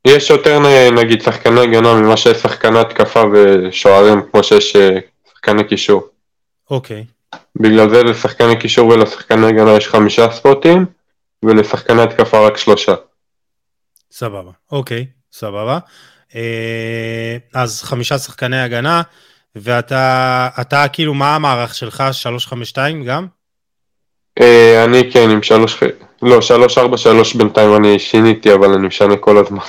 יש 0.08 0.30
יותר 0.30 0.60
נגיד 0.92 1.22
שחקני 1.22 1.62
הגנה 1.62 1.94
ממה 1.94 2.18
שיש 2.18 2.38
שחקני 2.38 2.80
התקפה 2.80 3.24
ושוערים 3.34 4.22
כמו 4.32 4.44
שיש 4.44 4.76
שחקני 5.32 5.64
קישור. 5.64 6.08
אוקיי. 6.72 7.06
בגלל 7.56 7.90
זה 7.90 8.04
לשחקני 8.04 8.60
קישור 8.60 8.88
ולשחקני 8.88 9.48
הגנה 9.48 9.72
יש 9.72 9.88
חמישה 9.88 10.32
ספוטים, 10.32 10.86
ולשחקני 11.44 12.02
התקפה 12.02 12.48
רק 12.48 12.58
שלושה. 12.58 12.94
סבבה, 14.12 14.52
אוקיי, 14.72 15.06
סבבה. 15.32 15.80
אה, 16.36 17.38
אז 17.54 17.84
חמישה 17.84 18.18
שחקני 18.18 18.62
הגנה, 18.62 19.02
ואתה, 19.56 20.50
אתה 20.62 20.88
כאילו, 20.88 21.14
מה 21.14 21.36
המערך 21.36 21.76
שלך? 21.76 22.04
352 22.12 23.04
גם? 23.04 23.28
אה, 24.42 24.84
אני 24.84 25.12
כן, 25.12 25.30
עם 25.30 25.44
שלוש, 25.44 25.84
לא, 26.22 26.42
שלוש 26.42 26.78
ארבע 26.78 26.98
שלוש 26.98 27.36
בינתיים 27.36 27.76
אני 27.76 28.00
שיניתי, 28.00 28.54
אבל 28.54 28.74
אני 28.74 28.88
משנה 28.88 29.18
כל 29.18 29.38
הזמן. 29.38 29.64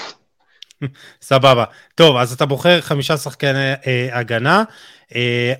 סבבה. 1.22 1.64
טוב, 1.94 2.16
אז 2.16 2.32
אתה 2.32 2.46
בוחר 2.46 2.80
חמישה 2.80 3.16
שחקני 3.16 3.72
אה, 3.86 4.08
הגנה. 4.12 4.64
אה, 5.14 5.52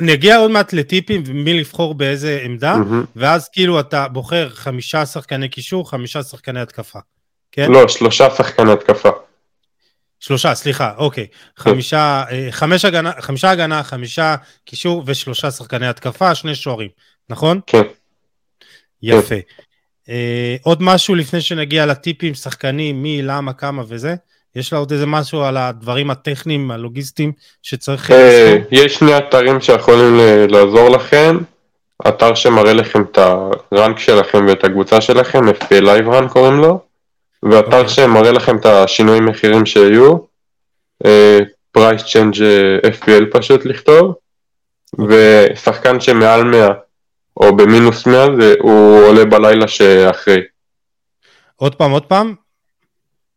נגיע 0.00 0.36
עוד 0.36 0.50
מעט 0.50 0.72
לטיפים 0.72 1.22
ומי 1.26 1.60
לבחור 1.60 1.94
באיזה 1.94 2.40
עמדה, 2.44 2.74
mm-hmm. 2.74 3.06
ואז 3.16 3.48
כאילו 3.48 3.80
אתה 3.80 4.08
בוחר 4.08 4.48
חמישה 4.48 5.06
שחקני 5.06 5.48
קישור, 5.48 5.90
חמישה 5.90 6.22
שחקני 6.22 6.60
התקפה, 6.60 6.98
כן? 7.52 7.72
לא, 7.72 7.88
שלושה 7.88 8.30
שחקני 8.30 8.72
התקפה. 8.72 9.10
שלושה, 10.20 10.54
סליחה, 10.54 10.92
אוקיי. 10.96 11.26
כן. 11.26 11.62
חמישה, 11.62 12.24
אה, 12.30 12.48
חמש 12.50 12.84
הגנה, 12.84 13.12
חמישה 13.20 13.50
הגנה, 13.50 13.82
חמישה 13.82 14.36
קישור 14.64 15.02
ושלושה 15.06 15.50
שחקני 15.50 15.88
התקפה, 15.88 16.34
שני 16.34 16.54
שוערים, 16.54 16.88
נכון? 17.30 17.60
כן. 17.66 17.82
יפה. 19.02 19.34
כן. 19.34 19.62
אה, 20.08 20.56
עוד 20.62 20.82
משהו 20.82 21.14
לפני 21.14 21.40
שנגיע 21.40 21.86
לטיפים, 21.86 22.34
שחקנים, 22.34 23.02
מי, 23.02 23.22
למה, 23.22 23.52
כמה 23.52 23.82
וזה? 23.88 24.14
יש 24.56 24.72
לה 24.72 24.78
עוד 24.78 24.92
איזה 24.92 25.06
משהו 25.06 25.42
על 25.42 25.56
הדברים 25.56 26.10
הטכניים, 26.10 26.70
הלוגיסטיים, 26.70 27.32
שצריך... 27.62 28.10
אה, 28.10 28.56
יש 28.70 28.94
שני 28.94 29.18
אתרים 29.18 29.60
שיכולים 29.60 30.16
לעזור 30.48 30.88
לכם. 30.88 31.38
אתר 32.08 32.34
שמראה 32.34 32.72
לכם 32.72 33.02
את 33.02 33.18
ה 33.18 33.34
rank 33.34 33.98
שלכם 33.98 34.46
ואת 34.48 34.64
הקבוצה 34.64 35.00
שלכם, 35.00 35.48
FPL 35.48 35.82
Live 35.82 36.14
Rank 36.14 36.28
קוראים 36.28 36.58
לו, 36.58 36.80
ואתר 37.42 37.70
okay. 37.70 37.74
אוקיי. 37.74 37.88
שמראה 37.88 38.32
לכם 38.32 38.56
את 38.56 38.66
השינוי 38.66 39.20
מחירים 39.20 39.66
שיהיו, 39.66 40.16
price 41.72 42.02
change 42.12 42.34
FPL 42.82 43.24
פשוט 43.32 43.64
לכתוב, 43.64 44.10
okay. 44.10 45.02
אוקיי. 45.02 45.48
ושחקן 45.52 46.00
שמעל 46.00 46.44
100 46.44 46.68
או 47.36 47.56
במינוס 47.56 48.06
100 48.06 48.26
זה, 48.40 48.54
הוא 48.60 49.04
עולה 49.06 49.24
בלילה 49.24 49.68
שאחרי. 49.68 50.40
עוד 51.56 51.74
פעם, 51.74 51.90
עוד 51.90 52.04
פעם, 52.04 52.34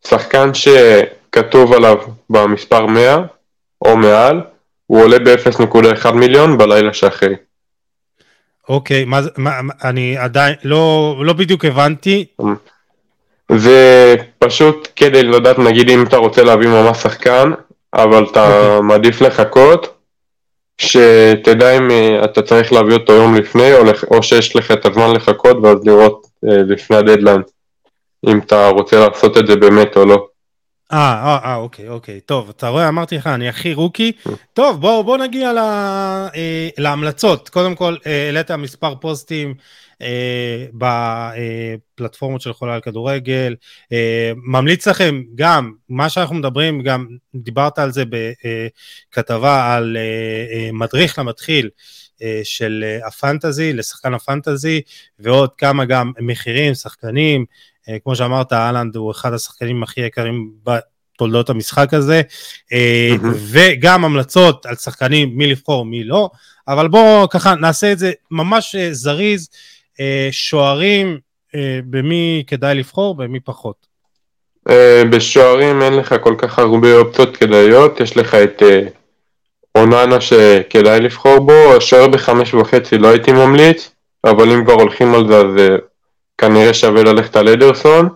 שחקן 0.07 0.49
שכתוב 0.53 1.73
עליו 1.73 1.97
במספר 2.29 2.85
100 2.85 3.17
או 3.81 3.97
מעל, 3.97 4.41
הוא 4.87 5.03
עולה 5.03 5.19
ב-0.1 5.19 6.11
מיליון 6.11 6.57
בלילה 6.57 6.93
שאחרי. 6.93 7.35
אוקיי, 8.69 9.05
מה, 9.05 9.19
מה, 9.37 9.51
אני 9.83 10.17
עדיין 10.17 10.55
לא, 10.63 11.15
לא 11.25 11.33
בדיוק 11.33 11.65
הבנתי. 11.65 12.25
זה 13.51 14.15
פשוט 14.39 14.87
כדי 14.95 15.23
לדעת, 15.23 15.59
נגיד 15.59 15.89
אם 15.89 16.03
אתה 16.03 16.17
רוצה 16.17 16.43
להביא 16.43 16.67
ממש 16.67 16.97
שחקן, 16.97 17.51
אבל 17.93 18.25
אתה 18.31 18.57
אוקיי. 18.57 18.81
מעדיף 18.81 19.21
לחכות, 19.21 19.94
שתדע 20.77 21.77
אם 21.77 21.91
אה, 21.91 22.25
אתה 22.25 22.41
צריך 22.41 22.73
להביא 22.73 22.93
אותו 22.93 23.13
יום 23.13 23.35
לפני, 23.35 23.73
או, 23.73 23.81
או 24.11 24.23
שיש 24.23 24.55
לך 24.55 24.71
את 24.71 24.85
הזמן 24.85 25.11
לחכות 25.15 25.57
ואז 25.63 25.77
לראות 25.85 26.27
אה, 26.49 26.57
לפני 26.57 26.97
הדדליין. 26.97 27.41
אם 28.27 28.39
אתה 28.39 28.67
רוצה 28.67 29.07
לעשות 29.07 29.37
את 29.37 29.47
זה 29.47 29.55
באמת 29.55 29.97
או 29.97 30.05
לא. 30.05 30.27
אה, 30.93 30.97
אה, 30.97 31.37
אה, 31.45 31.55
אוקיי, 31.55 31.89
אוקיי. 31.89 32.19
טוב, 32.19 32.49
אתה 32.49 32.67
רואה, 32.67 32.87
אמרתי 32.87 33.17
לך, 33.17 33.27
אני 33.27 33.49
הכי 33.49 33.73
רוקי. 33.73 34.11
טוב, 34.53 34.81
בואו 34.81 35.03
בוא 35.03 35.17
נגיע 35.17 35.53
לה, 35.53 36.27
אה, 36.35 36.69
להמלצות. 36.77 37.49
קודם 37.49 37.75
כל, 37.75 37.95
אה, 38.07 38.25
העלית 38.25 38.51
מספר 38.51 38.95
פוסטים 38.95 39.53
אה, 40.01 40.65
בפלטפורמות 40.73 42.41
של 42.41 42.53
חולה 42.53 42.73
על 42.73 42.81
כדורגל. 42.81 43.55
אה, 43.91 44.31
ממליץ 44.35 44.87
לכם 44.87 45.21
גם, 45.35 45.71
מה 45.89 46.09
שאנחנו 46.09 46.35
מדברים, 46.35 46.81
גם 46.81 47.07
דיברת 47.35 47.79
על 47.79 47.91
זה 47.91 48.03
בכתבה 49.11 49.75
על 49.75 49.97
אה, 49.97 50.57
אה, 50.57 50.69
מדריך 50.71 51.19
למתחיל. 51.19 51.69
אה, 52.21 52.41
של 52.43 52.83
אה, 52.87 53.07
הפנטזי, 53.07 53.73
לשחקן 53.73 54.13
הפנטזי, 54.13 54.81
ועוד 55.19 55.49
כמה 55.57 55.85
גם 55.85 56.11
מחירים, 56.19 56.73
שחקנים, 56.73 57.45
אה, 57.89 57.97
כמו 58.03 58.15
שאמרת, 58.15 58.53
אהלנד 58.53 58.95
הוא 58.95 59.11
אחד 59.11 59.33
השחקנים 59.33 59.83
הכי 59.83 60.01
יקרים 60.01 60.51
בתולדות 60.63 61.49
המשחק 61.49 61.93
הזה, 61.93 62.21
mm-hmm. 62.21 63.25
וגם 63.51 64.05
המלצות 64.05 64.65
על 64.65 64.75
שחקנים, 64.75 65.37
מי 65.37 65.47
לבחור, 65.47 65.85
מי 65.85 66.03
לא, 66.03 66.29
אבל 66.67 66.87
בואו 66.87 67.29
ככה 67.29 67.55
נעשה 67.55 67.91
את 67.91 67.99
זה 67.99 68.11
ממש 68.31 68.75
זריז, 68.91 69.49
שוערים, 70.31 71.17
במי 71.89 72.43
כדאי 72.47 72.75
לבחור, 72.75 73.15
במי 73.15 73.39
פחות. 73.39 73.85
בשוערים 75.11 75.81
אין 75.81 75.93
לך 75.93 76.15
כל 76.21 76.35
כך 76.37 76.59
הרבה 76.59 76.97
אופציות 76.97 77.37
כדאיות, 77.37 77.99
יש 77.99 78.17
לך 78.17 78.35
את 78.35 78.63
אוננה 79.75 80.21
שכדאי 80.21 80.99
לבחור 80.99 81.39
בו, 81.39 81.75
השוער 81.77 82.07
בחמש 82.07 82.53
וחצי 82.53 82.97
לא 82.97 83.07
הייתי 83.07 83.31
ממליץ, 83.31 83.91
אבל 84.25 84.51
אם 84.51 84.65
כבר 84.65 84.73
הולכים 84.73 85.15
על 85.15 85.27
זה 85.27 85.37
אז 85.37 85.57
אה, 85.57 85.75
כנראה 86.37 86.73
שווה 86.73 87.03
ללכת 87.03 87.35
על 87.35 87.49
אדרסון. 87.49 88.09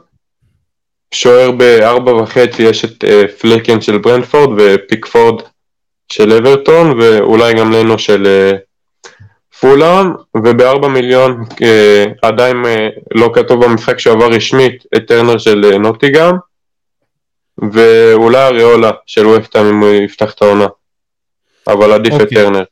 שוער 1.13 1.51
בארבע 1.51 2.13
וחצי 2.13 2.63
יש 2.63 2.85
את 2.85 3.03
פלקן 3.39 3.81
של 3.81 3.97
ברנפורד 3.97 4.49
ופיקפורד 4.57 5.41
של 6.11 6.33
אברטון 6.33 6.99
ואולי 6.99 7.53
גם 7.53 7.71
לנו 7.71 7.99
של 7.99 8.27
פולאם 9.61 10.13
ובארבע 10.35 10.87
מיליון 10.87 11.43
uh, 11.51 11.65
עדיין 12.21 12.63
uh, 12.65 12.99
לא 13.15 13.31
כתוב 13.33 13.65
במשחק 13.65 13.99
שעבר 13.99 14.27
רשמית 14.31 14.83
את 14.97 15.07
טרנר 15.07 15.37
של 15.37 15.71
uh, 15.73 15.77
נוטיגם 15.77 16.35
ואולי 17.73 18.47
אריולה 18.47 18.91
של 19.05 19.27
ווסטהאם 19.27 19.65
אם 19.65 19.79
הוא 19.79 19.89
יפתח 19.89 20.33
את 20.33 20.41
העונה. 20.41 20.67
אבל 21.67 21.91
עדיף 21.91 22.13
את 22.13 22.21
אוקיי. 22.21 22.37
טרנר. 22.37 22.63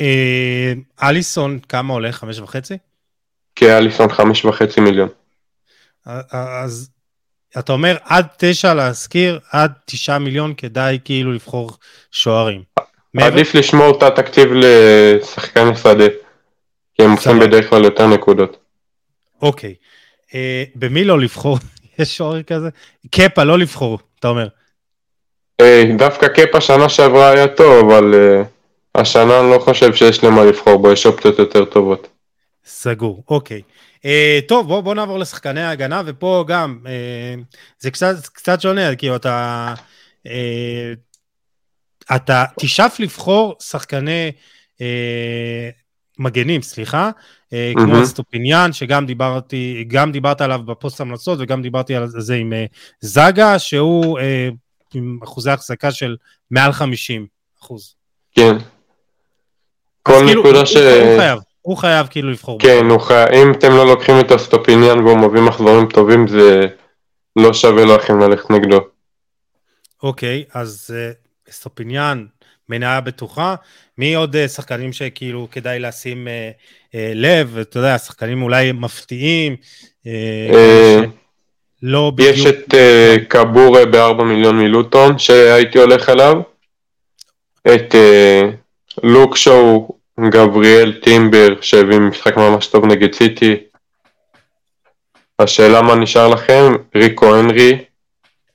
אה, 0.00 0.72
אליסון 1.02 1.58
כמה 1.68 1.94
עולה? 1.94 2.12
חמש 2.12 2.38
וחצי? 2.38 2.78
כן, 3.56 3.70
אליסון 3.70 4.08
חמש 4.08 4.44
וחצי 4.44 4.80
מיליון. 4.80 5.08
אז 6.30 6.90
אתה 7.58 7.72
אומר 7.72 7.96
עד 8.04 8.26
תשע 8.38 8.74
להשכיר, 8.74 9.40
עד 9.52 9.72
תשעה 9.84 10.18
מיליון 10.18 10.54
כדאי 10.56 10.98
כאילו 11.04 11.32
לבחור 11.32 11.70
שוערים. 12.10 12.62
עדיף 13.22 13.54
לשמור 13.54 13.98
את 13.98 14.02
התקציב 14.02 14.48
לשחקני 14.52 15.76
שדה, 15.76 16.04
כי 16.94 17.02
הם 17.02 17.10
עושים 17.10 17.38
בדרך 17.38 17.70
כלל 17.70 17.84
יותר 17.84 18.06
נקודות. 18.06 18.56
אוקיי. 19.42 19.74
אה, 20.34 20.64
במי 20.74 21.04
לא 21.04 21.20
לבחור? 21.20 21.58
יש 21.98 22.16
שוער 22.16 22.42
כזה? 22.42 22.68
קפה 23.10 23.44
לא 23.44 23.58
לבחור, 23.58 23.98
אתה 24.18 24.28
אומר. 24.28 24.48
אה, 25.60 25.84
דווקא 25.98 26.28
קאפ 26.28 26.54
השנה 26.54 26.88
שעברה 26.88 27.30
היה 27.30 27.48
טוב, 27.48 27.90
אבל 27.90 28.14
uh, 28.14 29.00
השנה 29.00 29.40
אני 29.40 29.50
לא 29.50 29.58
חושב 29.58 29.94
שיש 29.94 30.24
למה 30.24 30.44
לבחור 30.44 30.76
בו, 30.76 30.92
יש 30.92 31.06
אופציות 31.06 31.38
יותר 31.38 31.64
טובות. 31.64 32.08
סגור, 32.66 33.22
אוקיי. 33.28 33.62
אה, 34.04 34.38
טוב, 34.48 34.68
בוא, 34.68 34.80
בוא 34.80 34.94
נעבור 34.94 35.18
לשחקני 35.18 35.60
ההגנה, 35.60 36.02
ופה 36.06 36.44
גם, 36.48 36.78
אה, 36.86 37.34
זה 37.78 37.90
קצת, 37.90 38.26
קצת 38.32 38.60
שונה, 38.60 38.96
כאילו 38.96 39.16
אתה, 39.16 39.74
אה, 40.26 40.92
אתה 42.16 42.44
תשאף 42.60 43.00
לבחור 43.00 43.56
שחקני 43.60 44.32
אה, 44.80 45.68
מגנים, 46.18 46.62
סליחה, 46.62 47.10
אה, 47.52 47.72
כמו 47.74 47.86
מהמם. 47.86 48.02
אסטופיניאן, 48.02 48.72
שגם 48.72 49.06
דיברתי, 49.06 49.84
גם 49.88 50.12
דיברת 50.12 50.40
עליו 50.40 50.60
בפוסט 50.66 51.00
המלצות, 51.00 51.38
וגם 51.42 51.62
דיברתי 51.62 51.94
על 51.94 52.06
זה 52.08 52.34
עם 52.34 52.52
אה, 52.52 52.64
זאגה, 53.00 53.58
שהוא 53.58 54.18
אה, 54.18 54.48
עם 54.94 55.18
אחוזי 55.24 55.50
החזקה 55.50 55.90
של 55.90 56.16
מעל 56.50 56.72
50 56.72 57.26
אחוז. 57.62 57.94
כן. 58.32 58.56
כל 60.02 60.12
כאילו, 60.26 60.40
נקודה 60.42 60.58
הוא- 60.58 60.66
ש... 60.66 60.76
הוא 60.76 61.18
חייב, 61.18 61.38
הוא 61.62 61.76
חייב 61.76 62.06
כאילו 62.06 62.30
לבחור. 62.30 62.58
כן, 62.60 62.84
הוא 62.90 63.00
חי... 63.00 63.24
אם 63.42 63.52
אתם 63.52 63.70
לא 63.70 63.86
לוקחים 63.86 64.20
את 64.20 64.30
אסטופיניאן 64.30 64.98
והוא 64.98 65.18
מביא 65.18 65.40
מחזורים 65.40 65.86
טובים, 65.88 66.28
זה 66.28 66.60
לא 67.36 67.52
שווה 67.54 67.84
לכם 67.84 68.18
ללכת 68.20 68.50
נגדו. 68.50 68.80
אוקיי, 70.02 70.44
אז 70.54 70.90
אסטופיניאן, 70.98 72.26
מניה 72.68 73.00
בטוחה. 73.00 73.54
מי 73.98 74.14
עוד 74.14 74.36
אה, 74.36 74.48
שחקנים 74.48 74.92
שכאילו 74.92 75.48
כדאי 75.50 75.78
לשים 75.78 76.28
אה, 76.28 76.50
אה, 76.94 77.12
לב, 77.14 77.58
אתה 77.58 77.78
יודע, 77.78 77.98
שחקנים 77.98 78.42
אולי 78.42 78.72
מפתיעים, 78.72 79.56
אה, 80.06 81.00
לא 81.82 82.12
בדיוק. 82.14 82.36
יש 82.36 82.46
את 82.46 82.74
קאבורה 83.28 83.86
בארבע 83.86 84.24
מיליון 84.24 84.58
מלוטון 84.58 85.18
שהייתי 85.18 85.78
הולך 85.78 86.08
עליו. 86.08 86.40
את 87.74 87.94
לוק 89.02 89.36
שואו, 89.36 89.98
גבריאל 90.20 91.00
טימבר 91.02 91.48
שהביא 91.60 91.98
משחק 91.98 92.36
ממש 92.36 92.66
טוב 92.66 92.84
נגד 92.84 93.14
סיטי. 93.14 93.56
השאלה 95.38 95.82
מה 95.82 95.94
נשאר 95.94 96.28
לכם, 96.28 96.72
ריקו 96.94 97.36
הנרי 97.36 97.78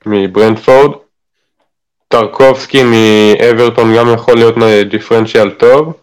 מברנדפורד. 0.06 1.03
טרקובסקי 2.14 2.84
מאברטון 2.84 3.96
גם 3.98 4.14
יכול 4.14 4.36
להיות 4.36 4.56
דיפרנציאל 4.90 5.50
טוב. 5.50 5.94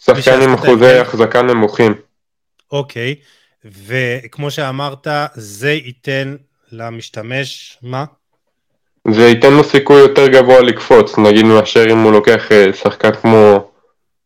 ושחקן 0.00 0.42
עם 0.42 0.54
אחוזי? 0.54 0.98
החזקה 0.98 1.42
נמוכים. 1.42 1.94
אוקיי, 2.72 3.14
וכמו 3.64 4.50
שאמרת, 4.50 5.06
זה 5.34 5.72
ייתן 5.72 6.36
למשתמש, 6.72 7.78
מה? 7.82 8.04
זה 9.10 9.22
ייתן 9.28 9.52
לו 9.52 9.64
סיכוי 9.64 10.00
יותר 10.00 10.28
גבוה 10.28 10.60
לקפוץ, 10.60 11.18
נגיד 11.18 11.44
מאשר 11.44 11.92
אם 11.92 11.98
הוא 11.98 12.12
לוקח 12.12 12.52
אה, 12.52 12.72
שחקן 12.72 13.12
כמו 13.12 13.70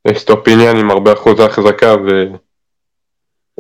אסטופיניאן 0.09 0.77
עם 0.77 0.91
הרבה 0.91 1.13
אחוזי 1.13 1.43
החזקה 1.43 1.95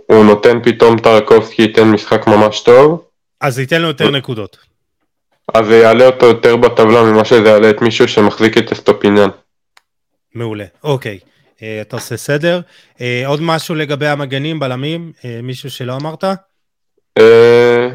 והוא 0.09 0.24
נותן 0.24 0.59
פתאום 0.62 0.98
טרקובסקי 0.98 1.62
ייתן 1.62 1.85
משחק 1.85 2.27
ממש 2.27 2.61
טוב, 2.61 3.05
אז 3.40 3.59
ייתן 3.59 3.82
לו 3.82 3.89
יותר 3.89 4.11
נקודות. 4.11 4.66
אז 5.55 5.66
זה 5.66 5.77
יעלה 5.77 6.06
אותו 6.06 6.27
יותר 6.27 6.56
בטבלה 6.56 7.02
ממה 7.02 7.24
שזה 7.24 7.48
יעלה 7.48 7.70
את 7.70 7.81
מישהו 7.81 8.09
שמחזיק 8.09 8.59
את 8.59 8.73
אסטופיניאן. 8.73 9.28
מעולה, 10.35 10.64
אוקיי. 10.85 11.18
אה, 11.62 11.81
אתה 11.81 11.97
עושה 11.97 12.16
סדר. 12.16 12.60
אה, 13.01 13.23
עוד 13.27 13.40
משהו 13.43 13.74
לגבי 13.74 14.06
המגנים, 14.06 14.59
בלמים? 14.59 15.12
אה, 15.24 15.40
מישהו 15.43 15.70
שלא 15.70 15.97
אמרת? 15.97 16.24
אה, 17.18 17.89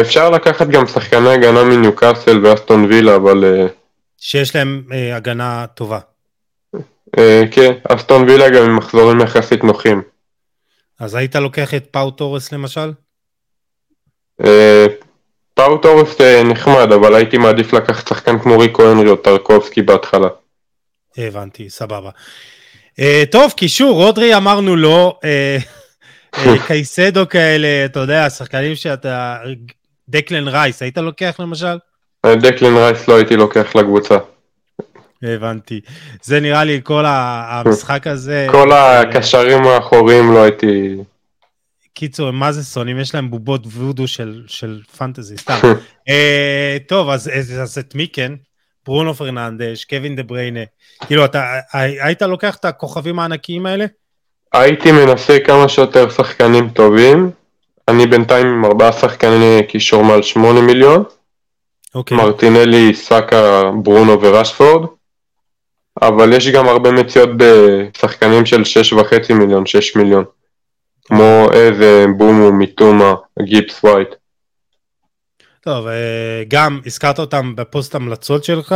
אפשר 0.00 0.30
לקחת 0.30 0.66
גם 0.66 0.86
שחקני 0.86 1.30
הגנה 1.30 1.64
מניוקאסל 1.64 2.46
ואסטון 2.46 2.84
וילה, 2.84 3.16
אבל 3.16 3.68
שיש 4.18 4.56
להם 4.56 4.82
הגנה 5.12 5.66
טובה. 5.74 5.98
אה, 7.18 7.42
כן, 7.50 7.72
אסטון 7.88 8.28
וילה 8.28 8.50
גם 8.50 8.64
עם 8.64 8.76
מחזורים 8.76 9.20
יחסית 9.20 9.64
נוחים. 9.64 10.02
אז 11.00 11.14
היית 11.14 11.36
לוקח 11.36 11.74
את 11.74 11.86
פאו 11.90 12.10
תורס 12.10 12.52
למשל? 12.52 12.92
אה, 15.64 15.68
פאו 15.68 15.78
טורס 15.78 16.20
אה, 16.20 16.42
נחמד, 16.42 16.92
אבל 16.92 17.14
הייתי 17.14 17.38
מעדיף 17.38 17.72
לקחת 17.72 18.08
שחקן 18.08 18.38
כמו 18.38 18.58
ריקו 18.58 18.90
הנרי 18.90 19.08
או 19.08 19.16
טרקובסקי 19.16 19.82
בהתחלה. 19.82 20.28
הבנתי, 21.18 21.70
סבבה. 21.70 22.10
אה, 23.00 23.22
טוב, 23.30 23.52
קישור, 23.56 24.04
רודרי 24.04 24.36
אמרנו 24.36 24.76
לא, 24.76 25.18
אה, 25.24 25.58
קייסדו 26.66 27.28
כאלה, 27.28 27.84
אתה 27.84 28.00
יודע, 28.00 28.30
שחקנים 28.30 28.74
שאתה... 28.74 29.36
דקלן 30.08 30.48
רייס, 30.48 30.82
היית 30.82 30.98
לוקח 30.98 31.36
למשל? 31.38 31.78
דקלן 32.26 32.76
רייס 32.76 33.08
לא 33.08 33.16
הייתי 33.16 33.36
לוקח 33.36 33.76
לקבוצה. 33.76 34.16
הבנתי. 35.22 35.80
זה 36.22 36.40
נראה 36.40 36.64
לי 36.64 36.80
כל 36.82 37.04
המשחק 37.06 38.06
הזה. 38.06 38.46
כל 38.50 38.72
הקשרים 38.72 39.66
האחוריים 39.66 40.32
לא 40.32 40.42
הייתי... 40.42 40.96
קיצור, 41.94 42.28
הם 42.28 42.34
מה 42.34 42.52
זה 42.52 42.64
שונאים? 42.64 42.98
יש 43.00 43.14
להם 43.14 43.30
בובות 43.30 43.66
וודו 43.66 44.08
של, 44.08 44.42
של 44.46 44.80
פנטזי, 44.98 45.36
סתם. 45.38 45.58
אה, 46.08 46.76
טוב, 46.88 47.08
אז, 47.08 47.30
אז, 47.34 47.52
אז 47.62 47.78
את 47.78 47.94
מי 47.94 48.08
כן? 48.12 48.32
ברונו 48.86 49.14
פרננדש, 49.14 49.84
קווין 49.84 50.16
דה 50.16 50.22
בריינה. 50.22 50.60
כאילו, 51.06 51.24
אתה 51.24 51.44
הי- 51.72 52.00
היית 52.02 52.22
לוקח 52.22 52.56
את 52.56 52.64
הכוכבים 52.64 53.18
הענקיים 53.18 53.66
האלה? 53.66 53.84
הייתי 54.52 54.92
מנסה 54.92 55.38
כמה 55.46 55.68
שיותר 55.68 56.10
שחקנים 56.10 56.68
טובים. 56.68 57.30
אני 57.88 58.06
בינתיים 58.06 58.46
עם 58.46 58.64
ארבעה 58.64 58.92
שחקני 58.92 59.60
קישור 59.68 60.04
מעל 60.04 60.22
שמונה 60.22 60.60
מיליון. 60.60 61.04
אוקיי. 61.94 62.16
מרטינלי, 62.16 62.94
סאקה, 62.94 63.62
ברונו 63.82 64.22
ורשפורד. 64.22 64.86
אבל 66.02 66.32
יש 66.32 66.48
גם 66.48 66.68
הרבה 66.68 66.90
מציאות 66.92 67.28
בשחקנים 67.36 68.46
של 68.46 68.64
שש 68.64 68.92
וחצי 68.92 69.32
מיליון, 69.32 69.66
שש 69.66 69.96
מיליון. 69.96 70.24
כמו 71.04 71.48
אמבומו, 71.52 72.52
מיטומה, 72.52 73.14
גיבס 73.42 73.84
ווייט. 73.84 74.08
טוב, 75.60 75.86
אה, 75.86 76.42
גם 76.48 76.80
הזכרת 76.86 77.18
אותם 77.18 77.56
בפוסט 77.56 77.94
המלצות 77.94 78.44
שלך, 78.44 78.74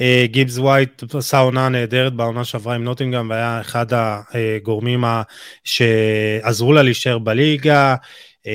אה, 0.00 0.24
גיבס 0.26 0.58
ווייט 0.58 1.02
עשה 1.14 1.38
עונה 1.38 1.68
נהדרת 1.68 2.14
בעונה 2.14 2.44
שעברה 2.44 2.74
עם 2.74 2.84
נוטינגהאם 2.84 3.30
והיה 3.30 3.60
אחד 3.60 3.86
הגורמים 3.90 5.04
שעזרו 5.64 6.72
לה 6.72 6.82
להישאר 6.82 7.18
בליגה, 7.18 7.94
אה, 8.46 8.52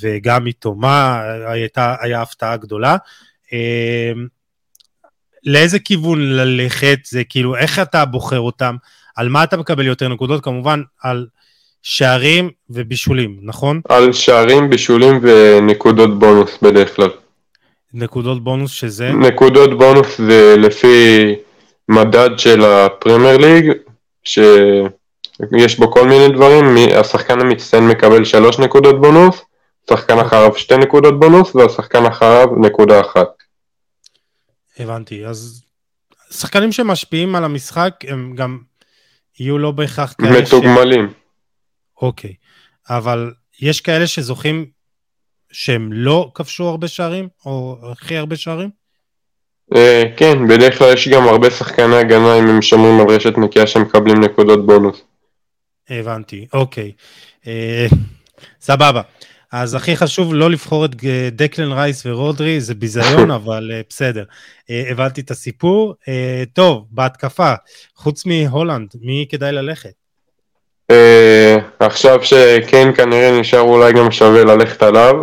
וגם 0.00 0.44
מתומה 0.44 1.22
הייתה, 1.46 1.94
היה 2.00 2.22
הפתעה 2.22 2.56
גדולה. 2.56 2.96
לאיזה 5.44 5.78
כיוון 5.78 6.20
ללכת 6.20 6.98
זה 7.04 7.24
כאילו 7.24 7.56
איך 7.56 7.78
אתה 7.78 8.04
בוחר 8.04 8.40
אותם 8.40 8.76
על 9.16 9.28
מה 9.28 9.44
אתה 9.44 9.56
מקבל 9.56 9.86
יותר 9.86 10.08
נקודות 10.08 10.44
כמובן 10.44 10.82
על 11.02 11.26
שערים 11.82 12.50
ובישולים 12.70 13.38
נכון 13.42 13.80
על 13.88 14.12
שערים, 14.12 14.70
בישולים 14.70 15.20
ונקודות 15.22 16.18
בונוס 16.18 16.58
בדרך 16.62 16.96
כלל. 16.96 17.10
נקודות 17.94 18.44
בונוס 18.44 18.70
שזה 18.70 19.12
נקודות 19.12 19.78
בונוס 19.78 20.18
זה 20.18 20.54
לפי 20.58 21.26
מדד 21.88 22.30
של 22.36 22.64
הפרמייר 22.64 23.36
ליג, 23.36 23.72
שיש 24.24 25.78
בו 25.78 25.90
כל 25.92 26.08
מיני 26.08 26.28
דברים, 26.28 26.64
השחקן 26.96 27.40
המצטיין 27.40 27.88
מקבל 27.88 28.24
שלוש 28.24 28.58
נקודות 28.58 29.00
בונוס, 29.00 29.42
שחקן 29.90 30.18
אחריו 30.18 30.56
שתי 30.56 30.76
נקודות 30.76 31.20
בונוס, 31.20 31.54
והשחקן 31.54 32.06
אחריו 32.06 32.46
נקודה 32.56 33.00
אחת. 33.00 33.28
הבנתי 34.78 35.26
אז 35.26 35.62
שחקנים 36.30 36.72
שמשפיעים 36.72 37.34
על 37.34 37.44
המשחק 37.44 37.94
הם 38.08 38.34
גם 38.34 38.58
יהיו 39.40 39.58
לא 39.58 39.70
בהכרח 39.70 40.14
כאלה 40.18 40.46
ש... 40.46 40.54
אוקיי 42.02 42.34
אבל 42.90 43.32
יש 43.60 43.80
כאלה 43.80 44.06
שזוכים 44.06 44.66
שהם 45.52 45.92
לא 45.92 46.30
כבשו 46.34 46.68
הרבה 46.68 46.88
שערים 46.88 47.28
או 47.46 47.78
הכי 47.92 48.16
הרבה 48.16 48.36
שערים 48.36 48.70
אה, 49.76 50.02
כן, 50.16 50.48
בדרך 50.48 50.78
כלל 50.78 50.92
יש 50.94 51.08
גם 51.08 51.22
הרבה 51.22 51.50
שחקני 51.50 51.96
הגנה 51.96 52.38
אם 52.38 52.48
הם 52.48 52.62
שומרים 52.62 53.00
על 53.00 53.14
רשת 53.14 53.38
נקייה 53.38 53.66
שמקבלים 53.66 54.20
נקודות 54.24 54.66
בונוס. 54.66 55.04
הבנתי, 55.88 56.46
אוקיי. 56.52 56.92
אה, 57.46 57.86
סבבה. 58.60 59.02
אז 59.52 59.74
הכי 59.74 59.96
חשוב 59.96 60.34
לא 60.34 60.50
לבחור 60.50 60.84
את 60.84 60.90
דקלן 61.32 61.72
רייס 61.72 62.06
ורודרי, 62.06 62.60
זה 62.60 62.74
ביזיון, 62.74 63.30
אבל 63.40 63.70
אה, 63.74 63.80
בסדר. 63.88 64.24
הבנתי 64.68 65.20
את 65.20 65.30
הסיפור. 65.30 65.94
טוב, 66.52 66.86
בהתקפה, 66.90 67.54
חוץ 67.94 68.26
מהולנד, 68.26 68.88
מי 69.00 69.26
כדאי 69.30 69.52
ללכת? 69.52 70.01
אה, 70.92 71.58
עכשיו 71.78 72.24
שקיין 72.24 72.94
כנראה 72.94 73.40
נשאר 73.40 73.60
אולי 73.60 73.92
גם 73.92 74.10
שווה 74.10 74.44
ללכת 74.44 74.82
עליו. 74.82 75.14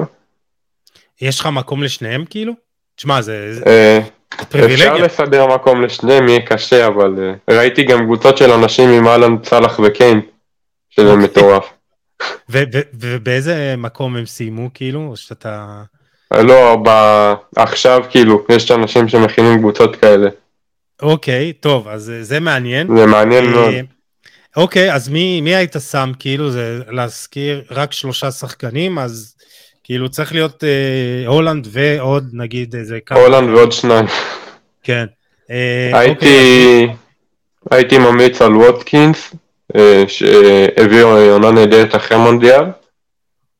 יש 1.21 1.39
לך 1.39 1.45
מקום 1.45 1.83
לשניהם 1.83 2.25
כאילו? 2.29 2.53
תשמע, 2.95 3.21
זה 3.21 3.53
זה 3.53 3.63
אה, 3.67 3.99
אפשר 4.33 4.45
פריבילגיה. 4.45 4.93
לסדר 4.93 5.55
מקום 5.55 5.81
לשניהם, 5.81 6.27
יהיה 6.27 6.41
קשה, 6.41 6.87
אבל 6.87 7.15
uh, 7.49 7.53
ראיתי 7.53 7.83
גם 7.83 8.05
קבוצות 8.05 8.37
של 8.37 8.51
אנשים 8.51 8.89
עם 8.89 9.07
אהלן 9.07 9.35
סאלח 9.43 9.79
וקיין, 9.83 10.21
שזה 10.89 11.11
אוקיי. 11.11 11.23
מטורף. 11.23 11.73
ובאיזה 12.93 13.75
מקום 13.77 14.15
הם 14.15 14.25
סיימו 14.25 14.69
כאילו? 14.73 15.07
או 15.09 15.17
שאתה... 15.17 15.83
לא, 16.33 16.77
ב... 16.85 16.89
עכשיו 17.55 18.03
כאילו, 18.09 18.45
יש 18.49 18.71
אנשים 18.71 19.07
שמכינים 19.07 19.59
קבוצות 19.59 19.95
כאלה. 19.95 20.29
אוקיי, 21.01 21.53
טוב, 21.53 21.87
אז 21.87 22.09
אה, 22.09 22.23
זה 22.23 22.39
מעניין. 22.39 22.97
זה 22.97 23.05
מעניין 23.05 23.45
אה, 23.45 23.51
מאוד. 23.51 23.73
אוקיי, 24.57 24.93
אז 24.93 25.09
מי, 25.09 25.41
מי 25.41 25.55
היית 25.55 25.75
שם, 25.91 26.11
כאילו, 26.19 26.51
זה 26.51 26.79
להזכיר 26.87 27.63
רק 27.71 27.93
שלושה 27.93 28.31
שחקנים, 28.31 28.99
אז 28.99 29.35
כאילו 29.83 30.09
צריך 30.09 30.33
להיות 30.33 30.63
אה, 30.63 31.27
הולנד 31.27 31.67
ועוד 31.71 32.29
נגיד 32.33 32.75
איזה 32.75 32.99
כמה... 33.05 33.19
הולנד 33.19 33.49
ועוד 33.49 33.71
שניים. 33.71 34.05
כן. 34.83 35.05
אה, 35.51 35.99
הייתי, 35.99 36.87
אוקיי, 37.65 37.77
הייתי 37.77 37.97
ממליץ 37.97 38.41
על 38.41 38.55
ווטקינס, 38.55 39.33
אה, 39.75 40.03
שהביא 40.07 41.03
עונה 41.03 41.51
נהדרת 41.51 41.95
אחרי 41.95 42.17
המונדיאל, 42.17 42.63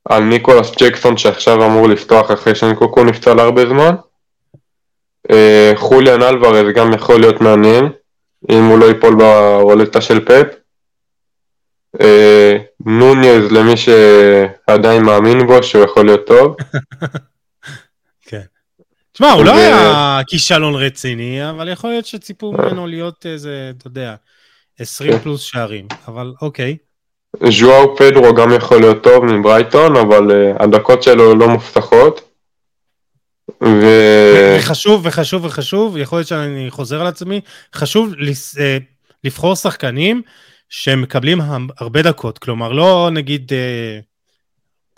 על 0.10 0.24
ניקולס 0.24 0.72
ג'קסון 0.80 1.18
שעכשיו 1.18 1.66
אמור 1.66 1.90
לפתוח 1.90 2.32
אחרי 2.32 2.56
שנקוקו 2.56 3.04
נפצע 3.04 3.34
להרבה 3.34 3.66
זמן. 3.66 3.96
אה, 5.32 5.72
חוליאן 5.76 6.24
אלוורז 6.24 6.66
גם 6.76 6.94
יכול 6.94 7.20
להיות 7.20 7.42
מעניין, 7.42 7.90
אם 8.52 8.64
הוא 8.64 8.80
לא 8.80 8.86
ייפול 8.86 9.16
ברולטה 9.16 10.02
של 10.02 10.26
פפ. 10.26 10.59
אה, 12.02 12.58
נוניז 12.86 13.52
למי 13.52 13.74
שעדיין 13.78 15.04
מאמין 15.04 15.48
בו 15.48 15.64
שהוא 15.64 15.84
יכול 15.84 16.06
להיות 16.06 16.28
טוב. 16.28 16.56
כן. 18.30 18.42
תשמע, 19.12 19.32
הוא 19.32 19.46
לא 19.46 19.56
היה 19.56 20.22
כישלון 20.28 20.76
רציני, 20.76 21.50
אבל 21.50 21.70
יכול 21.70 21.90
להיות 21.90 22.06
שציפו 22.06 22.52
ממנו 22.52 22.88
להיות 22.88 23.26
איזה, 23.26 23.72
אתה 23.78 23.88
יודע, 23.88 24.16
20 24.80 25.12
כן. 25.12 25.20
פלוס 25.20 25.42
שערים, 25.42 25.88
אבל 26.08 26.34
אוקיי. 26.42 26.78
ז'ואר 27.50 27.96
פדרו 27.98 28.34
גם 28.34 28.52
יכול 28.54 28.80
להיות 28.80 29.04
טוב 29.04 29.26
מברייטון, 29.26 29.96
אבל 29.96 30.32
uh, 30.32 30.64
הדקות 30.64 31.04
שלו 31.04 31.36
לא 31.36 31.48
מובטחות. 31.48 32.22
ו... 33.64 33.86
וחשוב, 34.58 35.02
וחשוב, 35.06 35.46
וחשוב, 35.46 35.98
יכול 35.98 36.18
להיות 36.18 36.28
שאני 36.28 36.68
חוזר 36.70 37.02
על 37.02 37.08
עצמי, 37.08 37.42
חשוב 37.76 38.14
אה, 38.60 38.78
לבחור 39.24 39.56
שחקנים 39.56 40.22
שמקבלים 40.70 41.40
הרבה 41.78 42.02
דקות, 42.02 42.38
כלומר, 42.38 42.72
לא 42.72 43.10
נגיד 43.14 43.52
אה, 43.54 44.00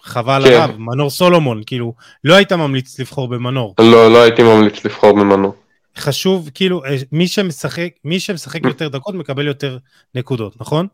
חבל 0.03 0.41
כן. 0.45 0.53
עליו, 0.53 0.69
מנור 0.77 1.10
סולומון, 1.10 1.61
כאילו, 1.65 1.93
לא 2.23 2.34
היית 2.34 2.52
ממליץ 2.52 2.99
לבחור 2.99 3.27
במנור. 3.27 3.76
לא, 3.80 4.11
לא 4.11 4.22
הייתי 4.22 4.43
ממליץ 4.43 4.85
לבחור 4.85 5.18
ממנו. 5.18 5.53
חשוב, 5.98 6.49
כאילו, 6.53 6.85
אה, 6.85 6.95
מי 7.11 7.27
שמשחק, 7.27 7.89
מי 8.06 8.19
שמשחק 8.19 8.65
יותר 8.65 8.88
דקות 8.88 9.15
מקבל 9.15 9.48
יותר 9.48 9.77
נקודות, 10.15 10.61
נכון? 10.61 10.88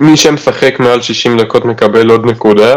מי 0.00 0.16
שמשחק 0.16 0.74
מעל 0.78 1.02
60 1.02 1.38
דקות 1.40 1.64
מקבל 1.64 2.10
עוד 2.10 2.26
נקודה, 2.26 2.74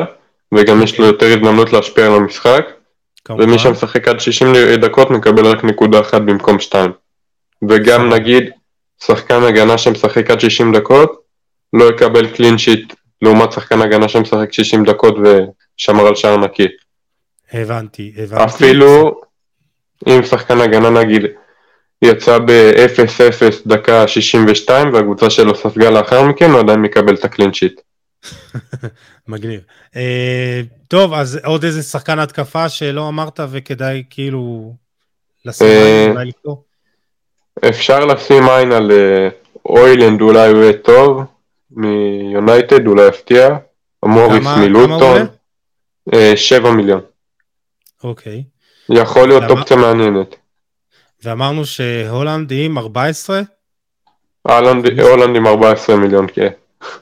וגם 0.53 0.81
יש 0.81 0.99
לו 0.99 1.05
יותר 1.05 1.25
הזדמנות 1.25 1.73
להשפיע 1.73 2.05
על 2.05 2.13
המשחק, 2.13 2.67
כמובן. 3.25 3.43
ומי 3.43 3.59
שמשחק 3.59 4.07
עד 4.07 4.19
60 4.19 4.53
דקות 4.81 5.11
מקבל 5.11 5.45
רק 5.45 5.63
נקודה 5.63 5.99
אחת 5.99 6.21
במקום 6.21 6.59
שתיים. 6.59 6.91
וגם. 7.69 8.13
נגיד, 8.13 8.43
שחקן 9.03 9.43
הגנה 9.43 9.77
שמשחק 9.77 10.31
עד 10.31 10.39
60 10.39 10.75
דקות, 10.75 11.23
לא 11.73 11.85
יקבל 11.85 12.35
קלין 12.35 12.57
שיט 12.57 12.93
לעומת 13.21 13.51
שחקן 13.51 13.81
הגנה 13.81 14.07
שמשחק 14.09 14.53
60 14.53 14.85
דקות 14.85 15.15
ושמר 15.17 16.07
על 16.07 16.15
שער 16.15 16.37
נקי. 16.37 16.67
הבנתי, 17.53 18.13
הבנתי. 18.17 18.43
אפילו 18.43 19.21
אם 20.07 20.23
שחקן 20.23 20.61
הגנה 20.61 20.89
נגיד 20.89 21.21
יצא 22.01 22.37
ב-0-0 22.37 23.67
דקה 23.67 24.07
62 24.07 24.93
והקבוצה 24.93 25.29
שלו 25.29 25.55
ספגה 25.55 25.89
לאחר 25.89 26.23
מכן, 26.23 26.51
הוא 26.51 26.59
עדיין 26.59 26.79
מקבל 26.79 27.15
את 27.15 27.25
הקלין 27.25 27.53
שיט. 27.53 27.81
מגניב. 29.27 29.61
אה, 29.95 30.61
טוב, 30.87 31.13
אז 31.13 31.39
עוד 31.43 31.63
איזה 31.63 31.83
שחקן 31.83 32.19
התקפה 32.19 32.69
שלא 32.69 33.07
אמרת 33.09 33.39
וכדאי 33.51 34.03
כאילו 34.09 34.75
לשים 35.45 35.67
עין, 35.67 36.11
אולי 36.11 36.25
לקרוא. 36.25 36.55
אפשר 37.69 38.05
לשים 38.05 38.49
עין 38.49 38.71
על 38.71 38.91
אה, 38.91 39.29
אוילנד, 39.65 40.21
אולי 40.21 40.49
הוא 40.49 40.63
יהיה 40.63 40.73
טוב, 40.73 41.21
מיונייטד, 41.71 42.87
אולי 42.87 43.07
יפתיע, 43.07 43.49
מוריס 44.05 44.47
מלוטון? 44.59 45.27
אה, 46.13 46.33
7 46.35 46.71
מיליון. 46.71 47.01
אוקיי. 48.03 48.43
יכול 48.89 49.27
להיות 49.27 49.43
למה? 49.43 49.51
אופציה 49.51 49.77
מעניינת. 49.77 50.35
ואמרנו 51.23 51.65
שהולנד 51.65 52.51
עם 52.51 52.77
14? 52.77 53.41
הולנד 54.41 54.99
הולנד 54.99 55.35
עם 55.35 55.47
14 55.47 55.95
מיליון, 55.95 56.27
כן. 56.33 56.47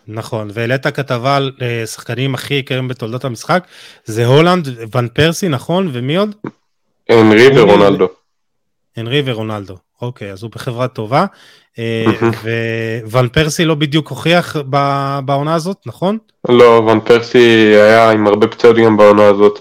נכון, 0.07 0.49
והעלית 0.53 0.87
כתבה 0.87 1.35
על 1.37 1.51
אה, 1.61 1.85
שחקנים 1.85 2.33
הכי 2.35 2.53
יקרים 2.53 2.87
בתולדות 2.87 3.25
המשחק, 3.25 3.67
זה 4.05 4.25
הולנד, 4.25 4.67
ון 4.95 5.07
פרסי, 5.13 5.47
נכון? 5.47 5.89
ומי 5.93 6.15
עוד? 6.15 6.35
הנרי 7.09 7.45
הוא- 7.45 7.59
ורונלדו. 7.59 8.07
הנרי 8.97 9.21
ורונלדו. 9.25 9.77
אוקיי, 10.01 10.31
אז 10.31 10.43
הוא 10.43 10.51
בחברה 10.51 10.87
טובה. 10.87 11.25
אה. 11.79 12.05
וון 13.05 13.29
פרסי 13.29 13.65
לא 13.65 13.75
בדיוק 13.75 14.07
הוכיח 14.09 14.55
בעונה 15.25 15.53
הזאת, 15.55 15.77
נכון? 15.85 16.17
לא, 16.49 16.87
ון 16.91 16.99
פרסי 16.99 17.37
היה 17.75 18.11
עם 18.11 18.27
הרבה 18.27 18.47
פציעות 18.47 18.77
גם 18.85 18.97
בעונה 18.97 19.25
הזאת. 19.25 19.59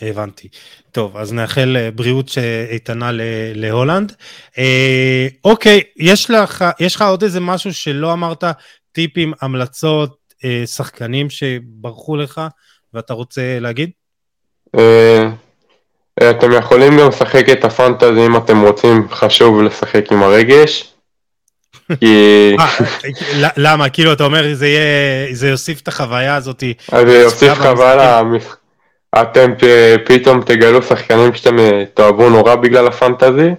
הבנתי. 0.00 0.48
טוב, 0.92 1.16
אז 1.16 1.32
נאחל 1.32 1.76
אה, 1.80 1.90
בריאות 1.90 2.28
ש- 2.28 2.38
איתנה 2.70 3.10
להולנד. 3.54 4.12
אה, 4.58 5.26
אוקיי, 5.44 5.80
יש 5.96 6.30
לך, 6.30 6.64
יש 6.80 6.94
לך 6.96 7.02
עוד 7.02 7.22
איזה 7.22 7.40
משהו 7.40 7.74
שלא 7.74 8.12
אמרת, 8.12 8.44
טיפים, 8.92 9.32
המלצות, 9.40 10.16
אה, 10.44 10.62
שחקנים 10.66 11.30
שברחו 11.30 12.16
לך 12.16 12.40
ואתה 12.94 13.14
רוצה 13.14 13.58
להגיד? 13.60 13.90
אה, 14.78 14.80
אה, 14.80 15.28
אתם 16.22 16.52
יכולים 16.52 16.98
גם 16.98 17.08
לשחק 17.08 17.48
את 17.52 17.64
הפנטזי 17.64 18.26
אם 18.26 18.36
אתם 18.36 18.60
רוצים, 18.62 19.08
חשוב 19.10 19.62
לשחק 19.62 20.12
עם 20.12 20.22
הרגש. 20.22 20.94
כי 22.00 22.52
למה? 23.56 23.88
כאילו, 23.88 24.12
אתה 24.12 24.24
אומר, 24.24 24.54
זה 24.54 24.66
יהיה, 24.68 24.82
זה 25.34 25.48
יוסיף 25.48 25.80
את 25.80 25.88
החוויה 25.88 26.34
הזאתי. 26.36 26.74
אז 26.92 27.06
זה 27.06 27.18
יוסיף 27.18 27.58
למש- 27.58 28.44
אתם 29.22 29.50
פתאום 30.06 30.42
תגלו 30.42 30.82
שחקנים 30.82 31.34
שאתם 31.34 31.58
אה, 31.58 31.84
תאהבו 31.94 32.30
נורא 32.30 32.54
בגלל 32.54 32.86
הפנטזי, 32.86 33.50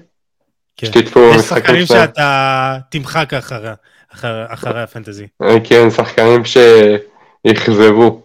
כן. 0.78 0.88
שתתפו 0.88 1.20
יש 1.20 1.36
במשחקים 1.36 1.62
שחקנים 1.62 1.86
שלהם. 1.86 2.00
שאתה 2.08 2.78
תמחק 2.92 3.34
אחרי, 3.34 3.70
אחרי, 4.14 4.44
אחרי 4.48 4.82
הפנטזי. 4.84 5.28
אה, 5.44 5.56
כן, 5.64 5.90
שחקנים 5.92 6.42
שיכזבו. 6.46 8.22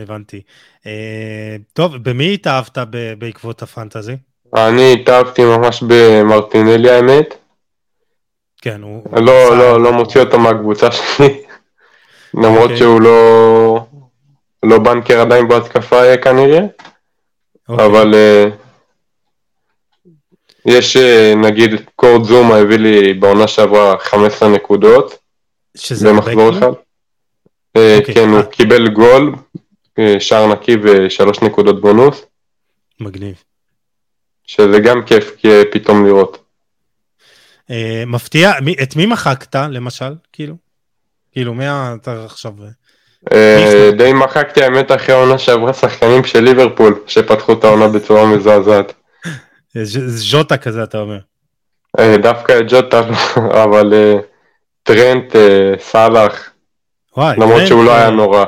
הבנתי. 0.00 0.42
אה, 0.86 1.56
טוב, 1.72 1.96
במי 1.96 2.34
התאהבת 2.34 2.78
בעקבות 3.18 3.62
הפנטזי? 3.62 4.16
אני 4.56 4.92
התאהבתי 4.92 5.44
ממש 5.44 5.84
במרטינלי 5.86 6.90
האמת. 6.90 7.34
כן, 8.62 8.82
הוא... 8.82 9.02
לא, 9.12 9.58
לא, 9.58 9.82
לא 9.82 9.92
מוציא 9.92 10.20
אותו 10.20 10.38
מהקבוצה 10.38 10.92
שלי. 10.92 11.42
למרות 12.34 12.62
אוקיי. 12.62 12.76
שהוא 12.76 13.00
לא... 13.00 13.86
לא 14.62 14.78
בנקר 14.78 15.20
עדיין 15.20 15.48
בהתקפה 15.48 16.02
אה, 16.02 16.16
כנראה. 16.16 16.60
אוקיי. 17.68 17.86
אבל 17.86 18.14
אה, 18.14 18.48
יש 20.64 20.96
נגיד 21.36 21.70
קורד 21.96 22.24
זומה 22.24 22.56
הביא 22.56 22.76
לי 22.76 23.14
בעונה 23.14 23.48
שעברה 23.48 23.98
15 23.98 24.48
נקודות 24.48 25.18
שזה 25.76 26.08
במחזור 26.08 26.42
הרבה, 26.42 26.58
אחד. 26.58 26.72
אוקיי, 27.74 28.14
כן. 28.14 28.28
הוא 28.28 28.42
קיבל 28.42 28.88
גול, 28.88 29.34
שער 30.18 30.46
נקי 30.46 30.76
ושלוש 30.82 31.42
נקודות 31.42 31.80
בונוס, 31.80 32.24
מגניב. 33.00 33.34
שזה 34.46 34.78
גם 34.80 35.02
כיף 35.06 35.30
כי- 35.36 35.48
פתאום 35.72 36.06
לראות. 36.06 36.44
אה, 37.70 38.02
מפתיע, 38.06 38.52
מי- 38.62 38.76
את 38.82 38.96
מי 38.96 39.06
מחקת, 39.06 39.54
למשל? 39.54 40.12
כאילו? 40.32 40.54
כאילו, 41.32 41.54
מי 41.54 41.64
אתה 41.68 42.24
עכשיו... 42.24 42.52
אה, 43.32 43.86
מי? 43.90 43.96
די 43.96 44.12
מחקתי 44.12 44.62
האמת 44.62 44.92
אחרי 44.92 45.14
העונה 45.14 45.38
שעברה 45.38 45.72
שחקנים 45.72 46.24
של 46.24 46.40
ליברפול 46.40 47.02
שפתחו 47.06 47.52
את 47.52 47.64
העונה 47.64 47.88
בצורה 47.88 48.26
מזעזעת. 48.36 48.92
אה, 49.76 49.80
ז'וטה 50.06 50.56
כזה, 50.56 50.82
אתה 50.82 50.98
אומר. 50.98 51.18
אה, 51.98 52.16
דווקא 52.22 52.58
את 52.60 52.64
ג'וטה, 52.68 53.00
אבל 53.64 53.94
אה, 53.94 54.14
טרנט, 54.82 55.36
אה, 55.36 55.72
סאלח. 55.78 56.50
למרות 57.16 57.36
טרנט, 57.56 57.66
שהוא 57.68 57.84
לא 57.84 57.94
היה 57.94 58.04
אה, 58.06 58.10
נורא. 58.10 58.44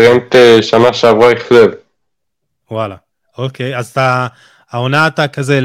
טרנט 0.00 0.36
אה, 0.36 0.62
שנה 0.62 0.92
שעברה 0.92 1.32
אכזב. 1.32 1.68
וואלה. 2.70 2.96
אוקיי, 3.38 3.76
אז 3.76 3.88
אתה... 3.90 4.26
העונה 4.70 5.06
אתה 5.06 5.28
כזה 5.28 5.60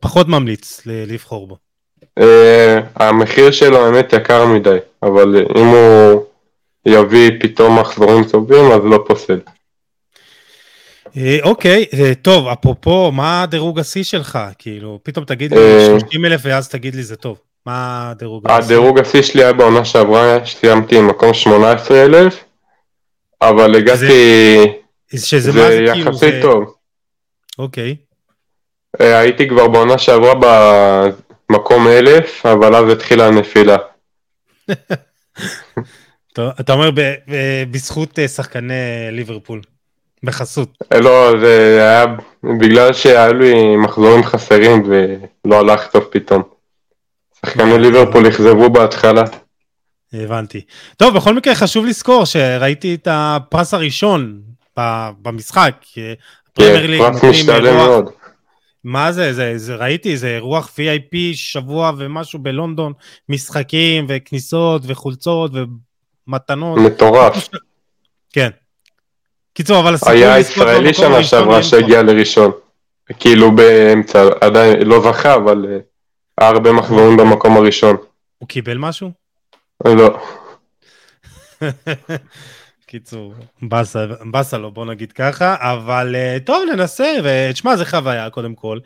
פחות 0.00 0.28
ממליץ 0.28 0.82
לבחור 0.86 1.46
בו. 1.46 1.56
אה, 2.18 2.80
המחיר 2.96 3.50
שלו 3.50 3.86
האמת 3.86 4.12
יקר 4.12 4.46
מדי, 4.46 4.76
אבל 5.02 5.36
אם 5.56 5.66
הוא 5.66 6.24
יביא 6.86 7.30
פתאום 7.40 7.78
מחזורים 7.78 8.24
טובים 8.24 8.72
אז 8.72 8.80
לא 8.84 9.04
פוסל. 9.06 9.40
אה, 11.16 11.38
אוקיי, 11.42 11.84
אה, 11.94 12.12
טוב, 12.22 12.48
אפרופו, 12.48 13.12
מה 13.12 13.42
הדירוג 13.42 13.78
השיא 13.78 14.02
שלך? 14.02 14.38
כאילו, 14.58 14.98
פתאום 15.02 15.24
תגיד 15.24 15.52
לי 15.52 15.58
אה, 15.58 15.98
30 16.00 16.24
אלף 16.24 16.40
ואז 16.44 16.68
תגיד 16.68 16.94
לי 16.94 17.02
זה 17.02 17.16
טוב. 17.16 17.38
מה 17.66 18.10
הדירוג 18.10 18.46
השיא? 18.46 18.64
הדירוג 18.64 18.98
השיא 18.98 19.22
שלי 19.22 19.42
היה 19.44 19.52
בעונה 19.52 19.84
שעברה, 19.84 20.38
סיימתי 20.46 20.98
עם 20.98 21.06
מקום 21.06 21.34
18,000, 21.34 22.44
אבל 23.48 23.76
הגעתי, 23.76 24.06
שזה 25.16 25.52
מה 25.52 25.58
זה 25.58 25.76
זה 25.86 25.92
כאילו? 25.92 26.10
יחסית 26.10 26.34
זה- 26.34 26.38
טוב. 26.42 26.74
אוקיי. 27.58 27.96
אה, 29.00 29.18
הייתי 29.18 29.48
כבר 29.48 29.68
בעונה 29.68 29.98
שעברה 29.98 31.02
מקום 31.50 31.88
אלף, 31.88 32.46
אבל 32.46 32.74
אז 32.74 32.92
התחילה 32.92 33.26
הנפילה. 33.26 33.76
אתה 36.60 36.72
אומר 36.72 36.90
בזכות 37.70 38.18
אה, 38.18 38.28
שחקני 38.28 38.74
ליברפול, 39.10 39.60
בחסות. 40.22 40.68
לא, 40.94 41.32
זה 41.40 41.78
היה 41.80 42.04
בגלל 42.60 42.92
שהיו 42.92 43.32
לי 43.34 43.76
מחזורים 43.76 44.22
חסרים 44.24 44.82
ולא 44.86 45.58
הלך 45.60 45.86
טוב 45.86 46.04
פתאום. 46.10 46.42
שחקני 47.40 47.78
ליברפול 47.78 48.28
אכזבו 48.28 48.70
בהתחלה. 48.70 49.22
הבנתי. 50.12 50.60
טוב, 50.96 51.16
בכל 51.16 51.34
מקרה 51.34 51.54
חשוב 51.54 51.86
לזכור 51.86 52.26
שראיתי 52.26 52.94
את 52.94 53.08
הפרס 53.10 53.74
הראשון 53.74 54.40
במשחק. 55.22 55.74
כן, 56.54 56.98
פרס 56.98 57.24
משתלם 57.24 57.76
מאוד. 57.76 58.10
מה 58.84 59.12
זה, 59.12 59.32
זה, 59.32 59.52
זה, 59.56 59.76
ראיתי, 59.76 60.16
זה 60.16 60.36
רוח 60.40 60.68
VIP 60.68 61.16
שבוע 61.34 61.92
ומשהו 61.98 62.38
בלונדון, 62.38 62.92
משחקים 63.28 64.06
וכניסות 64.08 64.82
וחולצות 64.86 65.50
ומתנות. 66.28 66.78
מטורף. 66.78 67.48
כן. 68.32 68.50
קיצור, 69.54 69.80
אבל 69.80 69.94
הסיפור... 69.94 70.12
היה 70.12 70.38
ישראלי 70.38 70.94
שנה 70.94 71.24
שעברה 71.24 71.62
שהגיע 71.62 72.02
לראשון. 72.02 72.50
כאילו 73.18 73.56
באמצע, 73.56 74.28
עדיין 74.40 74.82
לא 74.82 75.00
זכה, 75.00 75.34
אבל 75.34 75.66
אה, 75.68 75.78
היה 76.38 76.50
הרבה 76.50 76.72
מחזורים 76.72 77.16
במקום 77.16 77.56
הראשון. 77.56 77.96
הוא 78.38 78.48
קיבל 78.48 78.78
משהו? 78.78 79.21
לא. 79.84 80.22
קיצור, 82.86 83.34
באסה, 83.62 84.06
באסה 84.30 84.58
לו, 84.58 84.70
בוא 84.70 84.86
נגיד 84.86 85.12
ככה, 85.12 85.56
אבל 85.60 86.16
אה, 86.16 86.36
טוב, 86.44 86.64
ננסה, 86.72 87.12
ותשמע, 87.24 87.76
זה 87.76 87.84
חוויה 87.84 88.30
קודם 88.30 88.54
כל. 88.54 88.78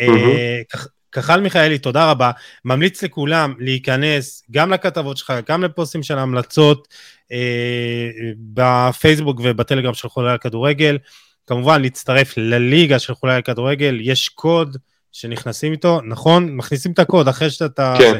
Mm-hmm. 0.00 0.78
כחל 1.12 1.40
מיכאלי, 1.40 1.78
תודה 1.78 2.10
רבה. 2.10 2.30
ממליץ 2.64 3.02
לכולם 3.02 3.54
להיכנס 3.58 4.42
גם 4.50 4.72
לכתבות 4.72 5.16
שלך, 5.16 5.32
גם 5.48 5.62
לפוסטים 5.62 6.02
של 6.02 6.18
ההמלצות 6.18 6.88
אה, 7.32 8.08
בפייסבוק 8.36 9.40
ובטלגרם 9.42 9.94
של 9.94 10.08
חולי 10.08 10.32
הכדורגל. 10.32 10.98
כמובן, 11.46 11.82
להצטרף 11.82 12.34
לליגה 12.36 12.98
של 12.98 13.14
חולי 13.14 13.34
הכדורגל, 13.34 13.98
יש 14.00 14.28
קוד 14.28 14.76
שנכנסים 15.12 15.72
איתו, 15.72 16.00
נכון? 16.04 16.56
מכניסים 16.56 16.92
את 16.92 16.98
הקוד 16.98 17.28
אחרי 17.28 17.50
שאתה... 17.50 17.94
כן. 17.98 18.18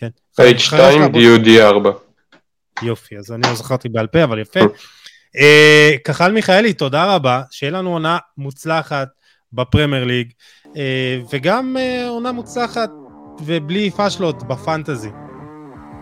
כן. 0.00 0.08
H2 0.40 0.72
DUD4. 1.14 1.88
יופי, 2.82 3.16
אז 3.16 3.32
אני 3.32 3.42
לא 3.48 3.54
זכרתי 3.54 3.88
בעל 3.88 4.06
פה, 4.06 4.24
אבל 4.24 4.38
יפה. 4.38 4.60
אה, 5.36 5.90
כחל 6.04 6.32
מיכאלי, 6.32 6.72
תודה 6.72 7.14
רבה, 7.14 7.42
שיהיה 7.50 7.72
לנו 7.72 7.92
עונה 7.92 8.18
מוצלחת 8.38 9.08
בפרמייר 9.52 10.04
ליג, 10.04 10.32
אה, 10.76 11.18
וגם 11.32 11.76
אה, 11.80 12.08
עונה 12.08 12.32
מוצלחת 12.32 12.90
ובלי 13.44 13.90
פאשלות 13.90 14.42
בפנטזי. 14.48 15.10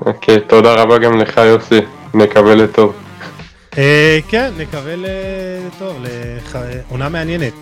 אוקיי, 0.07 0.41
תודה 0.41 0.75
רבה 0.75 0.99
גם 0.99 1.19
לך 1.19 1.37
יוסי, 1.37 1.81
נקווה 2.15 2.55
לטוב. 2.55 2.97
כן, 4.29 4.53
נקווה 4.59 4.95
לטוב, 4.97 6.05
לעונה 6.55 7.09
מעניינת. 7.09 7.53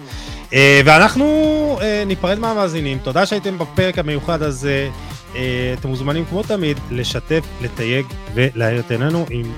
ואנחנו 0.84 1.78
ניפרד 2.06 2.38
מהמאזינים, 2.38 2.98
תודה 2.98 3.26
שהייתם 3.26 3.58
בפרק 3.58 3.98
המיוחד 3.98 4.42
הזה. 4.42 4.88
אה, 5.34 5.74
אתם 5.80 5.88
מוזמנים 5.88 6.24
כמו 6.24 6.42
תמיד 6.42 6.76
לשתף, 6.90 7.44
לתייג 7.60 8.06
ולהאיר 8.34 8.80
את 8.80 8.90
עינינו 8.90 9.26
עם 9.30 9.52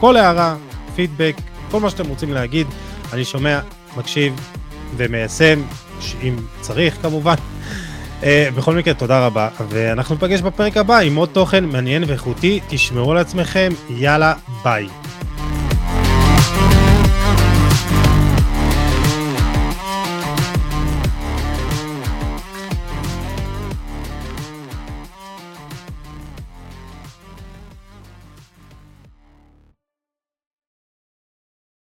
כל 0.00 0.16
הערה, 0.16 0.56
פידבק, 0.94 1.34
כל 1.70 1.80
מה 1.80 1.90
שאתם 1.90 2.06
רוצים 2.06 2.32
להגיד. 2.32 2.66
אני 3.12 3.24
שומע, 3.24 3.60
מקשיב 3.96 4.34
ומיישם, 4.96 5.62
אם 6.22 6.36
צריך 6.60 7.02
כמובן. 7.02 7.34
אה, 8.22 8.48
בכל 8.56 8.74
מקרה, 8.74 8.94
תודה 8.94 9.26
רבה, 9.26 9.48
ואנחנו 9.68 10.14
ניפגש 10.14 10.40
בפרק 10.40 10.76
הבא 10.76 10.98
עם 10.98 11.16
עוד 11.16 11.28
תוכן 11.28 11.64
מעניין 11.64 12.04
ואיכותי. 12.06 12.60
תשמרו 12.68 13.12
על 13.12 13.18
עצמכם, 13.18 13.72
יאללה, 13.90 14.34
ביי. 14.64 14.88